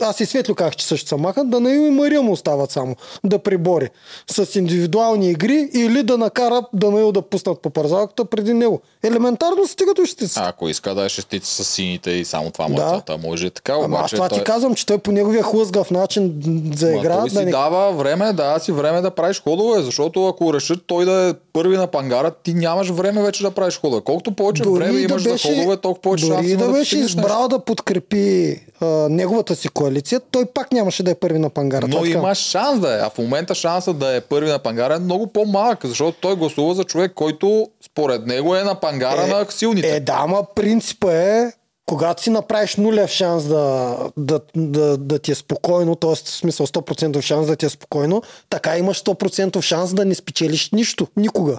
аз 0.00 0.20
и 0.20 0.26
Светлю 0.26 0.54
казах, 0.54 0.76
че 0.76 0.86
също 0.86 1.08
са 1.08 1.16
махат, 1.16 1.50
Данаил 1.50 1.80
и 1.86 1.90
Мария 1.90 2.22
му 2.22 2.32
остават 2.32 2.70
само 2.70 2.96
да 3.24 3.38
прибори 3.38 3.88
с 4.30 4.58
индивидуални 4.58 5.30
игри 5.30 5.68
или 5.74 6.02
да 6.02 6.18
накара 6.18 6.62
Данаил 6.72 7.12
да 7.12 7.22
пуснат 7.22 7.60
по 7.60 7.70
парзалката 7.70 8.24
преди 8.24 8.54
него. 8.54 8.80
Елементарно 9.02 9.66
се 9.66 9.72
стига 9.72 9.94
до 9.94 10.04
щитицата. 10.04 10.40
А, 10.40 10.48
ако 10.48 10.68
иска 10.68 10.94
да 10.94 11.04
е 11.04 11.08
шестица 11.08 11.64
с 11.64 11.66
сините 11.68 12.10
и 12.10 12.24
само 12.24 12.50
това 12.50 12.68
му 12.68 12.74
е 12.74 13.02
Да. 13.06 13.18
може 13.18 13.46
и 13.46 13.50
така, 13.50 13.72
Ама 13.72 13.84
аз 13.84 14.00
обаче 14.00 14.16
това 14.16 14.28
той... 14.28 14.38
ти 14.38 14.44
казвам, 14.44 14.74
че 14.74 14.86
той 14.86 14.98
по 14.98 15.12
неговия 15.12 15.42
хлъзгав 15.42 15.90
начин 15.90 16.34
за 16.76 16.90
Ма 16.90 16.96
игра. 16.96 17.18
той 17.18 17.30
си 17.30 17.36
да 17.36 17.44
не... 17.44 17.50
дава 17.50 17.92
време, 17.92 18.32
да 18.32 18.58
си 18.58 18.72
време 18.72 19.00
да 19.00 19.10
правиш 19.10 19.42
ходове, 19.42 19.82
защото 19.82 20.26
ако 20.26 20.54
решат 20.54 20.78
той 20.86 21.04
да 21.04 21.28
е 21.28 21.34
първи 21.52 21.76
на 21.76 21.86
пангара, 21.86 22.30
ти 22.42 22.54
нямаш 22.54 22.88
време 22.88 23.22
вече 23.22 23.42
да 23.42 23.50
правиш 23.50 23.80
ходове. 23.80 24.02
Колкото 24.04 24.32
повече 24.32 24.62
време 24.62 24.98
и 24.98 25.02
имаш 25.02 25.22
за 25.22 25.38
ходове, 25.38 25.76
толкова 25.76 26.02
повече 26.02 26.26
дори 26.26 26.34
шанс 26.34 26.46
и 26.48 26.50
има 26.50 26.66
да 26.66 26.72
беше 26.72 26.98
избрал 26.98 27.48
да 27.48 27.58
подкрепи 27.58 28.60
а, 28.80 28.86
неговата 29.30 29.56
си 29.56 29.68
коалиция, 29.68 30.20
той 30.30 30.46
пак 30.46 30.72
нямаше 30.72 31.02
да 31.02 31.10
е 31.10 31.14
първи 31.14 31.38
на 31.38 31.50
пангара. 31.50 31.86
Но 31.88 31.96
Това 31.96 32.08
има 32.08 32.34
шанс 32.34 32.80
да 32.80 32.94
е. 32.94 32.98
А 32.98 33.10
в 33.10 33.18
момента 33.18 33.54
шансът 33.54 33.98
да 33.98 34.16
е 34.16 34.20
първи 34.20 34.50
на 34.50 34.58
пангара 34.58 34.94
е 34.94 34.98
много 34.98 35.26
по-малък, 35.26 35.86
защото 35.86 36.18
той 36.20 36.36
гласува 36.36 36.74
за 36.74 36.84
човек, 36.84 37.12
който 37.14 37.68
според 37.84 38.26
него 38.26 38.56
е 38.56 38.62
на 38.62 38.74
пангара 38.74 39.26
на 39.26 39.46
силните. 39.50 39.96
Е, 39.96 40.00
да, 40.00 40.16
ама 40.16 40.44
принципа 40.54 41.12
е, 41.12 41.52
когато 41.86 42.22
си 42.22 42.30
направиш 42.30 42.76
нулев 42.76 43.10
шанс 43.10 43.44
да, 43.44 43.96
да, 44.16 44.40
да, 44.56 44.96
да 44.96 45.18
ти 45.18 45.32
е 45.32 45.34
спокойно, 45.34 45.94
т.е. 45.94 46.14
в 46.14 46.18
смисъл 46.18 46.66
100% 46.66 47.20
шанс 47.20 47.46
да 47.46 47.56
ти 47.56 47.66
е 47.66 47.68
спокойно, 47.68 48.22
така 48.50 48.78
имаш 48.78 49.02
100% 49.02 49.60
шанс 49.60 49.94
да 49.94 50.04
не 50.04 50.14
спечелиш 50.14 50.70
нищо, 50.70 51.06
никога. 51.16 51.58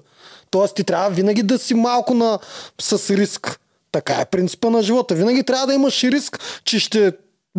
Тоест 0.50 0.76
ти 0.76 0.84
трябва 0.84 1.10
винаги 1.10 1.44
да 1.44 1.60
си 1.60 1.74
малко 1.74 2.14
на, 2.14 2.40
с 2.82 3.10
риск. 3.10 3.60
Така 3.92 4.14
е 4.14 4.26
принципа 4.26 4.70
на 4.70 4.84
живота. 4.84 5.16
Винаги 5.16 5.44
трябва 5.44 5.68
да 5.68 5.74
имаш 5.74 6.04
риск, 6.04 6.40
че 6.64 6.80
ще 6.80 7.12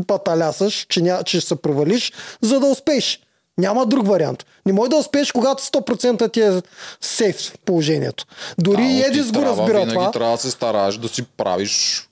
паталясаш, 0.06 0.86
че, 0.88 1.00
ня, 1.02 1.22
че 1.24 1.40
ще 1.40 1.48
се 1.48 1.56
провалиш, 1.56 2.12
за 2.40 2.60
да 2.60 2.66
успееш. 2.66 3.20
Няма 3.58 3.86
друг 3.86 4.06
вариант. 4.06 4.46
Не 4.66 4.72
може 4.72 4.90
да 4.90 4.96
успееш, 4.96 5.32
когато 5.32 5.62
100% 5.62 6.32
ти 6.32 6.40
е 6.40 6.62
сейф 7.00 7.40
в 7.40 7.58
положението. 7.64 8.24
Дори 8.58 8.82
и 8.82 9.02
Едис 9.02 9.32
го 9.32 9.42
разбира 9.42 9.78
винаги 9.78 9.94
това. 9.94 10.10
трябва 10.10 10.36
да 10.36 10.42
се 10.42 10.50
стараеш 10.50 10.96
да 10.96 11.08
си 11.08 11.22
правиш 11.36 12.08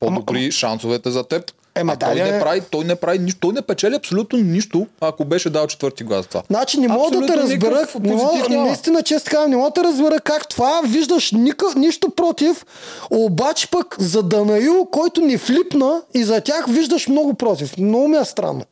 по-добри 0.00 0.52
шансовете 0.52 1.10
за 1.10 1.24
теб. 1.24 1.52
Ема 1.80 1.92
а 1.92 1.96
той, 1.96 2.14
не- 2.14 2.32
не 2.32 2.40
прави, 2.40 2.60
той 2.70 2.84
не 2.84 2.94
прави 2.94 3.18
нищо. 3.18 3.40
Той 3.40 3.52
не 3.52 3.62
печели 3.62 3.94
абсолютно 3.94 4.38
нищо, 4.38 4.86
ако 5.00 5.24
беше 5.24 5.50
дал 5.50 5.66
четвърти 5.66 6.04
глас 6.04 6.26
това. 6.26 6.42
Значи 6.46 6.80
не 6.80 6.88
мога 6.88 7.10
да 7.10 7.26
те 7.26 7.32
Абсолютно 7.32 7.42
разбера, 7.42 7.86
не 8.00 8.14
мога, 8.14 8.48
наистина 8.48 9.02
често 9.02 9.30
казвам, 9.30 9.50
не 9.50 9.56
мога 9.56 9.70
да 9.70 9.84
разбера 9.84 10.20
как 10.20 10.48
това 10.48 10.80
виждаш 10.84 11.32
ника, 11.32 11.66
нищо 11.76 12.10
против, 12.10 12.66
обаче 13.10 13.70
пък 13.70 13.96
за 13.98 14.22
Данаил, 14.22 14.84
който 14.84 15.20
ни 15.20 15.38
флипна 15.38 16.02
и 16.14 16.24
за 16.24 16.40
тях 16.40 16.64
виждаш 16.68 17.08
много 17.08 17.34
против. 17.34 17.78
Много 17.78 18.08
ми 18.08 18.16
е 18.16 18.24
странно. 18.24 18.62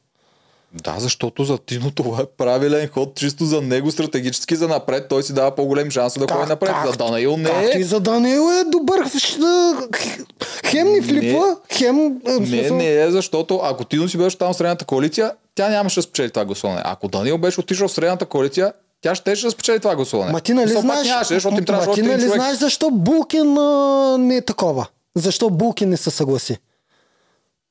Да, 0.75 0.95
защото 0.99 1.45
за 1.45 1.59
Тино 1.59 1.91
това 1.91 2.23
е 2.23 2.27
правилен 2.39 2.89
ход, 2.89 3.15
чисто 3.15 3.45
за 3.45 3.63
него 3.63 3.91
стратегически 3.91 4.57
за 4.57 4.69
напред. 4.69 5.09
Той 5.09 5.23
си 5.23 5.33
дава 5.33 5.55
по-голем 5.55 5.91
шанс 5.91 6.15
да 6.19 6.35
ходи 6.35 6.49
напред. 6.49 6.75
за 6.87 6.93
Данаил 6.93 7.37
не 7.37 7.45
Както 7.45 7.79
и 7.79 7.81
е. 7.81 7.85
за 7.85 8.01
Данаил 8.01 8.51
е 8.61 8.65
добър. 8.65 8.99
Хем 10.67 10.93
ни 10.93 11.03
флипва, 11.03 11.57
хем... 11.73 11.97
е, 12.27 12.31
Не, 12.31 12.47
смисъл- 12.47 12.77
не 12.77 12.95
е, 12.95 13.11
защото 13.11 13.61
ако 13.63 13.85
Тино 13.85 14.09
си 14.09 14.19
беше 14.19 14.39
там 14.39 14.53
в 14.53 14.57
средната 14.57 14.85
коалиция, 14.85 15.33
тя 15.55 15.69
нямаше 15.69 15.99
да 15.99 16.03
спечели 16.03 16.31
това 16.31 16.45
гласуване. 16.45 16.83
Ако 16.85 17.09
Данил 17.09 17.39
беше 17.39 17.61
отишъл 17.61 17.89
в 17.89 17.93
средната 17.93 18.27
коалиция, 18.27 18.73
тя 19.01 19.15
ще 19.15 19.35
да 19.35 19.51
спечели 19.51 19.81
това 19.81 19.97
гласуване. 19.97 20.33
Ма 20.33 20.41
ти 20.41 20.55
нали 20.55 20.67
Мисъл, 20.67 20.81
знаеш, 20.81 21.07
Нямаше, 21.07 21.35
защото 21.35 21.59
им 21.59 21.65
трябваше 21.65 22.03
нали 22.03 22.29
знаеш 22.29 22.57
защо 22.59 22.91
Булкин 22.91 23.59
а, 23.59 24.17
не 24.19 24.37
е 24.37 24.41
такова? 24.41 24.87
Защо 25.15 25.51
Булкин 25.51 25.89
не 25.89 25.97
се 25.97 26.11
съгласи? 26.11 26.59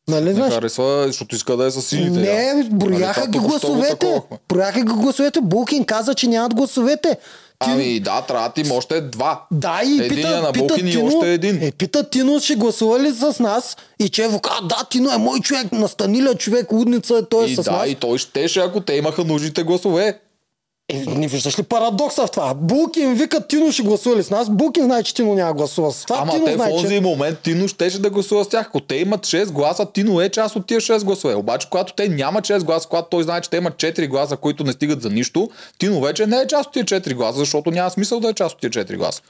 Нали 0.08 0.34
знаеш? 0.34 0.54
харесва, 0.54 1.04
защото 1.08 1.36
иска 1.36 1.58
да 1.58 1.66
е 1.66 1.72
с 1.72 1.82
силите. 1.82 2.10
Не, 2.12 2.54
Нали, 2.54 2.70
брояха 2.70 3.14
това 3.14 3.28
ги 3.30 3.40
гласовете. 3.40 4.22
Брояха 4.50 4.80
ги 4.80 4.94
гласовете. 4.94 5.40
Булкин 5.42 5.86
каза, 5.86 6.14
че 6.14 6.28
нямат 6.28 6.54
гласовете. 6.54 7.18
Ти- 7.60 7.72
Ами 7.72 8.00
да, 8.00 8.22
трябва 8.22 8.52
да 8.56 8.62
има 8.62 8.76
още 8.76 9.02
два. 9.02 9.42
да, 9.52 9.82
и 9.86 9.92
Единия 9.94 10.10
пита, 10.10 10.42
на 10.42 10.52
пита 10.52 10.66
Булкин 10.68 10.88
и 10.88 10.92
Тино, 10.92 11.08
още 11.08 11.34
един. 11.34 11.64
Е, 11.64 11.72
пита 11.72 12.10
Тино, 12.10 12.40
ще 12.40 12.56
гласува 12.56 13.00
ли 13.00 13.12
с 13.12 13.40
нас? 13.40 13.78
И 14.00 14.10
Чево 14.10 14.40
каза, 14.40 14.62
да, 14.62 14.84
Тино 14.90 15.12
е 15.12 15.18
мой 15.18 15.40
човек, 15.40 15.72
настаниля 15.72 16.36
човек, 16.36 16.72
лудница, 16.72 17.26
той 17.26 17.44
е 17.44 17.48
И 17.48 17.56
с 17.56 17.62
да, 17.62 17.72
нас. 17.72 17.90
и 17.90 17.96
той 17.96 18.18
щеше, 18.18 18.60
ако 18.60 18.82
те 18.82 18.94
имаха 18.94 19.24
нужните 19.24 19.64
гласове. 19.64 20.20
Е, 20.90 21.04
не 21.08 21.28
виждаш 21.28 21.60
ли 21.60 21.64
парадокса 21.64 22.28
в 22.28 22.32
това? 22.32 22.54
Булкин 22.54 23.14
вика, 23.14 23.48
Тино 23.48 23.72
ще 23.72 23.84
гласува 23.84 24.16
ли 24.16 24.24
с 24.24 24.30
нас? 24.30 24.50
Булкин 24.50 24.84
знае, 24.84 25.04
че 25.04 25.14
Тино 25.14 25.34
няма 25.34 25.54
гласува 25.54 25.92
с 25.92 26.06
това. 26.06 26.20
Ама 26.22 26.32
Тино 26.32 26.46
те 26.46 26.52
в 26.52 26.56
знае, 26.56 26.70
този 26.70 26.96
че... 26.96 27.02
момент 27.02 27.40
Тино 27.40 27.68
щеше 27.68 28.02
да 28.02 28.10
гласува 28.10 28.44
с 28.44 28.50
тях. 28.50 28.68
Ако 28.68 28.80
те 28.80 28.96
имат 28.96 29.22
6 29.22 29.52
гласа, 29.52 29.86
Тино 29.94 30.22
е 30.22 30.30
част 30.30 30.56
от 30.56 30.68
тия 30.68 30.82
6 30.82 31.04
гласове. 31.04 31.36
Обаче, 31.36 31.68
когато 31.70 31.94
те 31.94 32.10
нямат 32.10 32.46
6 32.46 32.64
гласа, 32.64 32.88
когато 32.90 33.08
той 33.10 33.24
знае, 33.24 33.42
че 33.42 33.50
те 33.50 33.58
имат 33.58 33.74
4 33.74 34.08
гласа, 34.08 34.38
които 34.38 34.64
не 34.64 34.72
стигат 34.72 35.02
за 35.02 35.10
нищо, 35.10 35.50
Тино 35.78 36.02
вече 36.02 36.26
не 36.26 36.38
е 36.38 36.48
част 36.48 36.68
от 36.68 36.74
тия 36.74 36.86
4 36.86 37.14
гласа, 37.14 37.40
защото 37.40 37.72
няма 37.72 37.90
смисъл 37.90 38.20
да 38.20 38.30
е 38.30 38.34
част 38.34 38.56
от 38.56 38.62
тия 38.62 38.86
4 38.86 38.98
гласа. 38.98 39.22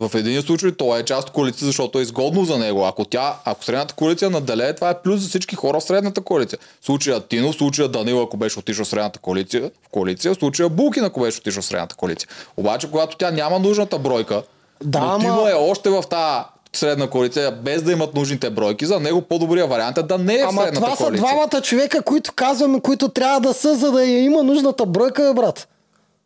В 0.00 0.14
един 0.14 0.42
случай 0.42 0.72
той 0.72 0.98
е 0.98 1.04
част 1.04 1.28
от 1.28 1.34
коалиция, 1.34 1.66
защото 1.66 1.98
е 1.98 2.02
изгодно 2.02 2.44
за 2.44 2.58
него. 2.58 2.84
Ако 2.84 3.04
тя, 3.04 3.36
ако 3.44 3.64
средната 3.64 3.94
коалиция 3.94 4.30
наделее, 4.30 4.74
това 4.74 4.90
е 4.90 5.02
плюс 5.02 5.20
за 5.20 5.28
всички 5.28 5.56
хора 5.56 5.80
в 5.80 5.84
средната 5.84 6.20
коалиция. 6.20 6.58
В 6.80 6.86
случая 6.86 7.20
Тино, 7.20 7.52
в 7.52 7.56
случая 7.56 7.88
Данил, 7.88 8.22
ако 8.22 8.36
беше 8.36 8.58
отишъл 8.58 8.84
в 8.84 8.88
средната 8.88 9.18
коалиция, 9.18 9.70
в 9.82 9.88
коалиция, 9.88 10.32
в 10.32 10.38
случая 10.38 10.68
Булкин, 10.68 11.04
ако 11.04 11.20
беше 11.20 11.38
отишъл 11.38 11.62
в 11.62 11.66
средната 11.66 11.94
коалиция. 11.94 12.28
Обаче, 12.56 12.90
когато 12.90 13.16
тя 13.16 13.30
няма 13.30 13.58
нужната 13.58 13.98
бройка, 13.98 14.42
Да, 14.82 14.98
но 14.98 15.06
ама- 15.06 15.18
Тино 15.20 15.48
е 15.48 15.54
още 15.54 15.90
в 15.90 16.02
тази 16.02 16.44
средна 16.72 17.06
коалиция, 17.06 17.52
без 17.52 17.82
да 17.82 17.92
имат 17.92 18.14
нужните 18.14 18.50
бройки, 18.50 18.86
за 18.86 19.00
него 19.00 19.22
по-добрия 19.22 19.66
вариант 19.66 19.98
е 19.98 20.02
да 20.02 20.18
не 20.18 20.34
е 20.34 20.38
в 20.38 20.42
Ама 20.42 20.52
средната 20.52 20.74
това 20.76 20.90
са 20.90 21.04
коалиция. 21.04 21.26
двамата 21.26 21.62
човека, 21.62 22.02
които 22.02 22.32
казваме, 22.32 22.80
които 22.80 23.08
трябва 23.08 23.40
да 23.40 23.54
са, 23.54 23.74
за 23.74 23.92
да 23.92 24.04
има 24.04 24.42
нужната 24.42 24.86
бройка, 24.86 25.32
брат. 25.36 25.68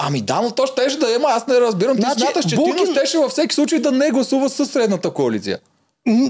Ами 0.00 0.20
да, 0.20 0.40
но 0.40 0.50
то 0.50 0.66
щеше 0.66 0.98
да 0.98 1.10
има, 1.10 1.28
аз 1.28 1.46
не 1.46 1.54
разбирам. 1.56 1.96
Ти 1.96 2.02
Значи, 2.02 2.20
смяташ, 2.20 2.46
че 2.46 2.56
Булкин- 2.56 2.76
Тино 2.76 2.92
щеше 2.92 3.18
във 3.18 3.30
всеки 3.30 3.54
случай 3.54 3.78
да 3.78 3.92
не 3.92 4.10
гласува 4.10 4.48
с 4.48 4.66
средната 4.66 5.10
коалиция. 5.10 5.58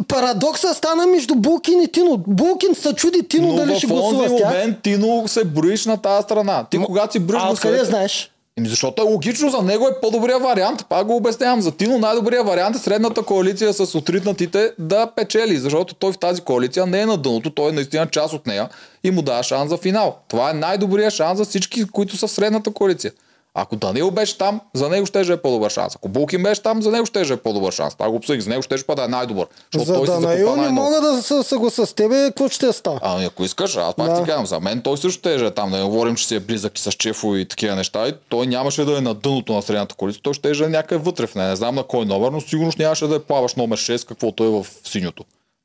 Парадокса 0.08 0.74
стана 0.74 1.06
между 1.06 1.34
Булкин 1.34 1.82
и 1.82 1.88
Тино. 1.88 2.16
Булкин 2.18 2.74
се 2.74 2.92
чуди 2.92 3.22
Тино 3.22 3.48
Но 3.48 3.54
дали 3.54 3.76
ще 3.76 3.86
гласува 3.86 4.28
с 4.28 4.36
тях. 4.36 4.40
момент 4.44 4.76
ти 4.82 4.96
но 4.96 5.28
се 5.28 5.44
броиш 5.44 5.86
на 5.86 5.96
тази 5.96 6.22
страна. 6.22 6.64
Ти 6.64 6.78
когато 6.78 7.12
си 7.12 7.18
броиш 7.18 7.42
А 7.42 7.46
гласовете- 7.46 7.84
знаеш? 7.84 8.30
Еми, 8.58 8.68
защото 8.68 9.02
е 9.02 9.06
логично, 9.06 9.50
за 9.50 9.62
него 9.62 9.86
е 9.86 10.00
по-добрия 10.02 10.38
вариант. 10.38 10.84
Пак 10.88 11.06
го 11.06 11.16
обяснявам. 11.16 11.60
За 11.60 11.70
Тино 11.70 11.98
най-добрият 11.98 12.46
вариант 12.46 12.76
е 12.76 12.78
средната 12.78 13.22
коалиция 13.22 13.72
с 13.72 13.94
отритнатите 13.94 14.72
да 14.78 15.06
печели, 15.06 15.56
защото 15.56 15.94
той 15.94 16.12
в 16.12 16.18
тази 16.18 16.40
коалиция 16.40 16.86
не 16.86 17.00
е 17.00 17.06
на 17.06 17.16
дъното, 17.16 17.50
той 17.50 17.68
е 17.68 17.72
наистина 17.72 18.06
част 18.06 18.34
от 18.34 18.46
нея 18.46 18.68
и 19.04 19.10
му 19.10 19.22
дава 19.22 19.42
шанс 19.42 19.70
за 19.70 19.76
финал. 19.76 20.16
Това 20.28 20.50
е 20.50 20.54
най-добрият 20.54 21.14
шанс 21.14 21.38
за 21.38 21.44
всички, 21.44 21.84
които 21.84 22.16
са 22.16 22.26
в 22.26 22.30
средната 22.30 22.70
коалиция. 22.70 23.12
Ако 23.60 23.76
Данил 23.76 24.10
беше 24.10 24.38
там, 24.38 24.60
за 24.74 24.88
него 24.88 25.06
ще 25.06 25.20
е 25.20 25.36
по-добър 25.36 25.70
шанс. 25.70 25.96
Ако 25.96 26.08
Булкин 26.08 26.42
беше 26.42 26.62
там, 26.62 26.82
за 26.82 26.90
него 26.90 27.06
ще 27.06 27.20
е 27.20 27.36
по-добър 27.36 27.72
шанс. 27.72 27.96
Го 27.96 28.14
обсъдих. 28.16 28.40
За 28.42 28.50
него 28.50 28.62
ще 28.62 28.76
да 28.96 29.04
е 29.04 29.08
най-добър. 29.08 29.46
Защото 29.74 29.86
За 29.86 29.94
той 29.94 30.06
Данаил 30.06 30.56
не 30.56 30.68
мога 30.68 31.00
да 31.00 31.22
се 31.22 31.42
съгласа 31.42 31.86
с 31.86 31.92
тебе, 31.92 32.24
какво 32.26 32.48
ще 32.48 32.72
става? 32.72 33.00
Ами 33.02 33.24
ако 33.24 33.44
искаш, 33.44 33.76
аз 33.76 33.94
пак 33.94 34.06
Да. 34.06 34.20
ти 34.20 34.28
казвам, 34.28 34.46
за 34.46 34.60
мен 34.60 34.82
той 34.82 34.96
също 34.96 35.18
ще 35.18 35.34
е 35.34 35.50
там, 35.50 35.70
да 35.70 35.76
не 35.76 35.84
говорим, 35.84 36.14
че 36.16 36.26
си 36.26 36.34
е 36.34 36.40
близък 36.40 36.78
и 36.78 36.82
с 36.82 36.92
Чефо 36.92 37.36
и 37.36 37.48
такива 37.48 37.76
неща. 37.76 38.08
И 38.08 38.14
той 38.28 38.46
нямаше 38.46 38.84
да 38.84 38.98
е 38.98 39.00
на 39.00 39.14
дъното 39.14 39.52
на 39.52 39.62
средната 39.62 39.94
коалиция, 39.94 40.22
той 40.22 40.34
ще 40.34 40.48
е 40.50 40.68
някъде 40.68 41.04
вътре 41.04 41.26
в 41.26 41.34
нея. 41.34 41.48
Не 41.48 41.56
знам 41.56 41.74
на 41.74 41.82
кой 41.82 42.06
номер, 42.06 42.30
но 42.30 42.40
сигурно 42.40 42.72
нямаше 42.78 43.06
да 43.06 43.14
е 43.14 43.18
плаваш 43.18 43.54
номер 43.54 43.78
6, 43.78 44.08
каквото 44.08 44.44
е 44.44 44.48
в 44.48 44.66
синьото. 44.84 45.24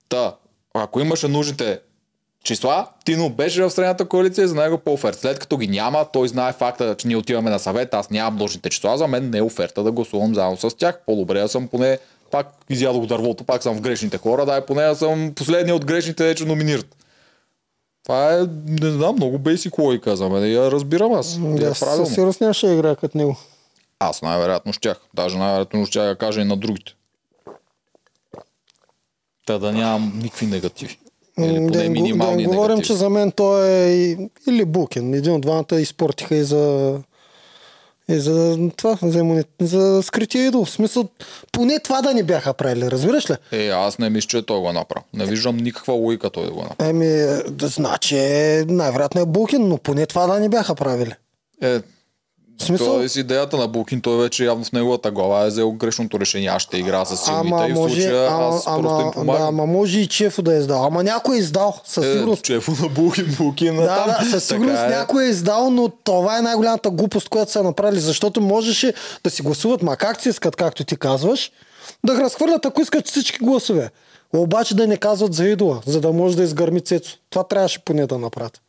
Та, 0.09 0.35
ако 0.73 0.99
имаше 0.99 1.27
нужните 1.27 1.79
числа, 2.45 2.87
Тино 3.05 3.29
беше 3.29 3.63
в 3.63 3.71
средната 3.71 4.05
коалиция, 4.05 4.47
за 4.47 4.55
него 4.55 4.77
по 4.77 4.93
оферта. 4.93 5.19
След 5.19 5.39
като 5.39 5.57
ги 5.57 5.67
няма, 5.67 6.05
той 6.13 6.27
знае 6.27 6.53
факта, 6.53 6.95
че 6.97 7.07
ние 7.07 7.17
отиваме 7.17 7.49
на 7.49 7.59
съвет, 7.59 7.93
аз 7.93 8.09
нямам 8.09 8.35
нужните 8.35 8.69
числа, 8.69 8.97
за 8.97 9.07
мен 9.07 9.29
не 9.29 9.37
е 9.37 9.41
оферта 9.41 9.83
да 9.83 9.91
гласувам 9.91 10.35
заедно 10.35 10.57
с 10.57 10.77
тях. 10.77 10.99
По-добре 11.05 11.39
да 11.39 11.47
съм 11.47 11.67
поне 11.67 11.99
пак 12.31 12.47
изядох 12.69 13.05
дървото, 13.05 13.43
пак 13.43 13.63
съм 13.63 13.75
в 13.75 13.81
грешните 13.81 14.17
хора, 14.17 14.45
да 14.45 14.55
е 14.55 14.65
поне 14.65 14.83
да 14.83 14.95
съм 14.95 15.33
последния 15.35 15.75
от 15.75 15.85
грешните, 15.85 16.35
че 16.35 16.45
номинират. 16.45 16.95
Това 18.03 18.33
е, 18.33 18.37
не 18.67 18.91
знам, 18.91 19.15
много 19.15 19.39
бейсик 19.39 19.77
логика 19.77 20.15
за 20.15 20.29
мен. 20.29 20.51
Я 20.51 20.71
разбирам 20.71 21.13
аз. 21.13 21.39
Тя 21.57 21.65
Да, 21.65 21.69
е 21.69 21.73
със 21.73 22.09
сигурност 22.13 22.41
нямаше 22.41 22.67
да 22.67 22.73
играе 22.73 22.95
като 22.95 23.17
него. 23.17 23.37
Аз 23.99 24.21
най-вероятно 24.21 24.73
щях. 24.73 24.99
Даже 25.13 25.37
най-вероятно 25.37 25.85
щях 25.85 26.07
да 26.07 26.15
кажа 26.15 26.41
и 26.41 26.45
на 26.45 26.57
другите. 26.57 26.95
Та 29.45 29.57
да 29.57 29.71
нямам 29.71 30.19
никакви 30.23 30.45
негативи. 30.45 30.97
Или 31.39 31.59
М, 31.59 31.67
поне 31.67 31.77
да, 31.77 31.83
да 31.83 31.89
минимални 31.89 32.43
им 32.43 32.49
говорим, 32.49 32.81
че 32.81 32.93
за 32.93 33.09
мен 33.09 33.31
той 33.31 33.67
е 33.67 34.17
или 34.47 34.65
Букин. 34.65 35.13
Един 35.13 35.33
от 35.33 35.41
двамата 35.41 35.81
изпортиха 35.81 36.35
и 36.35 36.43
за 36.43 36.95
и 38.09 38.19
за 38.19 38.57
това, 38.77 38.97
за, 39.01 39.19
имуни... 39.19 39.43
за 39.61 40.03
скрития 40.03 40.47
идол. 40.47 40.65
В 40.65 40.69
смисъл, 40.69 41.09
поне 41.51 41.79
това 41.79 42.01
да 42.01 42.13
не 42.13 42.23
бяха 42.23 42.53
правили, 42.53 42.91
разбираш 42.91 43.29
ли? 43.29 43.35
Е, 43.51 43.67
аз 43.67 43.99
не 43.99 44.09
мисля, 44.09 44.27
че 44.27 44.45
той 44.45 44.59
го 44.59 44.69
е 44.69 44.73
направил. 44.73 45.03
Не 45.13 45.25
виждам 45.25 45.57
никаква 45.57 45.93
логика 45.93 46.29
той 46.29 46.45
да 46.45 46.51
го 46.51 46.61
направи. 46.61 46.89
Еми, 46.89 47.41
да 47.49 47.67
значи, 47.67 48.15
най-вероятно 48.67 49.21
е 49.21 49.25
Букин, 49.25 49.67
но 49.67 49.77
поне 49.77 50.05
това 50.05 50.27
да 50.27 50.39
не 50.39 50.49
бяха 50.49 50.75
правили. 50.75 51.13
Е, 51.61 51.79
смисъл, 52.61 52.87
той 52.87 53.09
с 53.09 53.15
идеята 53.15 53.57
на 53.57 53.67
Букин, 53.67 54.01
той 54.01 54.23
вече 54.23 54.45
явно 54.45 54.65
в 54.65 54.71
неговата 54.71 55.11
глава 55.11 55.43
е 55.43 55.47
взел 55.47 55.71
грешното 55.71 56.19
решение. 56.19 56.47
Аз 56.49 56.61
ще 56.61 56.77
игра 56.77 57.05
с 57.05 57.17
силните 57.17 57.53
ама 57.53 57.67
и 57.67 57.73
в 57.73 57.75
случая 57.75 58.27
ама, 58.31 58.47
аз 58.47 58.65
просто 58.65 58.79
им 58.79 58.85
ама, 58.87 59.03
да, 59.05 59.11
помагам. 59.11 59.47
ама 59.47 59.65
може 59.65 59.99
и 59.99 60.07
Чефо 60.07 60.41
да 60.41 60.55
е 60.55 60.59
издал. 60.59 60.85
Ама 60.85 61.03
някой 61.03 61.35
е 61.35 61.39
издал, 61.39 61.79
със 61.85 62.05
Е, 62.05 62.11
сигурност. 62.13 62.43
Чефо 62.43 62.71
на 62.81 62.89
Букин, 62.89 63.35
Букин 63.37 63.75
Да, 63.75 63.85
там. 63.95 64.25
да, 64.25 64.29
със 64.31 64.43
сигурност 64.43 64.79
е. 64.79 64.87
някой 64.87 65.25
е 65.25 65.29
издал, 65.29 65.69
но 65.69 65.89
това 65.89 66.37
е 66.37 66.41
най-голямата 66.41 66.89
глупост, 66.89 67.29
която 67.29 67.51
са 67.51 67.63
направили, 67.63 67.99
защото 67.99 68.41
можеше 68.41 68.93
да 69.23 69.29
си 69.29 69.41
гласуват, 69.41 69.81
ма 69.81 69.97
как 69.97 70.21
си 70.21 70.29
искат, 70.29 70.55
както 70.55 70.83
ти 70.83 70.95
казваш, 70.95 71.51
да 72.05 72.13
разхвърлят, 72.15 72.65
ако 72.65 72.81
искат 72.81 73.07
всички 73.07 73.37
гласове. 73.39 73.89
Обаче 74.33 74.75
да 74.75 74.87
не 74.87 74.97
казват 74.97 75.33
за 75.33 75.45
идола, 75.45 75.81
за 75.85 76.01
да 76.01 76.11
може 76.11 76.37
да 76.37 76.43
изгърми 76.43 76.81
Цецо. 76.81 77.17
Това 77.29 77.43
трябваше 77.43 77.79
поне 77.79 78.07
да 78.07 78.17
направят. 78.17 78.61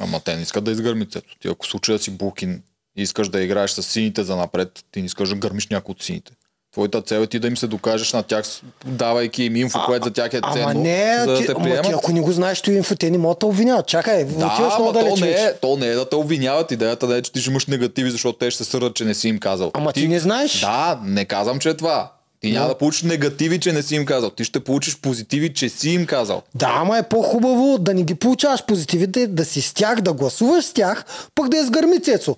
Ама 0.00 0.20
те 0.20 0.36
не 0.36 0.42
искат 0.42 0.64
да 0.64 0.70
изгърмят 0.70 1.12
цето. 1.12 1.38
Ти 1.40 1.48
ако 1.48 1.66
случая 1.66 1.98
си 1.98 2.10
Букин 2.10 2.62
и 2.96 3.02
искаш 3.02 3.28
да 3.28 3.42
играеш 3.42 3.70
с 3.70 3.82
сините 3.82 4.24
за 4.24 4.36
напред, 4.36 4.84
ти 4.92 5.00
не 5.00 5.06
искаш 5.06 5.28
да 5.28 5.34
гърмиш 5.34 5.68
някой 5.68 5.92
от 5.92 6.02
сините. 6.02 6.32
Твоята 6.72 7.02
цел 7.02 7.20
е 7.20 7.26
ти 7.26 7.38
да 7.38 7.46
им 7.46 7.56
се 7.56 7.66
докажеш 7.66 8.12
на 8.12 8.22
тях, 8.22 8.44
давайки 8.86 9.44
им 9.44 9.56
инфо, 9.56 9.78
което 9.86 10.04
за 10.04 10.12
тях 10.12 10.34
е 10.34 10.40
ценно, 10.52 10.68
Ама 10.70 10.74
не, 10.74 11.16
за 11.20 11.26
да 11.26 11.38
ти, 11.38 11.46
те 11.46 11.52
ама 11.56 11.82
ти, 11.82 11.92
ако 11.92 12.12
не 12.12 12.20
го 12.20 12.32
знаеш, 12.32 12.60
то 12.60 12.70
инфо, 12.70 12.96
те 12.96 13.10
не 13.10 13.18
могат 13.18 13.38
да 13.38 13.46
обвиняват. 13.46 13.86
Чакай, 13.86 14.24
Да, 14.24 14.46
отиваш 14.46 14.74
много 14.78 14.92
далеч 14.92 15.20
то 15.20 15.26
не, 15.26 15.30
е, 15.30 15.54
то 15.60 15.76
не 15.76 15.86
е 15.86 15.94
да 15.94 16.08
те 16.08 16.16
обвиняват. 16.16 16.70
Идеята 16.70 17.06
не 17.06 17.16
е, 17.16 17.22
че 17.22 17.32
ти 17.32 17.40
ще 17.40 17.50
имаш 17.50 17.66
негативи, 17.66 18.10
защото 18.10 18.38
те 18.38 18.50
ще 18.50 18.64
се 18.64 18.70
сърдат, 18.70 18.94
че 18.94 19.04
не 19.04 19.14
си 19.14 19.28
им 19.28 19.38
казал. 19.38 19.70
Ама 19.74 19.92
ти 19.92 20.08
не 20.08 20.20
знаеш. 20.20 20.60
Да, 20.60 21.00
не 21.04 21.24
казвам, 21.24 21.58
че 21.58 21.68
е 21.68 21.74
това. 21.74 22.12
Ти 22.40 22.52
няма 22.52 22.68
да 22.68 22.78
получиш 22.78 23.02
негативи, 23.02 23.60
че 23.60 23.72
не 23.72 23.82
си 23.82 23.94
им 23.94 24.06
казал. 24.06 24.30
Ти 24.30 24.44
ще 24.44 24.60
получиш 24.60 25.00
позитиви, 25.00 25.54
че 25.54 25.68
си 25.68 25.90
им 25.90 26.06
казал. 26.06 26.42
Да, 26.54 26.74
ама 26.76 26.98
е 26.98 27.02
по-хубаво 27.02 27.78
да 27.78 27.94
не 27.94 28.02
ги 28.02 28.14
получаваш 28.14 28.64
позитивите, 28.64 29.26
да 29.26 29.44
си 29.44 29.62
с 29.62 29.74
тях, 29.74 30.00
да 30.00 30.12
гласуваш 30.12 30.64
с 30.64 30.72
тях, 30.72 31.04
пък 31.34 31.48
да 31.48 31.56
изгърми 31.56 32.00
Цецо. 32.00 32.36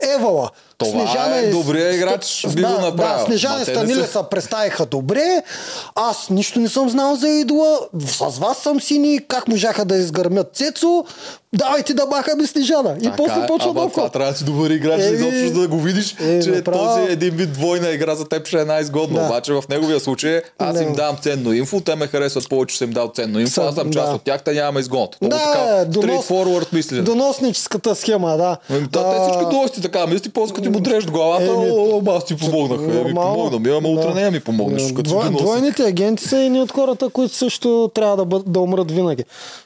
Евала. 0.00 0.50
Това 0.78 1.36
е 1.36 1.50
добрият 1.50 1.94
играч, 1.94 2.46
би 2.54 2.62
да, 2.62 2.68
го 2.68 2.80
направил. 2.80 3.18
Да, 3.18 3.24
Снежана 3.24 3.62
и 3.62 3.64
Станиле 3.64 4.06
се 4.06 4.18
представиха 4.30 4.86
добре. 4.86 5.42
Аз 5.94 6.30
нищо 6.30 6.60
не 6.60 6.68
съм 6.68 6.90
знал 6.90 7.16
за 7.16 7.28
идола. 7.28 7.78
С 8.06 8.38
вас 8.38 8.58
съм 8.58 8.80
сини. 8.80 9.20
Как 9.28 9.48
можаха 9.48 9.84
да 9.84 9.96
изгърмят 9.96 10.56
Цецо? 10.56 11.04
Давайте 11.52 11.94
да 11.94 12.06
махаме 12.06 12.46
Снежана. 12.46 12.96
И 13.00 13.02
Така 13.02 13.16
после 13.16 13.44
е, 13.44 13.46
почва 13.46 13.70
ама 13.70 13.90
това 13.90 14.08
трябва 14.08 14.32
да 14.32 14.38
си 14.38 14.44
добър 14.44 14.70
играч, 14.70 15.02
Еми, 15.02 15.16
изобщо 15.16 15.60
да 15.60 15.68
го 15.68 15.80
видиш, 15.80 16.16
е, 16.20 16.42
че 16.42 16.50
направо. 16.50 16.78
този 16.78 17.12
един 17.12 17.30
вид 17.30 17.52
двойна 17.52 17.88
игра 17.88 18.14
за 18.14 18.28
теб 18.28 18.46
ще 18.46 18.60
е 18.60 18.64
най-изгодно. 18.64 19.16
Да. 19.16 19.26
Обаче 19.26 19.52
в 19.52 19.62
неговия 19.70 20.00
случай 20.00 20.40
аз 20.58 20.76
Да. 20.76 20.82
им 20.82 20.92
давам 20.92 21.16
ценно 21.16 21.52
инфо, 21.52 21.80
те 21.80 21.94
ме 21.94 22.06
харесват 22.06 22.48
повече, 22.48 22.72
че 22.72 22.78
съм 22.78 22.90
дал 22.90 23.10
ценно 23.14 23.40
инфо, 23.40 23.62
аз 23.62 23.74
съм 23.74 23.92
част 23.92 24.08
да. 24.08 24.14
от 24.14 24.22
тях, 24.22 24.42
те 24.42 24.52
нямаме. 24.52 24.80
Много 24.90 25.08
Да, 25.22 25.38
така, 25.52 25.84
донос, 25.84 26.26
straightforward 26.26 26.72
мислене. 26.72 27.02
доносническата 27.02 27.94
схема, 27.94 28.36
да. 28.36 28.56
Ами, 28.70 28.80
Да, 28.80 29.02
те 29.02 29.16
А, 29.16 29.22
всички 29.22 29.50
долсти 29.50 29.82
така 29.82 30.06
мисли, 30.06 30.28
после 30.30 30.54
като 30.54 30.62
ти 30.62 30.68
му 30.68 30.80
дрежат 30.80 31.10
главата, 31.10 31.44
Еми, 31.44 31.70
о, 31.70 32.02
аз 32.08 32.24
ти 32.24 32.36
помогнах. 32.36 32.80
Е, 32.96 33.04
ми 33.04 33.14
помогна 33.14 33.58
ми, 33.58 33.70
ама 33.70 33.88
утре 33.88 34.14
не 34.14 34.30
ми 34.30 34.40
помогнеш, 34.40 34.92
двойните 34.92 35.82
агенти 35.82 36.24
са 36.24 36.38
едни 36.38 36.60
от 36.60 36.72
хората, 36.72 37.08
които 37.08 37.34
също 37.34 37.90
трябва 37.94 38.26
да, 38.46 38.60
умрат 38.60 38.90
винаги. 38.90 39.24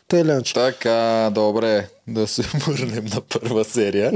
Те. 0.08 0.42
Така, 0.54 1.30
добре, 1.34 1.79
да 2.08 2.26
се 2.26 2.42
върнем 2.66 3.04
на 3.14 3.20
първа 3.20 3.64
серия. 3.64 4.12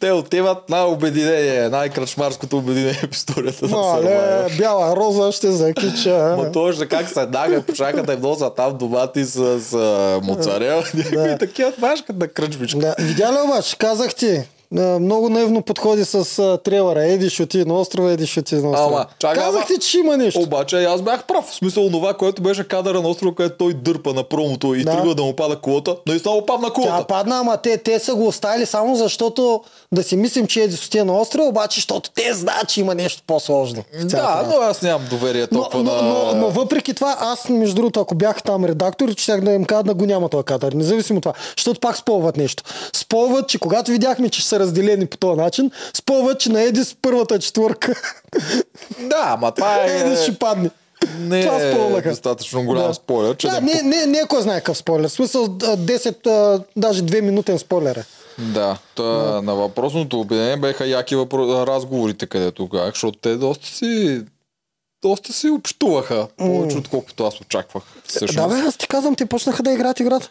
Те 0.00 0.12
отиват 0.12 0.68
на 0.68 0.86
обединение, 0.86 1.68
най-кръчмарското 1.68 2.58
обединение 2.58 3.08
в 3.12 3.12
историята 3.12 3.64
на 3.64 3.76
Survivor. 3.76 4.58
бяла 4.58 4.96
роза 4.96 5.32
ще 5.32 5.50
закича. 5.52 6.34
Ма 6.38 6.52
точно 6.52 6.88
как 6.88 7.08
се 7.08 7.26
дага, 7.26 7.62
почака 7.62 8.02
да 8.02 8.12
им 8.12 8.20
носят 8.20 8.56
там 8.56 8.78
домати 8.78 9.24
с, 9.24 9.60
с 9.60 9.76
моцарел. 10.22 10.76
Някакви 10.94 11.38
такива, 11.38 11.72
като 12.06 12.18
на 12.18 12.28
кръчмичка. 12.28 12.78
Да, 12.78 12.94
видя 12.98 13.32
ли 13.32 13.36
обаче, 13.44 13.76
казах 13.78 14.14
ти, 14.14 14.42
много 14.80 15.28
наивно 15.28 15.62
подходи 15.62 16.04
с 16.04 16.38
а, 16.38 16.58
тревара. 16.58 17.04
Еди 17.04 17.30
шути 17.30 17.64
на 17.64 17.74
острова, 17.74 18.10
еди 18.10 18.26
шути 18.26 18.54
на 18.54 18.70
острова. 18.70 18.86
Ама, 18.96 19.06
чакай, 19.18 19.42
казах 19.42 19.66
ти, 19.66 19.78
че 19.78 19.98
има 19.98 20.16
нещо. 20.16 20.40
Обаче 20.40 20.76
и 20.76 20.84
аз 20.84 21.02
бях 21.02 21.24
прав. 21.24 21.44
В 21.44 21.54
смисъл 21.54 21.90
това, 21.90 22.14
което 22.14 22.42
беше 22.42 22.68
кадъра 22.68 23.00
на 23.02 23.08
острова, 23.08 23.34
където 23.34 23.56
той 23.58 23.74
дърпа 23.74 24.12
на 24.14 24.22
промото 24.24 24.74
и 24.74 24.84
Да. 24.84 24.90
тръгва 24.92 25.14
да 25.14 25.22
му 25.22 25.36
пада 25.36 25.56
колата, 25.56 25.96
наистина 26.08 26.34
му 26.34 26.46
падна 26.46 26.68
Тя 26.68 26.72
колата. 26.74 27.06
падна, 27.06 27.38
ама 27.38 27.56
те, 27.56 27.76
те 27.78 27.98
са 27.98 28.14
го 28.14 28.26
оставили 28.26 28.66
само 28.66 28.96
защото 28.96 29.60
да 29.94 30.02
си 30.02 30.16
мислим, 30.16 30.46
че 30.46 30.60
еди 30.60 30.76
шути 30.76 31.02
на 31.02 31.20
острова, 31.20 31.48
обаче, 31.48 31.74
защото 31.74 32.10
те 32.10 32.34
знаят, 32.34 32.68
че 32.68 32.80
има 32.80 32.94
нещо 32.94 33.22
по-сложно. 33.26 33.84
Да, 34.04 34.46
но 34.50 34.60
аз 34.60 34.82
нямам 34.82 35.06
доверие 35.10 35.46
Но, 35.52 35.60
толкова 35.60 35.82
но, 35.82 35.92
на... 35.94 36.02
но, 36.02 36.34
но, 36.34 36.50
въпреки 36.50 36.94
това, 36.94 37.16
аз, 37.20 37.48
между 37.48 37.74
другото, 37.74 38.00
ако 38.00 38.14
бях 38.14 38.42
там 38.42 38.64
редактор, 38.64 39.08
щях 39.16 39.40
да 39.40 39.52
им 39.52 39.64
кажа 39.64 39.82
да 39.82 39.94
го 39.94 40.06
няма 40.06 40.28
този 40.28 40.44
кадър. 40.44 40.72
Независимо 40.72 41.16
от 41.16 41.22
това. 41.22 41.34
Защото 41.56 41.80
пак 41.80 41.96
спълват 41.96 42.36
нещо. 42.36 42.62
Спълват, 42.92 43.48
че 43.48 43.58
когато 43.58 43.90
видяхме, 43.90 44.28
че 44.28 44.44
са 44.44 44.60
разделени 44.60 45.06
по 45.06 45.16
този 45.16 45.40
начин, 45.40 45.70
спълват, 45.94 46.40
че 46.40 46.52
на 46.52 46.62
Едис 46.62 46.96
първата 47.02 47.38
четвърка 47.38 47.94
Да, 49.00 49.22
ама 49.24 49.52
това 49.52 49.76
е... 49.76 49.86
Едис 50.00 50.22
ще 50.22 50.38
падне. 50.38 50.70
Не 51.18 51.42
Това 51.42 51.56
е 51.56 52.02
достатъчно 52.02 52.64
голям 52.64 52.88
Да. 52.88 52.94
спойлер, 52.94 53.36
че 53.36 53.48
да, 53.48 53.60
не... 53.60 53.72
не, 53.74 53.82
не, 53.82 54.06
не 54.06 54.18
е 54.18 54.26
кой 54.28 54.42
знае 54.42 54.56
какъв 54.56 54.76
спойлер. 54.76 55.08
В 55.08 55.12
смисъл 55.12 55.44
а, 55.44 55.76
10, 55.76 56.26
а, 56.26 56.62
даже 56.76 57.02
2 57.02 57.20
минутен 57.20 57.58
спойлер 57.58 57.96
е. 57.96 58.04
Да, 58.38 58.78
та, 58.94 59.02
на 59.42 59.54
въпросното 59.54 60.20
обединение 60.20 60.56
беха 60.56 60.86
яки 60.86 61.16
въпро... 61.16 61.66
разговорите, 61.66 62.26
където 62.26 62.68
казах, 62.68 62.94
защото 62.94 63.18
те 63.18 63.36
доста 63.36 63.66
си 63.66 64.22
доста 65.02 65.32
си 65.32 65.48
общуваха, 65.48 66.26
повече 66.36 66.78
отколкото 66.78 67.24
аз 67.26 67.40
очаквах. 67.40 67.82
Всъщност. 68.06 68.48
Да, 68.48 68.54
бе, 68.54 68.60
аз 68.60 68.76
ти 68.76 68.88
казвам, 68.88 69.14
те 69.14 69.26
почнаха 69.26 69.62
да 69.62 69.72
играят 69.72 70.00
играта. 70.00 70.30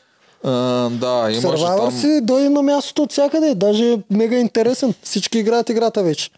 Да, 0.92 1.30
имаше 1.32 1.64
там... 1.64 1.92
си 1.92 2.22
дойде 2.22 2.50
на 2.50 2.62
мястото 2.62 3.04
от 3.04 3.12
всякъде. 3.12 3.56
Даже 3.56 3.94
е 3.94 4.00
мега 4.10 4.38
интересен. 4.38 4.94
Всички 5.04 5.40
играят 5.40 5.70
играта 5.70 6.04
вече. 6.04 6.30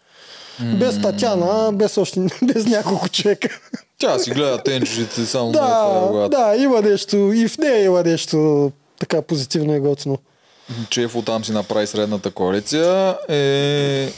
Без 0.60 1.02
Татяна, 1.02 1.72
без, 1.72 1.98
още, 1.98 2.20
без 2.42 2.66
няколко 2.66 3.08
човека. 3.08 3.60
Тя 3.98 4.18
си 4.18 4.30
гледа 4.30 4.62
тенджите 4.62 5.26
само 5.26 5.52
да, 5.52 6.08
гледат. 6.12 6.30
да, 6.30 6.56
има 6.56 6.82
нещо. 6.82 7.16
И 7.16 7.48
в 7.48 7.58
нея 7.58 7.84
има 7.84 8.02
нещо 8.02 8.70
така 8.98 9.22
позитивно 9.22 9.74
и 9.74 9.80
готино. 9.80 10.18
Чефо 10.90 11.22
там 11.22 11.44
си 11.44 11.52
направи 11.52 11.86
средната 11.86 12.30
коалиция. 12.30 13.16
Е... 13.28 14.08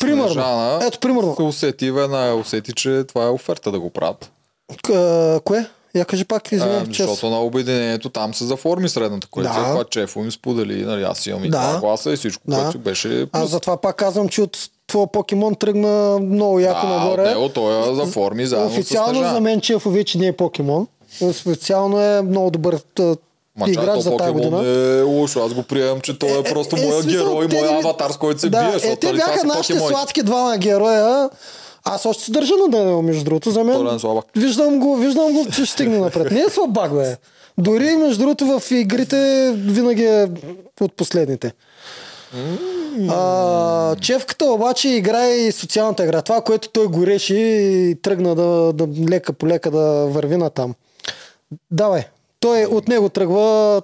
Примерно. 0.00 0.28
Снежана 0.28 0.80
Ето, 0.82 0.98
примерно. 0.98 1.36
се 1.36 1.42
усети, 1.42 1.90
веднага 1.90 2.34
усети, 2.34 2.72
че 2.72 3.04
това 3.08 3.24
е 3.24 3.30
оферта 3.30 3.70
да 3.70 3.80
го 3.80 3.90
правят. 3.90 4.30
К- 4.74 5.40
кое? 5.40 5.66
Я 5.94 6.04
кажи 6.04 6.24
пак, 6.24 6.52
извинявам, 6.52 6.82
А, 6.82 6.92
че... 6.92 7.02
защото 7.02 7.30
на 7.30 7.40
обединението 7.40 8.08
там 8.08 8.34
се 8.34 8.44
заформи 8.44 8.88
средната 8.88 9.26
коалиция, 9.26 9.60
Да. 9.60 9.66
това 9.66 9.84
Чефо 9.84 10.20
им 10.20 10.32
сподели, 10.32 10.84
нали, 10.84 11.02
аз 11.02 11.26
имам 11.26 11.44
и 11.44 11.50
Да. 11.50 11.58
два 11.60 11.80
гласа 11.80 12.12
и 12.12 12.16
всичко, 12.16 12.42
Да. 12.46 12.56
което 12.56 12.78
беше 12.78 13.26
Аз 13.32 13.48
затова 13.48 13.76
пак 13.76 13.96
казвам, 13.96 14.28
че 14.28 14.42
от 14.42 14.58
твоя 14.86 15.06
покемон 15.06 15.54
тръгна 15.54 16.18
много 16.18 16.60
яко 16.60 16.86
Да, 16.86 16.92
нагоре. 16.92 17.22
него 17.24 17.48
той 17.48 17.88
я 17.88 17.94
заформи 17.94 18.46
заедно 18.46 18.66
Официално 18.68 19.20
за 19.20 19.40
мен 19.40 19.60
Чефо 19.60 19.90
вече 19.90 20.18
не 20.18 20.26
е 20.26 20.32
покемон. 20.32 20.86
Специално 21.32 22.00
е 22.00 22.22
много 22.22 22.50
добър 22.50 22.78
Ма 23.58 23.70
играч 23.70 23.94
то 23.94 24.00
за 24.00 24.16
тази 24.16 24.32
година. 24.32 24.64
е 24.66 25.02
лошо. 25.02 25.40
Аз 25.44 25.54
го 25.54 25.62
приемам, 25.62 26.00
че 26.00 26.18
той 26.18 26.38
е, 26.38 26.42
просто 26.42 26.76
моя 26.76 27.02
смисъл, 27.02 27.26
герой, 27.26 27.48
те 27.48 27.56
моя 27.56 27.70
не- 27.70 27.78
аватар, 27.78 28.10
с 28.10 28.16
който 28.16 28.40
се 28.40 28.50
да, 28.50 28.70
бие. 28.70 28.90
Е, 28.92 28.96
те 28.96 29.06
нали, 29.06 29.16
бяха 29.16 29.38
са 29.40 29.46
нашите 29.46 29.72
покемони. 29.72 29.94
сладки 29.94 30.22
двама 30.22 30.58
героя. 30.58 31.30
Аз 31.84 32.06
още 32.06 32.24
се 32.24 32.32
държа 32.32 32.54
на 32.56 32.68
Даниел, 32.68 33.02
между 33.02 33.24
другото. 33.24 33.50
За 33.50 33.64
мен 33.64 33.98
виждам 34.36 34.78
го, 34.78 34.96
виждам 34.96 35.32
го, 35.32 35.46
че 35.46 35.64
ще 35.64 35.72
стигне 35.72 35.98
напред. 35.98 36.30
Не 36.30 36.40
е 36.40 36.48
слабак, 36.50 36.94
бе. 36.94 37.16
Дори, 37.58 37.96
между 37.96 38.18
другото, 38.18 38.46
в 38.60 38.70
игрите 38.70 39.52
винаги 39.56 40.04
е 40.04 40.28
от 40.80 40.92
последните. 40.96 41.52
А, 43.10 43.96
чевката 43.96 44.44
обаче 44.44 44.88
играе 44.88 45.30
и 45.30 45.52
социалната 45.52 46.04
игра. 46.04 46.22
Това, 46.22 46.40
което 46.40 46.68
той 46.68 46.86
гореше 46.86 47.34
и 47.34 47.96
тръгна 48.02 48.34
да, 48.34 48.72
да 48.72 48.88
лека 49.10 49.32
по 49.32 49.46
лека 49.46 49.70
да 49.70 50.06
върви 50.06 50.36
на 50.36 50.50
там. 50.50 50.74
Давай. 51.70 52.04
Той 52.42 52.64
от 52.64 52.88
него 52.88 53.08
тръгва 53.08 53.82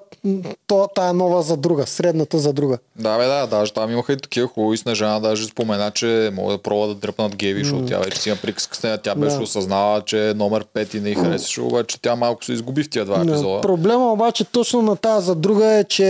то, 0.67 0.89
тая 0.95 1.13
нова 1.13 1.43
за 1.43 1.57
друга, 1.57 1.87
средната 1.87 2.39
за 2.39 2.53
друга. 2.53 2.79
Да, 2.97 3.19
бе, 3.19 3.25
да, 3.25 3.47
даже 3.47 3.73
там 3.73 3.91
имаха 3.93 4.13
и 4.13 4.17
такива 4.17 4.49
хубави 4.49 4.77
Снежана, 4.77 5.21
даже 5.21 5.47
спомена, 5.47 5.91
че 5.91 6.31
мога 6.35 6.53
да 6.53 6.59
пробва 6.59 6.89
да 6.89 6.95
дръпнат 6.95 7.37
Геви, 7.37 7.65
защото 7.65 7.85
тя 7.87 7.99
вече 7.99 8.21
си 8.21 8.29
има 8.29 8.39
приказка. 8.43 8.99
Тя 8.99 9.15
беше 9.15 9.37
Да. 9.37 9.43
осъзнала, 9.43 10.03
че 10.03 10.31
е 10.31 10.35
номер 10.35 10.65
5 10.65 10.95
и 10.95 11.01
не 11.01 11.11
й 11.11 11.15
харесваше, 11.15 11.61
обаче 11.61 12.03
тя 12.03 12.17
малко 12.17 12.45
се 12.45 12.53
изгуби 12.53 12.83
в 12.83 12.91
тия 12.91 13.05
два 13.05 13.17
Да, 13.17 13.23
епизода. 13.23 13.61
Проблема 13.61 14.13
обаче 14.13 14.45
точно 14.45 14.83
на 14.83 14.97
тази 14.97 15.27
за 15.27 15.35
друга 15.35 15.67
е, 15.67 15.85
че 15.85 16.07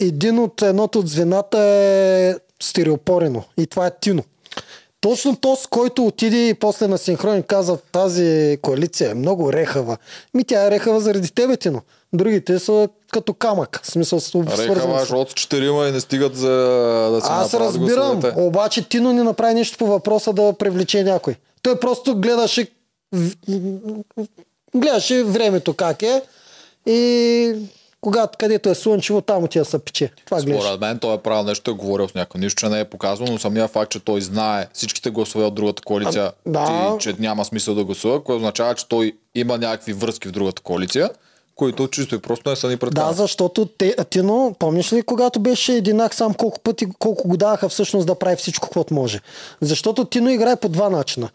един 0.00 0.38
от 0.38 0.62
едното 0.62 0.98
от 0.98 1.08
звената 1.08 1.58
е 1.58 2.34
стереопорено. 2.62 3.44
И 3.58 3.66
това 3.66 3.86
е 3.86 3.90
Тино. 4.00 4.22
Точно 5.02 5.36
този, 5.36 5.66
който 5.70 6.06
отиде 6.06 6.48
и 6.48 6.54
после 6.54 6.86
на 6.86 6.98
синхрон 6.98 7.38
и 7.38 7.42
каза 7.42 7.76
тази 7.76 8.58
коалиция 8.62 9.10
е 9.10 9.14
много 9.14 9.52
рехава. 9.52 9.96
Ми 10.34 10.44
тя 10.44 10.66
е 10.66 10.70
рехава 10.70 11.00
заради 11.00 11.30
тебе, 11.30 11.56
Тино. 11.56 11.82
Другите 12.12 12.58
са 12.58 12.88
като 13.12 13.34
камък. 13.34 13.80
В 13.82 13.86
смисъл 13.86 14.20
Рехава, 14.58 15.00
защото 15.00 15.34
четирима 15.34 15.88
и 15.88 15.92
не 15.92 16.00
стигат 16.00 16.36
за 16.36 16.50
да 17.12 17.20
се 17.20 17.28
Аз 17.30 17.54
разбирам, 17.54 18.20
гласовете. 18.20 18.40
обаче 18.40 18.88
Тино 18.88 19.12
не 19.12 19.22
направи 19.22 19.54
нищо 19.54 19.78
по 19.78 19.86
въпроса 19.86 20.32
да 20.32 20.52
привлече 20.52 21.04
някой. 21.04 21.36
Той 21.62 21.80
просто 21.80 22.16
гледаше 22.16 22.66
гледаше 24.74 25.24
времето 25.24 25.74
как 25.74 26.02
е 26.02 26.22
и 26.86 27.54
когато 28.02 28.38
където 28.38 28.68
е 28.68 28.74
слънчево, 28.74 29.20
там 29.20 29.44
отива 29.44 29.64
се 29.64 29.78
пече. 29.78 30.10
Това 30.24 30.42
гледаш. 30.42 30.62
Според 30.62 30.80
мен 30.80 30.98
той 30.98 31.14
е 31.14 31.18
правил 31.18 31.44
нещо, 31.44 31.70
е 31.70 31.74
говорил 31.74 32.08
с 32.08 32.14
някой. 32.14 32.40
Нищо, 32.40 32.60
че 32.60 32.68
не 32.68 32.80
е 32.80 32.84
показвал, 32.84 33.28
но 33.30 33.38
самия 33.38 33.68
факт, 33.68 33.92
че 33.92 34.00
той 34.00 34.20
знае 34.20 34.66
всичките 34.72 35.10
гласове 35.10 35.44
от 35.44 35.54
другата 35.54 35.82
коалиция, 35.82 36.24
А, 36.24 36.32
да. 36.46 36.96
че, 37.00 37.10
че 37.12 37.16
няма 37.18 37.44
смисъл 37.44 37.74
да 37.74 37.84
гласува, 37.84 38.24
което 38.24 38.36
означава, 38.36 38.74
че 38.74 38.88
той 38.88 39.12
има 39.34 39.58
някакви 39.58 39.92
връзки 39.92 40.28
в 40.28 40.32
другата 40.32 40.62
коалиция, 40.62 41.10
които 41.56 41.88
чисто 41.88 42.14
и 42.14 42.18
просто 42.18 42.50
не 42.50 42.56
са 42.56 42.68
ни 42.68 42.76
пред 42.76 42.94
Да, 42.94 43.12
защото 43.12 43.66
те, 43.66 43.96
Тино, 44.10 44.54
помниш 44.58 44.92
ли, 44.92 45.02
когато 45.02 45.40
беше 45.40 45.72
единак 45.72 46.14
сам 46.14 46.34
колко 46.34 46.60
пъти, 46.60 46.86
колко 46.98 47.28
го 47.28 47.36
даваха 47.36 47.68
всъщност 47.68 48.06
да 48.06 48.14
прави 48.14 48.36
всичко, 48.36 48.68
което 48.70 48.94
може? 48.94 49.20
Защото 49.60 50.04
Тино 50.04 50.30
играе 50.30 50.56
по 50.56 50.68
два 50.68 50.90
начина. 50.90 51.28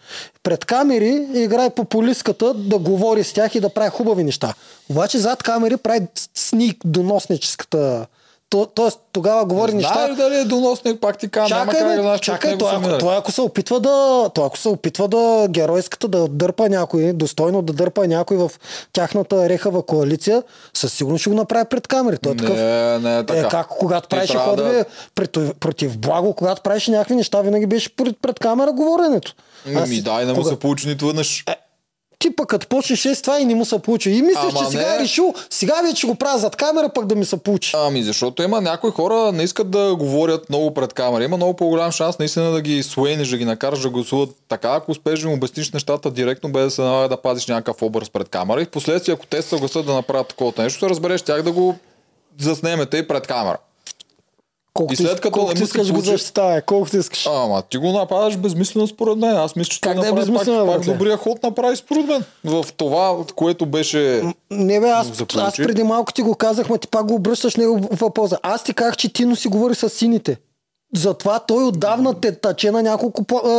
Пред 0.44 0.66
камери 0.66 1.28
играе 1.34 1.70
по 1.70 1.86
полиската 1.86 2.54
да 2.54 2.78
говори 2.78 3.24
с 3.24 3.34
тях 3.34 3.56
и 3.56 3.60
да 3.60 3.70
прави 3.70 3.90
хубави 3.90 4.24
неща. 4.24 4.54
Обаче 4.90 5.18
зад 5.18 5.44
камери 5.44 5.78
прави 5.78 6.08
сник 6.36 6.78
доносническата. 6.86 8.08
То, 8.50 8.66
тоест 8.66 9.00
тогава 9.12 9.46
говори 9.46 9.74
неща. 9.74 9.94
Знаеш 9.94 10.16
дали 10.16 10.36
е 10.36 10.44
доносник, 10.44 11.02
пак 11.02 11.18
ти 11.18 11.30
няма 11.34 11.48
Чакай, 11.48 11.80
как 11.82 11.96
да 11.96 12.10
от 12.10 12.22
чакай, 12.22 12.58
той, 12.58 12.72
ако, 12.74 12.98
той, 12.98 13.18
ако 13.18 13.32
се 13.32 13.42
опитва 13.42 13.80
да, 13.80 14.30
той, 14.30 14.46
ако 14.46 14.58
се 14.58 14.70
опитва 14.70 15.08
да 15.08 15.48
геройската 15.50 16.08
да 16.08 16.28
дърпа 16.28 16.70
някой, 16.70 17.14
достойно 17.14 17.62
да 17.62 17.74
дърпа 17.74 18.08
някой 18.08 18.38
в 18.38 18.52
тяхната 18.94 19.50
рехава 19.50 19.84
коалиция, 19.84 20.44
със 20.74 20.94
сигурност 20.94 21.22
ще 21.22 21.30
го 21.30 21.36
направи 21.36 21.66
пред 21.66 21.88
камери. 21.88 22.18
Той 22.18 22.32
е 22.32 22.36
такъв. 22.36 22.56
Не, 22.56 23.00
не 23.00 23.18
е 23.18 23.26
така. 23.26 23.40
Е, 23.40 23.50
как, 23.50 23.68
когато 23.70 24.10
Ти 24.10 24.28
трябва 24.28 24.46
ходове 24.46 24.74
да- 24.74 24.86
против, 25.16 25.54
против 25.54 25.98
благо, 25.98 26.34
когато 26.34 26.62
правеше 26.62 26.92
някакви 26.92 27.16
неща, 27.16 27.42
винаги 27.42 27.66
беше 27.66 27.96
пред, 27.96 28.16
пред 28.22 28.40
камера 28.40 28.72
говоренето. 28.72 29.34
Аз- 29.76 29.90
Ми 29.90 30.02
дай, 30.02 30.26
не 30.26 30.34
му 30.34 30.40
кога- 30.40 30.50
се 30.50 30.60
получи 30.60 30.88
нито 30.88 31.08
веднъж. 31.08 31.46
Ти 32.20 32.36
пък 32.36 32.48
като 32.48 32.68
почнеш 32.68 33.06
е 33.06 33.16
с 33.16 33.22
това 33.22 33.40
и 33.40 33.46
не 33.46 33.56
му 33.56 33.66
се 33.66 33.80
получи. 33.80 34.10
И 34.10 34.22
мислиш, 34.22 34.38
Ама 34.52 34.60
че 34.60 34.66
сега 34.72 34.90
не. 34.90 34.96
е 34.96 35.00
решил, 35.00 35.34
сега 35.50 35.82
вече 35.82 35.96
ще 35.96 36.08
го 36.08 36.16
правя 36.16 36.38
зад 36.38 36.56
камера, 36.56 36.90
пък 36.90 37.06
да 37.06 37.16
ми 37.16 37.26
се 37.26 37.38
получи. 37.38 37.72
Ами 37.76 38.04
защото 38.04 38.44
има 38.44 38.62
някои 38.62 38.92
хора 38.92 39.32
не 39.32 39.44
искат 39.44 39.72
да 39.72 39.96
говорят 39.96 40.50
много 40.50 40.74
пред 40.74 40.94
камера. 40.94 41.24
Има 41.24 41.38
много 41.38 41.54
по-голям 41.56 41.92
шанс 41.92 42.20
наистина 42.20 42.52
да 42.52 42.62
ги 42.62 42.84
суениш, 42.84 43.30
да 43.30 43.38
ги 43.38 43.46
накараш 43.46 43.80
да 43.80 43.90
гласуват 43.90 44.30
така, 44.50 44.70
ако 44.74 44.92
успееш 44.92 45.20
да 45.20 45.28
им 45.28 45.34
обясниш 45.34 45.72
нещата 45.72 46.12
директно, 46.12 46.52
без 46.52 46.64
да 46.64 46.72
се 46.72 46.82
налага 46.82 47.10
да 47.10 47.22
пазиш 47.22 47.48
някакъв 47.48 47.82
образ 47.82 48.10
пред 48.10 48.30
камера. 48.30 48.62
И 48.62 48.66
в 48.66 48.70
последствие, 48.70 49.14
ако 49.14 49.26
те 49.26 49.42
се 49.42 49.50
съгласят 49.50 49.86
да 49.86 49.94
направят 49.94 50.28
такова 50.28 50.54
нещо, 50.58 50.80
се 50.80 50.90
разбереш 50.90 51.22
тях 51.22 51.42
да 51.42 51.52
го 51.52 51.76
заснемете 52.40 52.98
и 52.98 53.08
пред 53.08 53.28
камера. 53.28 53.58
Колко 54.78 54.94
и 54.94 54.96
след 54.96 55.16
като 55.16 55.32
колко 55.32 55.50
не 55.50 55.56
ти 55.56 55.62
му 55.62 55.68
се 55.68 55.70
искаш 55.70 55.88
го 55.88 55.94
получи- 55.94 56.10
защитава, 56.10 56.62
колкото 56.62 56.98
искаш. 56.98 57.26
Ама 57.28 57.62
ти 57.62 57.78
го 57.78 57.88
нападаш 57.88 58.38
безмислено 58.38 58.88
според 58.88 59.18
мен. 59.18 59.38
Аз 59.38 59.56
мисля, 59.56 59.70
че 59.70 59.82
Как 59.82 59.94
той 59.94 60.02
да 60.02 60.08
е 60.08 60.12
направи 60.12 60.34
пак, 60.36 60.46
пак 60.46 60.66
братле? 60.68 60.94
добрия 60.94 61.18
ход 61.18 61.44
направи 61.44 61.76
според 61.76 62.06
мен. 62.06 62.24
В 62.46 62.66
това, 62.78 63.16
което 63.36 63.66
беше... 63.66 64.24
Не 64.52 64.80
бе, 64.80 64.90
аз, 64.90 65.08
Го 65.08 65.14
заполучи. 65.14 65.48
аз 65.48 65.58
преди 65.58 65.84
малко 65.84 66.14
ти 66.14 66.22
го 66.22 66.36
казах, 66.36 66.70
ма 66.70 66.78
ти 66.78 66.88
пак 66.88 67.06
го 67.08 67.16
обръщаш 67.16 67.56
него 67.56 67.88
в 67.92 68.14
полза. 68.14 68.38
Аз 68.44 68.64
ти 68.64 68.74
казах, 68.74 68.98
че 68.98 69.14
Тино 69.14 69.36
си 69.36 69.48
говори 69.48 69.76
с 69.76 69.90
сините. 69.90 70.38
Затова 70.96 71.40
той 71.40 71.64
отдавна 71.64 72.14
те 72.14 72.32
тъче 72.32 72.72
на 72.72 72.84
няколко 72.84 73.24
а, 73.36 73.50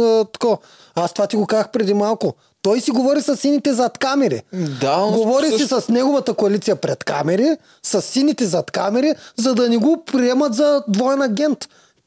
а, 0.00 0.24
тако. 0.24 0.58
Аз 0.94 1.12
това 1.12 1.26
ти 1.26 1.36
го 1.36 1.46
казах 1.46 1.70
преди 1.70 1.94
малко. 1.94 2.34
Той 2.62 2.80
си 2.80 2.90
говори 2.90 3.20
с 3.20 3.36
сините 3.36 3.72
зад 3.72 3.98
камери. 3.98 4.42
Да, 4.80 5.06
Говори 5.06 5.46
си 5.48 5.58
също- 5.58 5.80
с 5.80 5.88
неговата 5.88 6.34
коалиция 6.34 6.76
пред 6.76 7.04
камери, 7.04 7.48
с 7.82 8.02
сините 8.02 8.46
зад 8.46 8.70
камери, 8.70 9.12
за 9.36 9.54
да 9.54 9.68
не 9.68 9.76
го 9.76 10.04
приемат 10.04 10.54
за 10.54 10.82
двоен 10.88 11.22
агент. 11.22 11.58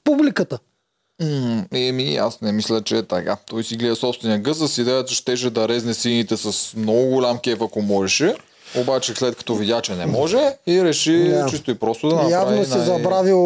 Публиката. 0.03 0.59
Еми, 1.73 2.15
аз 2.15 2.41
не 2.41 2.51
мисля, 2.51 2.81
че 2.81 2.97
е 2.97 3.03
така. 3.03 3.37
Той 3.47 3.63
си 3.63 3.77
гледа 3.77 3.95
собствения 3.95 4.39
гъс 4.39 4.57
с 4.65 4.77
идеята, 4.77 5.09
че 5.09 5.15
щеше 5.15 5.49
да 5.49 5.67
резне 5.67 5.93
сините 5.93 6.37
с 6.37 6.73
много 6.75 7.05
голям 7.05 7.37
кеф, 7.37 7.61
ако 7.61 7.81
можеше. 7.81 8.35
Обаче 8.75 9.13
след 9.13 9.35
като 9.35 9.55
видя, 9.55 9.81
че 9.81 9.95
не 9.95 10.05
може 10.05 10.37
и 10.67 10.83
реши 10.83 11.23
Да. 11.23 11.45
чисто 11.45 11.71
и 11.71 11.75
просто 11.75 12.07
да 12.07 12.15
направи 12.15 12.31
Явно 12.33 12.65
си 12.65 12.71
най- 12.71 12.79
забравил 12.81 13.37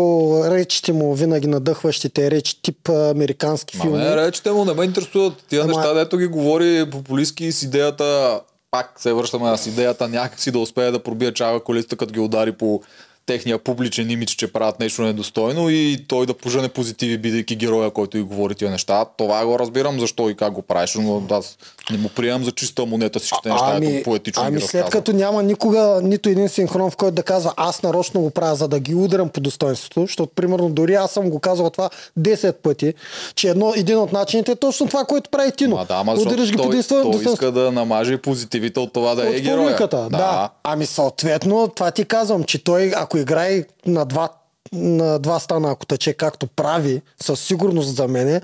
речите 0.45 0.93
му, 0.93 1.13
винаги 1.13 1.47
надъхващите 1.47 2.31
речи, 2.31 2.61
тип 2.61 2.89
американски 2.89 3.77
Ма 3.77 3.83
филми. 3.83 3.97
не, 3.97 4.17
речите 4.17 4.51
му 4.51 4.65
не 4.65 4.73
ме 4.73 4.83
интересуват. 4.85 5.33
Тия 5.39 5.61
Ама- 5.61 5.67
неща, 5.69 5.93
дето 5.93 6.17
ги 6.17 6.27
говори 6.27 6.89
популистски 6.91 7.51
с 7.51 7.63
идеята, 7.63 8.39
пак 8.71 8.93
се 8.97 9.13
връщаме 9.13 9.57
с 9.57 9.67
идеята 9.67 10.07
някакси 10.07 10.51
да 10.51 10.59
успее 10.59 10.91
да 10.91 10.99
пробие 10.99 11.33
чага 11.33 11.59
колиста, 11.59 11.95
като 11.95 12.13
ги 12.13 12.19
удари 12.19 12.51
по 12.51 12.81
техния 13.25 13.59
публичен 13.59 14.11
имидж, 14.11 14.31
че 14.31 14.53
правят 14.53 14.79
нещо 14.79 15.01
недостойно 15.01 15.69
и 15.69 16.05
той 16.07 16.25
да 16.25 16.33
пожене 16.33 16.69
позитиви, 16.69 17.17
бидейки 17.17 17.55
героя, 17.55 17.91
който 17.91 18.17
и 18.17 18.21
говори 18.21 18.55
тия 18.55 18.71
неща. 18.71 19.05
Това 19.17 19.45
го 19.45 19.59
разбирам 19.59 19.99
защо 19.99 20.29
и 20.29 20.35
как 20.35 20.53
го 20.53 20.61
правиш, 20.61 20.95
но 20.95 21.23
аз 21.31 21.57
не 21.91 21.97
му 21.97 22.09
приемам 22.09 22.43
за 22.43 22.51
чиста 22.51 22.85
монета 22.85 23.19
всичките 23.19 23.49
неща, 23.49 23.71
ами, 23.75 24.03
поетично 24.03 24.43
ами 24.45 24.55
ги 24.55 24.61
след 24.61 24.73
разказва. 24.73 24.89
като 24.89 25.13
няма 25.13 25.43
никога 25.43 25.99
нито 26.03 26.29
един 26.29 26.49
синхрон, 26.49 26.91
в 26.91 26.95
който 26.95 27.15
да 27.15 27.23
казва 27.23 27.53
аз 27.57 27.83
нарочно 27.83 28.21
го 28.21 28.29
правя, 28.29 28.55
за 28.55 28.67
да 28.67 28.79
ги 28.79 28.95
ударям 28.95 29.29
по 29.29 29.39
достоинството, 29.41 30.01
защото 30.01 30.31
примерно 30.35 30.69
дори 30.69 30.93
аз 30.93 31.11
съм 31.11 31.29
го 31.29 31.39
казал 31.39 31.69
това 31.69 31.89
10 32.19 32.53
пъти, 32.53 32.93
че 33.35 33.49
едно, 33.49 33.73
един 33.75 33.97
от 33.97 34.11
начините 34.11 34.51
е 34.51 34.55
точно 34.55 34.87
това, 34.87 35.05
което 35.05 35.29
прави 35.29 35.51
Тино. 35.51 35.75
Ма 35.75 35.85
да, 35.85 35.95
ама 35.95 36.13
Удариш 36.13 36.51
ги 36.51 36.57
по 36.57 36.63
той, 36.63 36.75
достоинството. 36.75 37.23
той 37.23 37.33
иска 37.33 37.51
да 37.51 37.71
намаже 37.71 38.17
позитивите 38.17 38.79
от 38.79 38.93
това 38.93 39.15
да 39.15 39.25
е 39.25 39.29
от 39.29 39.41
героя. 39.41 39.57
публиката. 39.57 40.07
Да. 40.11 40.49
Ами 40.63 40.85
съответно, 40.85 41.67
това 41.75 41.91
ти 41.91 42.05
казвам, 42.05 42.43
че 42.43 42.63
той 42.63 42.91
ако 42.95 43.14
играе 43.17 43.63
на 43.85 44.05
два 44.05 44.29
на 44.73 45.19
два 45.19 45.39
стана, 45.39 45.71
ако 45.71 45.85
тече 45.85 46.13
както 46.13 46.47
прави, 46.47 47.01
със 47.21 47.39
сигурност 47.39 47.95
за 47.95 48.07
мене, 48.07 48.41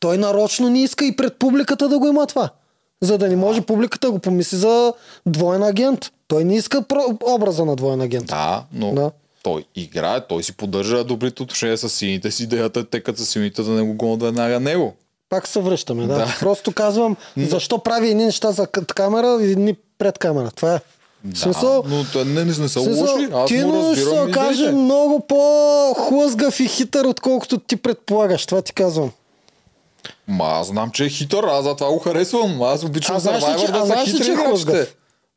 той 0.00 0.18
нарочно 0.18 0.70
не 0.70 0.82
иска 0.82 1.04
и 1.04 1.16
пред 1.16 1.38
публиката 1.38 1.88
да 1.88 1.98
го 1.98 2.06
има 2.06 2.26
това. 2.26 2.48
За 3.00 3.18
да 3.18 3.28
не 3.28 3.36
може 3.36 3.60
публиката 3.60 4.06
да 4.06 4.12
го 4.12 4.18
помисли 4.18 4.56
за 4.56 4.92
двоен 5.26 5.62
агент. 5.62 6.10
Той 6.28 6.44
не 6.44 6.56
иска 6.56 6.84
образа 7.24 7.64
на 7.64 7.76
двоен 7.76 8.00
агент. 8.00 8.26
Да, 8.26 8.64
но 8.72 8.92
Да. 8.94 9.10
той 9.42 9.64
играе, 9.74 10.26
той 10.26 10.42
си 10.42 10.56
поддържа 10.56 11.04
добрите 11.04 11.42
отношения 11.42 11.78
с 11.78 11.88
сините 11.88 12.30
си. 12.30 12.42
Идеята 12.42 12.80
е 12.80 12.84
те 12.84 13.02
като 13.02 13.18
са 13.18 13.26
сините 13.26 13.62
да 13.62 13.70
не 13.70 13.82
го 13.82 13.94
гонят 13.94 14.22
веднага 14.22 14.60
него. 14.60 14.94
Пак 15.28 15.48
се 15.48 15.60
връщаме, 15.60 16.06
да. 16.06 16.14
Да. 16.14 16.36
Просто 16.40 16.72
казвам, 16.72 17.16
защо 17.36 17.78
прави 17.78 18.10
едни 18.10 18.24
неща 18.24 18.52
за 18.52 18.66
камера 18.66 19.38
и 19.42 19.52
едни 19.52 19.76
пред 19.98 20.18
камера. 20.18 20.50
Това 20.50 20.74
е. 20.74 20.80
В 21.24 21.38
смисъл, 21.38 21.82
Да, 21.82 21.88
но 21.88 22.04
те 22.12 22.24
не, 22.24 22.44
не, 22.44 22.54
са 22.54 22.68
Смисъл, 22.68 22.84
лоши. 22.84 23.28
Аз 23.32 23.48
ти 23.48 23.64
му 23.64 23.94
ще 23.94 24.04
се 24.04 24.20
окаже 24.20 24.72
много 24.72 25.26
по-хлъзгав 25.26 26.60
и 26.60 26.68
хитър, 26.68 27.04
отколкото 27.04 27.58
ти 27.58 27.76
предполагаш. 27.76 28.46
Това 28.46 28.62
ти 28.62 28.72
казвам. 28.72 29.10
Ма 30.28 30.44
аз 30.44 30.66
знам, 30.66 30.90
че 30.90 31.04
е 31.04 31.08
хитър, 31.08 31.44
аз 31.44 31.64
затова 31.64 31.90
го 31.90 31.98
харесвам. 31.98 32.62
Аз 32.62 32.84
обичам 32.84 33.16
Survivor 33.20 33.72
да 33.72 33.86
са 33.86 34.04
хитри 34.04 34.30
е 34.30 34.32
играчите. 34.32 34.36
хлъзгав? 34.48 34.94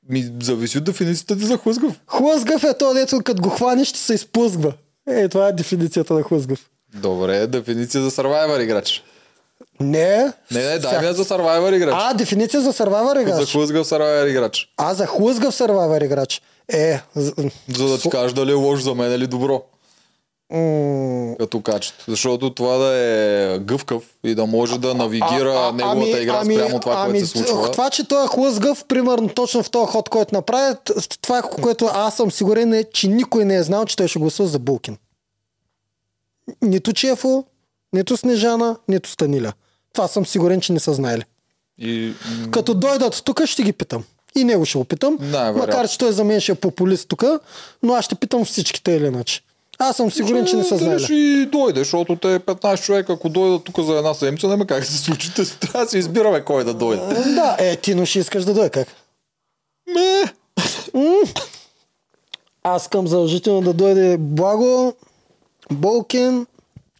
Ми 0.09 0.31
зависи 0.41 0.77
от 0.77 0.83
дефиницията 0.83 1.37
ти 1.37 1.45
за 1.45 1.57
хлъзгав. 1.57 1.93
Хлъзгав 2.07 2.63
е 2.63 2.77
то, 2.77 2.93
дето 2.93 3.21
като 3.23 3.41
го 3.41 3.49
хванеш, 3.49 3.87
ще 3.87 3.99
се 3.99 4.13
изплъзгва. 4.13 4.73
Е, 5.09 5.29
това 5.29 5.47
е 5.47 5.51
дефиницията 5.51 6.13
на 6.13 6.23
хлъзгав. 6.23 6.69
Добре, 6.95 7.47
дефиниция 7.47 8.01
за 8.03 8.11
Survivor 8.11 8.63
играч. 8.63 9.03
Не. 9.79 10.17
Не, 10.51 10.63
не, 10.63 10.79
дай 10.79 10.99
ми 10.99 11.05
я 11.05 11.13
за 11.13 11.25
Survivor 11.25 11.75
играч. 11.75 11.93
А, 11.97 12.13
дефиниция 12.13 12.61
за 12.61 12.73
Survivor 12.73 13.15
за 13.15 13.21
играч. 13.21 13.51
хлъзгав 13.51 13.87
Survivor 13.87 14.27
играч. 14.27 14.73
А, 14.77 14.93
за 14.93 15.05
хлъзгав 15.05 15.53
Survivor 15.53 16.05
играч. 16.05 16.41
Е, 16.69 17.01
За 17.69 17.87
да 17.87 17.99
ти 17.99 18.09
кажеш 18.09 18.33
дали 18.33 18.51
е 18.51 18.55
лошо 18.55 18.83
за 18.83 18.95
мен 18.95 19.13
или 19.13 19.27
добро. 19.27 19.63
м, 20.51 21.35
Като 21.39 21.61
качество. 21.61 22.03
Защото 22.07 22.49
това 22.49 22.77
да 22.77 22.95
е 22.95 23.59
гъвкав 23.59 24.03
и 24.23 24.35
да 24.35 24.45
може 24.45 24.79
да 24.79 24.93
навигира 24.93 25.71
неговата 25.73 26.21
игра 26.21 26.43
спрямо 26.45 26.79
това, 26.79 27.05
което 27.05 27.19
се 27.19 27.37
случва. 27.37 27.71
Това, 27.71 27.89
че 27.89 28.07
той 28.07 28.23
е 28.23 28.27
хлъзгав, 28.27 28.85
примерно 28.85 29.29
точно 29.29 29.63
в 29.63 29.69
този 29.69 29.87
ход, 29.87 30.09
който 30.09 30.35
направи, 30.35 30.75
т- 30.85 30.93
това, 31.17 31.41
което 31.41 31.85
аз 31.85 32.15
съм 32.15 32.31
сигурен 32.31 32.73
е, 32.73 32.83
че 32.83 33.07
никой 33.07 33.45
не 33.45 33.55
е 33.55 33.63
знал, 33.63 33.85
че 33.85 33.95
той 33.95 34.07
ще 34.07 34.19
гласува 34.19 34.49
за 34.49 34.59
Булкин. 34.59 34.97
Нито 36.61 36.93
Чефо, 36.93 37.43
нито 37.93 38.17
Снежана, 38.17 38.75
нито 38.87 39.09
Станиля. 39.09 39.53
Това 39.93 40.07
съм 40.07 40.25
сигурен, 40.25 40.61
че 40.61 40.73
не 40.73 40.79
са 40.79 40.93
знаели. 40.93 41.23
И 41.77 42.13
Като 42.51 42.73
дойдат 42.73 43.21
тук, 43.25 43.45
ще 43.45 43.63
ги 43.63 43.73
питам. 43.73 44.03
И 44.35 44.43
него 44.43 44.65
ще 44.65 44.77
го 44.77 44.83
питам. 44.85 45.17
Най-вероятно. 45.19 45.57
макар, 45.57 45.89
че 45.89 45.97
той 45.97 46.11
за 46.11 46.23
мен 46.23 46.41
ще 46.41 46.51
е 46.51 46.55
популист 46.55 47.07
тук, 47.07 47.23
но 47.83 47.93
аз 47.93 48.05
ще 48.05 48.15
питам 48.15 48.45
всичките 48.45 48.91
или 48.91 49.05
иначе. 49.05 49.41
Аз 49.79 49.97
съм 49.97 50.11
сигурен, 50.11 50.45
че 50.45 50.55
не 50.55 50.63
са 50.63 50.77
знаели. 50.77 51.03
ще 51.03 51.45
дойде, 51.45 51.79
защото 51.79 52.15
те 52.15 52.39
15 52.39 52.81
човека, 52.81 53.13
ако 53.13 53.29
дойдат 53.29 53.63
тук 53.63 53.79
за 53.79 53.97
една 53.97 54.13
седмица, 54.13 54.47
няма 54.47 54.67
как 54.67 54.79
да 54.79 54.85
се 54.85 54.97
случи. 54.97 55.31
Трябва 55.33 55.83
да 55.85 55.89
си 55.89 55.97
избираме 55.97 56.43
кой 56.43 56.63
да 56.63 56.73
дойде. 56.73 57.01
Да, 57.35 57.55
е, 57.59 57.75
ти 57.75 57.95
но 57.95 58.05
ще 58.05 58.19
искаш 58.19 58.45
да 58.45 58.53
дойде 58.53 58.69
как? 58.69 58.87
Ме, 59.95 60.23
Аз 62.63 62.81
искам 62.81 63.07
задължително 63.07 63.61
да 63.61 63.73
дойде 63.73 64.17
Благо, 64.19 64.93
Болкин, 65.71 66.45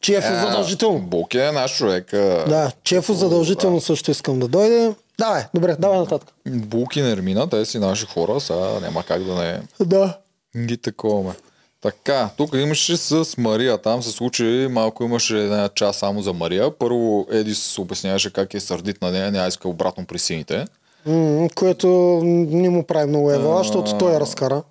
Чефо 0.02 0.34
задължително. 0.36 1.00
Боки 1.00 1.38
е 1.38 1.52
наш 1.52 1.78
човек. 1.78 2.14
а. 2.14 2.46
Да, 2.48 2.72
Чефо 2.84 3.14
задължително 3.14 3.82
също 3.82 4.12
искам 4.12 4.40
да 4.40 4.48
дойде. 4.48 4.94
Давай, 5.20 5.44
добре, 5.54 5.76
давай 5.80 6.00
нататък. 6.00 6.30
Булки 6.48 7.02
Нермина, 7.02 7.50
те 7.50 7.66
си 7.66 7.80
наши 7.80 8.06
хора, 8.06 8.40
сега 8.40 8.80
няма 8.82 9.04
как 9.04 9.24
да 9.24 9.36
не 9.36 9.62
Да. 9.80 10.18
ги 10.58 10.78
таковаме. 10.78 11.34
Така, 11.82 12.30
тук 12.38 12.50
имаше 12.56 12.98
с 12.98 13.38
Мария, 13.38 13.78
там 13.78 14.04
се 14.04 14.12
случи, 14.12 14.44
малко 14.70 15.04
имаше 15.04 15.38
една 15.38 15.70
част 15.70 16.00
само 16.00 16.22
за 16.22 16.34
Мария. 16.34 16.72
Първо 16.72 17.28
Едис 17.32 17.78
обясняваше 17.80 18.34
как 18.34 18.54
е 18.54 18.60
сърдит 18.60 19.02
на 19.02 19.12
нея, 19.12 19.32
няма 19.32 19.48
иска 19.48 19.70
обратно 19.70 20.06
при 20.06 20.20
сините. 20.20 20.66
М, 21.06 21.50
което 21.56 21.88
не 22.24 22.70
му 22.70 22.84
прави 22.84 23.06
много 23.06 23.32
ева, 23.32 23.58
защото 23.58 23.98
той 23.98 24.14
я 24.14 24.20
разкара. 24.20 24.64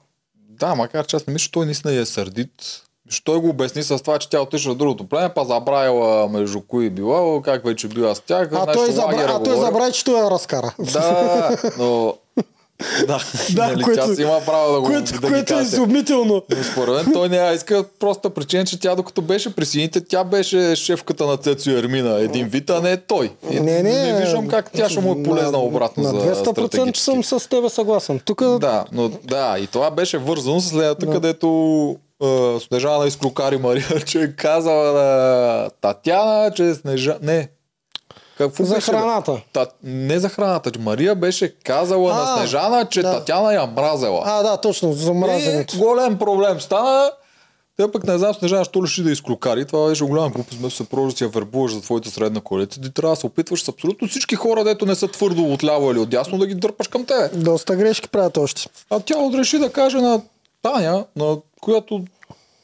Да, 0.50 0.74
макар 0.74 1.06
че 1.06 1.16
аз 1.16 1.26
не 1.26 1.32
мисля, 1.32 1.44
че 1.44 1.52
той 1.52 1.66
наистина 1.66 1.94
е 1.94 2.06
сърдит. 2.06 2.50
Що 3.08 3.24
той 3.24 3.40
го 3.40 3.48
обясни 3.48 3.82
с 3.82 3.98
това, 3.98 4.18
че 4.18 4.30
тя 4.30 4.40
отишла 4.40 4.74
в 4.74 4.76
другото 4.76 5.08
племе, 5.08 5.28
па 5.34 5.44
забравила 5.44 6.28
между 6.28 6.60
кои 6.60 6.90
била, 6.90 7.42
как 7.42 7.64
вече 7.64 7.88
била 7.88 8.14
с 8.14 8.20
тях. 8.20 8.48
А 8.52 8.66
нещо 8.66 8.72
той, 8.72 8.92
забра... 8.92 9.26
а 9.28 9.42
той 9.42 9.56
забрави, 9.56 9.92
че 9.92 10.04
той 10.04 10.18
я 10.18 10.30
разкара. 10.30 10.74
Да, 10.92 11.56
но... 11.78 12.14
Да, 13.06 13.18
Да, 13.54 13.66
нали, 13.68 13.82
което- 13.82 14.06
тя 14.06 14.14
си 14.14 14.22
има 14.22 14.40
право 14.46 14.72
да 14.72 14.80
го 14.80 14.86
което, 14.86 15.12
да 15.12 15.26
ги 15.26 15.32
което 15.32 15.58
е 15.58 15.62
изумително. 15.62 16.42
Но 16.56 16.64
според 16.72 16.94
мен 16.94 17.12
той 17.12 17.28
не 17.28 17.52
иска 17.54 17.84
проста 17.98 18.30
причина, 18.30 18.64
че 18.64 18.80
тя 18.80 18.94
докато 18.94 19.22
беше 19.22 19.54
при 19.54 19.66
сините, 19.66 20.00
тя 20.00 20.24
беше 20.24 20.76
шефката 20.76 21.26
на 21.26 21.36
Цецо 21.36 21.70
Ермина. 21.70 22.20
Един 22.20 22.48
вид, 22.48 22.70
а 22.70 22.80
не 22.80 22.96
той. 22.96 23.32
И 23.50 23.60
Не, 23.60 23.82
не. 23.82 24.12
не 24.12 24.20
виждам 24.20 24.48
как 24.48 24.70
тя 24.72 24.88
ще 24.88 25.00
му 25.00 25.12
е 25.12 25.22
полезна 25.22 25.52
на, 25.52 25.58
обратно 25.58 26.02
на 26.02 26.08
за 26.08 26.16
200% 26.16 26.50
стратегически. 26.52 27.00
съм 27.00 27.24
с 27.24 27.48
тебе 27.48 27.68
съгласен. 27.68 28.20
Тук 28.24 28.58
Да, 28.58 28.84
но 28.92 29.08
да, 29.08 29.58
и 29.58 29.66
това 29.66 29.90
беше 29.90 30.18
вързано 30.18 30.60
с 30.60 30.68
следата, 30.68 31.06
да. 31.06 31.12
където 31.12 31.96
е, 32.22 32.60
Снежана 32.60 33.06
изклюкари 33.06 33.56
Мария, 33.56 34.00
че 34.06 34.20
е 34.20 34.32
казала 34.32 34.92
на 34.92 35.70
Татяна, 35.80 36.50
че 36.54 36.74
Снежа... 36.74 37.18
Не. 37.22 37.48
Какво 38.38 38.64
за 38.64 38.74
беше, 38.74 38.90
бе? 38.90 38.96
храната. 38.96 39.40
Та... 39.52 39.66
Не 39.82 40.18
за 40.18 40.28
храната, 40.28 40.70
че 40.70 40.78
Мария 40.78 41.14
беше 41.14 41.54
казала 41.58 42.12
А, 42.12 42.16
на 42.16 42.36
Снежана, 42.36 42.86
че 42.90 43.02
да. 43.02 43.18
Татяна 43.18 43.54
я 43.54 43.66
мразела. 43.66 44.22
А, 44.24 44.42
да, 44.42 44.56
точно, 44.56 44.92
за 44.92 45.14
мразенето. 45.14 45.76
И 45.76 45.78
голем 45.78 46.18
проблем 46.18 46.60
стана. 46.60 47.10
Те 47.76 47.92
пък 47.92 48.04
не 48.04 48.18
знам, 48.18 48.34
Снежана, 48.34 48.64
що 48.64 48.82
ли 48.82 48.86
ще 48.86 49.02
да 49.02 49.10
изклюкари. 49.10 49.64
Това 49.64 49.88
беше 49.88 50.04
голяма 50.04 50.28
глупост, 50.30 50.58
вместо 50.58 50.76
се 50.76 50.88
прожи 50.88 51.12
да 51.12 51.18
си 51.18 51.24
я 51.24 51.30
вербуваш 51.30 51.72
за 51.74 51.80
твоята 51.80 52.10
средна 52.10 52.40
коалиция. 52.40 52.82
Ти 52.82 52.90
трябва 52.92 53.14
да 53.14 53.20
се 53.20 53.26
опитваш 53.26 53.64
с 53.64 53.68
абсолютно 53.68 54.08
всички 54.08 54.34
хора, 54.34 54.64
дето 54.64 54.86
не 54.86 54.94
са 54.94 55.08
твърдо 55.08 55.52
отляво 55.52 55.90
или 55.90 55.98
отдясно, 55.98 56.38
да 56.38 56.46
ги 56.46 56.54
дърпаш 56.54 56.88
към 56.88 57.04
тебе. 57.04 57.30
Доста 57.34 57.76
грешки 57.76 58.08
правят 58.08 58.36
още. 58.36 58.68
А 58.90 59.00
тя 59.00 59.18
отреши 59.18 59.58
да 59.58 59.72
каже 59.72 60.00
на 60.00 60.20
Таня, 60.62 61.04
на 61.16 61.36
която 61.60 62.04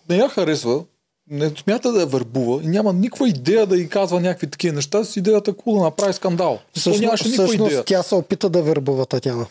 не 0.09 0.17
я 0.17 0.29
харесва, 0.29 0.85
не 1.31 1.51
смята 1.51 1.93
да 1.93 2.01
я 2.01 2.07
върбува 2.07 2.63
и 2.63 2.67
няма 2.67 2.93
никаква 2.93 3.29
идея 3.29 3.67
да 3.67 3.77
й 3.77 3.89
казва 3.89 4.21
някакви 4.21 4.51
такива 4.51 4.75
неща, 4.75 5.05
с 5.05 5.17
идеята 5.17 5.53
кул 5.53 5.75
да 5.79 5.85
направи 5.85 6.13
скандал. 6.13 6.59
Всъщност, 6.73 7.01
нямаше 7.01 7.29
никаква 7.29 7.47
всъщност 7.47 7.71
идея. 7.71 7.85
тя 7.85 8.03
се 8.03 8.15
опита 8.15 8.49
да 8.49 8.63
вербува 8.63 9.07
Татяна. 9.07 9.47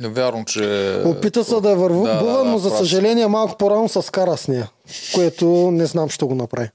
Вярвам, 0.00 0.44
че... 0.44 1.02
Опита 1.04 1.44
се 1.44 1.60
да 1.60 1.70
я 1.70 1.76
вербува, 1.76 2.08
Да, 2.08 2.22
да, 2.24 2.32
да, 2.32 2.44
но 2.44 2.58
за 2.58 2.68
прав 2.68 2.78
съжаление 2.78 3.26
малко 3.26 3.56
по-рано 3.58 3.88
се 3.88 4.02
скара 4.02 4.36
с 4.36 4.48
нея. 4.48 4.70
Което 5.14 5.46
не 5.70 5.86
знам, 5.86 6.10
що 6.10 6.26
го 6.26 6.34
направи. 6.34 6.68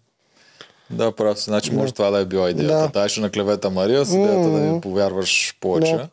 Да, 0.89 1.11
прав 1.11 1.39
си. 1.39 1.43
Значи 1.43 1.71
може 1.71 1.93
това 1.93 2.11
да 2.11 2.19
е 2.19 2.25
била 2.25 2.49
идеята. 2.49 2.73
Да. 2.73 2.82
Да. 2.82 2.88
Дайше 2.88 3.21
на 3.21 3.30
клевета 3.30 3.69
Мария 3.69 4.05
с 4.05 4.13
идеята 4.13 4.49
да 4.49 4.59
ми 4.59 4.82
повярваш 4.82 5.57
повече. 5.61 5.93
Да. 5.93 6.07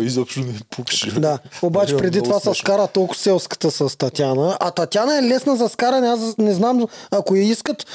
Изобщо 0.00 0.40
не 0.40 0.54
пукше. 0.70 1.20
Да, 1.20 1.38
обаче 1.62 1.96
преди 1.96 2.22
това 2.22 2.40
се 2.40 2.54
скара 2.54 2.86
толкова 2.86 3.20
селската 3.20 3.70
с 3.70 3.98
Татяна. 3.98 4.56
А 4.60 4.70
Татяна 4.70 5.18
е 5.18 5.22
лесна 5.22 5.56
за 5.56 5.68
скаране. 5.68 6.08
Аз 6.08 6.34
не 6.38 6.54
знам, 6.54 6.86
ако 7.10 7.36
я 7.36 7.42
искат 7.42 7.86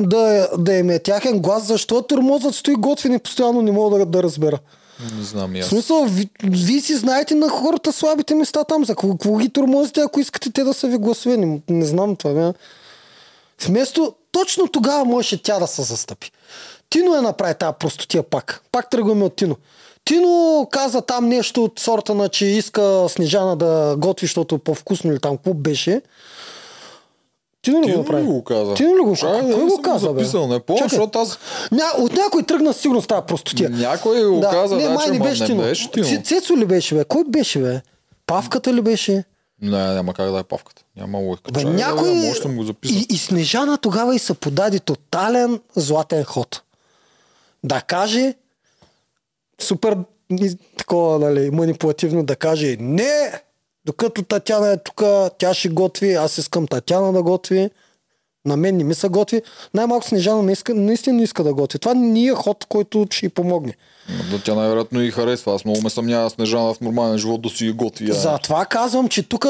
да, 0.00 0.48
да 0.58 0.72
им 0.72 0.90
е 0.90 0.98
тяхен 0.98 1.38
глас, 1.38 1.66
защо 1.66 2.02
тормозът 2.02 2.54
стои 2.54 2.74
готвени 2.74 3.18
постоянно, 3.18 3.62
не 3.62 3.72
мога 3.72 3.98
да, 3.98 4.06
да 4.06 4.22
разбера. 4.22 4.58
Не 5.18 5.24
знам 5.24 5.56
и 5.56 5.62
В 5.62 5.64
аз. 5.64 5.68
смисъл, 5.68 6.04
ви, 6.04 6.28
вие 6.42 6.80
си 6.80 6.96
знаете 6.96 7.34
на 7.34 7.48
хората 7.48 7.92
слабите 7.92 8.34
места 8.34 8.64
там. 8.64 8.84
За 8.84 8.94
какво, 8.96 9.36
ги 9.36 9.48
тормозите, 9.48 10.00
ако 10.00 10.20
искате 10.20 10.52
те 10.52 10.64
да 10.64 10.74
са 10.74 10.88
ви 10.88 10.98
гласове? 10.98 11.36
Не, 11.36 11.60
не 11.68 11.86
знам 11.86 12.16
това. 12.16 12.34
Бе. 12.34 12.58
Вместо, 13.66 14.14
точно 14.32 14.68
тогава 14.68 15.04
можеше 15.04 15.42
тя 15.42 15.58
да 15.58 15.66
се 15.66 15.82
застъпи. 15.82 16.32
Тино 16.90 17.14
я 17.14 17.22
направи 17.22 17.54
тази 17.54 17.72
простотия 17.80 18.22
пак. 18.22 18.62
Пак 18.72 18.90
тръгваме 18.90 19.24
от 19.24 19.36
Тино. 19.36 19.56
Тино 20.06 20.68
каза 20.70 21.02
там 21.02 21.28
нещо 21.28 21.64
от 21.64 21.78
сорта 21.78 22.14
на, 22.14 22.28
че 22.28 22.46
иска 22.46 23.06
Снежана 23.08 23.56
да 23.56 23.94
готви, 23.98 24.26
защото 24.26 24.58
по-вкусно 24.58 25.12
или 25.12 25.20
там 25.20 25.36
какво 25.36 25.54
беше. 25.54 26.02
Тино 27.62 27.82
ли 27.82 27.82
го 27.82 27.88
ли 27.88 27.96
направи? 27.96 28.26
го 28.26 28.44
каза? 28.44 28.74
Тино 28.74 28.96
ли 28.96 29.00
го 29.00 29.12
каза? 29.20 29.42
да 29.42 29.54
Кой 29.54 29.66
го 29.66 29.82
каза, 29.82 30.12
бе? 30.12 30.20
записал, 30.20 30.48
не 30.48 30.60
помня, 30.60 30.82
защото 30.88 31.18
аз... 31.18 31.38
Ня, 31.72 31.84
от 31.98 32.12
някой 32.12 32.42
тръгна 32.42 32.72
сигурно 32.72 33.02
с 33.02 33.06
тази 33.06 33.22
простотия. 33.26 33.70
Някой 33.70 34.24
го 34.24 34.40
каза, 34.40 34.76
да, 34.76 34.90
май 34.90 35.04
че 35.06 35.12
не 35.12 35.18
ма 35.18 35.24
беше 35.24 35.42
не 35.42 35.46
Тино. 35.46 35.62
беше 35.62 35.90
Тино. 35.90 36.22
Цецо 36.24 36.56
ли 36.56 36.64
беше, 36.64 36.94
бе? 36.94 37.04
Кой 37.04 37.24
беше, 37.24 37.58
бе? 37.58 37.80
Павката 38.26 38.74
ли 38.74 38.80
беше? 38.80 39.24
Не, 39.62 39.94
няма 39.94 40.14
как 40.14 40.30
да 40.30 40.38
е 40.38 40.42
павката. 40.42 40.82
Няма 40.96 41.18
логика. 41.18 41.52
Бе, 41.52 41.64
да 41.64 41.70
някой... 41.70 42.10
видя, 42.10 42.26
Може 42.26 42.40
съм 42.40 42.56
го 42.56 42.64
и, 42.84 43.06
и 43.10 43.18
Снежана 43.18 43.78
тогава 43.78 44.14
и 44.14 44.18
се 44.18 44.34
подаде 44.34 44.78
тотален 44.78 45.60
златен 45.76 46.24
ход. 46.24 46.62
Да 47.64 47.80
каже 47.80 48.34
супер 49.60 49.96
такова, 50.78 51.18
нали, 51.18 51.50
манипулативно 51.50 52.24
да 52.24 52.36
каже 52.36 52.76
не, 52.80 53.32
докато 53.84 54.22
Татяна 54.22 54.72
е 54.72 54.76
тук, 54.76 55.02
тя 55.38 55.54
ще 55.54 55.68
готви, 55.68 56.14
аз 56.14 56.38
искам 56.38 56.66
Татяна 56.66 57.12
да 57.12 57.22
готви. 57.22 57.70
На 58.46 58.56
мен 58.56 58.76
не 58.76 58.84
ми 58.84 58.94
се 58.94 59.08
готви. 59.08 59.42
Най-малко 59.74 60.06
Снежана 60.06 60.42
не 60.42 60.52
иска, 60.52 60.74
наистина 60.74 61.16
не 61.16 61.22
иска 61.22 61.44
да 61.44 61.54
готви. 61.54 61.78
Това 61.78 61.94
не 61.94 62.26
е 62.26 62.30
ход, 62.30 62.64
който 62.68 63.06
ще 63.10 63.26
й 63.26 63.28
помогне. 63.28 63.74
Да, 64.30 64.42
тя 64.42 64.54
най-вероятно 64.54 65.02
и 65.02 65.10
харесва. 65.10 65.54
Аз 65.54 65.64
много 65.64 65.82
ме 65.82 65.90
съмнява 65.90 66.30
Снежана 66.30 66.74
в 66.74 66.80
нормален 66.80 67.18
живот 67.18 67.42
да 67.42 67.48
си 67.48 67.70
готви. 67.70 68.12
Затова 68.12 68.66
казвам, 68.66 69.08
че 69.08 69.28
тук 69.28 69.46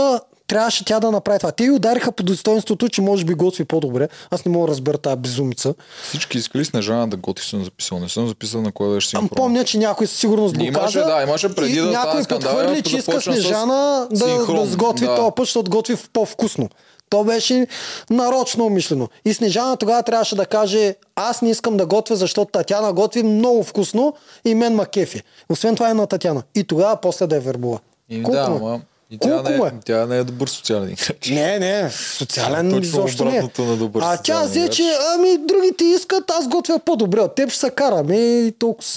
трябваше 0.47 0.85
тя 0.85 1.01
да 1.01 1.11
направи 1.11 1.39
това. 1.39 1.53
Те 1.53 1.65
и 1.65 1.71
удариха 1.71 2.13
по 2.13 2.23
достоинството, 2.23 2.89
че 2.89 3.03
може 3.03 3.25
би 3.25 3.35
готви 3.35 3.65
по-добре. 3.65 4.09
Аз 4.31 4.45
не 4.45 4.53
мога 4.53 4.67
да 4.67 4.71
разбера 4.71 4.99
тази 4.99 5.17
безумица. 5.17 5.75
Всички 6.03 6.39
искали 6.39 6.65
Снежана 6.65 7.09
да 7.09 7.17
готви, 7.17 7.47
съм 7.47 7.65
записал. 7.65 7.99
Не 7.99 8.09
съм 8.09 8.29
записал 8.29 8.63
на 8.63 8.73
кой 8.73 8.95
беше 8.95 9.17
Ам, 9.17 9.21
синхрон. 9.21 9.37
помня, 9.37 9.65
че 9.65 9.79
някой 9.79 10.07
със 10.07 10.19
сигурност 10.19 10.59
го 10.59 10.65
Имаше, 10.65 10.99
каза. 10.99 11.05
да, 11.15 11.23
имаше 11.23 11.55
преди 11.55 11.73
и 11.73 11.81
да 11.81 11.91
някой 11.91 12.23
подхвърли, 12.25 12.83
да 12.83 12.83
че 12.83 12.97
иска 12.97 13.21
с 13.21 13.25
Снежана 13.25 14.09
да, 14.11 14.25
синхрон, 14.25 14.65
да 14.65 14.67
сготви 14.67 15.07
да. 15.07 15.17
този 15.17 15.31
път, 15.37 15.47
защото 15.47 15.71
готви 15.71 15.97
по-вкусно. 16.13 16.69
То 17.11 17.25
беше 17.25 17.67
нарочно 18.11 18.67
умишлено. 18.67 19.09
И 19.25 19.35
Снежана 19.35 19.77
тогава 19.77 20.03
трябваше 20.03 20.37
да 20.37 20.47
каже, 20.47 20.95
аз 21.17 21.43
не 21.43 21.51
искам 21.51 21.77
да 21.77 21.87
готвя, 21.87 22.17
защото 22.17 22.51
Татяна 22.51 22.93
готви 22.93 23.23
много 23.23 23.65
вкусно 23.65 24.15
и 24.45 24.55
мен 24.55 24.75
ма 24.75 24.87
кефи. 24.87 25.23
Освен 25.49 25.75
това 25.75 25.91
е 25.91 25.95
на 25.95 26.07
Татяна. 26.07 26.43
И 26.55 26.65
тогава 26.65 26.97
после 26.97 27.27
да 27.27 27.35
я 27.35 27.41
вербува. 27.41 27.79
И 28.11 28.23
Колко 28.23 28.37
да, 28.37 28.43
е? 28.43 28.45
ама... 28.45 28.81
И 29.11 29.19
тя 29.19 29.29
Колко 29.31 29.49
не, 29.49 29.55
е, 29.55 29.69
е? 29.69 29.73
тя 29.85 30.07
не 30.07 30.19
е 30.19 30.25
добър 30.25 30.49
социален 30.49 30.89
играч. 30.91 31.29
Не, 31.29 31.59
не, 31.59 31.91
социален 31.91 32.71
Точно 32.71 32.85
изобщо 32.85 33.25
не. 33.25 33.37
е. 33.37 33.63
на 33.63 33.77
добър 33.77 34.03
А 34.05 34.17
тя 34.17 34.43
взе, 34.45 34.69
че 34.69 34.83
ами 35.15 35.39
другите 35.39 35.85
искат, 35.85 36.31
аз 36.31 36.49
готвя 36.49 36.79
по-добре 36.79 37.21
от 37.21 37.35
теб, 37.35 37.51
ще 37.51 37.59
се 37.61 37.71
караме 37.71 38.17
и 38.17 38.53
толкова. 38.59 38.89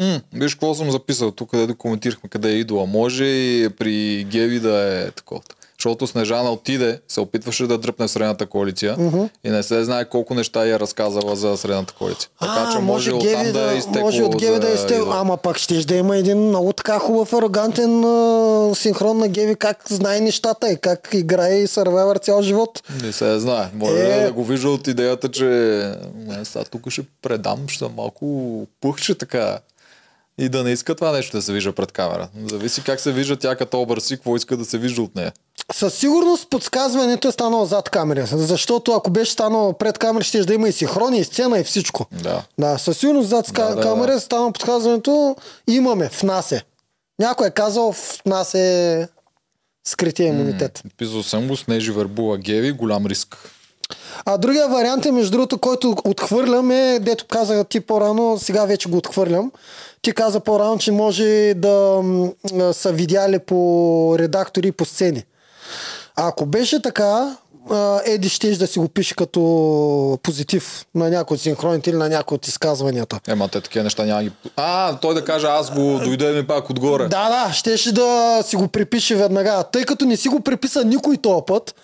М, 0.00 0.20
виж 0.32 0.54
какво 0.54 0.74
съм 0.74 0.90
записал 0.90 1.30
тук, 1.30 1.50
където 1.50 1.76
коментирахме 1.76 2.28
къде 2.28 2.48
е 2.50 2.58
идола. 2.58 2.86
Може 2.86 3.24
и 3.24 3.68
при 3.78 4.24
Геви 4.30 4.60
да 4.60 4.78
е 4.78 5.10
такова. 5.10 5.40
Защото 5.78 6.06
Снежана 6.06 6.50
отиде, 6.50 7.00
се 7.08 7.20
опитваше 7.20 7.66
да 7.66 7.78
дръпне 7.78 8.08
Средната 8.08 8.46
коалиция 8.46 8.96
uh-huh. 8.96 9.28
и 9.44 9.50
не 9.50 9.62
се 9.62 9.84
знае 9.84 10.04
колко 10.04 10.34
неща 10.34 10.66
я 10.66 10.80
разказала 10.80 11.36
за 11.36 11.56
Средната 11.56 11.94
коалиция. 11.94 12.30
Така 12.40 12.70
че 12.72 12.78
може, 12.78 13.12
може 13.12 13.28
оттам 13.28 13.52
да, 13.52 13.72
е 13.72 13.76
изтекло. 13.76 14.00
Може 14.00 14.22
от 14.22 14.36
Геви 14.36 14.60
да 14.60 14.70
е 14.70 14.74
изтекло. 14.74 15.12
Ама 15.12 15.36
пак 15.36 15.58
ще 15.58 15.84
да 15.84 15.94
има 15.94 16.16
един 16.16 16.38
много 16.38 16.72
така 16.72 16.98
хубав, 16.98 17.32
арогантен 17.32 18.04
а, 18.04 18.74
синхрон 18.74 19.18
на 19.18 19.28
Геви, 19.28 19.56
как 19.56 19.82
знае 19.88 20.20
нещата 20.20 20.72
и 20.72 20.76
как 20.76 21.08
играе 21.12 21.58
и 21.58 21.66
Survivor 21.66 22.22
цял 22.22 22.42
живот. 22.42 22.82
Не 23.02 23.12
се 23.12 23.38
знае. 23.38 23.66
Може 23.74 23.94
е... 23.94 24.24
да 24.24 24.32
го 24.32 24.44
вижда 24.44 24.68
от 24.68 24.86
идеята, 24.86 25.30
че 25.30 25.44
не, 26.14 26.44
сега 26.44 26.64
тук 26.64 26.90
ще 26.90 27.02
предам, 27.22 27.58
ще 27.68 27.78
съм 27.78 27.92
малко 27.96 28.66
пухче 28.80 29.14
така 29.14 29.58
и 30.38 30.48
да 30.48 30.62
не 30.62 30.70
иска 30.70 30.94
това 30.94 31.12
нещо 31.12 31.36
да 31.36 31.42
се 31.42 31.52
вижда 31.52 31.72
пред 31.72 31.92
камера. 31.92 32.28
Зависи 32.46 32.82
как 32.82 33.00
се 33.00 33.12
вижда 33.12 33.36
тя 33.36 33.56
като 33.56 33.80
образ 33.80 34.10
и 34.10 34.16
какво 34.16 34.36
иска 34.36 34.56
да 34.56 34.64
се 34.64 34.78
вижда 34.78 35.02
от 35.02 35.14
нея. 35.14 35.32
Със 35.72 35.94
сигурност 35.94 36.50
подсказването 36.50 37.28
е 37.28 37.32
станало 37.32 37.66
зад 37.66 37.90
камера, 37.90 38.26
защото 38.26 38.92
ако 38.92 39.10
беше 39.10 39.32
станало 39.32 39.72
пред 39.72 39.98
камера, 39.98 40.24
ще 40.24 40.44
да 40.44 40.54
има 40.54 40.68
и 40.68 40.72
синхрони, 40.72 41.18
и 41.18 41.24
сцена, 41.24 41.58
и 41.58 41.64
всичко. 41.64 42.06
Да. 42.22 42.42
Да, 42.58 42.78
със 42.78 42.98
сигурност 42.98 43.28
зад 43.28 43.52
да, 43.54 43.74
да, 43.74 43.82
камера 43.82 44.12
да. 44.12 44.20
станало 44.20 44.52
подсказването, 44.52 45.36
имаме, 45.68 46.08
в 46.08 46.22
нас 46.22 46.52
е. 46.52 46.62
Някой 47.18 47.46
е 47.46 47.50
казал, 47.50 47.92
в 47.92 48.20
нас 48.26 48.54
е 48.54 49.08
скрития 49.86 50.28
имунитет. 50.28 50.80
М- 50.84 50.90
писал 50.96 51.22
съм 51.22 51.48
го, 51.48 51.56
Снежи 51.56 51.92
Вербула 51.92 52.38
Геви, 52.38 52.72
голям 52.72 53.06
риск. 53.06 53.36
А 54.24 54.38
другия 54.38 54.68
вариант 54.68 55.06
е, 55.06 55.10
между 55.12 55.30
другото, 55.30 55.58
който 55.58 55.96
отхвърлям 56.04 56.70
е, 56.70 56.98
дето 56.98 57.26
каза 57.26 57.64
ти 57.64 57.80
по-рано, 57.80 58.38
сега 58.38 58.64
вече 58.64 58.88
го 58.88 58.96
отхвърлям. 58.96 59.52
Ти 60.02 60.12
каза 60.12 60.40
по-рано, 60.40 60.78
че 60.78 60.92
може 60.92 61.54
да 61.56 62.02
са 62.72 62.92
видяли 62.92 63.38
по 63.38 64.16
редактори 64.18 64.68
и 64.68 64.72
по 64.72 64.84
сцени. 64.84 65.24
А 66.16 66.28
ако 66.28 66.46
беше 66.46 66.82
така, 66.82 67.36
Еди 68.04 68.28
ще 68.28 68.56
да 68.56 68.66
си 68.66 68.78
го 68.78 68.88
пише 68.88 69.14
като 69.14 70.18
позитив 70.22 70.86
на 70.94 71.10
някой 71.10 71.34
от 71.34 71.40
синхроните 71.40 71.90
или 71.90 71.96
на 71.96 72.08
някой 72.08 72.34
от 72.34 72.46
изказванията. 72.46 73.20
Ема, 73.28 73.48
те 73.48 73.60
такива 73.60 73.84
неща 73.84 74.04
няма 74.04 74.22
ги... 74.22 74.32
А, 74.56 74.96
той 74.96 75.14
да 75.14 75.24
каже, 75.24 75.46
аз 75.46 75.70
го 75.70 75.98
дойде 75.98 76.32
ми 76.32 76.46
пак 76.46 76.70
отгоре. 76.70 77.02
Да, 77.02 77.28
да, 77.28 77.52
щеше 77.52 77.92
да 77.92 78.40
си 78.44 78.56
го 78.56 78.68
припише 78.68 79.16
веднага. 79.16 79.64
Тъй 79.72 79.84
като 79.84 80.04
не 80.04 80.16
си 80.16 80.28
го 80.28 80.40
приписа 80.40 80.84
никой 80.84 81.16
този 81.16 81.42
път, 81.46 81.74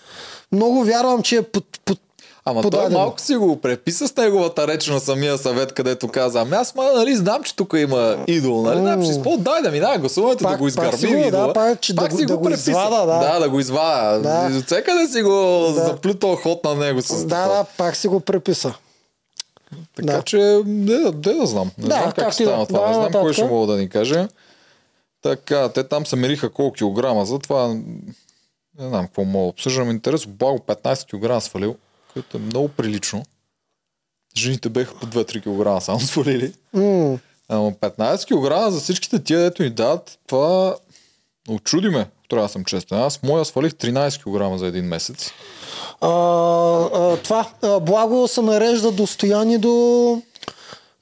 много 0.52 0.84
вярвам, 0.84 1.22
че 1.22 1.36
е 1.36 1.42
под, 1.42 1.64
под, 1.84 1.98
Ама 2.44 2.62
подадено. 2.62 2.90
той 2.90 2.98
малко 2.98 3.20
си 3.20 3.36
го 3.36 3.60
преписа 3.60 4.08
с 4.08 4.16
неговата 4.16 4.68
реч 4.68 4.88
на 4.88 5.00
самия 5.00 5.38
съвет, 5.38 5.72
където 5.72 6.08
каза, 6.08 6.40
ами 6.40 6.56
аз 6.56 6.74
ма, 6.74 6.92
нали, 6.94 7.16
знам, 7.16 7.42
че 7.42 7.56
тук 7.56 7.74
има 7.76 8.24
идол, 8.26 8.62
нали, 8.62 8.78
mm. 8.78 9.04
ще 9.04 9.12
изпол, 9.12 9.36
дай 9.36 9.62
да 9.62 9.70
минава 9.70 9.98
гласуването 9.98 10.48
да 10.48 10.56
го 10.56 10.68
изгърбим 10.68 11.18
идола. 11.18 11.46
Да, 11.46 11.52
пак, 11.52 11.80
че 11.80 11.94
пак 11.94 12.10
да, 12.10 12.16
си 12.16 12.26
да 12.26 12.36
го, 12.36 12.42
го 12.42 12.50
извада, 12.50 13.06
да. 13.06 13.18
Да, 13.18 13.38
да 13.38 13.50
го 13.50 13.60
извада. 13.60 14.20
Да. 14.20 14.62
Всека 14.66 14.94
да 14.94 15.08
си 15.08 15.22
го 15.22 15.30
да. 15.74 15.84
заплюта 15.84 16.36
ход 16.36 16.64
на 16.64 16.74
него 16.74 17.02
с 17.02 17.24
Да, 17.26 17.48
да, 17.48 17.64
пак 17.78 17.96
си 17.96 18.08
го 18.08 18.20
преписа. 18.20 18.74
Така 19.96 20.12
да. 20.12 20.22
че, 20.22 20.62
не, 20.66 20.98
не, 20.98 21.10
да 21.10 21.46
знам. 21.46 21.70
Не 21.78 21.88
да, 21.88 21.94
знам 21.94 22.04
как, 22.04 22.14
как 22.14 22.34
стана 22.34 22.66
това. 22.66 22.80
Да, 22.80 22.88
не 22.88 22.94
знам 22.94 23.22
кой 23.22 23.32
ще 23.32 23.44
мога 23.44 23.72
да 23.72 23.78
ни 23.78 23.88
каже. 23.88 24.28
Така, 25.22 25.68
те 25.68 25.84
там 25.84 26.06
се 26.06 26.16
мериха 26.16 26.50
колко 26.50 26.72
килограма, 26.72 27.26
затова 27.26 27.68
не 28.78 28.88
знам 28.88 29.06
какво 29.06 29.24
мога 29.24 29.44
да 29.44 29.48
обсъждам. 29.48 29.90
Интерес, 29.90 30.26
Благо 30.26 30.58
15 30.58 31.38
кг 31.38 31.42
свалил 31.42 31.76
което 32.12 32.36
е 32.36 32.40
много 32.40 32.68
прилично. 32.68 33.24
Жените 34.36 34.68
беха 34.68 34.94
по 34.94 35.06
2-3 35.06 35.78
кг 35.78 35.82
само 35.82 36.00
свалили. 36.00 36.52
Mm. 36.76 37.18
Ама 37.48 37.72
15 37.72 38.24
кг 38.24 38.72
за 38.72 38.80
всичките 38.80 39.24
тия, 39.24 39.40
дето 39.40 39.62
ни 39.62 39.70
дадат, 39.70 40.18
това 40.26 40.76
очуди 41.48 41.88
ме, 41.88 42.06
трябва 42.28 42.46
да 42.46 42.52
съм 42.52 42.64
честен. 42.64 42.98
Аз 42.98 43.22
моя 43.22 43.44
свалих 43.44 43.72
13 43.72 44.52
кг 44.52 44.58
за 44.58 44.66
един 44.66 44.84
месец. 44.84 45.30
А, 46.00 46.08
а, 46.08 47.16
това, 47.16 47.48
а, 47.62 47.80
благо 47.80 48.28
се 48.28 48.42
нарежда 48.42 48.92
до 48.92 49.06
стояни 49.06 49.58
до 49.58 50.22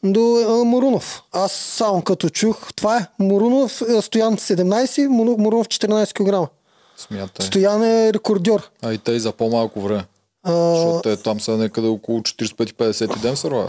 до 0.03 0.37
а, 0.49 0.65
Мурунов. 0.65 1.23
Аз 1.33 1.53
само 1.53 2.03
като 2.03 2.29
чух, 2.29 2.73
това 2.75 2.99
е 2.99 3.07
Мурунов, 3.19 3.83
Стоян 4.01 4.37
17, 4.37 5.07
Мурунов 5.09 5.69
14 5.69 6.13
кг. 6.13 6.51
Смятай. 6.97 7.47
Стоян 7.47 7.85
е 7.85 8.13
рекордьор. 8.13 8.71
А 8.83 8.93
и 8.93 9.01
и 9.09 9.21
за 9.21 9.33
по-малко 9.33 9.81
време. 9.81 10.05
Защото 10.47 11.01
те 11.03 11.17
там 11.17 11.41
са 11.41 11.57
някъде 11.57 11.89
около 11.89 12.21
45-50 12.21 13.19
ден 13.19 13.37
сърва. 13.37 13.69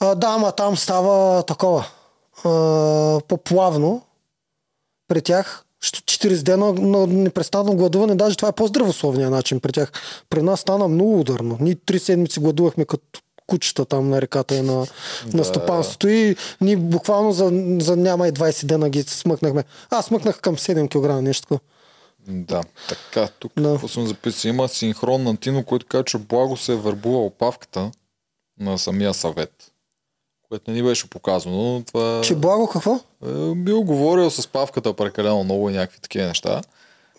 А, 0.00 0.14
да, 0.14 0.26
ама 0.26 0.52
там 0.52 0.76
става 0.76 1.42
такова. 1.42 1.86
А, 2.44 2.50
по-плавно 3.28 4.02
при 5.08 5.22
тях. 5.22 5.64
40 5.82 6.42
дена 6.42 6.72
на 6.72 7.06
непрестанно 7.06 7.76
гладуване, 7.76 8.14
даже 8.14 8.36
това 8.36 8.48
е 8.48 8.52
по-здравословния 8.52 9.30
начин 9.30 9.60
при 9.60 9.72
тях. 9.72 9.92
При 10.30 10.42
нас 10.42 10.60
стана 10.60 10.88
много 10.88 11.20
ударно. 11.20 11.58
Ние 11.60 11.74
три 11.74 11.98
седмици 11.98 12.40
гладувахме 12.40 12.84
като 12.84 13.20
кучета 13.46 13.84
там 13.84 14.08
на 14.08 14.22
реката 14.22 14.54
и 14.54 14.62
на, 14.62 14.86
да. 15.26 15.36
на 15.36 15.44
стопанството 15.44 16.08
и 16.08 16.36
ние 16.60 16.76
буквално 16.76 17.32
за, 17.32 17.44
за 17.80 17.96
няма 17.96 18.28
и 18.28 18.32
20 18.32 18.64
дена 18.64 18.90
ги 18.90 19.02
смъкнахме. 19.02 19.64
Аз 19.90 20.06
смъкнах 20.06 20.40
към 20.40 20.56
7 20.56 20.88
кг 20.88 21.22
нещо. 21.22 21.60
Да, 22.30 22.62
така, 22.88 23.28
тук 23.38 23.52
да. 23.56 23.72
какво 23.72 23.88
съм 23.88 24.06
записал? 24.06 24.48
Има 24.48 24.68
синхрон 24.68 25.22
на 25.22 25.36
Тино, 25.36 25.64
който 25.64 25.86
казва, 25.86 26.04
че 26.04 26.18
Благо 26.18 26.56
се 26.56 26.72
е 26.72 26.76
върбува 26.76 27.18
опавката 27.18 27.90
на 28.60 28.78
самия 28.78 29.14
съвет. 29.14 29.72
Което 30.48 30.70
не 30.70 30.76
ни 30.76 30.82
беше 30.82 31.10
показано. 31.10 31.82
Това... 31.86 32.20
Че 32.24 32.34
Благо 32.34 32.68
какво? 32.68 32.94
Е, 33.26 33.54
бил 33.54 33.82
говорил 33.82 34.30
с 34.30 34.46
павката 34.46 34.94
прекалено 34.94 35.44
много 35.44 35.70
и 35.70 35.72
някакви 35.72 36.00
такива 36.00 36.26
неща. 36.26 36.62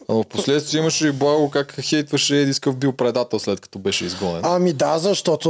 Но 0.09 0.23
в 0.23 0.25
последствие 0.25 0.81
имаше 0.81 1.07
и 1.07 1.11
благо 1.11 1.49
как 1.49 1.81
хейтваше 1.81 2.35
Едис 2.35 2.59
бил 2.75 2.91
предател 2.91 3.39
след 3.39 3.59
като 3.59 3.79
беше 3.79 4.05
изгонен. 4.05 4.41
Ами 4.43 4.73
да, 4.73 4.99
защото 4.99 5.49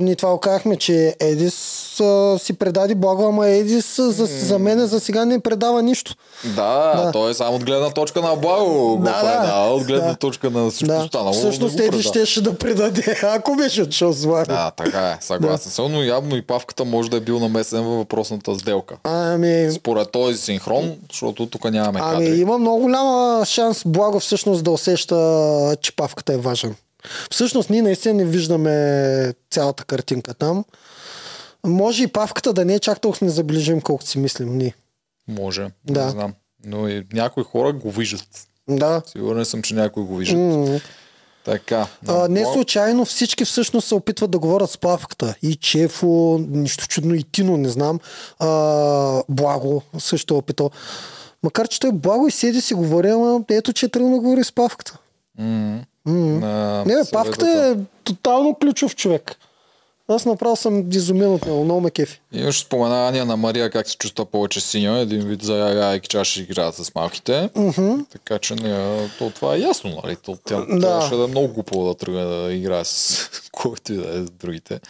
ни 0.00 0.16
това 0.16 0.34
оказахме, 0.34 0.76
че 0.76 1.16
Едис 1.20 2.00
а, 2.00 2.38
си 2.38 2.52
предаде 2.52 2.94
благо, 2.94 3.24
ама 3.24 3.48
Едис 3.48 3.96
за, 3.96 4.26
за 4.26 4.58
мен 4.58 4.86
за 4.86 5.00
сега 5.00 5.24
не 5.24 5.40
предава 5.40 5.82
нищо. 5.82 6.14
Да, 6.44 7.02
да. 7.04 7.12
той 7.12 7.30
е 7.30 7.34
само 7.34 7.56
от 7.56 7.64
гледна 7.64 7.90
точка 7.90 8.20
на 8.20 8.36
благо 8.36 8.98
да, 9.02 9.10
го 9.10 9.20
предава, 9.20 9.74
от 9.74 9.84
гледна 9.84 10.08
да. 10.08 10.16
точка 10.16 10.50
на 10.50 10.70
всичко 10.70 10.94
да. 10.94 11.04
останало. 11.04 11.32
Всъщност 11.32 11.80
Едис 11.80 12.06
щеше 12.06 12.42
да 12.42 12.58
предаде, 12.58 13.18
ако 13.22 13.56
беше 13.56 13.82
отшъл 13.82 14.12
с 14.12 14.26
благо. 14.26 14.44
Да, 14.46 14.70
така 14.70 15.10
е, 15.10 15.18
съгласен 15.20 15.72
съм, 15.72 15.92
но 15.92 16.02
явно 16.02 16.36
и 16.36 16.42
Павката 16.42 16.84
може 16.84 17.10
да 17.10 17.16
е 17.16 17.20
бил 17.20 17.38
намесен 17.38 17.84
във 17.84 17.96
въпросната 17.96 18.54
сделка. 18.54 18.96
Ами... 19.04 19.72
Според 19.72 20.10
този 20.10 20.38
синхрон, 20.38 20.92
защото 21.10 21.46
тук 21.46 21.70
нямаме 21.70 22.00
ами, 22.02 22.26
кадри. 22.26 22.40
има 22.40 22.58
много 22.58 22.80
голяма 22.80 23.42
шанс 23.46 23.83
Благо 23.84 24.20
всъщност 24.20 24.64
да 24.64 24.70
усеща, 24.70 25.76
че 25.80 25.96
павката 25.96 26.32
е 26.32 26.36
важен. 26.36 26.74
Всъщност 27.30 27.70
ние 27.70 27.82
наистина 27.82 28.14
не 28.14 28.24
виждаме 28.24 29.34
цялата 29.50 29.84
картинка 29.84 30.34
там. 30.34 30.64
Може 31.66 32.02
и 32.02 32.06
павката 32.06 32.52
да 32.52 32.64
не 32.64 32.74
е 32.74 32.78
чак 32.78 33.00
толкова 33.00 33.26
незаближим, 33.26 33.80
колкото 33.80 34.10
си 34.10 34.18
мислим 34.18 34.58
ние. 34.58 34.74
Може, 35.28 35.70
да. 35.84 36.04
не 36.04 36.10
знам. 36.10 36.34
Но 36.64 36.88
и 36.88 37.06
някои 37.12 37.44
хора 37.44 37.72
го 37.72 37.90
виждат. 37.90 38.28
Да. 38.68 39.02
Сигурен 39.06 39.44
съм, 39.44 39.62
че 39.62 39.74
някои 39.74 40.04
го 40.04 40.16
виждат. 40.16 40.38
Mm. 40.38 40.80
Така. 41.44 41.86
А, 42.08 42.28
не 42.28 42.44
случайно 42.52 43.04
всички 43.04 43.44
всъщност 43.44 43.88
се 43.88 43.94
опитват 43.94 44.30
да 44.30 44.38
говорят 44.38 44.70
с 44.70 44.78
Павката. 44.78 45.34
И 45.42 45.54
Чефо, 45.54 46.40
нищо 46.48 46.88
чудно, 46.88 47.14
и 47.14 47.22
Тино, 47.22 47.56
не 47.56 47.68
знам. 47.68 48.00
А, 48.38 49.22
Благо 49.28 49.82
също 49.98 50.34
е 50.34 50.36
опитал. 50.36 50.70
Макар, 51.44 51.68
че 51.68 51.80
той 51.80 51.92
благо 51.92 52.28
и 52.28 52.30
седи 52.30 52.60
си 52.60 52.74
говори, 52.74 53.08
ама 53.08 53.40
ето, 53.50 53.72
че 53.72 53.86
е 53.86 53.88
тръгна 53.88 54.10
да 54.10 54.16
говори 54.16 54.44
с 54.44 54.52
Павката. 54.52 54.98
Mm-hmm. 55.40 55.84
Mm-hmm. 56.08 56.40
На 56.40 56.84
не, 56.86 56.94
бе, 56.94 57.10
Павката 57.12 57.46
е 57.76 57.82
тотално 58.04 58.54
ключов 58.54 58.96
човек. 58.96 59.36
Аз 60.08 60.26
направо 60.26 60.56
съм 60.56 60.90
изумен 60.90 61.32
от 61.32 61.46
него, 61.46 61.64
много 61.64 61.80
ме 61.80 61.90
кефи. 61.90 62.20
Имаш 62.32 62.60
споменавания 62.60 63.24
на 63.24 63.36
Мария 63.36 63.70
как 63.70 63.88
се 63.88 63.96
чувства 63.96 64.24
повече 64.24 64.60
синя, 64.60 64.98
един 64.98 65.28
вид 65.28 65.42
за 65.42 65.54
яйки 65.54 66.08
чаши 66.08 66.42
играят 66.42 66.74
с 66.74 66.94
малките. 66.94 67.50
Mm-hmm. 67.54 68.04
Така 68.12 68.38
че 68.38 68.54
не, 68.54 69.08
то, 69.18 69.30
това 69.30 69.54
е 69.54 69.58
ясно, 69.60 70.00
нали? 70.04 70.16
То, 70.16 70.38
тя 70.44 70.60
да. 70.60 70.80
трябваше 70.80 71.14
да 71.14 71.24
е 71.24 71.26
много 71.26 71.48
глупо 71.48 71.84
да 71.84 71.94
тръгне 71.94 72.24
да 72.24 72.52
играе 72.52 72.84
с 72.84 73.28
който 73.52 73.92
и 73.92 73.96
да 73.96 74.18
е 74.18 74.22
с 74.22 74.30
другите. 74.30 74.80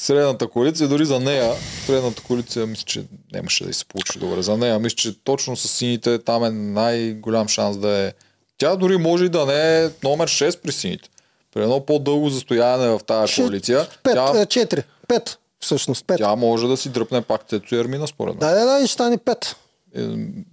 Средната 0.00 0.48
коалиция, 0.48 0.88
дори 0.88 1.06
за 1.06 1.20
нея, 1.20 1.54
средната 1.86 2.22
коалиция, 2.22 2.66
мисля, 2.66 2.84
че 2.86 3.04
нямаше 3.32 3.64
да 3.64 3.74
се 3.74 3.84
получи 3.84 4.18
добре. 4.18 4.42
За 4.42 4.56
нея, 4.56 4.78
мисля, 4.78 4.96
че 4.96 5.24
точно 5.24 5.56
с 5.56 5.68
сините 5.68 6.18
там 6.18 6.44
е 6.44 6.50
най-голям 6.50 7.48
шанс 7.48 7.76
да 7.76 7.88
е. 7.88 8.12
Тя 8.58 8.76
дори 8.76 8.96
може 8.96 9.24
и 9.24 9.28
да 9.28 9.46
не 9.46 9.84
е 9.84 9.90
номер 10.02 10.28
6 10.28 10.60
при 10.60 10.72
сините. 10.72 11.08
При 11.54 11.62
едно 11.62 11.86
по-дълго 11.86 12.30
застояние 12.30 12.88
в 12.88 13.00
тази 13.06 13.34
коалиция. 13.34 13.86
5, 14.04 14.46
тя... 14.46 14.64
4, 14.64 14.84
5, 15.08 15.36
всъщност 15.60 16.06
5. 16.06 16.16
Тя 16.16 16.36
може 16.36 16.66
да 16.66 16.76
си 16.76 16.88
дръпне 16.88 17.22
пак 17.22 17.48
Цецо 17.48 17.74
и 17.74 17.78
Ермина, 17.78 18.06
според 18.06 18.34
мен. 18.34 18.38
Да, 18.38 18.58
да, 18.58 18.66
да, 18.66 18.80
и 18.80 18.86
ще 18.86 18.92
стане 18.92 19.18
5. 19.18 19.54
Е... 19.96 20.08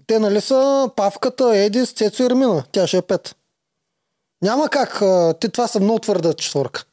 Те 0.07 0.19
нали 0.19 0.41
са 0.41 0.89
Павката, 0.95 1.57
Едис, 1.57 1.91
Цецо 1.91 2.23
и 2.23 2.25
Ермина. 2.25 2.63
Тя 2.71 2.87
ще 2.87 2.97
е 2.97 3.01
5. 3.01 3.33
Няма 4.41 4.69
как. 4.69 5.01
Те 5.39 5.49
това 5.49 5.67
са 5.67 5.79
много 5.79 5.99
твърда 5.99 6.33
четворка. 6.33 6.85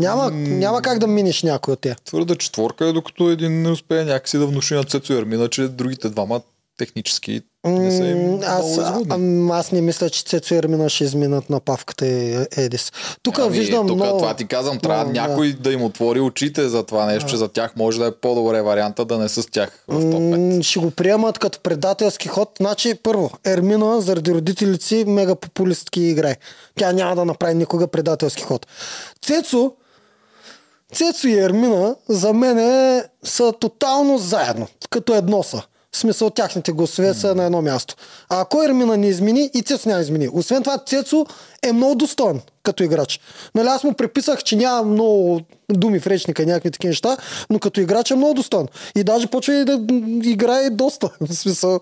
Няма, 0.00 0.30
няма 0.30 0.82
как 0.82 0.98
да 0.98 1.06
минеш 1.06 1.42
някой 1.42 1.72
от 1.72 1.80
тях. 1.80 1.96
Твърда 2.00 2.34
четворка 2.34 2.86
е, 2.86 2.92
докато 2.92 3.30
един 3.30 3.62
не 3.62 3.70
успее 3.70 4.04
някакси 4.04 4.38
да 4.38 4.46
внуши 4.46 4.74
на 4.74 4.84
Цецо 4.84 5.12
Ермина, 5.12 5.48
че 5.48 5.68
другите 5.68 6.08
двама 6.08 6.40
технически 6.78 7.42
не 7.66 7.90
са 7.90 8.04
им 8.04 8.40
Аз, 8.46 8.70
изгодни. 8.70 9.50
а, 9.52 9.58
аз 9.58 9.72
не 9.72 9.80
мисля, 9.80 10.10
че 10.10 10.24
Цецо 10.24 10.54
и 10.54 10.56
Ермина 10.56 10.88
ще 10.88 11.04
изминат 11.04 11.50
на 11.50 11.60
Павката 11.60 12.06
и 12.06 12.46
Едис. 12.56 12.92
Тук 13.22 13.38
Ами, 13.38 13.58
виждам 13.58 13.86
тук 13.86 13.96
много... 13.96 14.18
това 14.18 14.34
ти 14.34 14.46
казвам, 14.46 14.78
трябва 14.78 15.04
много, 15.04 15.14
да. 15.14 15.28
някой 15.28 15.52
да. 15.52 15.72
им 15.72 15.82
отвори 15.82 16.20
очите 16.20 16.68
за 16.68 16.82
това 16.82 17.06
нещо, 17.06 17.30
че 17.30 17.36
за 17.36 17.48
тях 17.48 17.76
може 17.76 17.98
да 17.98 18.06
е 18.06 18.10
по-добре 18.10 18.62
варианта 18.62 19.04
да 19.04 19.18
не 19.18 19.28
са 19.28 19.42
с 19.42 19.46
тях 19.46 19.84
в 19.88 20.10
топ 20.10 20.20
5. 20.20 20.56
М, 20.56 20.62
ще 20.62 20.78
го 20.78 20.90
приемат 20.90 21.38
като 21.38 21.60
предателски 21.60 22.28
ход. 22.28 22.50
Значи, 22.60 22.94
първо, 23.02 23.30
Ермина, 23.46 24.00
заради 24.00 24.34
родителите 24.34 24.84
си, 24.84 25.04
мега 25.06 25.34
популистки 25.34 26.00
играе. 26.00 26.36
Тя 26.74 26.92
няма 26.92 27.16
да 27.16 27.24
направи 27.24 27.54
никога 27.54 27.88
предателски 27.88 28.42
ход. 28.42 28.66
Цецо, 29.22 29.72
Цецо 30.94 31.28
и 31.28 31.38
Ермина 31.38 31.94
за 32.08 32.32
мен 32.32 32.58
са 33.24 33.52
тотално 33.60 34.18
заедно, 34.18 34.66
като 34.90 35.14
едно 35.14 35.42
са. 35.42 35.62
В 35.92 35.96
смисъл 35.96 36.30
тяхните 36.30 36.72
гласове 36.72 37.14
са 37.14 37.34
на 37.34 37.44
едно 37.44 37.62
място. 37.62 37.94
А 38.28 38.40
ако 38.40 38.62
Ермина 38.62 38.96
не 38.96 39.08
измени, 39.08 39.50
и 39.54 39.62
Цецо 39.62 39.88
няма 39.88 40.00
измени. 40.00 40.28
Освен 40.32 40.62
това, 40.62 40.78
Цецо 40.78 41.26
е 41.62 41.72
много 41.72 41.94
достоен 41.94 42.40
като 42.62 42.82
играч. 42.82 43.20
Нали, 43.54 43.68
аз 43.68 43.84
му 43.84 43.94
преписах, 43.94 44.44
че 44.44 44.56
няма 44.56 44.82
много 44.82 45.40
думи 45.72 46.00
в 46.00 46.06
речника, 46.06 46.46
някакви 46.46 46.70
такива 46.70 46.88
неща, 46.88 47.16
но 47.50 47.58
като 47.58 47.80
играч 47.80 48.10
е 48.10 48.14
много 48.14 48.34
достоен. 48.34 48.68
И 48.96 49.04
даже 49.04 49.26
почва 49.26 49.54
и 49.54 49.64
да 49.64 49.80
играе 50.22 50.70
доста. 50.70 51.10
В 51.20 51.34
смисъл, 51.34 51.80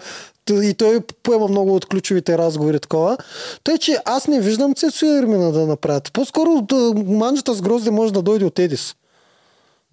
и 0.53 0.75
той 0.75 1.01
поема 1.23 1.49
много 1.49 1.75
от 1.75 1.87
ключовите 1.87 2.39
разговори 2.39 2.81
такова. 2.81 3.17
Тъй, 3.65 3.79
че 3.79 3.99
аз 4.05 4.27
не 4.27 4.41
виждам 4.41 4.75
Цецо 4.75 5.07
и 5.07 5.19
Ермина 5.19 5.53
да 5.53 5.67
направят. 5.67 6.13
По-скоро 6.13 6.61
да, 6.63 6.75
манджата 6.97 7.55
с 7.55 7.63
грозде 7.63 7.91
може 7.91 8.13
да 8.13 8.23
дойде 8.23 8.45
от 8.45 8.59
Едис. 8.59 8.95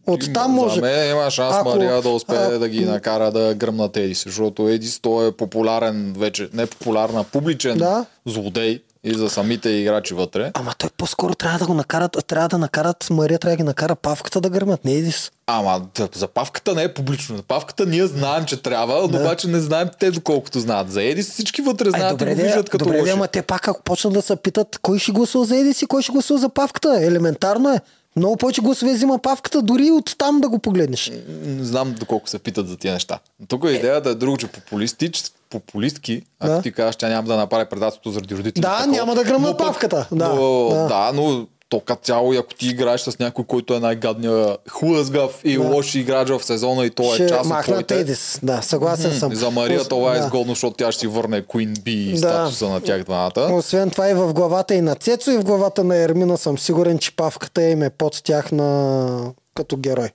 От 0.08 0.34
там 0.34 0.52
може. 0.52 0.76
За 0.76 0.82
мен 0.82 1.12
има 1.12 1.32
шанс 1.32 1.56
Ако- 1.56 1.70
Мария 1.70 2.02
да 2.02 2.10
успее 2.10 2.38
а- 2.38 2.60
да 2.60 2.70
ги 2.70 2.86
накара 2.86 3.32
да 3.32 3.56
гръмнат 3.56 3.98
Едис, 3.98 4.24
защото 4.24 4.68
Едис 4.68 5.00
той 5.00 5.28
е 5.28 5.32
популярен 5.32 6.16
вече, 6.18 6.50
не 6.54 6.66
популярна, 6.66 7.24
публичен 7.24 7.78
Да. 7.78 8.06
злодей 8.26 8.82
и 9.04 9.14
за 9.14 9.30
самите 9.30 9.70
играчи 9.70 10.14
вътре. 10.14 10.52
Ама 10.54 10.74
той 10.78 10.90
по-скоро 10.98 11.36
трябва 11.36 11.60
да 11.60 11.66
го 11.66 11.74
накарат, 11.74 12.18
трябва 12.28 12.50
да 12.50 12.58
накарат, 12.58 13.08
Мария 13.10 13.40
трябва 13.40 13.54
да 13.54 13.58
ги 13.58 13.64
накара 13.64 13.96
павката 13.96 14.42
да 14.42 14.50
гърмят, 14.50 14.86
не 14.86 14.94
Едис. 14.94 15.32
Ама 15.48 15.82
да, 15.96 16.10
запавката 16.16 16.76
не 16.76 16.84
е 16.84 16.94
публично. 16.94 17.38
Запавката 17.38 17.86
ние 17.86 18.08
знаем, 18.08 18.46
че 18.46 18.62
трябва, 18.62 19.08
но 19.12 19.20
обаче 19.20 19.48
не 19.48 19.60
знаем 19.60 19.90
те 20.00 20.12
доколкото 20.12 20.60
знаят. 20.60 20.92
За 20.92 21.04
Едис 21.04 21.32
всички 21.32 21.62
вътре 21.62 21.86
Ай, 21.86 21.92
знаят 21.92 22.14
и 22.14 22.18
добре, 22.18 22.36
го 22.36 22.42
де, 22.42 22.44
виждат 22.44 22.70
като 22.70 22.86
добре 22.86 23.00
лоши. 23.00 23.12
ама 23.12 23.28
те 23.28 23.42
пак 23.42 23.68
ако 23.68 23.82
почнат 23.82 24.14
да 24.14 24.22
се 24.22 24.36
питат 24.36 24.80
кой 24.82 25.00
ще 25.00 25.12
гласува 25.12 25.46
за 25.46 25.58
Едис 25.58 25.82
и 25.82 25.86
кой 25.86 26.02
ще 26.02 26.12
гласува 26.12 26.40
за 26.40 26.50
павката. 26.50 27.00
Елементарно 27.02 27.70
е. 27.70 27.82
Много 28.16 28.38
повече 28.38 28.62
гласове 28.62 28.94
взима 28.94 29.20
павката, 29.20 29.62
дори 29.62 29.92
от 29.92 30.16
там 30.18 30.42
да 30.42 30.50
го 30.50 30.60
погледнеш. 30.60 31.12
Не 31.46 31.64
знам 31.64 31.96
доколко 32.00 32.30
се 32.30 32.40
питат 32.40 32.68
за 32.68 32.78
тия 32.78 32.94
неща. 32.94 33.20
Тук 33.48 33.66
идеята 33.70 34.10
е 34.10 34.16
друго, 34.16 34.38
че 34.38 34.48
популистич, 34.48 35.24
популистки, 35.50 36.22
ако 36.40 36.54
Да. 36.54 36.62
ти 36.62 36.72
кажеш, 36.72 36.96
тя 36.96 37.10
няма 37.10 37.28
да 37.28 37.38
направи 37.38 37.66
предателство 37.70 38.12
заради 38.12 38.36
родителите. 38.36 38.62
Да, 38.62 38.78
такова, 38.78 38.96
няма 38.98 39.16
да 39.16 39.24
гръмна 39.24 39.58
павката. 39.58 40.08
Да, 40.12 40.30
но, 40.30 40.70
да. 40.70 40.88
да. 40.88 41.12
но 41.14 41.48
то 41.74 41.80
като 41.80 42.04
цяло, 42.04 42.34
и 42.34 42.38
ако 42.38 42.54
ти 42.54 42.68
играеш 42.68 43.02
с 43.02 43.20
някой, 43.20 43.46
който 43.46 43.74
е 43.74 43.80
най-гадния 43.80 44.58
хлъзгав 44.70 45.42
и 45.44 45.58
Да. 45.58 45.64
лош 45.64 45.96
играч 45.96 46.30
в 46.30 46.44
сезона 46.44 46.86
и 46.86 46.92
ще 47.14 47.24
е 47.24 47.28
част 47.30 47.52
от 47.52 47.64
твоите... 47.64 48.00
Едис. 48.00 48.40
Да, 48.44 48.62
съгласен 48.62 49.20
съм. 49.20 49.36
За 49.36 49.52
Мария 49.52 49.84
това 49.84 50.16
е 50.16 50.20
да. 50.20 50.26
изгодно, 50.26 50.52
защото 50.54 50.76
тя 50.78 50.92
ще 50.92 51.00
си 51.00 51.08
върне 51.08 51.42
Queen 51.42 51.78
Bee 51.78 52.12
Да. 52.12 52.18
статуса 52.18 52.70
на 52.70 52.82
тях 52.82 53.04
двамата. 53.04 53.50
Освен 53.54 53.90
това 53.90 54.10
и 54.10 54.14
в 54.14 54.34
главата 54.34 54.76
и 54.76 54.82
на 54.82 54.96
Цецо 54.96 55.32
и 55.32 55.38
в 55.38 55.44
главата 55.44 55.84
на 55.84 55.96
Ермина 55.98 56.38
съм 56.38 56.58
сигурен, 56.58 57.00
че 57.00 57.16
павката 57.16 57.62
им 57.64 57.84
е 57.84 57.90
под 57.90 58.24
тях 58.24 58.52
на... 58.52 59.32
като 59.56 59.78
герой. 59.78 60.10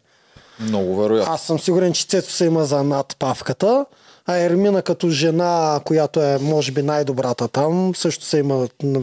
Много 0.61 1.03
вероятно. 1.03 1.33
Аз 1.33 1.43
съм 1.43 1.59
сигурен, 1.59 1.93
че 1.93 2.07
Цецо 2.07 2.31
се 2.31 2.45
има 2.45 2.65
за 2.65 2.83
над 2.83 3.17
павката, 3.19 3.87
а 4.29 4.37
Ермина 4.37 4.83
като 4.83 5.11
жена, 5.11 5.81
която 5.85 6.23
е 6.23 6.39
може 6.39 6.73
би 6.73 6.83
най-добрата 6.83 7.49
там, 7.49 7.93
също 7.95 8.25
се 8.25 8.39
има 8.39 8.69
на- 8.83 9.03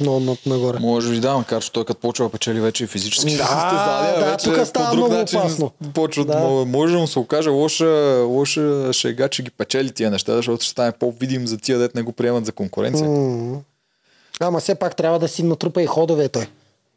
много 0.00 0.20
над 0.20 0.46
нагоре. 0.46 0.78
Може 0.78 1.10
би 1.10 1.20
да, 1.20 1.34
макар 1.34 1.62
че 1.62 1.72
той 1.72 1.84
като 1.84 2.00
почва 2.00 2.30
печели 2.30 2.60
вече 2.60 2.84
и 2.84 2.86
физически 2.86 3.30
Да, 3.30 3.44
състезания, 3.44 4.18
да, 4.18 4.30
вече 4.30 4.44
тук 4.46 4.66
става 4.66 4.86
по 4.86 4.96
друг 4.96 4.98
много 4.98 5.14
начин 5.14 5.38
опасно. 5.38 5.70
Почва 5.94 6.24
Да. 6.24 6.38
може, 6.66 6.92
да 6.92 6.98
му 6.98 7.06
се 7.06 7.18
окаже 7.18 7.50
лоша, 7.50 7.86
лоша 8.20 8.92
шега, 8.92 9.28
че 9.28 9.42
ги 9.42 9.50
печели 9.50 9.92
тия 9.92 10.10
неща, 10.10 10.36
защото 10.36 10.62
ще 10.62 10.70
стане 10.70 10.92
по-видим 10.92 11.46
за 11.46 11.58
тия, 11.58 11.78
дет 11.78 11.94
не 11.94 12.02
го 12.02 12.12
приемат 12.12 12.46
за 12.46 12.52
конкуренция. 12.52 13.08
М. 13.08 13.58
Ама 14.40 14.60
все 14.60 14.74
пак 14.74 14.96
трябва 14.96 15.18
да 15.18 15.28
си 15.28 15.42
натрупа 15.42 15.82
и 15.82 15.86
ходове 15.86 16.28
той. 16.28 16.46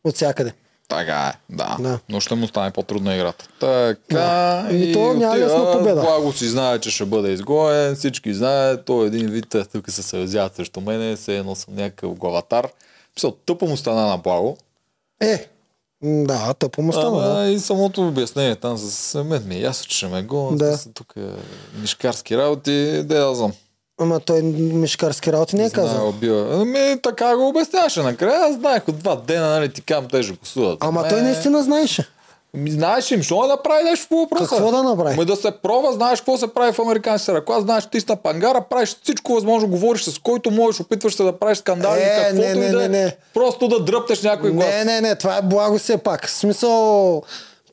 От 0.04 0.16
всякъде. 0.16 0.54
Така 0.90 1.34
е, 1.36 1.56
да. 1.56 1.78
Да. 1.80 2.00
Но 2.10 2.20
ще 2.20 2.36
му 2.36 2.48
стане 2.48 2.72
по-трудна 2.72 3.16
играта. 3.16 3.48
Така. 3.60 4.64
Ами 4.70 4.80
и 4.84 4.94
то 4.94 5.14
няма 5.14 5.38
лесна 5.38 5.72
победа. 5.72 6.02
Благо 6.02 6.34
си 6.34 6.48
знае, 6.48 6.80
че 6.80 6.92
ще 6.92 7.06
бъде 7.06 7.32
изгоен, 7.32 7.96
всички 7.96 8.34
знаят, 8.34 8.86
той 8.86 9.08
един 9.08 9.28
вид, 9.28 9.56
е, 9.56 9.66
тук 9.66 9.90
се 9.92 10.04
съюзяват 10.04 10.56
срещу 10.56 10.82
мене, 10.82 11.18
се 11.18 11.38
едно 11.38 11.56
съм 11.56 11.76
някакъв 11.76 12.14
главатар. 12.14 12.68
Мисля, 13.16 13.34
тъпо 13.46 13.68
му 13.68 13.78
стана 13.78 14.08
на 14.08 14.18
благо. 14.18 14.58
Е, 15.22 15.48
да, 16.04 16.54
тъпо 16.54 16.82
му 16.82 16.94
стана. 16.94 17.08
Ама 17.26 17.40
Да. 17.40 17.50
и 17.50 17.60
самото 17.60 18.08
обяснение 18.08 18.56
там 18.56 18.78
с 18.78 19.24
мен 19.24 19.48
ми 19.48 19.56
е 19.56 19.62
ясно, 19.62 19.88
че 19.88 19.98
ще 19.98 20.08
ме 20.08 20.24
го. 20.24 20.50
Да. 20.56 20.66
Да. 20.66 20.78
Тук 20.94 21.14
е 21.18 21.22
мишкарски 21.82 22.38
работи, 22.38 23.04
да 23.04 23.18
я 23.18 23.36
знам. 23.36 23.54
Ама 24.00 24.20
той 24.20 24.42
мишкарски 24.42 25.34
работи 25.34 25.56
не 25.56 25.64
е 25.64 25.70
Знае, 25.70 25.86
казал. 25.86 26.10
убива. 26.10 26.48
Ами 26.52 26.98
така 27.04 27.36
го 27.36 27.48
обясняваше 27.48 28.02
накрая. 28.02 28.42
Аз 28.42 28.56
знаех 28.56 28.88
от 28.88 28.98
два 28.98 29.16
дена, 29.18 29.50
нали 29.50 29.70
ти 29.70 29.82
кам, 29.82 30.08
те 30.08 30.24
ще 30.24 30.34
гласуват. 30.34 30.78
Ама 30.82 31.02
Ме- 31.02 31.08
той 31.08 31.22
наистина 31.22 31.64
знаеше. 31.64 32.08
Ми, 32.54 32.72
знаеш 32.72 33.12
им, 33.12 33.22
що 33.24 33.42
да 33.42 33.48
направи 33.48 33.84
нещо 33.84 34.06
по 34.10 34.16
въпроса? 34.16 34.48
Какво 34.48 34.72
да 34.72 34.84
направи? 34.84 35.14
Ами 35.14 35.26
да 35.26 35.36
се 35.36 35.52
пробва, 35.54 35.94
знаеш 35.94 36.20
какво 36.20 36.38
се 36.38 36.48
прави 36.48 36.74
в 36.74 36.80
американските 36.80 37.34
ръкла, 37.34 37.62
знаеш 37.62 37.86
ти 37.86 38.00
на 38.10 38.16
пангара, 38.16 38.62
правиш 38.62 38.96
всичко 39.04 39.34
възможно, 39.34 39.70
говориш 39.70 40.04
с 40.04 40.20
който 40.20 40.52
можеш, 40.52 40.82
опитваш 40.82 41.16
се 41.16 41.24
да 41.24 41.32
правиш 41.34 41.58
скандали, 41.58 42.00
Е, 42.00 42.16
каквото 42.18 42.48
не, 42.48 42.56
не, 42.56 42.66
и 42.66 42.70
да 42.70 42.86
е. 42.86 42.88
не, 42.88 43.04
не. 43.04 43.16
Просто 43.34 43.68
да 43.68 43.80
дръпнеш 43.80 44.22
някой 44.22 44.52
глас. 44.52 44.66
Не, 44.68 44.86
не, 44.86 45.02
не, 45.02 45.16
това 45.16 45.38
е 45.38 45.42
благо 45.42 45.78
все 45.78 45.98
пак. 45.98 46.28
В 46.28 46.32
смисъл, 46.32 47.24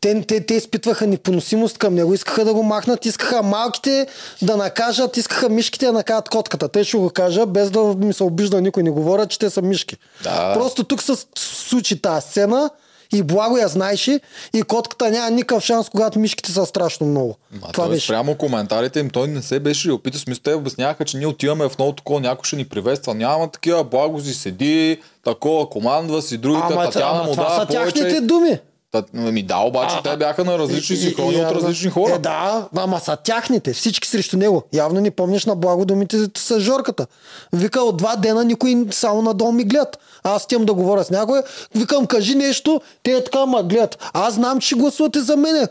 те, 0.01 0.23
те, 0.23 0.47
те 0.47 0.55
изпитваха 0.55 1.07
непоносимост 1.07 1.79
към 1.79 1.95
него, 1.95 2.15
искаха 2.15 2.45
да 2.45 2.55
го 2.55 2.63
махнат, 2.63 3.07
искаха 3.07 3.43
малките 3.43 4.07
да 4.43 4.57
накажат, 4.57 5.17
искаха 5.17 5.49
мишките 5.49 5.87
да 5.87 5.93
накажат 5.93 6.29
котката. 6.29 6.69
Те 6.69 6.85
ще 6.85 6.97
го 6.97 7.11
кажа, 7.11 7.47
без 7.47 7.71
да 7.71 7.81
ми 7.81 8.13
се 8.13 8.23
обижда 8.23 8.61
никой, 8.61 8.83
не 8.83 8.91
говоря, 8.91 9.27
че 9.27 9.39
те 9.39 9.51
са 9.51 9.63
мишки. 9.63 9.97
Да. 10.23 10.55
Просто 10.55 10.85
тук 10.85 11.03
се 11.03 11.13
случи 11.39 12.03
тази 12.03 12.29
сцена 12.29 12.71
и 13.13 13.23
благо 13.23 13.57
я 13.57 13.69
знаеше 13.69 14.21
и 14.55 14.63
котката 14.63 15.11
няма 15.11 15.31
никакъв 15.31 15.65
шанс, 15.65 15.89
когато 15.89 16.19
мишките 16.19 16.53
са 16.53 16.67
страшно 16.67 17.07
много. 17.07 17.37
Ма 17.61 17.73
това 17.73 17.89
беше. 17.89 18.05
спрямо 18.05 18.35
коментарите 18.35 19.01
им, 19.01 19.11
той 19.11 19.29
не 19.29 19.43
се 19.43 19.61
беше 19.61 19.93
опитал. 19.93 20.21
Смисъл, 20.21 20.43
те 20.43 20.55
обясняваха, 20.55 21.05
че 21.05 21.17
ние 21.17 21.27
отиваме 21.27 21.69
в 21.69 21.79
ново 21.79 21.93
такова, 21.93 22.21
някой 22.21 22.45
ще 22.45 22.57
ни 22.57 22.65
приветства. 22.65 23.15
Няма 23.15 23.51
такива, 23.51 23.85
благо 23.85 24.21
си 24.21 24.35
седи, 24.35 25.01
такова, 25.25 25.69
командва 25.69 26.23
си, 26.23 26.39
другите, 26.39 26.67
Ама, 26.71 26.85
Татяна 26.85 27.11
ама 27.11 27.25
му 27.25 27.33
това 27.33 27.45
дава 27.45 27.61
са 27.61 27.67
повече. 27.67 27.93
тяхните 27.93 28.21
думи. 28.21 28.59
Та, 28.93 29.03
ми 29.13 29.43
да, 29.43 29.57
обаче 29.59 29.97
те 30.05 30.17
бяха 30.17 30.45
на 30.45 30.59
различни 30.59 30.97
синхрони 30.97 31.37
от 31.37 31.53
различни 31.53 31.91
хора. 31.91 32.13
Е, 32.13 32.19
да, 32.19 32.69
ама 32.77 33.01
са 33.01 33.17
тяхните, 33.17 33.73
всички 33.73 34.09
срещу 34.09 34.37
него. 34.37 34.63
Явно 34.73 35.01
не 35.01 35.11
помниш 35.11 35.45
на 35.45 35.57
благо 35.57 35.85
думите 35.85 36.17
с 36.37 36.61
Жорката. 36.61 37.07
Вика, 37.53 37.81
от 37.81 37.97
два 37.97 38.17
дена 38.17 38.45
никой 38.45 38.87
само 38.91 39.23
надолу 39.23 39.53
ми 39.53 39.65
гледат. 39.65 39.99
Аз 40.23 40.43
стям 40.43 40.65
да 40.65 40.75
говоря 40.75 41.05
с 41.05 41.11
някой, 41.11 41.43
викам, 41.75 42.07
кажи 42.07 42.35
нещо, 42.35 42.81
те 43.03 43.13
е 43.13 43.25
така 43.25 43.47
ма 43.47 43.63
гледат. 43.63 44.11
Аз 44.13 44.35
знам, 44.35 44.61
че 44.61 44.75
гласувате 44.75 45.21
за 45.21 45.37
мене. 45.37 45.67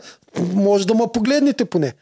Може 0.54 0.86
да 0.86 0.94
ме 0.94 1.04
погледнете 1.12 1.64
поне. 1.64 1.92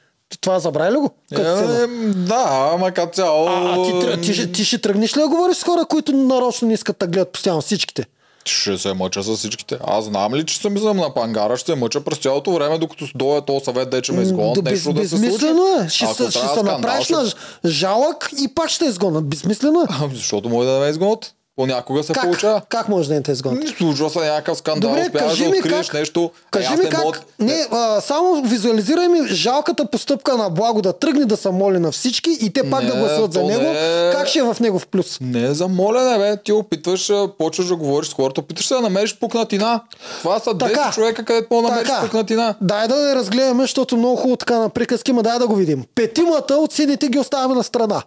Това 0.40 0.58
забрави 0.60 0.92
ли 0.92 0.96
го? 0.96 1.10
Сцена? 1.32 1.82
Е, 1.82 1.86
да, 2.08 2.70
ама 2.74 2.92
като 2.92 3.12
цяло... 3.12 3.46
а, 3.46 3.74
а 3.78 3.82
ти, 4.16 4.20
ти, 4.22 4.34
ще- 4.34 4.52
ти 4.52 4.64
ще 4.64 4.78
тръгнеш 4.78 5.16
ли 5.16 5.20
да 5.20 5.28
говориш 5.28 5.56
с 5.56 5.64
хора, 5.64 5.84
които 5.84 6.12
нарочно 6.12 6.68
не 6.68 6.74
искат 6.74 6.96
да 6.98 7.06
гледат 7.06 7.32
постоянно 7.32 7.60
всичките? 7.60 8.06
Ще 8.46 8.78
се 8.78 8.92
мъча 8.92 9.22
с 9.22 9.36
всичките. 9.36 9.78
Аз 9.84 10.04
знам 10.04 10.34
ли, 10.34 10.46
че 10.46 10.58
съм 10.58 10.76
излъм 10.76 10.96
на 10.96 11.14
пангара, 11.14 11.56
ще 11.56 11.72
се 11.72 11.78
мъча 11.78 12.00
през 12.00 12.18
цялото 12.18 12.52
време, 12.52 12.78
докато 12.78 13.06
дойде 13.14 13.46
този 13.46 13.64
съвет, 13.64 13.90
де 13.90 14.02
че 14.02 14.12
ме 14.12 14.22
изгонят, 14.22 14.54
Да, 14.54 14.70
нещо 14.70 14.92
да 14.92 15.08
се 15.08 15.16
случи. 15.16 15.46
е. 15.84 15.88
Ще, 15.88 16.04
Ако 16.04 16.14
се, 16.14 16.30
ще 16.30 16.48
се 16.48 16.62
направиш 16.62 17.04
ще- 17.04 17.14
на 17.14 17.32
жалък 17.66 18.30
и 18.42 18.54
пак 18.54 18.68
ще 18.68 18.84
изгонят. 18.84 19.28
Безмислено 19.28 19.80
е. 19.80 19.86
Ами, 19.90 20.16
Защото 20.16 20.48
може 20.48 20.68
да 20.68 20.78
ме 20.78 20.88
изгонят. 20.88 21.34
Понякога 21.56 22.02
се 22.02 22.12
Как, 22.12 22.24
получава. 22.24 22.60
как 22.60 22.88
може 22.88 23.08
да 23.08 23.14
не 23.14 23.22
те 23.22 23.32
изгонят? 23.32 23.64
М, 23.64 23.68
Случва 23.78 24.10
се 24.10 24.18
някакъв 24.20 24.58
скандал, 24.58 24.90
Добре, 24.90 25.02
успяваш 25.02 25.30
кажи 25.30 25.44
да 25.44 25.50
откриеш 25.50 25.86
как, 25.86 25.94
нещо. 25.94 26.30
кажи 26.50 26.66
Е, 26.66 26.76
ми 26.76 26.82
не 26.84 26.88
как, 26.88 27.04
мога- 27.04 27.18
не, 27.38 27.66
а, 27.70 28.00
само 28.00 28.42
визуализирай 28.42 29.08
ми 29.08 29.26
жалката 29.26 29.86
постъпка 29.86 30.36
на 30.36 30.50
Благо 30.50 30.82
да 30.82 30.92
тръгне 30.92 31.24
да 31.24 31.36
се 31.36 31.50
моли 31.50 31.78
на 31.78 31.92
всички 31.92 32.30
и 32.32 32.52
те 32.52 32.70
пак 32.70 32.82
Не, 32.82 32.90
да 32.90 32.96
гласуват 32.96 33.32
за 33.32 33.42
него. 33.42 33.62
не 33.62 34.10
Как 34.12 34.28
ще 34.28 34.38
е 34.38 34.44
в 34.44 34.56
него 34.60 34.78
в 34.78 34.86
плюс? 34.86 35.18
Не 35.20 35.42
е 35.42 35.54
за 35.54 35.68
молене, 35.68 36.18
бе. 36.18 36.36
Ти 36.36 36.52
опитваш, 36.52 37.10
почваш 37.38 37.66
да 37.66 37.76
говориш 37.76 38.08
с 38.08 38.14
хората, 38.14 38.40
опитваш 38.40 38.66
се 38.66 38.74
да 38.74 38.80
намериш 38.80 39.16
пукнатина. 39.16 39.80
Това 40.18 40.38
са 40.38 40.50
10 40.50 40.58
Така. 40.60 40.90
човека, 40.92 41.24
където 41.24 41.46
мога 41.50 41.62
да 41.62 41.68
намериш 41.70 41.92
пукнатина. 42.02 42.54
Дай 42.60 42.88
да 42.88 43.16
разгледаме, 43.16 43.62
защото 43.62 43.96
много 43.96 44.16
хубаво 44.16 44.36
така 44.36 44.58
на 44.58 44.68
приказки, 44.68 45.12
ма 45.12 45.22
дай 45.22 45.38
да 45.38 45.46
го 45.46 45.54
видим. 45.54 45.84
Петимата 45.94 46.54
от 46.54 46.72
сините 46.72 47.08
ги 47.08 47.18
оставяме 47.18 47.54
на 47.54 47.62
страна. 47.62 48.02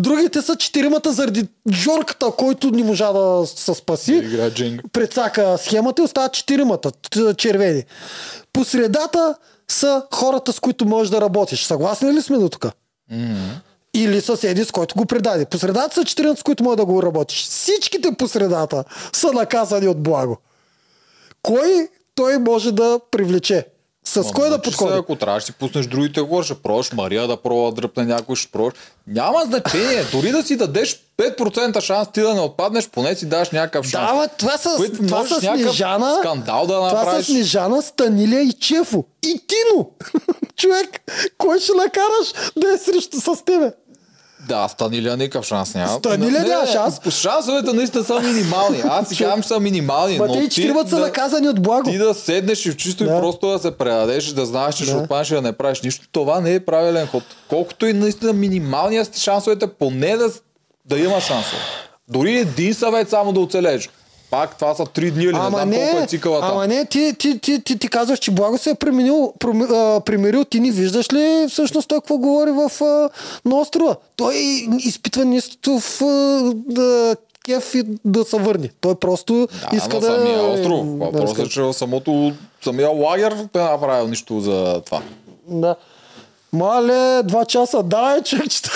Другите 0.00 0.42
са 0.42 0.56
четиримата 0.56 1.12
заради 1.12 1.48
Жорката, 1.72 2.30
който 2.38 2.70
не 2.70 2.84
можа 2.84 3.12
да 3.12 3.46
се 3.46 3.74
спаси. 3.74 4.20
Прецака 4.92 5.58
схемата 5.58 6.02
и 6.02 6.04
остават 6.04 6.32
четиримата 6.32 6.92
червени. 7.36 7.84
По 8.52 8.64
средата 8.64 9.34
са 9.68 10.02
хората, 10.14 10.52
с 10.52 10.60
които 10.60 10.86
можеш 10.86 11.10
да 11.10 11.20
работиш. 11.20 11.64
Съгласни 11.64 12.12
ли 12.12 12.22
сме 12.22 12.38
до 12.38 12.48
тук? 12.48 12.66
Или 13.94 14.20
съседи, 14.20 14.64
с 14.64 14.70
който 14.70 14.94
го 14.94 15.06
предаде. 15.06 15.44
По 15.44 15.58
средата 15.58 15.94
са 15.94 16.00
14, 16.00 16.38
с 16.40 16.42
които 16.42 16.62
може 16.64 16.76
да 16.76 16.84
го 16.84 17.02
работиш. 17.02 17.42
Всичките 17.42 18.12
по 18.18 18.28
средата 18.28 18.84
са 19.12 19.32
наказани 19.32 19.88
от 19.88 20.02
благо. 20.02 20.38
Кой 21.42 21.88
той 22.14 22.38
може 22.38 22.72
да 22.72 23.00
привлече? 23.10 23.66
С 24.10 24.24
Ма, 24.24 24.32
кой 24.32 24.48
да 24.48 24.54
се, 24.54 24.60
подходи? 24.62 24.98
Ако 24.98 25.16
трябва, 25.16 25.40
ще 25.40 25.52
си 25.52 25.58
пуснеш 25.58 25.86
другите 25.86 26.20
хора, 26.20 26.44
ще 26.44 26.54
пробваш 26.54 26.92
Мария 26.92 27.26
да 27.28 27.36
пробва 27.36 27.70
да 27.70 27.72
дръпне 27.72 28.04
някой, 28.04 28.36
ще 28.36 28.52
пробваш. 28.52 28.74
Няма 29.06 29.38
значение. 29.46 30.04
Дори 30.12 30.30
да 30.30 30.42
си 30.42 30.56
дадеш 30.56 31.02
5% 31.18 31.80
шанс 31.80 32.08
ти 32.12 32.20
да 32.20 32.34
не 32.34 32.40
отпаднеш, 32.40 32.88
поне 32.88 33.14
си 33.14 33.26
даш 33.26 33.50
някакъв 33.50 33.86
шанс. 33.86 34.12
Да, 34.12 34.20
бе, 34.20 34.28
това 34.38 34.58
са, 34.58 34.74
Които 34.76 34.98
това 35.06 35.26
са 35.26 35.40
Снежана. 35.40 36.16
скандал 36.18 36.66
да 36.66 36.74
това 36.74 36.90
са 36.90 36.96
направиш. 36.96 37.26
Снежана, 37.26 37.82
Станилия 37.82 38.42
и 38.42 38.52
Чефо. 38.52 39.04
И 39.22 39.40
Тино. 39.46 39.90
Човек, 40.56 41.00
кой 41.38 41.60
ще 41.60 41.72
накараш 41.72 42.52
да 42.56 42.72
е 42.72 42.78
срещу 42.78 43.20
с 43.20 43.44
тебе? 43.44 43.72
Да, 44.50 44.68
Станилия 44.68 45.16
никакъв 45.16 45.46
шанс 45.46 45.74
няма. 45.74 45.88
Станилия 45.90 46.42
няма 46.42 46.66
шанс. 46.66 47.00
Шансовете 47.10 47.72
наистина 47.72 48.04
са 48.04 48.20
минимални. 48.20 48.82
Аз 48.84 49.08
си 49.08 49.16
казвам, 49.16 49.42
че 49.42 49.48
са 49.48 49.60
минимални. 49.60 50.18
Ма 50.18 50.26
но 50.26 50.32
те 50.32 50.38
и 50.38 50.42
ти 50.42 50.50
четиримата 50.50 50.90
са 50.90 50.96
да- 50.96 51.02
наказани 51.02 51.48
от 51.48 51.62
благо. 51.62 51.90
Ти 51.90 51.98
да 51.98 52.14
седнеш 52.14 52.66
и 52.66 52.70
в 52.70 52.76
чисто 52.76 53.04
Да. 53.04 53.10
и 53.10 53.20
просто 53.20 53.48
да 53.48 53.58
се 53.58 53.70
предадеш 53.70 54.24
да 54.26 54.46
знаеш, 54.46 54.74
че 54.74 54.84
ще 54.84 54.92
Да. 54.92 54.98
отпаднеш 54.98 55.30
и 55.30 55.34
да 55.34 55.42
не 55.42 55.52
правиш 55.52 55.80
нищо, 55.82 56.06
това 56.12 56.40
не 56.40 56.54
е 56.54 56.60
правилен 56.60 57.06
ход. 57.06 57.22
Колкото 57.48 57.86
и 57.86 57.92
наистина 57.92 58.32
минималният 58.32 59.18
шансовете, 59.18 59.66
поне 59.68 60.16
да, 60.16 60.30
да 60.84 60.98
има 60.98 61.20
шансове. 61.20 61.62
Дори 62.08 62.38
един 62.38 62.74
съвет 62.74 63.10
само 63.10 63.32
да 63.32 63.40
оцелеш. 63.40 63.88
Пак 64.30 64.58
това 64.58 64.74
са 64.74 64.84
три 64.86 65.10
дни 65.10 65.24
или 65.24 65.32
не 65.32 65.38
Ама 65.38 65.50
знам 65.50 65.70
не, 65.70 65.90
колко 65.90 66.04
е 66.04 66.06
цикъла 66.06 66.40
там. 66.40 66.50
ама 66.50 66.66
не, 66.66 66.84
ти, 66.84 67.14
ти, 67.18 67.38
ти, 67.38 67.62
ти, 67.64 67.78
ти 67.78 67.88
казваш, 67.88 68.18
че 68.18 68.30
Благо 68.30 68.58
се 68.58 68.70
е 68.70 68.72
а, 68.72 70.00
примирил. 70.00 70.44
Ти 70.44 70.60
не 70.60 70.70
виждаш 70.70 71.12
ли 71.12 71.46
всъщност 71.50 71.88
той 71.88 71.98
какво 71.98 72.18
говори 72.18 72.50
в, 72.50 72.84
а, 72.84 73.10
на 73.44 73.60
острова? 73.60 73.96
Той 74.16 74.34
изпитва 74.78 75.24
нещо 75.24 75.78
в 75.78 76.02
а, 76.02 76.06
да, 76.54 77.16
кеф 77.44 77.74
и 77.74 77.82
да 78.04 78.24
се 78.24 78.36
върне. 78.36 78.70
Той 78.80 78.94
просто 78.94 79.48
Да, 79.70 79.76
иска 79.76 80.00
да... 80.00 80.06
самия 80.06 80.42
остров. 80.42 80.86
Въпросът 80.86 81.38
е, 81.38 81.48
че 81.48 81.72
самото, 81.72 82.32
самия 82.64 82.88
лагер 82.88 83.32
не 83.54 83.60
е 83.60 83.64
направил 83.64 84.08
нищо 84.08 84.40
за 84.40 84.82
това. 84.86 85.02
Да. 85.48 85.76
Мале, 86.52 87.22
два 87.22 87.44
часа. 87.44 87.82
Да, 87.90 88.22
човечета. 88.24 88.70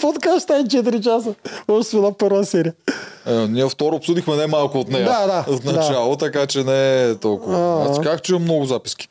Подкаст 0.00 0.42
стане 0.42 0.64
4 0.64 1.00
часа. 1.00 1.34
Още 1.68 1.90
сме 1.90 2.00
на 2.00 2.12
първа 2.12 2.44
серия. 2.44 2.74
Е, 3.26 3.34
ние 3.34 3.68
второ 3.68 3.96
обсудихме 3.96 4.36
не 4.36 4.46
малко 4.46 4.78
от 4.78 4.88
нея. 4.88 5.04
Да, 5.04 5.26
да, 5.26 5.56
В 5.56 5.64
начало, 5.64 6.16
така 6.16 6.46
че 6.46 6.64
не 6.64 7.02
е 7.04 7.14
толкова. 7.14 7.84
А, 7.84 7.90
Аз 7.90 7.96
казах, 8.00 8.20
че 8.22 8.32
имам 8.32 8.42
много 8.42 8.64
записки. 8.64 9.08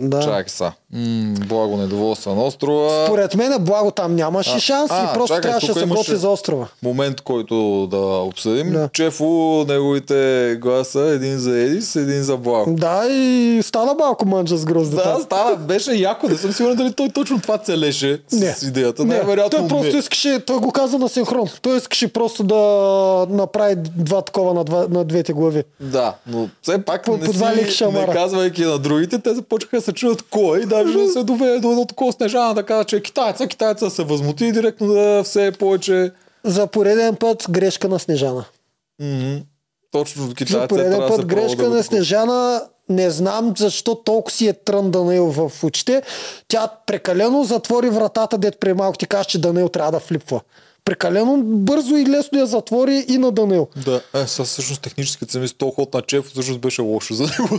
Да. 0.00 0.20
Чакай 0.20 0.44
са. 0.46 0.72
М, 0.94 1.34
благо 1.48 1.76
недоволства 1.76 2.34
на 2.34 2.42
острова. 2.44 3.04
Според 3.06 3.34
мен 3.34 3.52
Благо 3.60 3.90
там 3.90 4.16
нямаше 4.16 4.56
А, 4.56 4.60
шанс 4.60 4.90
а, 4.90 5.04
и 5.04 5.14
просто 5.14 5.34
чакай, 5.36 5.42
трябваше 5.42 5.66
да 5.66 5.80
се 5.80 5.86
готви 5.86 6.16
за 6.16 6.28
острова. 6.30 6.66
Момент, 6.82 7.20
който 7.20 7.54
да 7.86 7.96
обсъдим. 7.98 8.72
Да. 8.72 8.88
Чефо, 8.92 9.24
неговите 9.68 10.58
гласа, 10.60 11.00
един 11.00 11.38
за 11.38 11.58
Едис, 11.58 11.96
един 11.96 12.22
за 12.22 12.36
Благо. 12.36 12.74
Да, 12.74 13.06
и 13.10 13.60
стана 13.62 13.94
малко 13.94 14.26
манджа 14.28 14.56
с 14.56 14.64
гроздата. 14.64 15.08
Да, 15.08 15.20
стана, 15.20 15.56
беше 15.56 15.92
яко. 15.92 16.28
Не 16.28 16.36
съм 16.36 16.52
сигурен 16.52 16.76
дали 16.76 16.92
той 16.92 17.08
точно 17.08 17.40
това 17.40 17.58
целеше 17.58 18.20
Не. 18.32 18.52
с 18.52 18.62
идеята. 18.62 19.04
Не, 19.04 19.14
Най-вероятно 19.14 19.58
той 19.58 19.68
просто 19.68 19.92
не. 19.92 19.98
искаше, 19.98 20.40
той 20.40 20.58
го 20.58 20.72
каза 20.72 20.98
на 20.98 21.08
синхрон. 21.08 21.48
Той 21.62 21.76
искаше 21.76 22.08
просто 22.08 22.42
да 22.42 22.56
направи 23.30 23.74
два 23.76 24.22
такова 24.22 24.54
на, 24.54 24.64
два, 24.64 24.86
на 24.90 25.04
двете 25.04 25.32
глави. 25.32 25.62
Да, 25.80 26.14
но 26.26 26.48
все 26.62 26.84
пак 26.84 27.04
По- 27.04 27.16
не, 27.16 27.24
по 27.24 27.32
си, 27.32 27.86
не 27.86 28.06
казвайки 28.12 28.64
на 28.64 28.78
другите, 28.78 29.18
те 29.18 29.34
започнаха 29.34 29.76
да 29.76 29.82
се 29.90 29.94
чуят 29.94 30.22
кой 30.22 30.66
даже 30.66 30.98
да 30.98 31.08
се 31.08 31.24
доведе 31.24 31.58
до 31.60 31.70
едно 31.70 31.86
такова 31.86 32.12
снежана 32.12 32.54
да 32.54 32.62
казва, 32.62 32.84
че 32.84 32.96
е 32.96 33.00
китайца, 33.00 33.46
китайца 33.46 33.90
се 33.90 34.04
възмути 34.04 34.52
директно 34.52 34.86
да 34.86 35.22
все 35.24 35.52
повече 35.52 36.12
За 36.44 36.66
пореден 36.66 37.16
път 37.16 37.46
грешка 37.50 37.88
на 37.88 37.98
Снежана. 37.98 38.44
м- 39.00 39.40
точно 39.90 40.26
За 40.26 40.34
китайца 40.34 40.68
пореден 40.68 40.92
трябва 40.92 41.06
да 41.06 41.16
път 41.16 41.28
пробва 41.28 41.42
грешка 41.42 41.64
да 41.64 41.76
на. 41.76 41.82
Снежана. 41.82 42.62
Не 42.88 43.10
знам 43.10 43.54
защо 43.56 43.94
толкова 43.94 44.36
си 44.36 44.48
е 44.48 44.52
трън 44.52 44.90
Данаил 44.90 45.26
в 45.26 45.52
очите. 45.64 46.02
Тя 46.48 46.68
прекалено 46.86 47.44
затвори 47.44 47.90
вратата, 47.90 48.38
дет 48.38 48.60
при 48.60 48.74
малко 48.74 48.98
ти 48.98 49.06
каза, 49.06 49.24
че 49.24 49.40
Данаил 49.40 49.68
трябва 49.68 49.92
да 49.92 50.00
флипва. 50.00 50.40
Прекалено 50.84 51.36
бързо 51.42 51.96
и 51.96 52.06
лесно 52.06 52.38
я 52.38 52.46
затвори 52.46 53.04
и 53.08 53.18
на 53.18 53.32
Данаил. 53.32 53.68
Да, 53.84 54.00
е, 54.14 54.26
сега 54.26 54.44
всъщност 54.44 54.82
технически 54.82 55.24
съм 55.28 55.44
този 55.58 55.72
ход 55.74 55.94
на 55.94 56.02
Чеф, 56.02 56.24
всъщност 56.24 56.60
беше 56.60 56.82
лошо 56.82 57.14
за 57.14 57.22
него. 57.22 57.58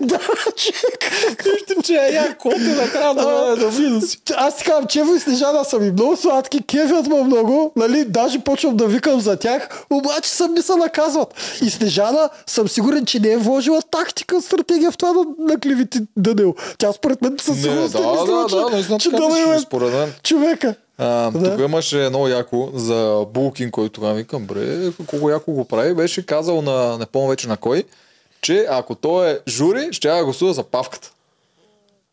да, 0.00 0.18
човек. 0.56 1.10
Виждам, 1.44 1.82
че 1.82 1.94
е 1.94 2.12
як 2.14 2.42
ход 2.42 2.54
и 2.56 2.68
накрая 2.68 3.14
да, 3.14 3.56
да 3.56 3.68
видя 3.68 4.00
си. 4.00 4.18
Аз 4.36 4.56
ти 4.56 4.64
казвам, 4.64 4.86
Чево 4.86 5.14
и 5.14 5.20
Снежана 5.20 5.64
са 5.64 5.78
ми 5.78 5.92
много 5.92 6.16
сладки, 6.16 6.62
кефят 6.62 7.06
ме 7.06 7.22
много, 7.22 7.72
нали, 7.76 8.04
даже 8.04 8.38
почвам 8.38 8.76
да 8.76 8.86
викам 8.86 9.20
за 9.20 9.36
тях, 9.36 9.84
обаче 9.90 10.30
съм 10.30 10.52
ми 10.52 10.62
се 10.62 10.74
наказват. 10.76 11.34
И 11.62 11.70
Снежана 11.70 12.28
съм 12.46 12.68
сигурен, 12.68 13.06
че 13.06 13.20
не 13.20 13.32
е 13.32 13.36
вложила 13.36 13.82
тактика, 13.90 14.42
стратегия 14.42 14.90
в 14.90 14.96
това 14.96 15.12
да 15.12 15.24
наклевети 15.38 15.98
Данил. 16.16 16.54
Тя 16.78 16.92
според 16.92 17.22
мен 17.22 17.36
със 17.40 17.56
Не, 17.56 17.62
сигурност 17.62 17.92
да, 17.92 17.98
е 17.98 18.10
мислила, 18.10 18.46
да, 18.46 18.56
да, 18.56 18.66
че, 18.66 18.72
наистина 18.72 18.98
че 18.98 19.10
Данил 19.10 19.52
е 19.52 19.58
според 19.58 19.92
мен. 19.92 20.12
човека. 20.22 20.74
А, 21.00 21.30
Да. 21.30 21.50
Тук 21.50 21.60
имаше 21.60 22.04
едно 22.04 22.28
яко 22.28 22.70
за 22.74 23.26
Булкин, 23.28 23.70
който 23.70 23.92
тогава 23.92 24.14
викам, 24.14 24.46
бре, 24.46 24.92
колко 25.06 25.30
яко 25.30 25.52
го 25.52 25.64
прави, 25.64 25.94
беше 25.94 26.26
казал 26.26 26.62
на, 26.62 26.98
не 26.98 27.06
помня 27.06 27.28
вече 27.28 27.48
на 27.48 27.56
кой, 27.56 27.84
че 28.42 28.66
ако 28.70 28.94
той 28.94 29.30
е 29.30 29.38
жури, 29.48 29.88
ще 29.92 30.08
я 30.08 30.24
гласува 30.24 30.52
за 30.52 30.62
павката. 30.62 31.12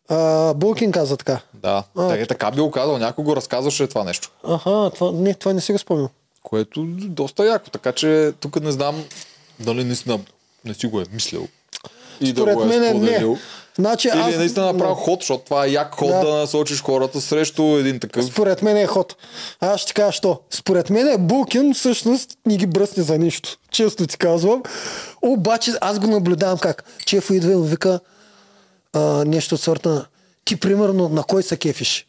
А, 0.08 0.54
Булкин 0.54 0.92
каза 0.92 1.16
така. 1.16 1.40
Да, 1.54 1.84
А. 1.96 2.08
така, 2.08 2.26
така 2.26 2.50
би 2.50 2.60
го 2.60 2.70
казал, 2.70 2.98
някой 2.98 3.24
го 3.24 3.36
разказваше 3.36 3.86
това 3.86 4.04
нещо. 4.04 4.30
Аха, 4.44 4.90
това, 4.94 5.12
не, 5.12 5.34
това 5.34 5.52
не 5.52 5.60
си 5.60 5.72
го 5.72 5.78
спомням. 5.78 6.08
Което 6.42 6.84
доста 6.88 7.46
яко, 7.46 7.70
така 7.70 7.92
че 7.92 8.32
тук 8.40 8.60
не 8.60 8.72
знам 8.72 9.04
дали 9.60 9.84
наистина 9.84 10.18
не 10.64 10.74
си 10.74 10.86
го 10.86 11.00
е 11.00 11.04
мислил. 11.12 11.48
И 12.20 12.26
Според 12.26 12.46
да 12.46 12.54
го 12.54 12.62
е 12.62 12.78
мен 12.78 13.00
не. 13.00 13.36
Значи, 13.78 14.08
Или 14.08 14.18
аз, 14.18 14.36
наистина 14.36 14.66
направил 14.66 14.94
ход, 14.94 15.20
защото 15.20 15.44
това 15.44 15.66
е 15.66 15.70
як 15.70 15.94
ход 15.94 16.08
Да. 16.08 16.26
да. 16.26 16.34
насочиш 16.34 16.82
хората 16.82 17.20
срещу 17.20 17.62
един 17.62 18.00
такъв. 18.00 18.24
Според 18.24 18.62
мен 18.62 18.76
е 18.76 18.86
ход. 18.86 19.16
Аз 19.60 19.80
ще 19.80 19.92
кажа, 19.92 20.12
що. 20.12 20.40
Според 20.50 20.90
мен 20.90 21.08
е 21.08 21.18
Булкин 21.18 21.74
всъщност 21.74 22.30
не 22.46 22.56
ги 22.56 22.66
бръсне 22.66 23.02
за 23.02 23.18
нищо. 23.18 23.56
Често 23.70 24.06
ти 24.06 24.18
казвам. 24.18 24.62
Обаче 25.22 25.72
аз 25.80 25.98
го 25.98 26.06
наблюдавам 26.06 26.58
как. 26.58 26.84
Чефо 27.06 27.34
идва 27.34 27.52
и 27.52 27.56
му 27.56 27.62
вика 27.64 28.00
а, 28.92 29.00
нещо 29.24 29.54
от 29.54 29.60
сорта 29.60 29.88
на 29.88 30.06
ти 30.44 30.56
примерно 30.56 31.08
на 31.08 31.22
кой 31.22 31.42
се 31.42 31.56
кефиш? 31.56 32.06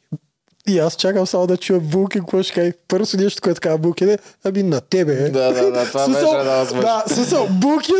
И 0.68 0.80
аз 0.80 0.96
чакам 0.96 1.28
само 1.28 1.48
да 1.48 1.58
чуя 1.58 1.80
Булкин, 1.80 2.22
какво 2.22 2.44
ще 2.44 2.54
каже. 2.54 2.74
Първото 2.88 3.18
нещо, 3.18 3.42
което 3.42 3.62
казва 3.62 3.78
Булкин 3.78 4.10
е, 4.10 4.18
ами 4.44 4.64
на 4.64 4.82
тебе 4.82 5.14
е. 5.14 5.30
Да, 5.30 5.54
да, 5.54 5.72
да, 5.72 5.86
това 5.86 6.06
Смисъл, 6.06 6.32
беше 6.32 6.44
да. 6.76 6.82
Да, 6.82 7.04
смисъл, 7.08 7.48
Булкин 7.52 7.96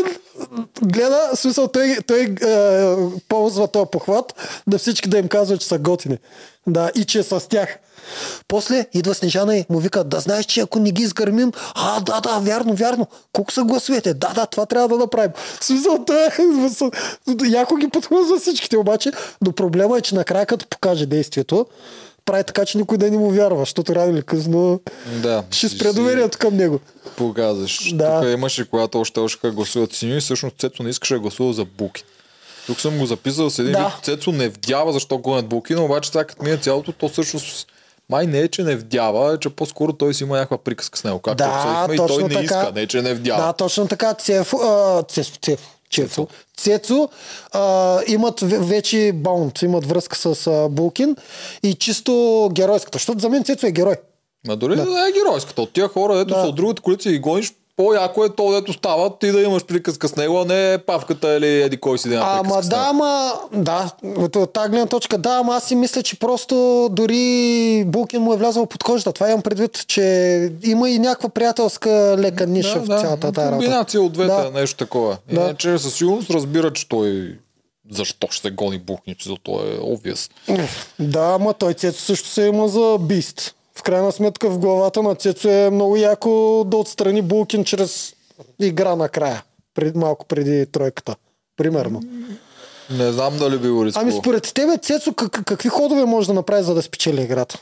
гледа, 0.82 1.30
смисъл, 1.34 1.68
той, 1.68 1.96
той 2.06 2.20
е, 2.20 2.96
ползва 3.28 3.68
този 3.68 3.90
похват 3.92 4.34
да 4.66 4.78
всички 4.78 5.08
да 5.08 5.18
им 5.18 5.28
казва, 5.28 5.58
че 5.58 5.66
са 5.66 5.78
готини. 5.78 6.18
Да, 6.66 6.90
и 6.94 7.04
че 7.04 7.18
е 7.18 7.22
с 7.22 7.48
тях. 7.48 7.78
После 8.48 8.86
идва 8.92 9.14
Снежана 9.14 9.56
и 9.56 9.64
му 9.70 9.78
вика, 9.78 10.04
да 10.04 10.20
знаеш, 10.20 10.46
че 10.46 10.60
ако 10.60 10.78
не 10.78 10.90
ги 10.90 11.02
изгърмим, 11.02 11.52
а, 11.74 12.00
да, 12.00 12.20
да, 12.20 12.38
вярно, 12.38 12.74
вярно. 12.74 13.06
Колко 13.32 13.52
са 13.52 13.64
гласовете? 13.64 14.14
Да, 14.14 14.32
да, 14.34 14.46
това 14.46 14.66
трябва 14.66 14.88
да 14.88 14.96
направим. 14.96 15.32
В 15.60 15.64
смисъл, 15.64 16.04
той 16.06 16.26
е, 16.26 16.30
яко 17.48 17.76
ги 17.76 17.88
подхлъзва 17.88 18.38
всичките, 18.38 18.76
обаче, 18.76 19.12
но 19.42 19.52
проблема 19.52 19.98
е, 19.98 20.00
че 20.00 20.14
накрая 20.14 20.46
като 20.46 20.66
покаже 20.66 21.06
действието, 21.06 21.66
прави 22.30 22.44
така, 22.44 22.64
че 22.64 22.78
никой 22.78 22.98
да 22.98 23.10
не 23.10 23.18
му 23.18 23.30
вярва, 23.30 23.58
защото 23.58 23.94
рано 23.94 24.12
или 24.12 24.22
късно 24.22 24.80
Да. 25.14 25.44
ще 25.50 25.68
спре 25.68 25.92
доверието 25.92 26.38
към 26.38 26.56
него. 26.56 26.80
Показваш. 27.16 27.92
Да. 27.94 28.20
Тук 28.20 28.30
имаше, 28.30 28.70
когато 28.70 29.00
още 29.00 29.20
още 29.20 29.50
гласуват 29.50 29.92
синьо 29.92 30.16
и 30.16 30.20
всъщност 30.20 30.56
Цецо 30.58 30.82
не 30.82 30.90
искаше 30.90 31.14
да 31.14 31.20
гласува 31.20 31.52
за 31.52 31.64
Буки. 31.64 32.04
Тук 32.66 32.80
съм 32.80 32.98
го 32.98 33.06
записал 33.06 33.50
с 33.50 33.58
един 33.58 33.72
Да. 33.72 33.78
вид. 33.78 34.04
Цецо 34.04 34.32
не 34.32 34.48
вдява 34.48 34.92
защо 34.92 35.18
гонят 35.18 35.46
Буки, 35.46 35.74
но 35.74 35.84
обаче 35.84 36.10
сега 36.10 36.24
като 36.24 36.42
мине 36.42 36.56
цялото, 36.56 36.92
то 36.92 37.08
всъщност 37.08 37.66
май 38.10 38.26
не 38.26 38.38
е, 38.38 38.48
че 38.48 38.62
не 38.62 38.76
вдява, 38.76 39.32
а 39.32 39.38
че 39.38 39.48
по-скоро 39.50 39.92
той 39.92 40.14
си 40.14 40.24
има 40.24 40.36
някаква 40.36 40.58
приказка 40.58 40.98
с 40.98 41.04
него. 41.04 41.18
Както 41.18 41.36
Да, 41.36 41.48
обсъдихме, 41.50 41.94
и 41.94 42.08
той 42.08 42.22
не 42.22 42.28
така. 42.28 42.44
иска, 42.44 42.72
не 42.74 42.86
че 42.86 43.02
не 43.02 43.14
вдява. 43.14 43.42
Да, 43.42 43.52
точно 43.52 43.88
така. 43.88 44.14
Цефо, 44.14 44.56
а, 44.58 45.02
Цефо, 45.02 45.38
Цефо, 45.42 45.68
Цефо, 45.92 46.26
Цецо 46.56 47.08
а, 47.52 47.60
имат 48.06 48.40
ве- 48.40 48.58
вече 48.60 49.12
баунд, 49.14 49.62
имат 49.62 49.86
връзка 49.86 50.16
с 50.16 50.46
а, 50.46 50.68
Булкин 50.68 51.16
и 51.62 51.74
чисто 51.74 52.12
геройската, 52.52 52.96
защото 52.96 53.18
за 53.18 53.28
мен 53.28 53.44
Цецо 53.44 53.66
е 53.66 53.72
герой. 53.72 53.96
Ма 54.46 54.56
дори 54.56 54.76
да. 54.76 54.82
е 54.82 55.12
геройската. 55.14 55.62
От 55.62 55.72
тия 55.72 55.88
хора, 55.88 56.16
ето 56.16 56.26
Да. 56.26 56.34
са 56.34 56.46
от 56.46 56.56
другата 56.56 56.82
коалиция 56.82 57.12
и 57.12 57.18
гониш, 57.18 57.52
по-яко 57.80 58.24
е 58.24 58.28
то, 58.28 58.52
дето 58.52 58.72
става, 58.72 59.18
ти 59.18 59.32
да 59.32 59.40
имаш 59.40 59.64
приказка 59.64 60.08
с 60.08 60.16
него, 60.16 60.40
а 60.40 60.44
не 60.44 60.78
павката 60.78 61.36
или 61.36 61.62
еди 61.62 61.76
кой 61.76 61.98
си 61.98 62.08
да 62.08 62.14
има 62.14 62.24
Ама 62.26 62.62
да, 62.62 62.86
ама, 62.88 63.32
да, 63.52 63.90
от, 64.16 64.36
от 64.36 64.52
тази 64.52 64.70
гледна 64.70 64.86
точка, 64.86 65.18
да, 65.18 65.30
ама 65.30 65.54
аз 65.56 65.64
си 65.64 65.74
мисля, 65.74 66.02
че 66.02 66.18
просто 66.18 66.88
дори 66.92 67.84
Булкин 67.86 68.22
му 68.22 68.34
е 68.34 68.36
влязъл 68.36 68.66
под 68.66 68.84
кожата. 68.84 69.12
Това 69.12 69.28
имам 69.28 69.42
предвид, 69.42 69.86
че 69.86 70.02
има 70.62 70.90
и 70.90 70.98
някаква 70.98 71.28
приятелска 71.28 72.16
лека 72.18 72.46
ниша 72.46 72.80
в 72.80 72.86
цялата 72.86 73.32
тази 73.32 73.46
работа. 73.46 73.66
Комбинация 73.66 74.02
от 74.02 74.12
двете, 74.12 74.32
Да. 74.32 74.50
нещо 74.54 74.76
такова. 74.76 75.18
Да. 75.32 75.40
Иначе 75.40 75.78
със 75.78 75.94
сигурност 75.94 76.30
разбира, 76.30 76.72
че 76.72 76.88
той 76.88 77.38
защо 77.90 78.26
ще 78.30 78.42
се 78.42 78.50
гони 78.50 78.78
бухничи, 78.78 79.28
за 79.28 79.36
то 79.42 79.52
е 79.52 79.78
obvious. 79.78 80.30
Да, 80.98 81.32
ама 81.40 81.54
той 81.54 81.74
Цецо 81.74 82.00
също 82.00 82.28
се 82.28 82.42
има 82.42 82.68
за 82.68 82.96
бист. 83.00 83.54
В 83.80 83.82
крайна 83.82 84.12
сметка 84.12 84.50
в 84.50 84.58
главата 84.58 85.02
на 85.02 85.14
Цецо 85.14 85.48
е 85.48 85.70
много 85.70 85.96
яко 85.96 86.64
да 86.66 86.76
отстрани 86.76 87.22
Булкин 87.22 87.64
чрез 87.64 88.14
игра 88.60 88.96
накрая. 88.96 89.44
Пред, 89.74 89.96
малко 89.96 90.26
преди 90.26 90.66
тройката. 90.66 91.16
Примерно. 91.56 92.02
Не 92.90 93.12
знам 93.12 93.38
дали 93.38 93.58
би 93.58 93.68
го 93.68 93.84
рискувал. 93.84 94.08
Ами 94.08 94.20
според 94.20 94.54
тебе, 94.54 94.78
Цецо, 94.78 95.14
как, 95.14 95.44
какви 95.44 95.68
ходове 95.68 96.04
може 96.04 96.26
да 96.26 96.34
направи, 96.34 96.62
за 96.62 96.74
да 96.74 96.82
спечели 96.82 97.22
играта? 97.22 97.58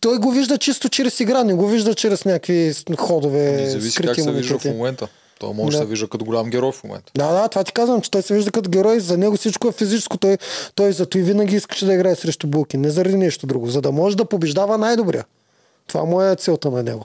Той 0.00 0.18
го 0.18 0.30
вижда 0.30 0.58
чисто 0.58 0.88
чрез 0.88 1.20
игра, 1.20 1.44
не 1.44 1.54
го 1.54 1.68
вижда 1.68 1.94
чрез 1.94 2.24
някакви 2.24 2.72
ходове, 2.98 3.52
Не 3.52 3.70
зависи 3.70 3.96
как 3.96 4.04
скрити 4.04 4.22
се 4.22 4.32
вижда 4.32 4.58
в 4.58 4.64
момента. 4.64 5.08
Той 5.38 5.54
може 5.54 5.66
да 5.66 5.72
Да. 5.72 5.84
се 5.84 5.90
вижда 5.90 6.08
като 6.08 6.24
голям 6.24 6.50
герой 6.50 6.72
в 6.72 6.84
момента. 6.84 7.12
Да, 7.16 7.32
да, 7.32 7.48
това 7.48 7.64
ти 7.64 7.72
казвам, 7.72 8.00
че 8.00 8.10
той 8.10 8.22
се 8.22 8.34
вижда 8.34 8.50
като 8.50 8.70
герой, 8.70 9.00
за 9.00 9.18
него 9.18 9.36
всичко 9.36 9.68
е 9.68 9.72
физическо. 9.72 10.18
Той, 10.18 10.38
той 10.74 10.92
зато 10.92 11.18
и 11.18 11.22
винаги 11.22 11.56
искаше 11.56 11.86
да 11.86 11.94
играе 11.94 12.14
срещу 12.14 12.46
Булкин, 12.46 12.80
не 12.80 12.90
заради 12.90 13.16
нещо 13.16 13.46
друго, 13.46 13.66
за 13.66 13.80
да 13.80 13.92
може 13.92 14.16
да 14.16 14.24
побеждава 14.24 14.78
най-добрия. 14.78 15.24
Това 15.86 16.04
му 16.04 16.22
е 16.22 16.36
целта 16.36 16.70
на 16.70 16.82
него. 16.82 17.04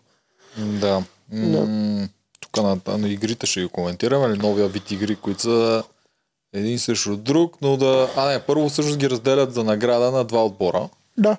Да. 0.57 1.03
М, 1.31 2.07
Тук 2.39 2.57
на, 2.57 2.97
на 2.97 3.09
игрите 3.09 3.45
ще 3.45 3.61
ги 3.61 3.67
коментираме, 3.67 4.27
нали, 4.27 4.37
новия 4.39 4.67
вид 4.67 4.91
игри, 4.91 5.15
които 5.15 5.41
са 5.41 5.83
един 6.53 6.79
срещу 6.79 7.17
друг, 7.17 7.57
но 7.61 7.77
да... 7.77 8.09
А 8.15 8.25
не, 8.27 8.39
първо 8.39 8.69
всъщност 8.69 8.97
ги 8.97 9.09
разделят 9.09 9.53
за 9.53 9.63
награда 9.63 10.11
на 10.11 10.23
два 10.23 10.45
отбора. 10.45 10.89
Да. 11.17 11.37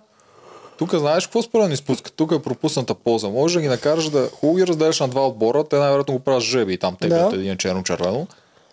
Тук 0.81 0.94
знаеш 0.94 1.27
какво 1.27 1.43
според 1.43 1.70
ни 1.70 1.77
спускат? 1.77 2.12
Тук 2.16 2.32
е 2.32 2.39
пропусната 2.39 2.94
полза. 2.94 3.28
Може 3.28 3.55
да 3.55 3.61
ги 3.62 3.69
накараш 3.69 4.11
да 4.11 4.28
хубаво 4.35 4.57
ги 4.57 4.66
разделяш 4.66 5.01
на 5.01 5.09
два 5.09 5.27
отбора, 5.27 5.65
те 5.65 5.77
най-вероятно 5.77 6.15
го 6.15 6.20
правят 6.20 6.43
жеби 6.43 6.73
и 6.73 6.78
там 6.78 6.97
теглят 7.01 7.31
Да. 7.31 7.36
един 7.36 7.57
черно-червено. 7.57 8.27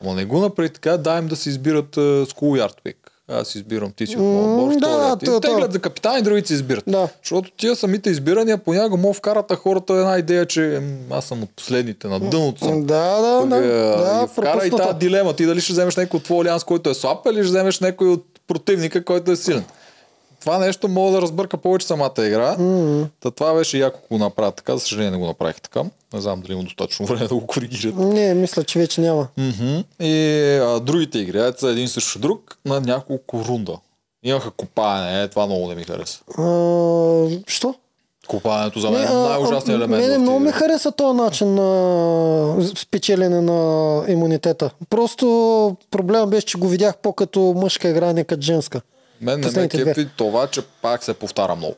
Но 0.04 0.14
не 0.14 0.26
го 0.26 0.40
направи 0.40 0.70
така, 0.70 0.98
дай 0.98 1.20
им 1.20 1.28
да 1.28 1.36
си 1.36 1.50
избират 1.50 1.96
uh, 1.96 2.26
School 2.26 2.66
Yard 2.66 2.76
Pick. 2.86 2.96
Аз 3.28 3.56
избирам 3.56 3.92
ти 3.92 4.08
си 4.08 4.16
от 4.16 4.22
моя 4.22 4.48
отбор, 4.48 4.80
да, 4.80 5.16
да, 5.16 5.40
Теглят 5.40 5.66
то. 5.66 5.72
за 5.72 5.80
капитан 5.80 6.20
и 6.20 6.22
другите 6.22 6.48
си 6.48 6.54
избират. 6.54 6.84
Да. 6.88 7.10
Защото 7.24 7.52
тия 7.58 7.76
самите 7.76 8.10
избирания 8.10 8.58
понякога 8.58 8.98
могат 8.98 9.18
вкарат 9.18 9.54
хората 9.56 9.94
една 9.94 10.18
идея, 10.18 10.46
че 10.46 10.82
аз 11.12 11.26
съм 11.26 11.44
от 11.44 11.50
последните, 11.56 12.08
на 12.08 12.20
дъното 12.20 12.66
съм. 12.66 12.86
Да, 12.86 13.22
да, 13.22 13.40
Пък, 13.40 13.50
да. 13.50 13.58
е, 13.58 13.70
да 13.70 14.28
вкара 14.28 14.66
и 14.68 14.72
тази 14.72 14.98
дилема. 15.00 15.34
Ти 15.34 15.46
дали 15.46 15.62
ще 15.62 15.74
вземеш 15.74 15.96
някой 15.96 16.18
от 16.18 16.24
твой 16.24 16.42
алианс, 16.42 16.64
който 16.64 16.90
е 16.90 16.94
слаб, 16.94 17.26
или 17.32 17.36
ще 17.36 17.50
вземеш 17.50 17.80
някой 17.80 18.08
от 18.08 18.26
противника, 18.48 19.06
който 19.06 19.32
е 19.32 19.36
силен. 19.36 19.64
Това 20.40 20.58
нещо 20.58 20.88
мога 20.88 21.12
да 21.12 21.22
разбърка 21.22 21.58
повече 21.58 21.88
самата 21.88 22.14
игра. 22.18 22.58
Mm-hmm. 22.58 23.08
Та 23.20 23.32
това 23.32 23.54
беше 23.54 23.78
яко 23.78 24.00
го 24.12 24.18
направят 24.18 24.56
така. 24.56 24.74
За 24.74 24.80
съжаление 24.80 25.12
не 25.12 25.18
го 25.18 25.26
направих 25.26 25.62
така. 25.62 25.84
Не 26.14 26.22
знам 26.22 26.42
дали 26.42 26.54
има 26.54 26.64
достатъчно 26.64 27.06
време 27.06 27.28
да 27.28 27.36
го 27.36 27.48
коригират. 27.48 27.96
Не, 27.96 28.34
мисля, 28.34 28.64
че 28.64 28.80
вече 28.80 29.02
няма. 29.02 29.28
Mm-hmm. 29.40 29.84
И 30.00 30.58
а, 30.58 30.80
другите 30.80 31.20
игри, 31.20 31.52
са 31.58 31.70
един 31.70 31.88
срещу 31.88 32.20
друг 32.20 32.58
на 32.66 32.82
няколко 32.82 33.44
рунда. 33.48 33.78
Имаха 34.24 34.52
копаене, 34.52 35.24
е, 35.24 35.28
това 35.28 35.46
много 35.46 35.68
не 35.68 35.76
ми 35.76 35.84
хареса. 35.84 36.20
А, 36.38 36.44
що? 37.48 37.76
Копаенето 38.28 38.80
за 38.80 38.92
мен 38.92 39.04
е 39.04 39.14
най-ужасният 39.14 39.80
елемент. 39.80 40.04
Мене 40.04 40.18
много 40.18 40.40
ми 40.40 40.52
хареса 40.52 40.92
този 40.92 41.18
начин 41.18 41.56
на 41.56 42.66
спечелене 42.76 43.42
на 43.42 44.04
имунитета. 44.08 44.70
Просто 44.90 45.76
проблема 45.92 46.28
беше, 46.28 46.46
че 46.46 46.58
го 46.58 46.68
видях 46.68 46.98
по-като 46.98 47.54
мъжка 47.58 47.90
игра, 47.90 48.14
не 48.14 48.24
като 48.24 48.42
женска. 48.42 48.82
Мен 49.22 49.40
не 49.40 49.46
ме 49.46 49.68
две. 49.68 49.86
кепи 49.86 50.08
това, 50.18 50.48
че 50.48 50.62
пак 50.62 51.04
се 51.04 51.14
повтаря 51.14 51.56
много. 51.56 51.76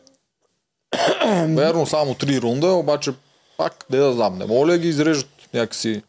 Верно, 1.55 1.85
само 1.85 2.15
три 2.15 2.41
рунда, 2.41 2.67
обаче 2.67 3.11
пак, 3.57 3.85
де 3.91 3.97
да 3.97 4.13
знам, 4.13 4.37
не 4.37 4.45
мога 4.45 4.67
ли 4.67 4.71
да 4.71 4.77
ги 4.77 4.87
изрежат 4.87 5.29
някакси 5.53 6.01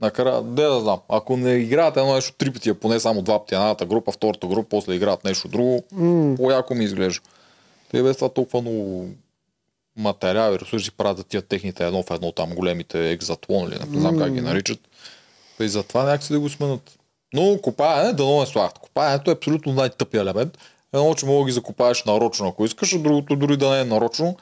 накрая, 0.00 0.42
де 0.42 0.62
да 0.62 0.80
знам. 0.80 1.00
Ако 1.08 1.36
не 1.36 1.52
играят 1.52 1.96
едно 1.96 2.14
нещо 2.14 2.34
три 2.38 2.52
пъти, 2.52 2.70
а 2.70 2.74
поне 2.74 3.00
само 3.00 3.22
два 3.22 3.38
пъти 3.38 3.54
едната 3.54 3.86
група, 3.86 4.12
втората 4.12 4.46
група, 4.46 4.68
после 4.68 4.94
играят 4.94 5.24
нещо 5.24 5.48
друго, 5.48 5.84
М. 5.92 6.36
по-яко 6.36 6.74
ми 6.74 6.84
изглежда. 6.84 7.20
Те 7.90 8.02
без 8.02 8.16
това 8.16 8.28
толкова 8.28 8.60
много 8.60 9.08
материали, 9.96 10.58
ресурси 10.58 10.90
правят 10.90 11.18
за 11.18 11.24
тия 11.24 11.42
техните 11.42 11.86
едно 11.86 12.02
в 12.02 12.10
едно 12.10 12.32
там 12.32 12.50
големите 12.50 13.10
екзатлон 13.10 13.68
или 13.68 13.78
не 13.90 14.00
знам 14.00 14.18
как 14.18 14.32
ги 14.34 14.40
наричат. 14.40 14.78
И 15.60 15.68
затова 15.68 16.02
някакси 16.04 16.32
да 16.32 16.40
го 16.40 16.48
сменят. 16.48 16.98
Но 17.36 17.58
копаене, 17.62 18.12
дано 18.12 18.40
не 18.40 18.46
слагат. 18.46 18.78
Копаенето 18.78 19.30
е 19.30 19.34
абсолютно 19.34 19.72
най-тъпия 19.72 20.20
елемент. 20.20 20.58
Едно, 20.94 21.14
че 21.14 21.26
мога 21.26 21.40
да 21.40 21.46
ги 21.46 21.52
закопаеш 21.52 22.04
нарочно, 22.04 22.48
ако 22.48 22.64
искаш, 22.64 22.92
а 22.92 22.98
другото 22.98 23.36
дори 23.36 23.56
да 23.56 23.70
не 23.70 23.80
е 23.80 23.84
нарочно, 23.84 24.36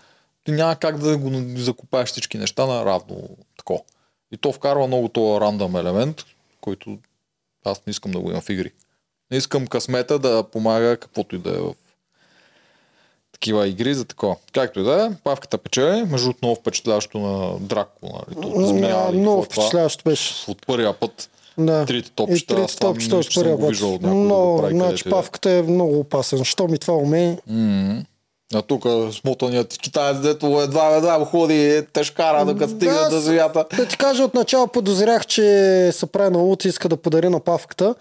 ти 0.45 0.53
няма 0.53 0.77
как 0.77 0.99
да 0.99 1.19
го 1.19 1.31
закопаеш 1.57 2.09
всички 2.09 2.39
неща 2.39 2.67
на 2.67 2.85
равно 2.85 3.29
тако. 3.59 3.85
И 4.33 4.37
то 4.37 4.53
вкарва 4.53 4.87
много 4.87 5.09
този 5.09 5.41
рандъм 5.41 5.77
елемент, 5.77 6.25
който 6.61 6.99
аз 7.65 7.87
не 7.87 7.91
искам 7.91 8.13
да 8.13 8.21
го 8.21 8.31
имам 8.31 8.43
в 8.43 8.49
игри. 8.49 8.71
Не 9.31 9.37
искам 9.37 9.67
късмета 9.67 10.19
да 10.19 10.45
помага 10.53 10.97
каквото 10.97 11.37
и 11.37 11.39
да 11.39 11.51
е 11.51 11.61
в 11.61 11.75
такива 13.33 13.69
игри 13.69 13.95
за 13.95 14.05
такова. 14.05 14.37
Както 14.53 14.81
и 14.81 14.85
да 14.85 15.07
е, 15.07 15.17
павката 15.25 15.59
печели, 15.59 16.05
между 16.05 16.33
много 16.43 16.57
впечатляващо 16.57 17.19
на 17.19 17.59
Драко, 17.59 18.25
нали, 18.37 18.67
змия, 18.67 19.11
много 19.13 19.43
е 19.43 19.45
впечатляващо 19.45 20.05
беше. 20.05 20.51
От 20.51 20.67
първия 20.67 20.93
път 20.93 21.31
Да. 21.59 21.85
трите 21.87 22.09
И 22.09 22.13
топчета, 22.13 22.55
аз 22.55 22.67
трите 22.67 22.81
топчета 22.81 23.17
от 23.17 23.35
първия 23.35 23.57
го 23.57 23.61
път. 23.61 23.71
виждал 23.71 23.95
от 23.95 24.03
някой 24.03 24.19
да 24.19 24.29
го 24.29 24.29
Но, 24.29 24.69
значи 24.71 25.03
и 25.07 25.11
да 25.11 25.11
е. 25.11 25.11
павката 25.11 25.51
е 25.51 25.63
много 25.63 25.99
опасен. 25.99 26.45
Що 26.45 26.69
ми 26.69 26.79
това 26.79 26.95
уме? 26.95 27.39
М. 27.47 28.03
А 28.55 28.63
тук 28.63 28.85
смотаният 29.13 29.79
китаец, 29.79 30.19
дето 30.19 30.61
едва 30.61 30.97
едва 30.97 31.25
ходи 31.25 31.83
тежкара, 31.93 32.45
докато 32.45 32.71
стигне 32.71 32.95
Да, 32.95 33.09
до 33.11 33.21
земята. 33.21 33.65
Да 33.77 33.87
ти 33.87 33.97
кажа, 33.97 34.25
отначало 34.25 34.67
подозрях, 34.67 35.27
че 35.27 35.91
се 35.93 36.07
прави 36.07 36.31
на 36.31 36.57
и 36.65 36.69
иска 36.69 36.89
да 36.89 36.97
подари 36.97 37.29
на 37.29 37.41
павката 37.41 37.95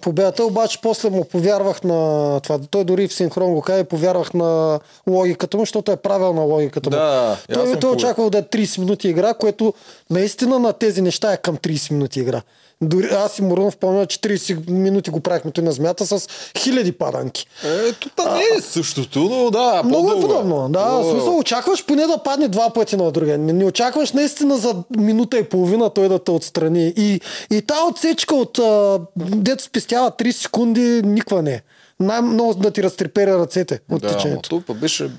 победата, 0.00 0.44
обаче 0.44 0.78
после 0.82 1.10
му 1.10 1.24
повярвах 1.24 1.82
на 1.82 2.40
това. 2.40 2.58
Той 2.70 2.84
дори 2.84 3.08
в 3.08 3.12
синхрон 3.12 3.54
го 3.54 3.64
и 3.80 3.84
повярвах 3.84 4.34
на 4.34 4.80
логиката 5.08 5.56
му, 5.56 5.62
защото 5.62 5.92
е 5.92 5.96
правилна 5.96 6.40
логиката 6.42 6.90
му. 6.90 6.96
Да, 6.96 7.36
и 7.48 7.52
той, 7.52 7.62
той 7.62 7.72
повярвал. 7.72 7.92
очаквал 7.92 8.30
да 8.30 8.38
е 8.38 8.42
30 8.42 8.78
минути 8.78 9.08
игра, 9.08 9.34
което 9.34 9.74
наистина 10.10 10.58
на 10.58 10.72
тези 10.72 11.02
неща 11.02 11.32
е 11.32 11.36
към 11.36 11.56
30 11.56 11.92
минути 11.92 12.20
игра. 12.20 12.42
Дори 12.80 13.06
аз 13.06 13.38
и 13.38 13.42
Морунов 13.42 13.76
помня, 13.76 14.06
че 14.06 14.18
30 14.18 14.70
минути 14.70 15.10
го 15.10 15.20
правихме 15.20 15.50
той 15.50 15.64
на 15.64 15.72
змията 15.72 16.06
с 16.06 16.28
хиляди 16.58 16.92
паданки. 16.92 17.46
Ето, 17.64 18.08
та 18.08 18.34
не 18.34 18.42
е 18.58 18.60
същото, 18.60 19.18
но 19.20 19.50
да, 19.50 19.82
Много 19.84 20.08
е 20.08 20.12
по-дълго 20.12 20.28
подобно. 20.28 20.68
Да, 20.68 20.78
в 20.80 20.92
Много 20.92 21.08
е. 21.08 21.12
смисъл 21.12 21.38
очакваш 21.38 21.86
поне 21.86 22.06
да 22.06 22.18
падне 22.18 22.48
два 22.48 22.70
пъти 22.70 22.96
на 22.96 23.10
другия. 23.10 23.38
Не, 23.38 23.52
не 23.52 23.64
очакваш 23.64 24.12
наистина 24.12 24.56
за 24.56 24.74
минута 24.90 25.38
и 25.38 25.44
половина 25.44 25.90
той 25.90 26.08
да 26.08 26.18
те 26.18 26.30
отстрани. 26.30 26.92
И, 26.96 27.20
и 27.50 27.62
тази 27.62 27.80
отсечка 27.90 28.34
от 28.34 28.58
а, 28.58 29.00
дето 29.16 29.64
спестява 29.64 30.10
3 30.10 30.30
секунди, 30.30 31.02
никва 31.04 31.42
не 31.42 31.52
е. 31.52 31.62
Най-много 32.00 32.54
да 32.54 32.70
ти 32.70 32.82
разтрепера 32.82 33.38
ръцете 33.38 33.80
от 33.90 34.00
Да, 34.00 34.08
но 34.08 34.14
течението. 34.14 34.48
тук 34.50 34.66
пък 34.66 34.76
беше 34.78 35.10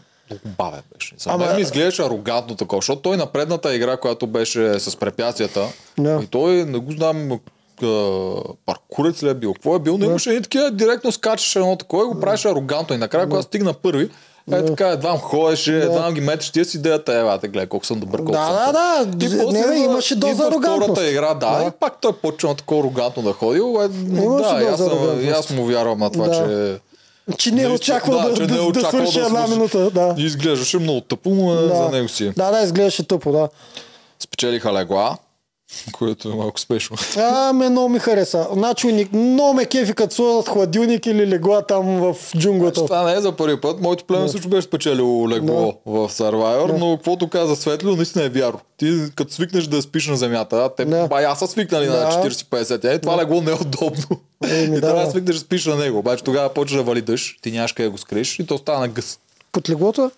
бавен 0.48 0.82
беше. 0.94 1.16
За 1.18 1.30
Ама- 1.30 1.46
мен 1.46 1.56
ми 1.56 1.62
изглеждаше 1.62 2.02
арогантно 2.02 2.56
такова, 2.56 2.78
защото 2.78 3.02
той 3.02 3.18
на 3.18 3.26
предната 3.26 3.76
игра, 3.76 3.98
която 3.98 4.28
беше 4.28 4.80
с 4.80 4.96
препятствията, 4.96 5.68
Да. 5.98 6.20
и 6.24 6.28
той, 6.28 6.54
не 6.56 6.78
го 6.78 6.92
знам, 6.92 7.40
паркурец 8.66 9.24
ли 9.24 9.30
е 9.30 9.34
бил, 9.34 9.54
какво 9.54 9.76
е 9.76 9.80
бил, 9.80 9.98
не 9.98 10.06
имаше 10.06 10.32
и 10.32 10.42
такива, 10.42 10.72
директно 10.72 11.12
скачаше 11.12 11.60
едно 11.60 11.76
такова 11.76 12.04
и 12.04 12.08
го 12.08 12.20
правеше 12.20 12.48
арогантно. 12.48 12.96
И 12.96 13.00
накрая, 13.00 13.26
когато 13.26 13.44
стигна 13.44 13.74
първи, 13.74 14.10
е 14.52 14.66
така, 14.66 14.88
едва 14.88 15.18
ходеше, 15.18 15.78
едва 15.78 16.12
ги 16.12 16.22
метеш, 16.22 16.50
тия 16.50 16.66
си 16.66 16.78
идеята, 16.78 17.14
ева, 17.14 17.40
те 17.40 17.48
гледай 17.48 17.68
колко 17.68 17.86
съм 17.86 18.00
добър, 18.00 18.18
колко 18.18 18.32
Да, 18.32 18.46
съм 18.46 18.74
да, 18.74 19.06
да. 19.08 19.26
И 19.26 19.40
после 19.40 19.60
Не, 19.60 19.68
бе, 19.68 19.78
имаше 19.78 20.16
доза 20.16 20.44
арогантност. 20.44 20.84
Втората 20.84 21.10
игра, 21.10 21.34
да, 21.34 21.58
Да. 21.58 21.64
и 21.64 21.72
пак 21.72 22.02
той 22.02 22.14
почна 22.14 22.56
такова 22.56 22.82
арогантно 22.82 23.24
да 23.24 23.34
ходи. 23.34 23.60
Е, 23.60 23.88
да, 23.88 24.68
аз, 24.72 24.78
съм, 24.80 24.90
аз 25.34 25.50
му 25.50 25.66
вярвам 25.66 26.00
на 26.00 26.10
това, 26.12 26.28
Да. 26.28 26.34
че 26.36 26.80
Че 27.38 27.52
не 27.52 27.64
е 27.64 27.68
очаквал 27.68 28.22
да, 28.22 28.34
да, 28.34 28.44
е 28.44 28.48
да, 28.48 28.64
очаквал 28.64 28.92
свърши 28.92 29.20
една 29.20 29.30
свърши. 29.30 29.54
минута. 29.54 29.92
Да. 29.92 30.16
Изглеждаше 30.18 30.80
много 30.80 31.02
тъпо, 31.02 31.30
но 31.30 31.52
да. 31.52 31.68
Да. 31.68 31.76
за 31.76 31.90
него 31.90 32.08
си. 32.08 32.26
е. 32.26 32.30
да, 32.32 32.52
да, 32.52 32.62
изглеждаше 32.62 33.04
тъпо, 33.04 33.32
да. 33.32 33.50
Спечелиха 34.20 34.74
легла, 34.74 35.18
което 35.92 36.30
е 36.32 36.36
малко 36.36 36.60
спешно. 36.60 36.98
А, 37.18 37.54
ме 37.54 37.70
много 37.70 37.90
ми 37.90 38.00
хареса. 38.00 38.48
Значи, 38.54 39.08
много 39.14 39.54
ме 39.54 39.66
кефи, 39.66 39.94
като 39.94 40.16
сложат 40.16 40.50
хладилник 40.50 41.06
или 41.06 41.28
легла 41.28 41.62
там 41.62 41.86
в 41.86 42.16
джунглата. 42.38 42.86
Това 42.86 43.04
не 43.04 43.14
е 43.14 43.22
за 43.22 43.32
първи 43.32 43.62
път. 43.62 43.82
Моето 43.82 44.04
племе 44.06 44.30
също 44.30 44.50
беше 44.50 44.68
спечелило 44.68 45.30
легло 45.30 45.74
в 45.86 46.10
Survivor, 46.10 46.78
но 46.80 46.96
каквото 46.98 47.30
каза 47.30 47.56
Светлио, 47.56 47.96
наистина 47.96 48.26
е 48.26 48.30
вярно. 48.30 48.60
Ти 48.78 49.02
като 49.16 49.34
свикнеш 49.34 49.64
да 49.68 49.82
спиш 49.82 50.08
на 50.08 50.18
земята, 50.18 50.56
а 50.58 50.70
те 50.76 50.86
Да. 50.86 51.08
бая 51.08 51.36
са 51.36 51.48
свикнали 51.48 51.86
на 51.86 51.94
Да. 51.94 52.12
40-50. 52.30 52.84
Е, 52.94 53.00
това 53.00 53.18
легло 53.18 53.42
не 53.42 53.52
е 53.52 53.56
удобно. 53.56 54.20
Еми, 54.50 54.64
и 54.78 54.80
да, 54.80 54.82
трябва 54.82 55.00
да 55.00 55.06
да. 55.06 55.12
свикнеш 55.12 55.36
да 55.36 55.42
спиш 55.42 55.66
на 55.66 55.76
него. 55.76 55.98
Обаче 55.98 56.24
тогава 56.24 56.50
почва 56.54 56.78
да 56.78 56.84
вали 56.84 57.02
дъжд, 57.02 57.36
ти 57.42 57.52
нямаш 57.52 57.74
къде 57.74 57.88
да 57.88 57.92
го 57.92 57.98
скриеш 57.98 58.40
и 58.40 58.46
то 58.48 58.58
стана 58.58 58.80
на 58.80 58.88
гъс. 58.88 59.20
Под 59.52 59.70
леглото? 59.70 60.12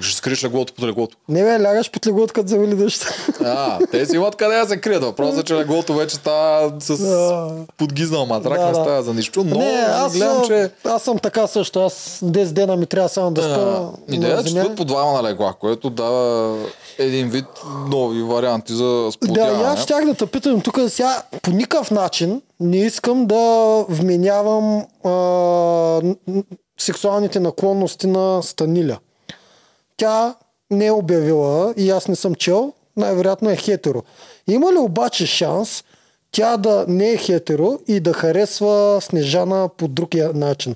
Ще 0.00 0.16
скриеш 0.16 0.44
леглото 0.44 0.74
под 0.74 0.84
леглото. 0.84 1.16
Не 1.28 1.42
бе, 1.42 1.60
лягаш 1.60 1.90
под 1.90 2.06
леглото, 2.06 2.32
като 2.32 2.48
завали 2.48 2.74
дъжд. 2.74 3.06
А, 3.40 3.78
те 3.86 4.06
си 4.06 4.16
имат 4.16 4.36
къде 4.36 4.56
да 4.56 4.68
се 4.68 4.76
крият. 4.76 5.02
Въпросът 5.02 5.40
е, 5.40 5.44
че 5.44 5.54
леглото 5.54 5.94
вече 5.94 6.16
става 6.16 6.72
с 6.80 6.98
Да. 6.98 7.50
подгизнал 7.78 8.26
матрак, 8.26 8.58
Да, 8.58 8.64
не 8.64 8.68
да. 8.68 8.74
става 8.74 9.02
за 9.02 9.14
нищо. 9.14 9.44
Но 9.44 9.58
не, 9.58 9.64
аз, 9.88 10.12
гледам, 10.12 10.42
че 10.44 10.70
аз 10.84 11.02
съм 11.02 11.18
така 11.18 11.46
също. 11.46 11.80
Аз 11.80 11.92
10 12.20 12.44
дена 12.44 12.76
ми 12.76 12.86
трябва 12.86 13.08
само 13.08 13.30
да 13.30 13.42
спа. 13.42 13.50
а, 13.52 13.88
идея 14.08 14.34
на 14.34 14.40
е, 14.40 14.44
че 14.44 14.50
спят 14.50 14.76
по 14.76 14.84
двама 14.84 15.12
на 15.12 15.22
легла, 15.22 15.52
което 15.52 15.90
дава 15.90 16.56
един 16.98 17.28
вид 17.28 17.44
нови 17.88 18.22
варианти 18.22 18.72
за 18.72 18.84
Да, 18.84 19.12
сплотяване. 19.12 19.60
и 19.60 19.64
аз 19.64 19.82
щях 19.82 20.04
да 20.04 20.14
те 20.14 20.26
питам 20.26 20.60
тук 20.60 20.78
сега 20.88 21.22
по 21.42 21.50
никакъв 21.50 21.90
начин 21.90 22.42
не 22.60 22.76
искам 22.76 23.26
да 23.26 23.40
вменявам 23.88 24.84
а, 25.04 25.10
сексуалните 26.78 27.40
наклонности 27.40 28.06
на 28.06 28.42
Станиля. 28.42 28.98
Тя 29.96 30.34
не 30.70 30.86
е 30.86 30.92
обявила 30.92 31.74
и 31.76 31.90
аз 31.90 32.08
не 32.08 32.16
съм 32.16 32.34
чел, 32.34 32.72
най-вероятно 32.96 33.50
е 33.50 33.56
хетеро. 33.56 34.02
Има 34.46 34.72
ли 34.72 34.78
обаче 34.78 35.26
шанс 35.26 35.84
тя 36.32 36.56
да 36.56 36.84
не 36.88 37.10
е 37.10 37.16
хетеро 37.16 37.78
и 37.88 38.00
да 38.00 38.12
харесва 38.12 38.98
Снежана 39.02 39.68
по 39.76 39.88
друг 39.88 40.14
начин? 40.34 40.74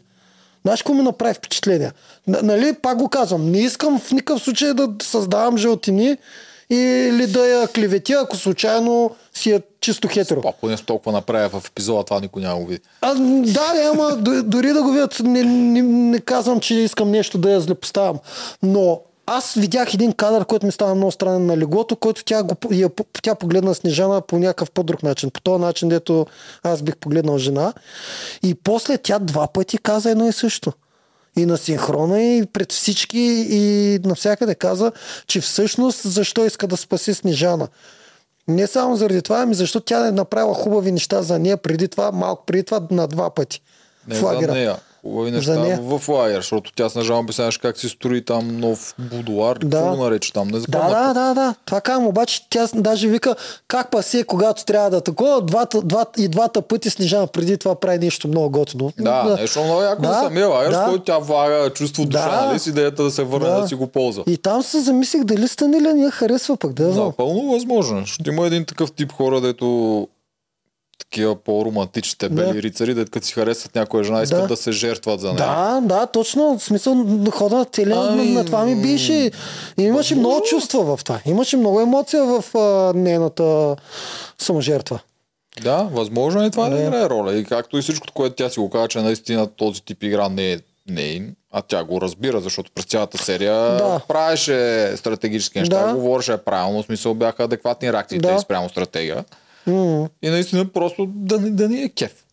Знаеш 0.63 0.83
какво 0.83 0.95
ми 0.95 1.03
направи 1.03 1.35
впечатление? 1.35 1.93
Н- 2.27 2.43
нали, 2.43 2.73
пак 2.83 2.99
го 2.99 3.09
казвам, 3.09 3.51
не 3.51 3.59
искам 3.59 4.01
в 4.01 4.13
никакъв 4.13 4.43
случай 4.43 4.75
да 4.75 4.89
създавам 5.03 5.59
жълтини 5.59 6.17
или 6.71 7.27
да 7.27 7.47
я 7.47 7.69
клеветя, 7.69 8.21
ако 8.25 8.37
случайно 8.37 9.11
си 9.35 9.51
е 9.51 9.63
чисто 9.81 10.09
хетеро. 10.09 10.43
Ако 10.49 10.69
не 10.69 10.77
с 10.77 10.83
толкова 10.83 11.13
направя 11.13 11.49
в 11.49 11.69
епизода, 11.69 12.05
това 12.05 12.21
никой 12.21 12.43
няма 12.43 12.61
го 12.61 12.67
види. 12.67 12.81
А, 13.01 13.15
да, 13.45 13.91
ама 13.93 14.17
дори 14.43 14.73
да 14.73 14.83
го 14.83 14.93
видят, 14.93 15.21
не, 15.21 15.45
не, 15.45 15.83
не 15.83 16.21
казвам, 16.21 16.61
че 16.61 16.75
искам 16.75 17.11
нещо 17.11 17.39
да 17.39 17.51
я 17.51 17.61
злепоставям. 17.61 18.19
Но 18.63 19.01
аз 19.29 19.55
видях 19.55 19.95
един 19.95 20.13
кадър, 20.13 20.45
който 20.45 20.67
ми 20.67 20.73
стана 20.73 20.95
много 20.95 21.13
странен 21.13 21.47
на 21.47 21.57
леглото, 21.57 21.97
който 21.97 22.25
тя, 22.25 22.43
го, 22.43 22.55
я, 22.71 22.91
тя 23.23 23.35
погледна 23.35 23.75
Снежана 23.75 24.21
по 24.21 24.39
някакъв 24.39 24.71
по-друг 24.71 25.03
начин. 25.03 25.31
По 25.31 25.41
този 25.41 25.61
начин, 25.61 25.89
дето 25.89 26.27
аз 26.63 26.83
бих 26.83 26.97
погледнал 26.97 27.39
жена. 27.39 27.73
И 28.43 28.55
после 28.55 28.99
тя 28.99 29.19
два 29.19 29.47
пъти 29.47 29.79
каза 29.79 30.11
едно 30.11 30.29
и 30.29 30.33
също. 30.33 30.73
И 31.37 31.47
на 31.47 31.59
синхрона, 31.59 32.23
и 32.23 32.47
пред 32.47 32.73
всички, 32.73 33.47
и 33.51 33.99
навсякъде 34.05 34.55
каза, 34.55 34.93
че 35.27 35.41
всъщност 35.41 36.01
защо 36.05 36.45
иска 36.45 36.67
да 36.67 36.77
спаси 36.77 37.15
Снежана. 37.15 37.69
Не 38.49 38.67
само 38.67 38.97
заради 38.97 39.23
това, 39.23 39.43
ами 39.43 39.55
защото 39.55 39.85
тя 39.85 40.09
е 40.09 40.11
направила 40.11 40.55
хубави 40.55 40.93
неща 40.93 41.23
за 41.23 41.39
нея 41.39 41.57
преди 41.57 41.89
това, 41.89 42.13
малко 42.13 42.47
преди 42.47 42.63
това 42.63 42.81
на 42.91 43.07
два 43.07 43.31
пъти. 43.31 43.63
Не 44.07 44.15
в 44.15 44.19
за 44.19 44.27
лагера. 44.27 44.53
нея. 44.53 44.77
Хубави 45.09 45.31
неща 45.31 45.79
в 45.83 46.09
лагер, 46.09 46.37
защото 46.37 46.73
тя 46.77 46.89
с 46.89 46.95
нажал 46.95 47.19
обясняваш 47.19 47.59
как 47.59 47.79
си 47.79 47.89
строи 47.89 48.25
там 48.25 48.59
нов 48.61 48.95
будуар. 48.99 49.57
Да. 49.59 49.67
Да. 49.69 49.77
Какво 49.79 50.05
нарече 50.05 50.33
там? 50.33 50.47
Не 50.49 50.53
Да, 50.53 50.61
запомнях. 50.61 50.91
да, 50.91 51.15
да, 51.15 51.35
да. 51.35 51.55
Това 51.65 51.81
казвам, 51.81 52.07
обаче 52.07 52.47
тя 52.51 52.69
даже 52.75 53.09
вика 53.09 53.35
как 53.69 53.91
па 53.91 54.03
се, 54.03 54.25
когато 54.25 54.65
трябва 54.65 54.91
да 54.91 55.01
такова, 55.01 55.43
двата, 55.43 55.83
два, 55.83 56.07
и 56.19 56.29
двата 56.29 56.63
пъти 56.63 56.91
Снежана 56.91 57.27
преди 57.27 57.59
това 57.59 57.75
прави 57.75 57.99
нещо 57.99 58.29
много 58.29 58.51
готино. 58.51 58.93
Да, 58.99 59.37
нещо 59.41 59.65
много 59.65 59.83
яко 59.83 60.03
Да, 60.03 60.09
да, 60.09 60.15
самия 60.15 60.49
лагер, 60.49 60.71
да. 60.71 60.77
с 60.83 60.85
който 60.85 61.05
тя 61.05 61.19
влага 61.19 61.71
чувство 61.71 62.05
душа, 62.05 62.41
Да. 62.41 62.47
нали, 62.47 62.59
с 62.59 62.67
идеята 62.67 63.03
да 63.03 63.11
се 63.11 63.23
върне 63.23 63.49
да, 63.61 63.69
си 63.69 63.75
го 63.75 63.87
ползва. 63.87 64.25
И 64.27 64.37
там 64.37 64.63
се 64.63 64.81
замислих 64.81 65.25
дали 65.25 65.49
Станиля 65.49 65.93
ни 65.93 66.03
я 66.03 66.11
харесва 66.11 66.57
пък, 66.57 66.73
да. 66.73 66.89
Напълно 66.89 67.53
възможно. 67.53 68.07
Ще 68.07 68.31
има 68.31 68.47
един 68.47 68.65
такъв 68.65 68.93
тип 68.93 69.13
хора, 69.13 69.41
дето 69.41 70.09
такива 70.99 71.37
по-романтичните 71.37 72.29
бели 72.29 72.53
Да. 72.53 72.63
рицари, 72.63 72.95
дето 72.95 73.11
като 73.11 73.27
си 73.27 73.33
харесват 73.33 73.75
някоя 73.75 74.05
жена, 74.05 74.23
искат 74.23 74.41
Да. 74.41 74.47
да, 74.47 74.57
се 74.57 74.73
жертват 74.73 75.21
за 75.21 75.27
нея. 75.27 75.37
Да, 75.39 75.81
да, 75.85 76.07
точно. 76.07 76.59
В 76.59 76.63
смисъл 76.63 76.97
хода 77.31 77.65
целия 77.65 77.97
на, 77.97 78.09
Ами, 78.09 78.25
на 78.25 78.45
това 78.45 78.65
ми 78.65 78.83
беше. 78.83 79.13
И 79.13 79.31
имаше 79.79 80.15
възможно. 80.15 80.17
много 80.19 80.43
чувства 80.43 80.97
в 80.97 81.05
това. 81.05 81.21
Имаше 81.27 81.57
много 81.57 81.81
емоция 81.81 82.25
в 82.25 82.45
а, 82.55 82.59
нейната 82.95 83.77
саможертва. 84.39 84.99
Да, 85.63 85.83
възможно 85.83 86.43
е 86.43 86.51
това 86.51 86.69
да 86.69 86.77
Да. 86.77 86.83
играе 86.83 87.09
роля. 87.09 87.35
И 87.35 87.45
както 87.45 87.79
и 87.79 87.83
всичко, 87.83 88.07
което 88.15 88.37
тя 88.37 88.49
си 88.49 88.61
го 88.61 88.71
казва, 88.71 88.89
че 88.89 89.01
наистина 89.01 89.47
този 89.47 89.83
тип 89.83 90.03
игра 90.03 90.29
не 90.29 90.53
е 90.53 90.59
нейн, 90.89 91.35
а 91.53 91.63
тя 91.63 91.85
го 91.85 92.01
разбира, 92.01 92.41
защото 92.41 92.71
през 92.75 92.85
цялата 92.85 93.19
серия 93.19 93.55
Да. 93.55 94.01
правеше 94.09 94.57
стратегически 94.97 95.59
неща, 95.59 95.87
Да. 95.87 95.95
говореше 95.95 96.37
правилно, 96.37 96.83
в 96.83 96.87
смисъл 96.87 97.15
бяха 97.15 97.45
адекватни 97.45 97.93
реакциите 97.93 98.27
Да. 98.27 98.33
да. 98.33 98.39
спрямо 98.39 98.69
стратегия. 98.69 99.25
М, 99.69 100.09
И 100.23 100.31
наистина 100.31 100.65
просто 100.67 101.07
да, 101.07 101.41
ни- 101.41 101.51
да 101.51 101.69
ни 101.69 101.83
е 101.83 101.89
кеф. 101.89 102.25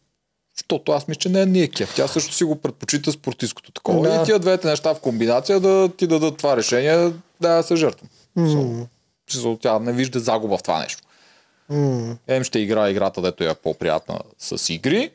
Защото 0.58 0.92
аз 0.92 1.08
мисля, 1.08 1.20
че 1.20 1.30
не 1.30 1.46
ни 1.46 1.62
е 1.62 1.68
кеф. 1.68 1.94
Тя 1.96 2.08
също 2.08 2.34
си 2.34 2.44
го 2.44 2.56
предпочита 2.56 3.12
спортистското 3.12 3.72
такова. 3.72 4.10
Да. 4.10 4.16
И 4.16 4.26
тия 4.26 4.40
двете 4.40 4.68
неща 4.68 4.94
в 4.94 5.00
комбинация 5.00 5.60
да 5.60 5.90
ти 5.90 6.08
дадат 6.08 6.38
това 6.38 6.58
решение 6.58 7.12
да 7.42 7.64
се 7.64 7.76
жертвам. 7.76 8.10
м, 8.36 8.88
Смисъл, 9.30 9.58
Тя 9.58 9.80
не 9.80 9.94
вижда 9.94 10.20
загуба 10.20 10.58
в 10.58 10.64
това 10.64 10.80
нещо. 10.80 11.04
м. 11.70 12.18
Хем 12.26 12.44
ще 12.44 12.60
играе 12.60 12.92
играта, 12.92 13.22
дето 13.22 13.44
е 13.44 13.56
по-приятна 13.56 14.20
с 14.40 14.70
игри. 14.70 15.10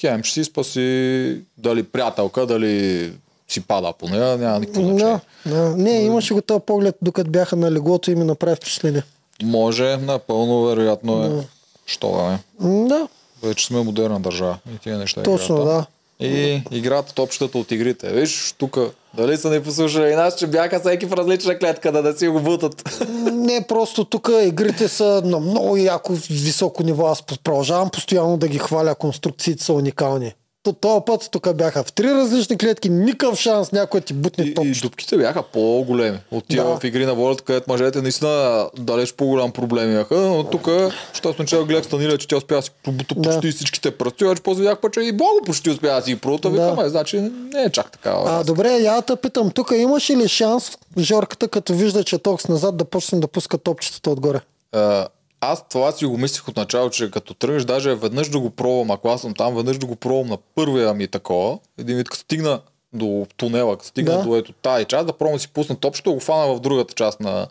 Хем 0.00 0.22
ще 0.22 0.34
си 0.34 0.44
спаси 0.44 1.36
дали 1.58 1.82
приятелка, 1.82 2.46
дали 2.46 3.12
си 3.48 3.60
пада 3.60 3.92
по 3.92 4.08
нея, 4.08 4.38
няма 4.38 4.58
никакво 4.60 4.82
значение. 4.82 5.18
Да, 5.46 5.54
да. 5.54 5.76
Не, 5.76 5.90
имаше 5.92 6.34
го 6.34 6.42
този 6.42 6.60
поглед, 6.60 6.96
докато 7.02 7.30
бяха 7.30 7.56
на 7.56 7.72
леглото 7.72 8.10
и 8.10 8.14
ми 8.14 8.24
направи 8.24 8.56
впечатление. 8.56 9.02
Може, 9.42 9.96
напълно 9.96 10.62
вероятно 10.62 11.24
е. 11.24 11.46
Що 11.86 12.10
да 12.10 12.22
не. 12.22 12.88
Да, 12.88 13.08
Вече 13.42 13.66
сме 13.66 13.82
модерна 13.82 14.20
държава. 14.20 14.58
И 14.74 14.78
тия 14.78 14.98
неща 14.98 15.22
точно, 15.22 15.56
играта. 15.56 15.70
да. 15.70 15.86
И 16.26 16.62
играта 16.70 17.14
топчетата 17.14 17.58
от 17.58 17.70
игрите. 17.70 18.10
Виж, 18.10 18.54
тук 18.58 18.78
дали 19.14 19.36
са 19.36 19.50
ни 19.50 19.62
послушали 19.62 20.12
и 20.12 20.14
нас, 20.14 20.36
че 20.36 20.46
бяха 20.46 20.80
всеки 20.80 21.06
в 21.06 21.12
различна 21.12 21.58
клетка, 21.58 21.92
да 21.92 22.02
не 22.02 22.12
си 22.16 22.28
го 22.28 22.40
бутат. 22.40 23.00
Не, 23.32 23.64
просто 23.68 24.04
тук 24.04 24.30
игрите 24.42 24.88
са 24.88 25.22
на 25.24 25.40
много 25.40 25.76
яко 25.76 26.12
високо 26.30 26.82
ниво. 26.82 27.06
Аз 27.06 27.22
продължавам 27.22 27.90
постоянно 27.90 28.36
да 28.36 28.48
ги 28.48 28.58
хваля. 28.58 28.94
Конструкциите 28.94 29.64
са 29.64 29.72
уникални. 29.72 30.34
То, 30.62 30.72
този 30.72 31.00
път 31.06 31.28
тук 31.30 31.54
бяха 31.56 31.84
в 31.84 31.92
три 31.92 32.14
различни 32.14 32.58
клетки, 32.58 32.88
никакъв 32.88 33.38
шанс 33.38 33.72
някой 33.72 34.00
ти 34.00 34.12
бутне 34.12 34.44
И, 34.44 34.54
и 34.64 34.72
дупките 34.82 35.16
бяха 35.16 35.42
по-големи. 35.42 36.18
От 36.30 36.44
тия 36.48 36.64
Да. 36.64 36.76
в 36.80 36.84
игри 36.84 37.06
на 37.06 37.14
волята, 37.14 37.44
където 37.44 37.70
мъжете 37.70 38.02
наистина 38.02 38.66
далеч 38.78 39.12
по-голям 39.12 39.52
проблем 39.52 39.92
имаха. 39.92 40.14
Но 40.16 40.44
тук, 40.44 40.68
що 41.12 41.34
начало 41.38 41.64
гледах 41.64 41.84
Станиля, 41.84 42.18
че 42.18 42.28
тя 42.28 42.36
успя 42.36 42.54
да 42.54 42.62
си 42.62 42.70
пробута 42.84 43.14
Да. 43.14 43.30
почти 43.30 43.50
всичките 43.52 43.90
пръсти, 43.90 44.24
обаче 44.24 44.42
после 44.42 44.60
видях 44.60 44.78
че 44.94 45.00
и 45.00 45.12
Бого 45.12 45.40
почти 45.46 45.70
успя 45.70 45.94
да 45.94 46.02
си 46.02 46.14
ги 46.14 46.20
пробута. 46.20 46.50
Да. 46.50 46.70
Викам, 46.70 46.84
е, 46.86 46.88
значи 46.88 47.20
не 47.54 47.62
е 47.62 47.70
чак 47.70 47.90
така. 47.92 48.14
А, 48.26 48.44
добре, 48.44 48.68
я 48.68 49.02
те 49.02 49.16
питам, 49.16 49.50
тук 49.50 49.72
имаше 49.76 50.16
ли 50.16 50.28
шанс 50.28 50.70
Жорката, 50.98 51.48
като 51.48 51.74
вижда, 51.74 52.04
че 52.04 52.16
е 52.16 52.18
токс 52.18 52.48
назад, 52.48 52.76
да 52.76 52.84
почне 52.84 53.20
да 53.20 53.28
пуска 53.28 53.58
топчетата 53.58 54.10
отгоре? 54.10 54.40
А, 54.72 55.08
аз 55.40 55.68
това 55.68 55.92
си 55.92 56.06
го 56.06 56.18
мислих 56.18 56.48
от 56.48 56.56
начало, 56.56 56.90
че 56.90 57.10
като 57.10 57.34
тръгнеш, 57.34 57.64
даже 57.64 57.94
веднъж 57.94 58.28
да 58.28 58.40
го 58.40 58.50
пробвам, 58.50 58.90
ако 58.90 59.08
аз 59.08 59.20
съм 59.20 59.34
там, 59.34 59.56
веднъж 59.56 59.78
да 59.78 59.86
го 59.86 59.96
пробвам 59.96 60.26
на 60.26 60.38
първия 60.54 60.94
ми 60.94 61.08
такова. 61.08 61.58
Един 61.78 61.96
вид, 61.96 62.08
като 62.08 62.20
стигна 62.20 62.60
до 62.92 63.26
тунела, 63.36 63.76
като 63.76 63.88
стигна 63.88 64.16
Да. 64.16 64.22
до 64.22 64.36
ето 64.36 64.52
тази 64.52 64.84
част, 64.84 65.06
да 65.06 65.12
пробвам 65.12 65.36
да 65.36 65.40
си 65.40 65.48
пусна 65.48 65.76
топчето, 65.76 66.14
го 66.14 66.20
фана 66.20 66.54
в 66.54 66.60
другата 66.60 66.94
част 66.94 67.20
на 67.20 67.46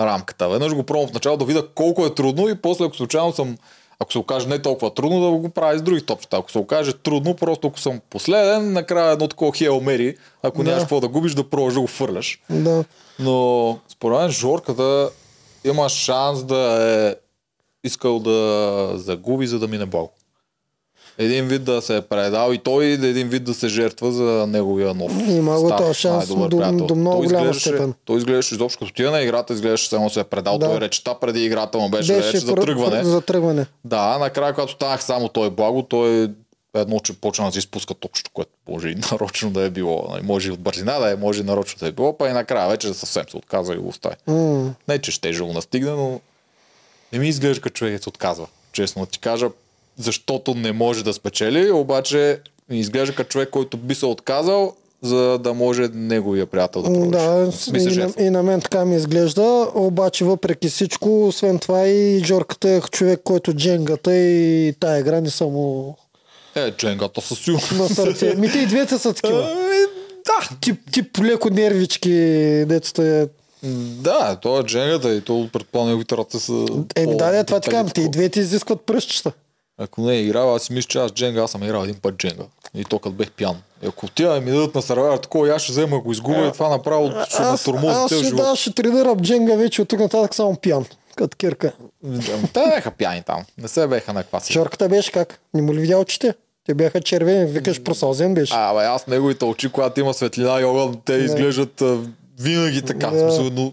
рамката. 0.00 0.48
Веднъж 0.48 0.74
го 0.74 0.82
пробвам 0.82 1.08
в 1.08 1.12
начало 1.12 1.36
да 1.36 1.44
видя 1.44 1.68
колко 1.74 2.06
е 2.06 2.14
трудно 2.14 2.48
и 2.48 2.54
после, 2.54 2.84
ако 2.84 2.96
случайно 2.96 3.32
съм 3.32 3.56
ако 3.98 4.12
се 4.12 4.18
окаже 4.18 4.48
не 4.48 4.62
толкова 4.62 4.94
трудно, 4.94 5.20
да 5.20 5.30
го 5.30 5.48
правя 5.48 5.74
и 5.74 5.78
с 5.78 5.82
други 5.82 6.02
топчета. 6.02 6.36
Ако 6.36 6.50
се 6.50 6.58
окаже 6.58 6.92
трудно, 6.92 7.36
просто 7.36 7.66
ако 7.68 7.80
съм 7.80 8.00
последен, 8.10 8.72
накрая 8.72 9.12
едно 9.12 9.28
такова 9.28 9.52
хел 9.56 9.80
мери, 9.80 10.16
ако 10.42 10.58
Да. 10.58 10.64
нямаш 10.64 10.82
какво 10.82 11.00
да 11.00 11.08
губиш, 11.08 11.34
да 11.34 11.50
пробваш 11.50 11.74
да 11.74 11.80
го 11.80 11.86
фърляш. 11.86 12.40
Да. 12.50 12.84
Но 13.18 13.78
според 13.88 14.18
мен 14.18 14.30
Жорката 14.30 15.10
има 15.64 15.88
шанс 15.88 16.44
да 16.44 16.58
е 16.82 17.14
искал 17.84 18.18
да 18.18 18.38
загуби, 18.94 19.46
за 19.46 19.58
да 19.58 19.68
мине 19.68 19.86
благо. 19.86 20.10
Един 21.18 21.44
вид 21.44 21.64
да 21.64 21.82
се 21.82 21.96
е 21.96 22.00
предал 22.00 22.52
и 22.52 22.58
той 22.58 22.84
един 22.84 23.28
вид 23.28 23.44
да 23.44 23.54
се 23.54 23.68
жертва 23.68 24.12
за 24.12 24.46
неговия 24.46 24.94
нов 24.94 25.12
Има 25.28 25.60
го 25.60 25.70
този 25.70 25.94
шанс 25.94 26.28
до- 26.28 26.48
приятел. 26.48 26.76
до 26.76 26.94
много 26.94 27.18
Той 27.18 27.26
голяма 27.28 27.54
степен. 27.54 27.94
Той 28.04 28.18
изглеждаше 28.18 28.54
изобщо 28.54 28.78
като 28.78 28.92
тия 28.92 29.10
на 29.10 29.20
играта, 29.20 29.52
изглеждаше 29.52 29.88
само 29.88 30.10
се 30.10 30.20
е 30.20 30.24
предал. 30.24 30.58
Да. 30.58 30.66
Той 30.66 30.80
речета 30.80 31.14
преди 31.14 31.44
играта 31.44 31.78
му 31.78 31.88
беше, 31.88 32.12
беше 32.12 32.38
за 32.38 32.52
пр- 32.52 32.60
тръгване. 32.60 33.04
За 33.04 33.20
тръгване. 33.20 33.66
Да, 33.84 34.18
накрая, 34.18 34.54
когато 34.54 34.72
станах 34.72 35.04
само 35.04 35.28
той 35.28 35.50
благо, 35.50 35.82
той 35.82 36.30
едно, 36.74 37.00
че 37.00 37.12
почна 37.12 37.46
да 37.46 37.52
си 37.52 37.58
изпуска 37.58 37.94
топчето, 37.94 38.30
което 38.34 38.50
може 38.68 38.88
и 38.88 38.94
нарочно 39.12 39.50
да 39.50 39.62
е 39.62 39.70
било. 39.70 40.06
нали, 40.10 40.22
Може 40.22 40.48
и 40.48 40.52
от 40.52 40.60
бързина 40.60 40.98
да 40.98 41.10
е, 41.10 41.16
може 41.16 41.40
и 41.40 41.44
нарочно 41.44 41.78
да 41.78 41.86
е 41.86 41.92
било, 41.92 42.18
па 42.18 42.28
и 42.28 42.32
накрая 42.32 42.68
вече 42.68 42.94
съвсем 42.94 43.24
се 43.30 43.36
отказа 43.36 43.74
и 43.74 43.78
го 43.78 43.88
остави. 43.88 44.14
М, 44.26 44.74
Не, 44.88 44.98
че 44.98 45.10
ще 45.10 45.32
го 45.32 45.52
настигне, 45.52 45.90
но 45.90 46.20
не 47.14 47.20
ми 47.20 47.28
изглежда 47.28 47.62
като 47.62 47.74
човек 47.74 48.02
се 48.02 48.08
отказва. 48.08 48.46
Честно 48.72 49.06
ти 49.06 49.18
кажа, 49.18 49.48
защото 49.98 50.54
не 50.54 50.72
може 50.72 51.04
да 51.04 51.12
спечели, 51.12 51.70
обаче 51.70 52.40
ми 52.70 52.78
изглежда 52.78 53.14
като 53.14 53.28
човек, 53.28 53.50
който 53.50 53.76
би 53.76 53.94
се 53.94 54.06
отказал, 54.06 54.74
за 55.02 55.38
да 55.38 55.54
може 55.54 55.88
неговия 55.94 56.46
приятел 56.46 56.82
да 56.82 56.88
продължи. 56.88 57.10
Да, 57.10 57.52
се 57.52 57.70
и 57.70 57.96
на, 57.96 58.12
и 58.18 58.30
на 58.30 58.42
мен 58.42 58.60
така 58.60 58.84
ми 58.84 58.96
изглежда, 58.96 59.68
обаче 59.74 60.24
въпреки 60.24 60.68
всичко, 60.68 61.26
освен 61.26 61.58
това 61.58 61.86
и 61.86 62.24
Жорката 62.24 62.70
е 62.70 62.80
човек, 62.80 63.20
който 63.24 63.52
дженгата 63.54 64.16
и 64.16 64.74
тая 64.80 65.00
игра 65.00 65.20
не 65.20 65.30
са 65.30 65.44
му 65.44 65.96
Е, 66.54 66.70
Дженгата 66.70 67.20
със 67.20 67.38
сигурност. 67.38 67.72
на 67.72 67.88
сърце. 67.88 68.34
Ми 68.34 68.52
те 68.52 68.58
и 68.58 68.66
двете 68.66 68.98
са 68.98 69.14
такива. 69.14 69.50
Ами, 69.52 69.86
да, 70.26 70.56
Тип, 70.60 70.80
тип 70.92 71.18
леко 71.18 71.50
нервички, 71.50 72.10
дето 72.66 73.02
е... 73.02 73.28
да, 74.00 74.36
то 74.36 74.60
е 74.60 74.62
дженгата 74.62 75.14
и 75.14 75.20
то 75.20 75.48
предполагам 75.52 75.88
неговите 75.88 76.16
ръце 76.16 76.38
са... 76.38 76.66
Еми, 76.96 77.16
да, 77.16 77.32
да, 77.32 77.44
това 77.44 77.60
ти 77.60 77.70
казвам. 77.70 77.86
Те 77.86 78.00
и 78.00 78.04
по-детали 78.04 78.08
двете 78.08 78.40
изискват 78.40 78.80
пръстчета. 78.80 79.32
Ако 79.78 80.00
не 80.00 80.12
е 80.12 80.20
играл, 80.20 80.54
аз 80.54 80.62
си 80.62 80.72
мисля, 80.72 80.88
че 80.88 80.98
аз 80.98 81.12
дженга, 81.12 81.42
аз 81.42 81.50
съм 81.50 81.62
играл 81.62 81.82
един 81.82 81.94
път 82.02 82.16
дженга. 82.16 82.42
И 82.74 82.84
то 82.84 82.98
като 82.98 83.14
бех 83.14 83.30
пиян. 83.30 83.56
И 83.82 83.86
ако 83.86 84.08
тя 84.08 84.40
ми 84.40 84.50
дадат 84.50 84.74
на 84.74 84.82
сервера 84.82 85.18
такова, 85.20 85.48
аз 85.48 85.62
ще 85.62 85.72
взема 85.72 86.00
го 86.00 86.12
изгубя 86.12 86.46
и 86.46 86.52
това 86.52 86.68
направо 86.68 87.10
ще 87.28 87.42
ме 87.42 87.48
Аз, 87.48 87.64
тормози 87.64 87.96
аз 87.96 88.08
цел 88.08 88.22
живот. 88.22 88.36
да, 88.36 88.56
ще 88.56 88.72
тренирам 88.72 89.20
дженга 89.20 89.54
вече 89.54 89.82
от 89.82 89.88
тук 89.88 90.00
нататък 90.00 90.34
само 90.34 90.56
пиян. 90.56 90.86
Като 91.16 91.36
кирка. 91.36 91.72
Ами, 92.04 92.22
Те 92.52 92.60
беха 92.74 92.90
пияни 92.90 93.22
там. 93.26 93.44
Не 93.58 93.68
се 93.68 93.86
беха 93.86 94.12
на 94.12 94.22
каква 94.22 94.40
си. 94.40 94.52
Шорката 94.52 94.88
беше 94.88 95.12
как? 95.12 95.40
Не 95.54 95.62
му 95.62 95.74
ли 95.74 95.80
видя 95.80 95.98
очите? 95.98 96.34
Те 96.66 96.74
бяха 96.74 97.00
червени, 97.00 97.46
викаш 97.46 97.82
просълзен 97.82 98.34
беше. 98.34 98.54
А, 98.56 98.74
бе, 98.74 98.84
аз 98.84 99.06
неговите 99.06 99.44
очи, 99.44 99.68
когато 99.68 100.00
има 100.00 100.14
светлина 100.14 100.60
и 100.60 100.64
огън, 100.64 101.00
те 101.04 101.12
изглеждат 101.12 101.80
а, 101.82 101.98
винаги 102.38 102.82
така. 102.82 103.08
В 103.10 103.20
смисъл, 103.20 103.50
но 103.50 103.72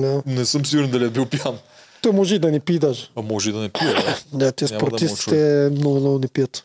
Да. 0.00 0.22
не 0.26 0.44
съм 0.46 0.66
сигурен 0.66 0.90
дали 0.90 1.04
е 1.04 1.10
бил 1.10 1.26
пиян. 1.26 1.58
Той 2.02 2.12
може 2.12 2.34
и 2.34 2.38
да 2.38 2.50
не 2.50 2.60
пи 2.60 2.78
даже. 2.78 3.08
А 3.16 3.22
може 3.22 3.50
и 3.50 3.52
да 3.52 3.58
не 3.58 3.68
пие. 3.68 3.88
Да. 3.88 4.16
Да, 4.32 4.52
те 4.52 4.64
да 4.64 4.68
спортистите 4.68 5.68
много, 5.72 6.00
много 6.00 6.18
не 6.18 6.28
пият. 6.28 6.64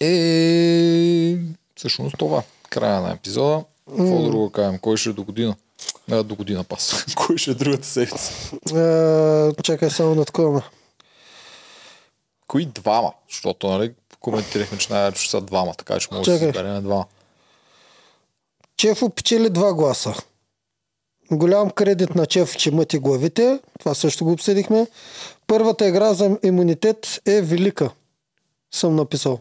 Е, 0.00 1.38
всъщност 1.76 2.14
това. 2.18 2.42
Края 2.70 3.00
на 3.00 3.12
епизода. 3.12 3.64
Какво 3.88 4.22
друго 4.22 4.50
кажем? 4.50 4.78
Кой 4.78 4.96
ще 4.96 5.08
е 5.08 5.12
до 5.12 5.24
година? 5.24 5.56
А, 6.10 6.22
до 6.22 6.34
година 6.34 6.64
пас. 6.64 7.04
Кой 7.16 7.38
ще 7.38 7.50
е 7.50 7.54
другата 7.54 7.86
седмица? 7.86 8.32
Чакай 9.62 9.90
само 9.90 10.14
на 10.14 10.24
такова. 10.24 10.62
Кои 12.46 12.66
двама? 12.66 13.12
Защото, 13.30 13.68
нали, 13.68 13.92
коментирахме, 14.20 14.78
че 14.78 14.92
най-вече 14.92 15.30
са 15.30 15.40
двама, 15.40 15.74
така 15.74 15.98
че 15.98 16.08
може 16.12 16.30
да 16.30 16.38
се 16.38 16.44
изберем 16.46 16.82
двама. 16.82 17.04
Чефо 18.76 19.10
печели 19.10 19.50
два 19.50 19.74
гласа. 19.74 20.14
Голям 21.30 21.70
кредит 21.70 22.14
на 22.14 22.26
Чефо, 22.26 22.58
че 22.58 22.70
мъти 22.70 22.98
главите. 22.98 23.58
Това 23.78 23.94
също 23.94 24.24
го 24.24 24.32
обсъдихме. 24.32 24.86
Първата 25.46 25.86
игра 25.88 26.14
за 26.14 26.38
имунитет 26.42 27.20
е 27.26 27.42
велика. 27.42 27.90
Съм 28.74 28.96
написал. 28.96 29.38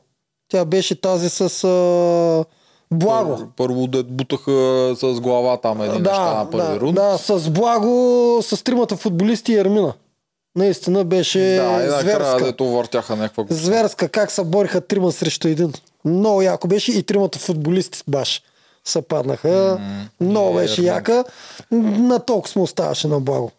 Тя 0.52 0.66
беше 0.66 1.02
тази 1.02 1.30
с 1.30 1.64
а, 1.64 2.46
Благо. 2.92 3.38
Първо, 3.58 3.88
да 3.88 4.04
бутаха 4.04 4.52
с 4.96 5.20
глава 5.22 5.58
там 5.58 5.82
едни 5.82 5.98
неща 6.00 6.26
Да, 6.26 6.34
на 6.44 6.50
първи 6.50 6.74
да, 6.74 6.80
рунд. 6.80 6.96
да, 6.96 7.18
с 7.18 7.50
Благо, 7.50 8.40
с 8.42 8.64
тримата 8.64 8.96
футболисти 8.96 9.52
и 9.52 9.58
Ермина. 9.58 9.94
Наистина 10.58 11.04
беше 11.04 11.40
да 11.40 11.84
и 11.86 12.02
зверска. 12.02 12.46
дето 12.46 12.66
въртяха 12.66 13.16
някаква 13.16 13.46
Зверска, 13.50 14.10
как 14.10 14.32
се 14.32 14.44
бориха 14.44 14.82
трима 14.82 15.12
срещу 15.12 15.48
един. 15.48 15.74
Много 16.06 16.42
яко 16.42 16.68
беше 16.68 16.92
и 16.92 17.04
тримата 17.04 17.40
футболисти 17.40 18.04
баш 18.08 18.42
се 18.86 19.02
паднаха. 19.02 19.80
Много 20.22 20.50
Е, 20.52 20.62
беше 20.62 20.82
яка. 20.84 21.24
На 21.72 22.20
толкова 22.20 22.52
му 22.56 22.64
оставаше 22.64 23.08
на 23.08 23.20
благо. 23.20 23.52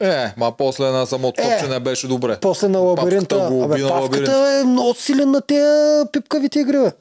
Е, 0.00 0.32
ма 0.36 0.52
после 0.52 0.84
на 0.84 1.06
самото 1.06 1.40
Е. 1.40 1.44
топче 1.44 1.68
не 1.68 1.80
беше 1.80 2.08
добре. 2.08 2.38
После 2.40 2.68
на 2.68 2.78
лабиринта. 2.78 3.28
Павката 3.28 3.54
го 3.54 3.64
Абе, 3.64 3.78
на 3.78 3.86
лабиринта. 3.86 4.28
павката 4.30 4.60
е 4.60 4.64
много 4.64 4.94
силен 4.94 5.30
на 5.30 5.40
тези 5.40 5.64
пипкавите 6.12 6.60
игри. 6.60 6.78
бе. 6.78 6.92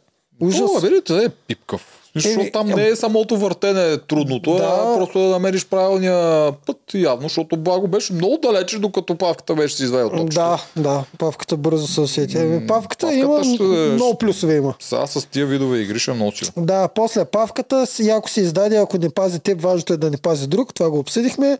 Ужас. 0.42 0.62
О, 0.62 0.74
лабиринта 0.76 1.16
е 1.16 1.30
пипкав. 1.30 1.97
Защото 2.16 2.42
Еми, 2.42 2.52
там 2.52 2.68
не 2.68 2.88
е 2.88 2.96
самото 2.96 3.38
въртене 3.38 3.84
е 3.84 3.98
трудното, 3.98 4.52
Да. 4.52 4.64
а 4.64 4.96
просто 4.96 5.20
да 5.20 5.26
намериш 5.26 5.66
правилния 5.66 6.18
път 6.66 6.78
явно, 6.94 7.22
защото 7.24 7.58
Благо 7.58 7.88
беше 7.88 8.14
много 8.14 8.38
далече, 8.38 8.80
докато 8.80 9.16
Павката 9.16 9.56
беше 9.56 9.76
си 9.76 9.84
извел 9.84 10.10
топчето. 10.10 10.26
Да, 10.28 10.62
да, 10.78 11.04
павката 11.18 11.58
бързо 11.58 11.88
се 11.88 12.02
усети. 12.02 12.34
Павката, 12.34 12.68
павката 12.68 13.14
има 13.14 13.44
ще- 13.46 13.64
много 13.64 14.18
плюсове 14.18 14.56
има. 14.56 14.74
Сега 14.80 15.08
с 15.08 15.26
тия 15.26 15.46
видове 15.46 15.78
игри 15.78 16.00
ще 16.00 16.12
е 16.12 16.14
много 16.14 16.32
силен. 16.32 16.52
Да, 16.58 16.88
после 16.88 17.26
павката, 17.26 17.86
яко 18.00 18.30
се 18.30 18.42
издаде, 18.42 18.78
ако 18.78 18.98
не 18.98 19.10
пази 19.10 19.40
теб, 19.40 19.62
важното 19.62 19.94
е 19.94 19.98
да 19.98 20.12
не 20.12 20.18
пази 20.18 20.48
друг. 20.48 20.74
Това 20.74 20.90
го 20.90 21.00
обсъдихме. 21.00 21.58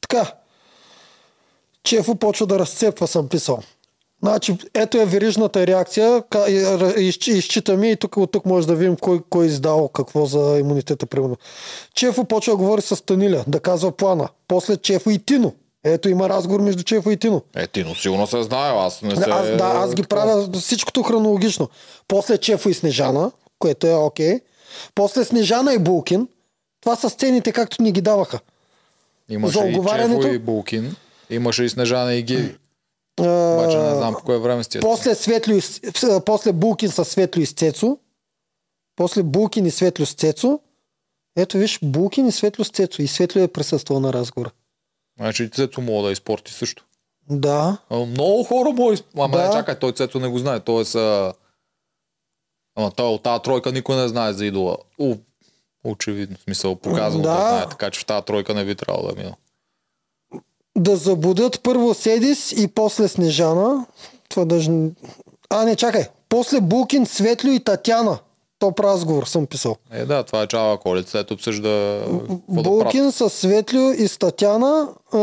Така. 0.00 0.32
Чефо 1.84 2.14
почва 2.14 2.46
да 2.46 2.58
разцепва, 2.58 3.06
съм 3.06 3.28
писал. 3.28 3.58
Значи, 4.22 4.56
ето 4.74 4.98
е 4.98 5.04
верижната 5.04 5.66
реакция. 5.66 6.22
Изчитаме 7.26 7.90
и 7.90 7.96
тук, 7.96 8.16
от 8.16 8.32
тук 8.32 8.46
може 8.46 8.66
да 8.66 8.74
видим 8.74 8.96
кой, 8.96 9.20
кой 9.30 9.46
издал 9.46 9.88
какво 9.88 10.26
за 10.26 10.58
имунитета, 10.58 11.06
примерно. 11.06 11.36
Чефо 11.94 12.24
почва 12.24 12.52
да 12.52 12.56
говори 12.56 12.82
с 12.82 13.04
Таниля, 13.04 13.44
да 13.46 13.60
казва 13.60 13.92
плана. 13.92 14.28
После 14.48 14.76
Чефо 14.76 15.10
и 15.10 15.18
Тино. 15.18 15.54
Ето 15.84 16.08
има 16.08 16.28
разговор 16.28 16.60
между 16.60 16.82
Чефо 16.82 17.10
и 17.10 17.16
Тино. 17.16 17.42
Е, 17.56 17.66
ти, 17.66 17.84
но 17.84 17.94
сигурно 17.94 18.26
се 18.26 18.42
знае, 18.42 18.72
аз 18.76 19.02
не 19.02 19.16
се... 19.16 19.30
Аз, 19.30 19.46
да, 19.46 19.72
аз 19.74 19.94
ги 19.94 20.02
правя 20.02 20.48
всичкото 20.52 21.02
хронологично. 21.02 21.68
После 22.08 22.38
Чефо 22.38 22.68
и 22.68 22.74
Снежана, 22.74 23.30
което 23.58 23.86
е 23.86 23.94
окей. 23.94 24.40
После 24.94 25.24
Снежана 25.24 25.74
и 25.74 25.78
Булкин. 25.78 26.28
Това 26.80 26.96
са 26.96 27.10
сцените, 27.10 27.52
както 27.52 27.82
ни 27.82 27.92
ги 27.92 28.00
даваха. 28.00 28.38
Имаше 29.28 29.58
за 29.58 29.66
и. 29.66 29.74
Чефо 29.74 30.26
и 30.26 30.38
Булкин. 30.38 30.96
Имаше 31.30 31.64
и 31.64 31.68
Снежана 31.68 32.14
и 32.14 32.22
Геви. 32.22 32.54
Обаче 33.20 33.78
не 33.78 33.94
знам 33.94 34.14
по 34.14 34.20
кое 34.20 34.38
време 34.38 34.64
сте. 34.64 34.80
после, 34.80 35.14
Светлю, 35.14 35.60
после 36.26 36.52
Булкин 36.52 36.90
с 36.90 37.04
Светлю 37.04 37.42
и 37.42 37.46
с 37.46 37.52
Цецо. 37.52 37.98
После 38.96 39.22
Булкин 39.22 39.66
и 39.66 39.70
Светлю 39.70 40.06
с 40.06 40.14
Цецо. 40.14 40.60
Ето 41.36 41.58
виж, 41.58 41.78
Булкин 41.82 42.26
и 42.26 42.32
Светлю 42.32 42.64
с 42.64 42.70
Цецо. 42.70 43.02
И 43.02 43.06
Светлю 43.06 43.40
е 43.40 43.48
присъствал 43.48 44.00
на 44.00 44.12
разговора. 44.12 44.50
Значи 45.18 45.50
Цецо 45.50 45.80
мога 45.80 46.06
да 46.06 46.12
изпорти 46.12 46.52
също. 46.52 46.84
Да. 47.30 47.78
А, 47.90 47.96
много 47.98 48.44
хора 48.44 48.70
му 48.70 48.92
из... 48.92 49.04
Ама 49.16 49.28
Да. 49.28 49.46
не, 49.46 49.52
чакай, 49.52 49.78
той 49.78 49.92
Цецо 49.92 50.20
не 50.20 50.28
го 50.28 50.38
знае. 50.38 50.60
Той 50.60 50.82
е 50.82 50.84
са... 50.84 51.34
Ама 52.74 52.90
той 52.90 53.08
от 53.08 53.22
тази 53.22 53.42
тройка 53.42 53.72
никой 53.72 53.96
не 53.96 54.08
знае 54.08 54.32
за 54.32 54.46
идола. 54.46 54.76
У, 54.98 55.14
очевидно. 55.84 56.36
Смисъл, 56.44 56.76
показано 56.76 57.22
да. 57.22 57.28
Да. 57.28 57.36
знае, 57.36 57.68
така 57.68 57.90
че 57.90 58.00
в 58.00 58.06
тази 58.06 58.24
тройка 58.24 58.54
не 58.54 58.64
би 58.64 58.74
трябвало 58.74 59.06
да 59.08 59.12
е 59.12 59.22
мина. 59.24 59.36
Да 60.76 60.96
забудят 60.96 61.60
първо 61.62 61.94
Седис 61.94 62.52
и 62.52 62.68
после 62.68 63.08
Снежана. 63.08 63.86
Това 64.28 64.44
даже... 64.44 64.70
А, 65.50 65.64
не, 65.64 65.76
чакай. 65.76 66.04
После 66.28 66.60
Булкин, 66.60 67.06
Светлю 67.06 67.50
и 67.50 67.60
Татяна. 67.60 68.18
Топ 68.58 68.80
разговор 68.80 69.24
съм 69.24 69.46
писал. 69.46 69.76
Е, 69.92 70.04
да, 70.04 70.22
това 70.22 70.42
е 70.42 70.46
чава 70.46 70.78
колица. 70.78 71.18
Ето 71.18 71.34
обсъжда. 71.34 72.02
Булкин 72.48 73.12
с 73.12 73.30
Светлю 73.30 73.92
и 73.98 74.08
с 74.08 74.18
Татяна 74.18 74.88
а, 75.12 75.18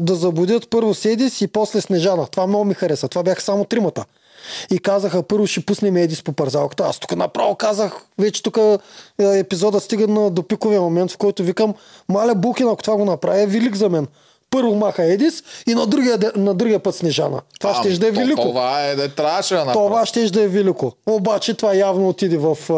да 0.00 0.14
забудят 0.14 0.70
първо 0.70 0.94
Седис 0.94 1.40
и 1.40 1.46
после 1.46 1.80
Снежана. 1.80 2.26
Това 2.26 2.46
много 2.46 2.64
ми 2.64 2.74
хареса. 2.74 3.08
Това 3.08 3.22
бяха 3.22 3.40
само 3.40 3.64
тримата. 3.64 4.04
И 4.70 4.78
казаха, 4.78 5.22
първо 5.22 5.46
ще 5.46 5.60
пуснем 5.60 5.96
Едис 5.96 6.22
по 6.22 6.32
парзалката. 6.32 6.84
Аз 6.84 6.98
тук 6.98 7.16
направо 7.16 7.54
казах, 7.54 8.06
вече 8.18 8.42
тук 8.42 8.56
е, 8.56 8.78
епизода 9.18 9.80
стига 9.80 10.08
на 10.08 10.30
до 10.30 10.42
пиковия 10.42 10.80
момент, 10.80 11.10
в 11.10 11.18
който 11.18 11.42
викам, 11.42 11.74
маля 12.08 12.34
Булкин, 12.34 12.68
ако 12.68 12.82
това 12.82 12.96
го 12.96 13.04
направи, 13.04 13.42
е 13.42 13.46
велик 13.46 13.76
за 13.76 13.88
мен. 13.88 14.06
Първо 14.54 14.74
маха 14.74 15.04
Едис 15.04 15.42
и 15.66 15.74
на 15.74 15.86
другия, 15.86 16.18
на 16.36 16.54
другия 16.54 16.78
път 16.78 16.94
Снежана. 16.94 17.40
Това 17.60 17.70
Ам, 17.76 17.82
ще 17.82 17.98
да 17.98 18.06
е 18.06 18.12
то- 18.12 18.18
велико. 18.20 18.42
Това 18.42 18.86
е, 18.86 18.96
да 18.96 19.14
трябваше 19.14 19.54
да. 19.54 19.72
Това 19.72 20.06
ще 20.06 20.30
да 20.30 20.42
е 20.42 20.48
велико. 20.48 20.92
Обаче 21.06 21.54
това 21.54 21.74
явно 21.74 22.08
отиде 22.08 22.36
в, 22.38 22.72
а, 22.72 22.74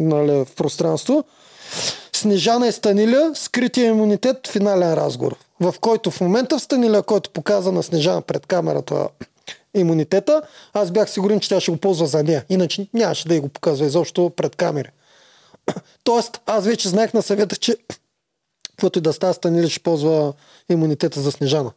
нали, 0.00 0.32
в 0.32 0.46
пространство. 0.56 1.24
Снежана 2.12 2.68
и 2.68 2.72
Станиля, 2.72 3.30
скрития 3.34 3.86
имунитет, 3.88 4.48
финален 4.48 4.94
разговор. 4.94 5.36
В 5.60 5.74
който 5.80 6.10
в 6.10 6.20
момента 6.20 6.58
в 6.58 6.62
Станиля, 6.62 7.02
който 7.02 7.30
показа 7.30 7.72
на 7.72 7.82
Снежана 7.82 8.22
пред 8.22 8.46
камерата 8.46 9.08
имунитета, 9.74 10.42
аз 10.74 10.90
бях 10.90 11.10
сигурен, 11.10 11.40
че 11.40 11.48
тя 11.48 11.60
ще 11.60 11.70
го 11.70 11.76
ползва 11.76 12.06
за 12.06 12.22
нея. 12.22 12.44
Иначе 12.48 12.86
нямаше 12.94 13.28
да 13.28 13.34
й 13.34 13.40
го 13.40 13.48
показва 13.48 13.86
изобщо 13.86 14.30
пред 14.36 14.56
камери. 14.56 14.88
Тоест, 16.04 16.40
аз 16.46 16.64
вече 16.64 16.88
знаех 16.88 17.14
на 17.14 17.22
съвета, 17.22 17.56
че 17.56 17.76
каквото 18.78 18.98
и 18.98 19.02
да 19.02 19.12
става, 19.12 19.34
Станиля 19.34 19.68
ще 19.68 19.80
ползва 19.80 20.32
имунитета 20.68 21.20
за 21.20 21.32
Снежана. 21.32 21.70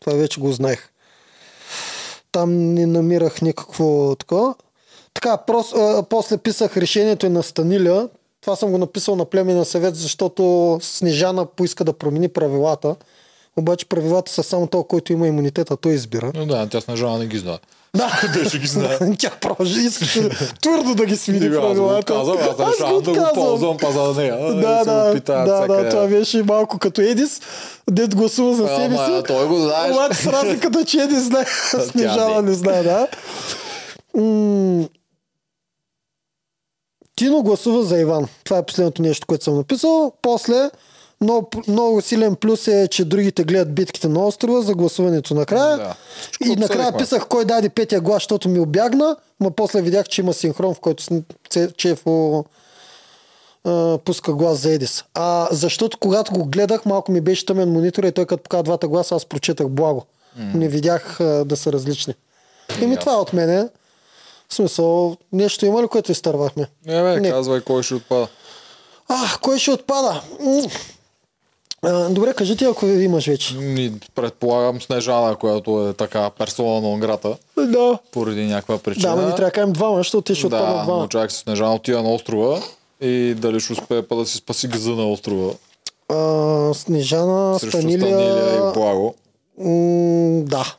Това 0.00 0.16
вече 0.16 0.40
го 0.40 0.52
знаех. 0.52 0.88
Там 2.32 2.74
не 2.74 2.86
намирах 2.86 3.42
никакво 3.42 4.16
такова. 4.18 4.54
Така, 5.14 5.36
прос, 5.36 5.72
а, 5.72 6.04
после 6.10 6.38
писах 6.38 6.76
решението 6.76 7.26
и 7.26 7.28
на 7.28 7.42
Станиля. 7.42 8.08
Това 8.40 8.56
съм 8.56 8.70
го 8.70 8.78
написал 8.78 9.16
на 9.16 9.24
племенен 9.24 9.64
съвет, 9.64 9.96
защото 9.96 10.78
Снежана 10.82 11.46
поиска 11.46 11.84
да 11.84 11.92
промени 11.92 12.28
правилата. 12.28 12.96
Обаче 13.60 13.86
правилата 13.86 14.32
са 14.32 14.42
само 14.42 14.66
то, 14.66 14.82
който 14.84 15.12
има 15.12 15.26
имунитет, 15.26 15.70
а 15.70 15.76
той 15.76 15.92
избира. 15.92 16.32
Но 16.34 16.46
да, 16.46 16.68
тя 16.68 16.80
Снежана 16.80 17.18
не 17.18 17.26
ги 17.26 17.38
знае. 17.38 17.58
Да, 17.96 18.18
Къде 18.20 18.48
ще 18.48 18.58
ги 18.58 18.66
знае? 18.66 18.98
Тя 19.18 19.30
продължи, 19.30 19.80
искаше 19.80 20.28
твърдо 20.62 20.94
да 20.94 21.06
ги 21.06 21.16
смени 21.16 21.46
Аз 21.46 21.54
го 21.54 21.60
правилата. 21.60 21.98
отказвам, 22.14 22.38
аз 22.38 22.74
решавам 22.74 22.94
го 22.94 23.00
да 23.00 23.12
го 23.12 23.26
ползвам 23.34 23.76
па 23.80 23.92
за 23.92 24.20
нея. 24.20 24.54
Да, 24.54 24.84
да, 24.84 25.14
да, 25.26 25.66
да, 25.66 25.88
това 25.88 26.06
беше 26.06 26.42
малко 26.42 26.78
като 26.78 27.00
Едис, 27.00 27.40
дед 27.90 28.14
гласува 28.16 28.54
за 28.54 28.68
себе 28.68 28.96
си. 28.96 29.22
той 29.26 29.46
го 29.46 29.56
знаеш. 29.56 29.94
Обаче 29.94 30.14
с 30.14 30.26
разликата, 30.26 30.84
че 30.84 30.98
Едис 30.98 31.22
знае, 31.24 31.44
а 31.74 31.80
Снежана 31.80 32.42
не. 32.42 32.52
знае, 32.52 32.82
да. 32.82 33.06
Тино 37.16 37.42
гласува 37.42 37.82
за 37.82 37.98
Иван. 37.98 38.28
Това 38.44 38.58
е 38.58 38.66
последното 38.66 39.02
нещо, 39.02 39.26
което 39.26 39.44
съм 39.44 39.56
написал. 39.56 40.12
После 40.22 40.70
много, 41.20 41.50
много 41.68 42.00
силен 42.00 42.36
плюс 42.36 42.68
е, 42.68 42.88
че 42.88 43.04
другите 43.04 43.44
гледат 43.44 43.74
битките 43.74 44.08
на 44.08 44.26
острова 44.26 44.62
за 44.62 44.74
гласуването 44.74 45.34
накрая. 45.34 45.76
Да. 45.76 45.94
И 46.44 46.56
накрая 46.56 46.96
писах 46.96 47.28
кой 47.28 47.44
даде 47.44 47.68
петия 47.68 48.00
глас, 48.00 48.22
защото 48.22 48.48
ми 48.48 48.58
обягна, 48.58 49.16
но 49.40 49.50
после 49.50 49.82
видях, 49.82 50.08
че 50.08 50.20
има 50.20 50.34
синхрон, 50.34 50.74
в 50.74 50.80
който 50.80 51.04
Чефо 51.76 52.44
пуска 54.04 54.34
глас 54.34 54.58
за 54.58 54.70
Едис. 54.70 55.04
А 55.14 55.48
защото 55.50 55.98
когато 55.98 56.32
го 56.32 56.44
гледах, 56.44 56.86
малко 56.86 57.12
ми 57.12 57.20
беше 57.20 57.46
тъмен 57.46 57.72
монитор 57.72 58.04
и 58.04 58.12
той 58.12 58.26
като 58.26 58.42
показа 58.42 58.62
двата 58.62 58.88
гласа, 58.88 59.14
аз 59.14 59.24
прочетах 59.24 59.68
благо. 59.68 60.04
Не 60.54 60.68
видях 60.68 61.20
а, 61.20 61.44
да 61.44 61.56
са 61.56 61.72
различни. 61.72 62.14
Еми 62.82 62.96
това 62.96 63.12
е 63.12 63.16
от 63.16 63.32
мене. 63.32 63.68
В 64.48 64.54
смисъл, 64.54 65.16
нещо 65.32 65.66
има 65.66 65.82
ли, 65.82 65.88
което 65.88 66.12
изтървахме? 66.12 66.66
Не, 66.86 67.02
бе, 67.02 67.20
Не. 67.20 67.30
казвай 67.30 67.60
кой 67.60 67.82
ще 67.82 67.94
отпада. 67.94 68.28
А, 69.08 69.38
кой 69.42 69.58
ще 69.58 69.70
отпада? 69.70 70.22
А, 71.82 72.08
добре, 72.08 72.34
кажи 72.34 72.56
ти, 72.56 72.64
ако 72.64 72.86
имаш 72.86 73.26
вече. 73.26 73.54
Ни, 73.54 73.92
предполагам 74.14 74.80
Снежана, 74.80 75.36
която 75.36 75.88
е 75.88 75.92
така 75.92 76.30
персона 76.30 76.80
на 76.82 76.98
грата, 76.98 77.36
Да. 77.58 77.98
поради 78.12 78.44
някаква 78.44 78.78
причина. 78.78 79.08
Да, 79.10 79.16
ма 79.16 79.22
ни 79.22 79.28
трябва 79.28 79.44
да 79.44 79.52
кажем 79.52 79.72
двама, 79.72 79.96
защото 79.96 80.22
те 80.22 80.34
ще 80.34 80.48
Да, 80.48 80.56
двама. 80.56 80.96
но 80.96 81.08
чак 81.08 81.32
си 81.32 81.38
Снежана 81.38 81.74
отива 81.74 82.02
на 82.02 82.12
острова 82.12 82.62
и 83.00 83.34
дали 83.34 83.60
ще 83.60 83.72
успее 83.72 84.02
па 84.02 84.16
да 84.16 84.26
си 84.26 84.36
спаси 84.36 84.68
газа 84.68 84.90
на 84.90 85.10
острова 85.10 85.52
А, 86.08 86.14
Снежана, 86.74 87.58
срещу 87.58 87.78
Станилия... 87.78 88.00
Станилия 88.00 88.56
и 88.58 88.72
Благо. 88.74 89.14
М, 89.58 90.42
да, 90.44 90.74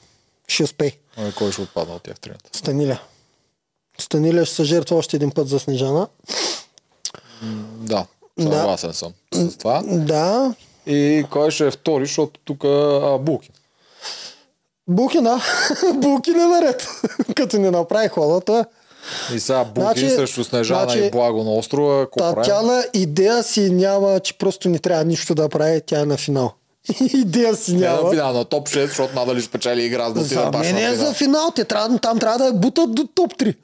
ще 0.47 0.63
успей. 0.63 0.91
А 1.17 1.31
Кой 1.31 1.51
ще 1.51 1.61
отпадне 1.61 1.93
от 1.95 2.03
тях 2.03 2.19
тримата? 2.19 2.49
Станиля. 2.53 2.99
Станиля 3.97 4.45
ще 4.45 4.55
се 4.55 4.63
жертва 4.63 4.95
още 4.95 5.15
един 5.15 5.31
път 5.31 5.47
за 5.47 5.59
Снежана. 5.59 6.07
Да, 7.77 8.05
Да. 8.37 8.43
съгласен 8.43 8.93
съм 8.93 9.13
с 9.33 9.57
това. 9.57 9.83
Да. 9.85 10.53
И 10.87 11.25
кой 11.29 11.51
ще 11.51 11.67
е 11.67 11.71
втори, 11.71 12.05
защото 12.05 12.39
тук 12.45 12.59
Булкин. 13.19 13.51
Букин, 14.87 15.23
да. 15.23 15.41
Букин 15.93 16.39
е 16.39 16.45
наред. 16.45 16.87
Като 17.35 17.59
не 17.59 17.71
направи 17.71 18.07
хода, 18.07 18.59
е. 18.59 18.63
И 19.35 19.39
сега 19.39 19.63
Булкин 19.63 19.83
Значи- 19.83 20.09
срещу 20.09 20.43
Снежана 20.43 20.83
значи, 20.83 20.99
и 20.99 21.11
Благо 21.11 21.43
на 21.43 21.51
острова. 21.51 22.07
Татяна 22.17 22.85
идея 22.93 23.43
си 23.43 23.69
няма, 23.69 24.19
че 24.19 24.37
просто 24.37 24.69
не 24.69 24.79
трябва 24.79 25.05
нищо 25.05 25.35
да 25.35 25.49
прави, 25.49 25.81
тя 25.85 25.99
е 25.99 26.05
на 26.05 26.17
финал. 26.17 26.53
идея 27.13 27.55
си 27.55 27.73
Не 27.73 27.87
на 27.87 27.95
няма. 27.95 28.11
финал, 28.11 28.33
на 28.33 28.45
топ 28.45 28.69
6, 28.69 28.87
защото 28.87 29.15
надали 29.15 29.41
спечели 29.41 29.83
игра, 29.83 30.07
за 30.07 30.13
да 30.13 30.19
отиде 30.19 30.35
За 30.35 30.51
мен 30.51 30.75
на 30.75 30.81
е 30.81 30.95
за 30.95 31.13
финал. 31.13 31.51
Те 31.55 31.63
трябва, 31.63 31.99
там 31.99 32.19
трябва 32.19 32.37
да 32.37 32.45
я 32.45 32.53
бутат 32.53 32.95
до 32.95 33.07
топ 33.07 33.33
3. 33.33 33.55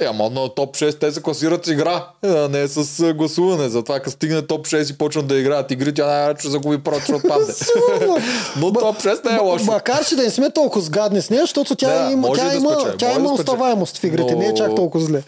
Е, 0.00 0.04
ама 0.04 0.30
на 0.30 0.48
топ 0.48 0.70
6 0.70 0.94
те 0.94 1.12
се 1.12 1.22
класират 1.22 1.64
с 1.64 1.70
игра, 1.70 2.06
а 2.24 2.48
не 2.48 2.68
с 2.68 3.14
гласуване. 3.14 3.68
Затова 3.68 3.94
като 3.96 4.10
стигне 4.10 4.42
топ 4.42 4.60
6 4.62 4.90
и 4.90 4.98
почнат 4.98 5.26
да 5.26 5.36
играят 5.36 5.70
игри, 5.70 5.94
тя 5.94 6.06
най-вече 6.06 6.40
ще 6.40 6.50
загуби 6.50 6.78
просто, 6.78 7.02
ще 7.02 7.14
отпадне. 7.14 7.52
Сигурно. 7.54 8.16
Но 8.56 8.72
топ 8.72 8.96
6 8.96 9.24
не 9.24 9.36
е 9.36 9.40
лошо. 9.40 9.64
Макар, 9.64 10.04
че 10.04 10.16
да 10.16 10.22
не 10.22 10.30
сме 10.30 10.50
толкова 10.50 10.80
сгадни 10.80 11.22
с 11.22 11.30
нея, 11.30 11.42
защото 11.42 11.74
тя 11.76 12.04
Да, 12.04 12.12
има, 12.12 12.32
тя 12.32 12.44
да 12.44 12.56
има, 12.56 12.70
спечели, 12.70 12.96
тя 12.98 13.12
има 13.12 13.28
да 13.28 13.34
оставаемост 13.34 13.98
в 13.98 14.04
игрите, 14.04 14.34
не 14.34 14.44
е 14.44 14.50
Но- 14.50 14.54
чак 14.54 14.74
толкова 14.74 15.04
зле. 15.04 15.22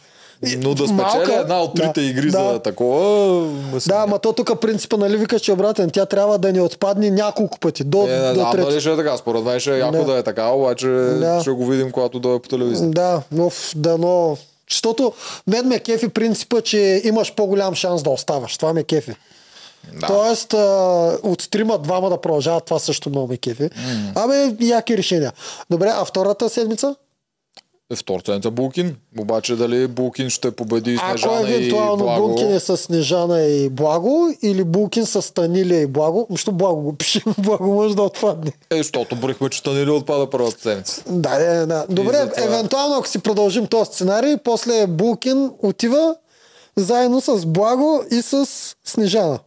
Но 0.58 0.68
да 0.70 0.76
спечели 0.78 0.92
малка, 0.94 1.34
една 1.34 1.60
от 1.60 1.74
трите 1.74 1.92
да, 1.92 2.02
игри 2.02 2.30
да. 2.30 2.38
за 2.44 2.58
такова... 2.58 3.46
си- 3.78 3.88
Да, 3.88 3.96
ама 3.96 4.18
то 4.18 4.32
тук 4.32 4.60
принципа 4.60 4.96
нали 4.96 5.16
викаш, 5.16 5.42
че 5.42 5.50
е 5.50 5.54
обратен. 5.54 5.90
Тя 5.90 6.06
трябва 6.06 6.38
да 6.38 6.52
ни 6.52 6.60
отпадне 6.60 7.10
няколко 7.10 7.58
пъти. 7.58 7.84
До, 7.84 8.02
Е, 8.02 8.10
не 8.10 8.28
до 8.28 8.34
знам 8.34 8.52
дали 8.56 8.80
ще 8.80 8.92
е 8.92 8.96
така. 8.96 9.16
Според 9.16 9.44
мен 9.44 9.60
ще 9.60 9.74
е 9.74 9.78
яко 9.78 10.04
Да. 10.04 10.12
е 10.12 10.22
така, 10.22 10.46
обаче 10.46 10.86
Да. 10.86 11.38
ще 11.40 11.50
го 11.50 11.66
видим, 11.66 11.90
когато 11.90 12.18
дойде 12.18 12.38
по 12.38 12.48
телевизия. 12.48 12.88
Да, 12.88 13.22
но 13.32 13.50
дано. 13.76 14.36
Защото 14.70 15.12
мен 15.46 15.68
ме 15.68 15.80
кефи 15.80 16.08
принципа, 16.08 16.60
че 16.60 17.00
имаш 17.04 17.34
по-голям 17.34 17.74
шанс 17.74 18.02
да 18.02 18.10
оставаш. 18.10 18.56
Това 18.56 18.72
ме 18.72 18.84
кефи. 18.84 19.14
Да. 20.00 20.06
Тоест, 20.06 20.54
а, 20.54 20.58
от 21.22 21.50
трима, 21.50 21.78
двама 21.78 22.10
да 22.10 22.20
продължават, 22.20 22.64
това 22.64 22.78
също 22.78 23.10
много 23.10 23.28
ме 23.28 23.36
кефи. 23.36 23.70
Абе, 24.14 24.54
яки 24.60 24.98
решения. 24.98 25.32
Добре, 25.70 25.92
а 25.94 26.04
втората 26.04 26.48
седмица? 26.48 26.96
Втор 27.96 28.20
седмица 28.20 28.50
Булкин. 28.50 28.96
Обаче 29.18 29.56
дали 29.56 29.86
Булкин 29.86 30.30
ще 30.30 30.50
победи 30.50 30.98
Ако 31.02 31.18
Снежана 31.18 31.48
и 31.48 31.54
евентуално 31.54 31.96
Благо. 31.96 32.26
Булкин 32.26 32.54
е 32.54 32.60
с 32.60 32.76
Снежана 32.76 33.40
и 33.40 33.68
Благо, 33.68 34.28
или 34.42 34.64
Булкин 34.64 35.06
с 35.06 35.22
Станилия 35.22 35.80
и 35.80 35.86
Благо, 35.86 36.26
защото 36.30 36.52
Благо 36.52 36.82
го 36.82 36.92
пише, 36.92 37.22
Благо 37.38 37.66
може 37.66 37.96
да 37.96 38.02
отпадне. 38.02 38.52
Е, 38.70 38.76
защото 38.76 39.16
броихме, 39.16 39.48
че 39.48 39.62
Танили 39.62 39.90
отпада 39.90 40.30
първата 40.30 40.60
седмица. 40.60 41.02
Да, 41.08 41.38
да, 41.38 41.66
да. 41.66 41.86
Добре, 41.88 42.16
затова- 42.16 42.42
евентуално 42.44 42.94
ако 42.96 43.08
си 43.08 43.18
продължим 43.18 43.66
този 43.66 43.84
сценарий, 43.84 44.36
после 44.36 44.86
Булкин 44.86 45.50
отива 45.58 46.16
заедно 46.76 47.20
с 47.20 47.46
Благо 47.46 48.02
и 48.10 48.22
с 48.22 48.46
Снежана. 48.84 49.38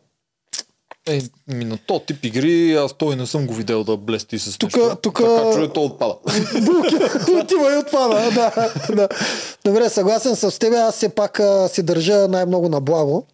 Е, 1.07 1.21
ми 1.47 1.65
на 1.65 1.77
то 1.77 1.99
тип 1.99 2.25
игри, 2.25 2.73
аз 2.73 2.93
той 2.93 3.15
не 3.15 3.25
съм 3.25 3.47
го 3.47 3.53
видел 3.53 3.83
да 3.83 3.97
блести 3.97 4.39
с 4.39 4.57
Тука- 4.57 4.77
нещо. 4.79 4.95
тука- 4.95 5.23
Така 5.43 5.61
че 5.61 5.73
той 5.73 5.83
отпада. 5.83 6.13
Отива 7.41 7.73
и 7.73 7.77
отпада. 7.77 8.31
Да, 8.31 8.51
да. 8.89 9.07
Добре, 9.65 9.89
съгласен 9.89 10.35
с 10.35 10.59
теб. 10.59 10.73
Аз 10.73 10.95
все 10.95 11.09
пак 11.09 11.39
а, 11.39 11.67
си 11.67 11.83
държа 11.83 12.27
най-много 12.27 12.69
на 12.69 12.81
Благо 12.81 13.25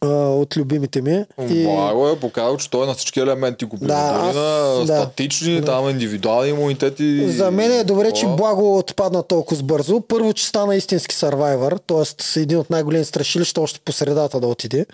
а, 0.00 0.06
от 0.08 0.56
любимите 0.56 1.02
ми. 1.02 1.24
И... 1.50 1.64
Благо 1.64 2.08
е 2.08 2.20
показал, 2.20 2.56
че 2.56 2.70
той 2.70 2.84
е 2.84 2.86
на 2.86 2.94
всички 2.94 3.20
елементи 3.20 3.64
го. 3.64 3.76
Да, 3.80 3.94
аз- 3.94 4.34
на 4.34 4.84
да. 4.86 4.86
статични, 4.86 5.62
там 5.64 5.90
индивидуални 5.90 6.48
имунитети. 6.48 7.28
За 7.28 7.50
мен 7.50 7.72
е 7.72 7.84
добре, 7.84 8.12
че 8.12 8.20
Такова. 8.20 8.36
Благо 8.36 8.78
отпадна 8.78 9.22
толкова 9.22 9.62
бързо. 9.62 10.00
Първо, 10.00 10.32
че 10.32 10.46
стана 10.46 10.76
истински 10.76 11.14
сървайвър, 11.14 11.78
т.е. 11.86 12.40
един 12.40 12.58
от 12.58 12.70
най-големи 12.70 13.04
страшилища 13.04 13.60
още 13.60 13.80
по 13.84 13.92
средата 13.92 14.40
да 14.40 14.46
отиде, 14.46 14.86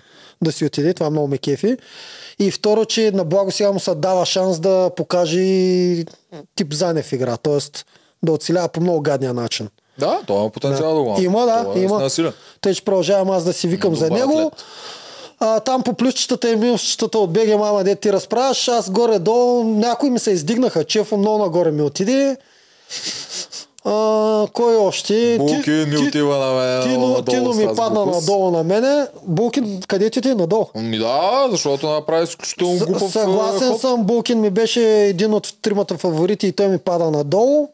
да 0.43 0.51
си 0.51 0.65
отиде, 0.65 0.93
това 0.93 1.09
много 1.09 1.27
ме 1.27 1.37
кефи. 1.37 1.77
И 2.39 2.51
второ, 2.51 2.85
че 2.85 3.11
на 3.11 3.23
Благо 3.25 3.51
сега 3.51 3.71
му 3.71 3.79
се 3.79 3.95
дава 3.95 4.25
шанс 4.25 4.59
да 4.59 4.89
покаже 4.95 5.39
тип 6.55 6.73
Занев 6.73 7.11
игра, 7.11 7.37
т.е. 7.37 7.57
да 8.23 8.31
оцелява 8.31 8.67
по 8.69 8.81
много 8.81 9.01
гадния 9.01 9.33
начин. 9.33 9.69
Да, 9.97 10.19
той 10.27 10.37
има 10.37 10.49
потенциал 10.49 10.95
да, 10.95 11.01
го. 11.01 11.15
Има, 11.21 11.45
да, 11.45 11.63
Той 11.63 11.81
е 11.81 11.83
има. 11.83 12.09
силен. 12.09 12.33
Тъй, 12.61 12.73
че 12.73 12.83
продължавам 12.83 13.29
аз 13.29 13.43
да 13.43 13.53
си 13.53 13.67
викам 13.67 13.95
за 13.95 14.09
него. 14.09 14.37
атлет. 14.37 14.53
А, 15.39 15.59
там 15.59 15.83
по 15.83 15.93
плюсчетата 15.93 16.49
и 16.49 16.55
минусчетата 16.55 17.19
от 17.19 17.31
БГ 17.31 17.59
мама, 17.59 17.83
де 17.83 17.95
ти 17.95 18.13
разправяш, 18.13 18.67
аз 18.67 18.89
горе-долу, 18.89 19.63
някои 19.63 20.09
ми 20.09 20.19
се 20.19 20.31
издигнаха, 20.31 20.83
Чефо 20.83 21.17
много 21.17 21.37
нагоре 21.37 21.71
ми 21.71 21.81
отиде. 21.81 22.37
А, 23.85 23.91
кой 24.53 24.75
още? 24.77 25.37
Булкин 25.39 25.89
ми 25.89 25.97
отива 25.97 26.37
на 26.37 26.51
мен. 26.53 26.83
Тино, 26.83 27.07
надолу 27.07 27.23
Тино 27.23 27.53
с 27.53 27.57
ми 27.57 27.67
падна 27.67 28.03
глупост. 28.03 28.21
надолу 28.21 28.51
на 28.51 28.63
мене. 28.63 29.07
Булкин, 29.23 29.81
къде 29.87 30.09
ти 30.09 30.21
ти? 30.21 30.35
Надолу. 30.35 30.65
Ми 30.75 30.97
да, 30.97 31.47
защото 31.51 31.89
направи 31.89 32.23
изключително 32.23 32.77
глупав 32.77 33.11
Съгласен 33.11 33.71
ход. 33.71 33.81
съм, 33.81 34.03
Булкин 34.03 34.39
ми 34.41 34.49
беше 34.49 34.81
един 34.99 35.33
от 35.33 35.53
тримата 35.61 35.97
фаворити 35.97 36.47
и 36.47 36.51
той 36.51 36.67
ми 36.67 36.77
пада 36.77 37.11
надолу. 37.11 37.69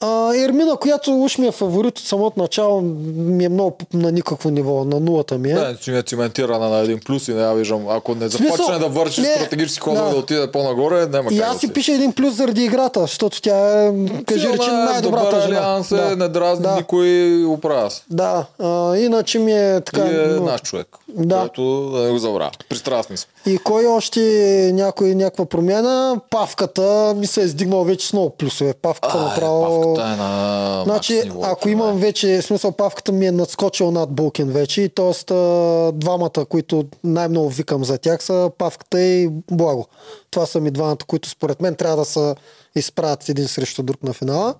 А, 0.00 0.36
Ермина, 0.36 0.76
която 0.76 1.22
уж 1.22 1.38
ми 1.38 1.46
е 1.46 1.52
фаворит 1.52 1.98
от 1.98 2.04
самото 2.04 2.40
начало, 2.40 2.80
ми 3.14 3.44
е 3.44 3.48
много 3.48 3.76
на 3.94 4.12
никакво 4.12 4.50
ниво, 4.50 4.84
на 4.84 5.00
нулата 5.00 5.38
ми 5.38 5.50
е. 5.50 5.54
Да, 5.54 5.76
си 5.80 5.90
ми 5.90 5.98
е 5.98 6.02
циментирана 6.02 6.68
на 6.68 6.78
един 6.78 7.00
плюс 7.06 7.28
и 7.28 7.34
не 7.34 7.42
я 7.42 7.52
виждам. 7.52 7.88
Ако 7.88 8.14
не 8.14 8.28
започне 8.28 8.56
Смисъл, 8.56 8.78
да 8.78 8.88
върши 8.88 9.20
не, 9.20 9.34
стратегически 9.34 9.80
ходове 9.80 10.04
да. 10.04 10.10
да. 10.10 10.16
отиде 10.16 10.50
по-нагоре, 10.52 11.06
няма 11.06 11.30
И 11.32 11.38
как 11.38 11.48
аз 11.48 11.54
да 11.54 11.60
си 11.60 11.72
пиша 11.72 11.92
един 11.92 12.12
плюс 12.12 12.34
заради 12.34 12.64
играта, 12.64 13.00
защото 13.00 13.42
тя 13.42 13.84
е, 13.86 13.92
кажи 14.26 14.48
речи, 14.48 14.70
най-добрата 14.70 15.30
добър 15.30 15.42
жена. 15.42 15.58
алианс 15.58 15.92
е, 15.92 15.96
да. 15.96 16.16
не 16.16 16.28
дразни 16.28 16.62
да. 16.62 16.74
никой, 16.76 17.44
оправя 17.44 17.90
се. 17.90 18.02
Да, 18.10 18.46
а, 18.58 18.96
иначе 18.96 19.38
ми 19.38 19.52
е 19.52 19.80
така... 19.80 20.02
И 20.06 20.14
е 20.14 20.26
но- 20.26 20.44
наш 20.44 20.62
човек, 20.62 20.88
Да. 21.08 21.40
който 21.40 21.90
да 21.90 21.98
не 21.98 22.10
го 22.10 22.18
забравя. 22.18 22.50
Пристрастни 22.68 23.16
сме. 23.16 23.52
И 23.52 23.58
кой 23.58 23.86
още 23.86 24.20
някой, 24.74 25.14
някаква 25.14 25.44
промяна? 25.44 26.20
Павката 26.30 27.14
ми 27.16 27.26
се 27.26 27.40
е 27.40 27.44
издигнал 27.44 27.84
вече 27.84 28.06
с 28.06 28.12
много 28.12 28.30
плюсове. 28.30 28.74
Павката 28.82 29.18
направо... 29.22 29.87
Павката 29.94 30.12
е 30.12 30.16
на 30.16 30.82
Значи, 30.84 31.20
ниво. 31.24 31.40
ако 31.44 31.68
имам 31.68 31.98
вече, 31.98 32.42
смисъл 32.42 32.72
павката 32.72 33.12
ми 33.12 33.26
е 33.26 33.32
надскочил 33.32 33.90
над 33.90 34.10
Булкин 34.10 34.48
вече, 34.48 34.88
т.е. 34.88 35.32
двамата, 35.92 36.44
които 36.48 36.84
най-много 37.04 37.48
викам 37.48 37.84
за 37.84 37.98
тях 37.98 38.22
са 38.22 38.50
павката 38.58 39.00
и 39.00 39.28
Благо. 39.50 39.86
Това 40.30 40.46
са 40.46 40.60
ми 40.60 40.70
двамата, 40.70 40.96
които 41.06 41.28
според 41.28 41.60
мен 41.60 41.74
трябва 41.74 41.96
да 41.96 42.04
се 42.04 42.34
изправят 42.76 43.28
един 43.28 43.48
срещу 43.48 43.82
друг 43.82 44.02
на 44.02 44.12
финала. 44.12 44.54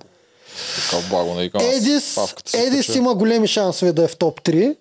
Така 0.91 1.03
благо 1.11 1.35
не 1.35 1.43
викам. 1.43 1.61
аз. 1.61 1.67
Едис, 1.67 2.19
Едис 2.55 2.89
има 2.89 3.15
големи 3.15 3.49
шансове 3.49 3.93
да 3.93 4.05
е 4.05 4.09
в 4.09 4.17
топ 4.17 4.41
3. 4.41 4.77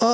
А, 0.00 0.06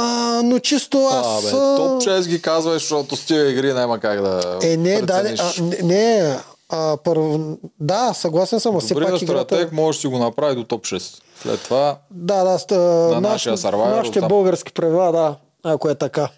но 0.44 0.59
чисто 0.59 1.09
А, 1.12 1.20
аз... 1.20 1.43
бе, 1.43 1.48
а, 1.48 1.77
топ 1.77 2.02
6 2.02 2.27
ги 2.27 2.43
казваш, 2.43 2.82
защото 2.82 3.16
с 3.16 3.27
тия 3.27 3.51
игри 3.51 3.73
няма 3.73 3.98
как 3.98 4.20
да 4.23 4.59
Е, 4.62 4.77
не, 4.77 5.02
да, 5.02 5.35
а, 5.39 5.52
не 5.82 6.36
а, 6.73 6.97
първо, 6.97 7.57
да, 7.81 8.12
съгласен 8.15 8.61
съм, 8.61 8.77
а 8.77 8.81
все 8.81 8.94
пак 8.94 9.03
играта... 9.03 9.27
стратег 9.27 9.73
може 9.73 9.99
да 9.99 10.01
си 10.01 10.07
го 10.07 10.19
направи 10.19 10.55
до 10.55 10.65
топ 10.65 10.82
6. 10.85 11.23
След 11.43 11.62
това 11.62 11.97
Да, 12.11 12.44
да, 12.44 12.59
ста, 12.59 12.78
На 12.78 13.20
наш, 13.20 13.23
нашия 13.23 13.57
Survivor, 13.57 13.97
нашите 13.97 14.20
там. 14.20 14.28
български 14.28 14.73
правила, 14.73 15.12
да, 15.12 15.36
ако 15.62 15.89
е 15.89 15.94
така. 15.94 16.28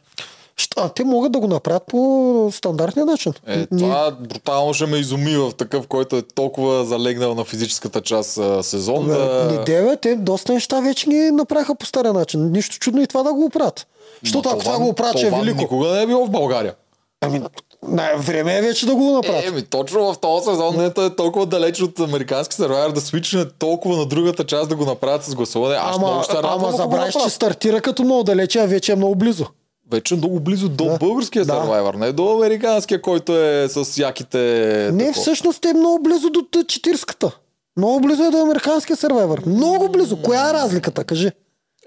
А 0.77 0.89
те 0.89 1.05
могат 1.05 1.33
да 1.33 1.41
го 1.41 1.47
направят 1.47 1.83
по 1.87 2.51
стандартния 2.53 3.07
начин. 3.07 3.33
е, 3.47 3.67
това 3.67 4.11
брутално 4.11 4.75
ще 4.75 4.87
ме 4.87 4.97
изуми 4.97 5.37
в 5.37 5.53
такъв, 5.57 5.87
който 5.87 6.17
е 6.17 6.23
толкова 6.23 6.85
залегнал 6.85 7.35
на 7.35 7.45
физическата 7.45 8.01
част 8.01 8.39
а, 8.39 8.63
сезон. 8.63 9.07
Бе, 9.07 9.13
Да... 9.13 9.49
Не 9.51 9.65
деве, 9.65 9.97
те 9.97 10.17
доста 10.17 10.53
неща 10.53 10.81
вече 10.81 11.11
ги 11.11 11.31
направиха 11.33 11.75
по 11.75 11.87
стария 11.87 12.13
начин. 12.13 12.53
Нищо 12.53 12.79
чудно 12.79 13.03
и 13.03 13.07
това 13.07 13.23
да 13.23 13.33
го 13.33 13.45
оправят. 13.45 13.87
Защото 14.23 14.49
ако 14.49 14.59
това 14.59 14.79
го 14.79 14.89
оправят, 14.89 15.19
че 15.19 15.27
е 15.27 15.29
това 15.29 15.41
велико. 15.41 15.59
никога 15.59 15.89
не 15.89 16.03
е 16.03 16.07
било 16.07 16.27
в 16.27 16.31
България. 16.31 16.75
Ами, 17.21 17.43
Не, 17.89 18.15
време 18.17 18.59
е 18.59 18.63
вече 18.63 18.87
да 18.87 18.95
го 18.95 19.13
направят. 19.13 19.45
Е, 19.45 19.51
ми 19.51 19.63
точно 19.63 20.13
в 20.13 20.19
този 20.19 20.45
сезон 20.45 20.77
не 20.77 20.85
е 20.87 21.11
толкова 21.11 21.47
далеч 21.47 21.83
от 21.83 22.01
американски 22.01 22.57
сервайер 22.57 22.91
да 22.91 23.01
свичне 23.01 23.45
толкова 23.49 23.97
на 23.97 24.07
другата 24.07 24.45
част 24.45 24.69
да 24.69 24.77
го 24.77 24.85
направят 24.85 25.25
с 25.25 25.35
гласуване. 25.35 25.77
Аз 25.77 25.99
много 25.99 26.13
ама 26.13 26.23
ще 26.23 26.33
се 26.33 26.39
радвам, 26.39 26.65
ама 26.65 26.73
забравяш, 26.73 27.15
че 27.15 27.31
стартира 27.31 27.81
като 27.81 28.05
много 28.05 28.23
далече, 28.23 28.59
а 28.59 28.67
вече 28.67 28.93
е 28.93 28.97
много 28.97 29.15
близо. 29.15 29.47
Вече 29.91 30.15
е 30.15 30.17
много 30.17 30.41
близо 30.41 30.69
до 30.69 30.85
Да. 30.85 30.99
българския 30.99 31.45
Да. 31.45 31.53
Survivor, 31.53 31.97
не 31.97 32.13
до 32.13 32.33
американския, 32.33 33.03
който 33.03 33.35
е 33.35 33.69
с 33.69 33.99
яките... 33.99 34.39
Не, 34.93 35.07
тако. 35.07 35.21
всъщност 35.21 35.65
е 35.65 35.73
много 35.73 36.03
близо 36.03 36.31
до 36.31 36.43
т- 36.43 36.59
40-ката. 36.59 37.31
Много 37.77 38.01
близо 38.01 38.25
е 38.25 38.31
до 38.31 38.39
американския 38.39 38.97
сервайвър. 38.97 39.43
Много 39.47 39.89
близо. 39.89 40.17
Коя 40.17 40.51
е 40.51 40.55
разликата, 40.55 41.05
кажи? 41.05 41.31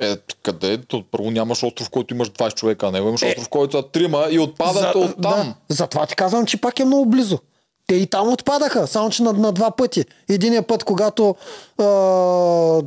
Е, 0.01 0.17
къде? 0.43 0.77
То, 0.77 1.03
първо 1.11 1.31
нямаш 1.31 1.63
остров, 1.63 1.89
който 1.89 2.13
имаш 2.13 2.29
20 2.29 2.53
човека, 2.53 2.87
а 2.87 2.91
него 2.91 3.07
имаш 3.07 3.23
остров, 3.23 3.45
в 3.45 3.49
който 3.49 3.77
са 3.77 3.83
трима 3.83 4.27
и 4.29 4.39
отпадате 4.39 4.97
от 4.97 5.21
там. 5.21 5.55
Да, 5.69 5.75
затова 5.75 6.05
ти 6.05 6.15
казвам, 6.15 6.45
че 6.45 6.61
пак 6.61 6.79
е 6.79 6.85
много 6.85 7.05
близо. 7.05 7.39
Те 7.87 7.95
и 7.95 8.07
там 8.07 8.33
отпадаха, 8.33 8.87
само 8.87 9.09
че 9.09 9.23
на, 9.23 9.33
на 9.33 9.51
два 9.51 9.71
пъти. 9.71 10.05
Единия 10.29 10.63
път, 10.63 10.83
когато 10.83 11.35
а, 11.77 11.85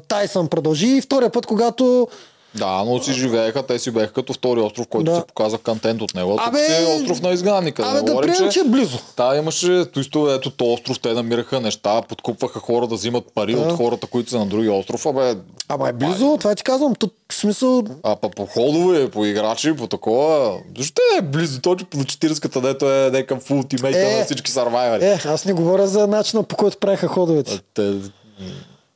Тайсън 0.09 0.49
продължи 0.49 0.87
и 0.87 1.01
втория 1.01 1.31
път, 1.31 1.47
когато... 1.47 2.09
Да, 2.55 2.85
но 2.85 2.99
си 2.99 3.13
живееха, 3.13 3.63
те 3.63 3.79
си 3.79 3.91
беха 3.91 4.13
като 4.13 4.33
втори 4.33 4.61
остров, 4.61 4.87
който 4.87 5.11
Да. 5.11 5.17
се 5.17 5.27
показа 5.27 5.59
контент 5.59 6.03
от 6.03 6.15
него. 6.15 6.31
Тук 6.31 6.49
Абе, 6.49 6.59
си 6.59 6.73
е 6.73 6.97
остров 6.97 7.23
на 7.23 7.31
изгнанника. 7.31 7.83
Абе, 7.83 7.93
не 7.93 7.97
да 7.97 8.05
говорим, 8.05 8.31
приемем, 8.31 8.53
че 8.53 8.61
е 8.61 8.65
близо. 8.65 8.99
Та 9.17 9.37
имаше 9.37 9.85
туисто, 9.85 10.31
ето 10.31 10.51
то 10.51 10.73
остров, 10.73 11.01
те 11.01 11.13
намираха 11.13 11.61
неща, 11.61 12.03
подкупваха 12.03 12.59
хора 12.61 12.87
да 12.87 12.95
взимат 12.95 13.25
пари 13.35 13.55
Да. 13.55 13.61
от 13.61 13.73
хората, 13.73 14.07
които 14.07 14.31
са 14.31 14.39
на 14.39 14.47
други 14.47 14.69
остров. 14.69 15.07
Абе, 15.07 15.35
Ама 15.69 15.89
е 15.89 15.93
близо, 15.93 16.37
това 16.39 16.55
ти 16.55 16.63
казвам. 16.63 16.95
Тук 16.95 17.13
в 17.31 17.35
смисъл... 17.35 17.83
а 18.03 18.17
па 18.17 18.31
по 18.31 18.47
ходове, 18.47 19.11
по 19.11 19.25
играчи, 19.25 19.77
по 19.77 19.87
такова. 19.87 20.59
Защо 20.79 21.03
е 21.19 21.23
близо? 21.23 21.61
Точно 21.61 21.87
по 21.87 21.99
40-ката, 21.99 22.61
дето 22.61 22.91
е 23.35 23.41
фул 23.41 23.63
тимейта 23.63 24.11
Е. 24.11 24.19
на 24.19 24.25
всички 24.25 24.51
сарвайвери. 24.51 25.05
Е, 25.05 25.19
аз 25.25 25.45
не 25.45 25.53
говоря 25.53 25.87
за 25.87 26.07
начина 26.07 26.43
по 26.43 26.57
който 26.57 26.79
правиха 26.79 27.09
ходовете. 27.09 27.61
Те, 27.75 27.93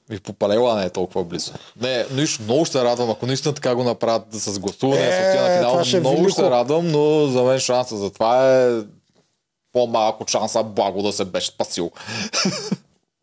и 0.08 0.20
по 0.20 0.32
палела 0.32 0.74
не 0.74 0.84
е 0.84 0.90
толкова 0.90 1.24
близо. 1.24 1.52
Не, 1.78 2.04
нищо, 2.12 2.42
много 2.42 2.64
ще 2.64 2.84
радвам, 2.84 3.10
ако 3.10 3.26
наистина 3.26 3.54
така 3.54 3.74
го 3.74 3.84
направят 3.84 4.22
с 4.30 4.58
гласуване, 4.58 5.02
Е, 5.02 5.12
с 5.12 5.28
отива 5.28 5.48
на 5.48 5.56
финал, 5.58 5.84
ще 5.84 5.96
е 5.96 6.00
много 6.00 6.16
велико. 6.16 6.30
ще 6.30 6.42
радвам, 6.42 6.88
но 6.88 7.26
за 7.26 7.42
мен 7.42 7.58
шанса 7.58 7.96
за 7.96 8.10
това 8.10 8.56
е 8.56 8.70
по-малко 9.72 10.24
шанса 10.28 10.62
Благо 10.62 11.02
да 11.02 11.12
се 11.12 11.24
беше 11.24 11.46
спасил. 11.48 11.90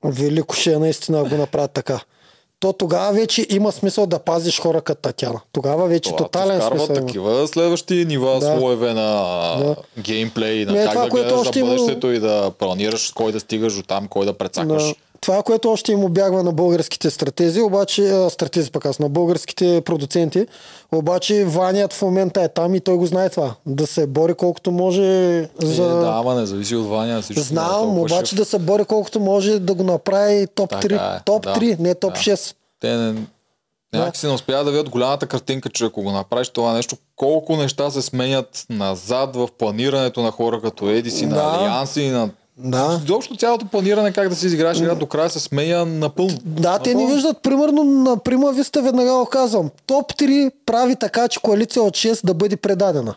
Велико 0.03 0.55
ще 0.55 0.73
е 0.73 0.77
наистина 0.77 1.17
да 1.19 1.29
го 1.29 1.35
направят 1.35 1.71
така. 1.71 1.99
То 2.59 2.73
тогава 2.73 3.13
вече 3.13 3.47
има 3.49 3.71
смисъл 3.71 4.05
да 4.05 4.19
пазиш 4.19 4.59
хора 4.59 4.81
като 4.81 5.01
Татяна. 5.01 5.39
Тогава 5.51 5.87
вече 5.87 6.09
Това 6.09 6.17
тотален 6.17 6.61
смисъл 6.61 6.85
има. 6.87 6.95
такива 6.95 7.47
следващи 7.47 8.05
нива, 8.05 8.39
Да. 8.39 8.45
слоеве 8.47 8.93
на 8.93 9.11
Да. 9.57 9.75
геймплей, 9.99 10.65
на 10.65 10.71
Не, 10.71 10.83
как 10.83 10.91
това, 10.91 11.03
да 11.03 11.09
гледаш 11.09 11.47
на 11.49 11.59
има- 11.59 11.69
бъдещето 11.69 12.11
и 12.11 12.19
да 12.19 12.51
планираш 12.51 13.11
кой 13.11 13.31
да 13.31 13.39
стигаш 13.39 13.73
до 13.73 13.83
там, 13.83 14.07
кой 14.07 14.25
да 14.25 14.33
прецакаш. 14.33 14.83
На... 14.83 14.93
Това, 15.21 15.43
което 15.43 15.71
още 15.71 15.91
им 15.91 16.03
обягва 16.03 16.43
на 16.43 16.51
българските 16.51 17.09
стратези, 17.09 17.61
обаче, 17.61 18.27
стратези 18.29 18.71
пък 18.71 18.85
аз, 18.85 18.99
на 18.99 19.09
българските 19.09 19.81
продуценти, 19.81 20.47
обаче 20.91 21.45
Ваният 21.45 21.93
в 21.93 22.01
момента 22.01 22.41
е 22.41 22.47
там 22.47 22.75
и 22.75 22.79
той 22.79 22.95
го 22.95 23.05
знае 23.05 23.29
това. 23.29 23.53
Да 23.65 23.87
се 23.87 24.07
бори 24.07 24.33
колкото 24.33 24.71
може 24.71 25.01
за... 25.59 25.83
Е, 25.83 25.87
да, 25.87 26.13
ама 26.15 26.35
не 26.35 26.45
зависи 26.45 26.75
от 26.75 26.87
Ваня. 26.87 27.21
Всичко 27.21 27.39
е 27.39 27.43
Знам, 27.43 27.69
толкова 27.69 28.01
обаче 28.01 28.29
шеф. 28.29 28.37
да 28.37 28.45
се 28.45 28.59
бори 28.59 28.85
колкото 28.85 29.19
може 29.19 29.59
да 29.59 29.73
го 29.73 29.83
направи 29.83 30.47
топ 30.55 30.69
Така 30.69 30.87
3. 30.87 31.17
е, 31.17 31.21
Топ 31.25 31.43
да, 31.43 31.55
3, 31.55 31.79
не 31.79 31.95
топ 31.95 32.13
да. 32.13 32.19
6. 32.19 32.55
Те 32.79 32.89
не, 32.89 33.15
някакси 33.93 34.27
не 34.27 34.33
успяват 34.33 34.65
да 34.65 34.71
видят 34.71 34.89
голямата 34.89 35.27
картинка, 35.27 35.69
че 35.69 35.85
ако 35.85 36.01
го 36.01 36.11
направиш 36.11 36.49
това 36.49 36.73
нещо, 36.73 36.95
колко 37.15 37.55
неща 37.57 37.89
се 37.91 38.01
сменят 38.01 38.65
назад 38.69 39.35
в 39.35 39.49
планирането 39.57 40.21
на 40.21 40.31
хора 40.31 40.61
като 40.61 40.89
Едиси, 40.89 41.25
Да. 41.25 41.35
на 41.35 41.55
Алианси, 41.57 42.07
на... 42.09 42.29
Да. 42.63 42.99
Изобщо 43.03 43.35
цялото 43.35 43.65
планиране 43.65 44.11
как 44.11 44.29
да 44.29 44.35
си 44.35 44.45
изиграеш 44.45 44.77
игра 44.79 44.95
до 44.95 45.05
края 45.05 45.29
се 45.29 45.39
сменя 45.39 45.85
напълно. 45.85 46.37
Да, 46.45 46.79
те 46.79 46.93
ни 46.93 47.13
виждат, 47.13 47.37
примерно, 47.43 47.83
на 47.83 48.17
Прима 48.17 48.51
Виста 48.51 48.81
веднага 48.81 49.13
го 49.13 49.25
казвам. 49.25 49.69
Топ 49.85 50.13
3 50.13 50.51
прави 50.65 50.95
така, 50.95 51.27
че 51.27 51.39
коалиция 51.39 51.83
от 51.83 51.93
6 51.93 52.25
да 52.25 52.33
бъде 52.33 52.57
предадена. 52.57 53.15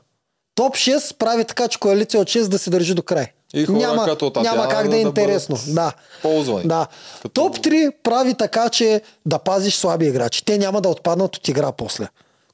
Топ 0.55 0.75
6 0.75 1.17
прави 1.17 1.45
така, 1.45 1.69
че 1.69 1.79
коалиция 1.79 2.21
от 2.21 2.29
6 2.29 2.49
да 2.49 2.59
се 2.59 2.71
държи 2.71 2.95
до 2.95 3.03
край. 3.03 3.27
И 3.55 3.67
хора 3.67 3.79
няма, 3.79 4.05
като 4.05 4.31
Татяна 4.31 4.57
няма 4.57 4.69
как 4.69 4.89
да 4.89 4.97
е 4.97 5.03
да 5.03 5.09
интересно. 5.09 5.59
Да. 5.69 5.93
ползвани. 6.23 6.69
Да. 6.69 6.87
Като- 7.23 7.35
Топ 7.35 7.59
3 7.59 7.93
прави 8.03 8.35
така, 8.35 8.69
че 8.69 9.01
да 9.27 9.39
пазиш 9.39 9.75
слаби 9.75 10.07
играчи. 10.07 10.45
Те 10.45 10.59
няма 10.59 10.81
да 10.81 10.89
отпаднат 10.89 11.37
от 11.37 11.49
игра 11.49 11.73
после. 11.73 12.09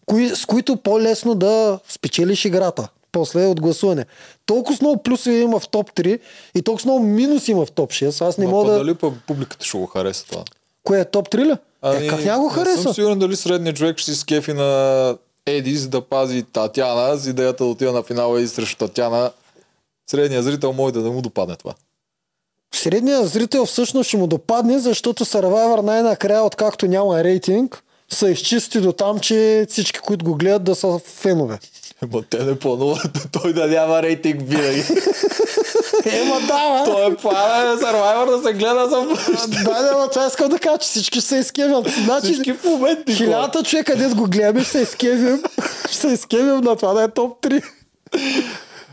Кои, 0.06 0.28
с 0.28 0.46
които 0.46 0.76
по-лесно 0.76 1.34
да 1.34 1.78
спечелиш 1.88 2.44
играта. 2.44 2.88
После 3.12 3.46
от 3.46 3.60
гласуване. 3.60 4.06
Толкова 4.46 4.78
много 4.80 5.02
плюсове 5.02 5.36
има 5.40 5.60
в 5.60 5.68
топ 5.68 5.92
3 5.92 6.20
и 6.54 6.62
толкова 6.62 6.90
много 6.90 7.06
минуси 7.06 7.50
има 7.50 7.66
в 7.66 7.72
топ 7.72 7.90
6. 7.90 8.26
Аз 8.26 8.38
не 8.38 8.44
Ма 8.46 8.50
мога 8.52 8.72
да... 8.72 8.78
Дали 8.78 8.94
па 8.94 9.12
публиката 9.26 9.66
ще 9.66 9.78
го 9.78 9.86
хареса 9.86 10.26
това? 10.26 10.44
Кое 10.84 11.00
е 11.00 11.04
топ 11.04 11.28
3 11.28 11.44
ли? 11.44 11.56
е, 12.04 12.08
как 12.08 12.24
няма 12.24 12.42
го 12.42 12.48
Не 12.48 12.54
съм 12.54 12.64
хареса? 12.64 12.94
сигурен 12.94 13.18
дали 13.18 13.36
средният 13.36 13.76
човек 13.76 13.98
ще 13.98 14.10
си 14.10 14.20
скефи 14.20 14.52
на 14.52 15.16
Едис 15.46 15.88
да 15.88 16.00
пази 16.00 16.42
Татяна 16.42 17.16
с 17.16 17.26
идеята 17.26 17.64
да 17.64 17.70
отива 17.70 17.92
на 17.92 18.02
финала 18.02 18.40
и 18.40 18.48
срещу 18.48 18.76
Татяна. 18.86 19.30
Средният 20.10 20.44
зрител 20.44 20.72
може 20.72 20.94
да 20.94 21.00
не 21.00 21.10
му 21.10 21.22
допадне 21.22 21.56
това. 21.56 21.74
Средният 22.74 23.28
зрител 23.28 23.66
всъщност 23.66 24.08
ще 24.08 24.16
му 24.16 24.26
допадне, 24.26 24.78
защото 24.78 25.24
Survivor 25.24 25.82
най-накрая, 25.82 26.42
откакто 26.42 26.86
няма 26.86 27.24
рейтинг, 27.24 27.82
се 28.12 28.28
изчисти 28.28 28.80
до 28.80 28.92
там, 28.92 29.18
че 29.18 29.66
всички, 29.68 30.00
които 30.00 30.24
го 30.24 30.34
гледат, 30.34 30.64
да 30.64 30.74
са 30.74 30.98
фенове. 31.04 31.58
Ма 32.04 32.22
те 32.30 32.38
не 32.38 32.58
плануват 32.58 33.10
той 33.32 33.52
да 33.52 33.66
няма 33.66 34.02
рейтинг 34.02 34.40
винаги. 34.40 34.84
Ема 36.06 36.40
да, 36.40 36.78
бе. 36.78 36.90
той 36.90 37.12
е 37.12 37.16
плана 37.16 37.64
на 37.64 37.78
Survivor 37.78 38.36
да 38.36 38.48
се 38.48 38.52
гледа 38.52 38.86
за 38.88 39.00
бъдеще. 39.00 39.64
Да, 39.64 39.82
да, 39.82 39.96
но 39.98 40.08
това 40.08 40.26
искам 40.26 40.48
да 40.48 40.58
кажа, 40.58 40.78
че 40.78 40.88
всички 40.88 41.18
ще 41.18 41.28
се 41.28 41.36
изкевят. 41.36 41.86
Значи, 42.04 42.26
Всички 42.26 42.52
в 42.52 42.64
моменти. 42.64 43.14
хилядата 43.14 43.62
човека, 43.62 43.96
дед 43.96 44.14
го 44.14 44.24
гледаме, 44.24 44.60
ще 44.60 44.70
се 44.70 44.80
изкевим. 44.80 45.42
ще 45.86 45.96
се 45.96 46.08
изкевим 46.08 46.56
на 46.56 46.76
това 46.76 46.92
да 46.92 47.02
е 47.02 47.08
топ 47.08 47.42
3. 47.42 47.62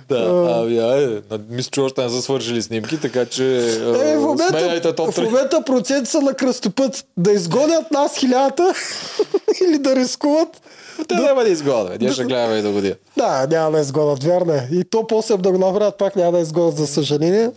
Да, 0.10 0.52
ами 0.56 0.80
айде. 0.80 1.22
Мисля, 1.50 1.70
че 1.72 1.82
още 1.82 2.04
не 2.04 2.10
са 2.10 2.22
свършили 2.22 2.62
снимки, 2.62 2.98
така 2.98 3.26
че 3.26 3.58
Е, 4.04 4.18
в 4.18 4.22
момента, 4.22 4.96
топ 4.96 5.12
в 5.12 5.16
3. 5.16 5.24
момента 5.24 5.62
проценти 5.62 6.10
са 6.12 6.22
на 6.22 6.34
кръстопът. 6.34 7.06
Да 7.18 7.32
изгонят 7.32 7.92
нас 7.92 8.18
хилядата 8.18 8.74
или 9.68 9.78
да 9.78 9.96
рискуват. 9.96 10.62
Те 11.08 11.16
няма 11.16 11.44
да 11.44 11.50
изгодят. 11.50 12.02
Ние 12.02 12.12
ще 12.12 12.24
гледаме 12.24 12.56
и 12.56 12.62
до 12.62 12.72
година. 12.72 12.96
Да, 13.18 13.48
няма 13.48 13.72
да 13.72 13.80
изгонят, 13.80 14.24
вярно 14.24 14.54
е. 14.54 14.70
И 14.72 14.84
то 14.84 15.08
после 15.08 15.38
да 15.38 15.52
го 15.52 15.58
направят, 15.58 15.98
пак 15.98 16.16
няма 16.16 16.32
да 16.32 16.40
изгонят, 16.40 16.78
за 16.78 16.88
съжаление. 16.88 17.52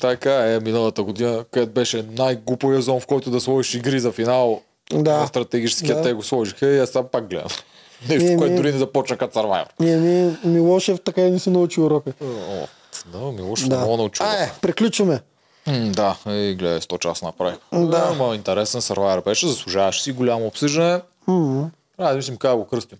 Така 0.00 0.52
е, 0.52 0.60
миналата 0.60 1.02
година, 1.02 1.44
където 1.52 1.72
беше 1.72 2.04
най-глупавия 2.10 2.82
зон, 2.82 3.00
в 3.00 3.06
който 3.06 3.30
да 3.30 3.40
сложиш 3.40 3.74
игри 3.74 4.00
за 4.00 4.12
финал. 4.12 4.60
Да. 4.92 5.18
На 5.18 5.26
стратегическия 5.26 5.96
Да. 5.96 6.02
те 6.02 6.12
го 6.12 6.22
сложиха 6.22 6.66
и 6.66 6.78
аз 6.78 6.90
сам 6.90 7.04
пак 7.12 7.28
гледам. 7.28 7.48
Нещо, 8.08 8.36
което 8.38 8.56
дори 8.56 8.72
не 8.72 8.78
започна 8.78 9.16
като 9.16 9.38
Survivor. 9.38 9.66
Ние, 9.80 9.96
ми, 9.96 10.36
Милошев 10.44 10.98
така 11.00 11.20
и 11.20 11.30
не 11.30 11.38
си 11.38 11.50
научи 11.50 11.80
урока. 11.80 12.12
О, 12.22 12.66
Да, 13.12 13.32
Милош 13.32 13.60
Да. 13.62 13.76
много 13.76 13.96
научил. 13.96 14.26
Ай, 14.26 14.50
приключваме. 14.62 15.20
М, 15.66 15.92
Да, 15.92 16.16
и 16.26 16.54
гледай, 16.54 16.80
100 16.80 16.98
часа 16.98 17.24
направих. 17.24 17.56
Да. 17.72 18.08
Ама 18.10 18.34
интересен 18.34 18.80
Survivor 18.80 19.24
беше, 19.24 19.48
заслужаваше 19.48 20.02
си 20.02 20.12
голямо 20.12 20.46
обсъждане. 20.46 21.00
М, 21.26 21.70
Трябва 21.98 22.12
да 22.12 22.16
мислим 22.16 22.36
как 22.36 22.56
го 22.56 22.66
кръстим. 22.66 22.98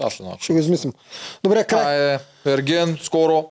Аз 0.00 0.12
ще 0.12 0.24
Ще 0.40 0.52
го 0.52 0.58
измислим. 0.58 0.92
Добре, 1.44 1.64
край. 1.64 1.80
Това 1.80 2.14
е 2.14 2.18
Ерген, 2.52 2.98
скоро. 3.02 3.44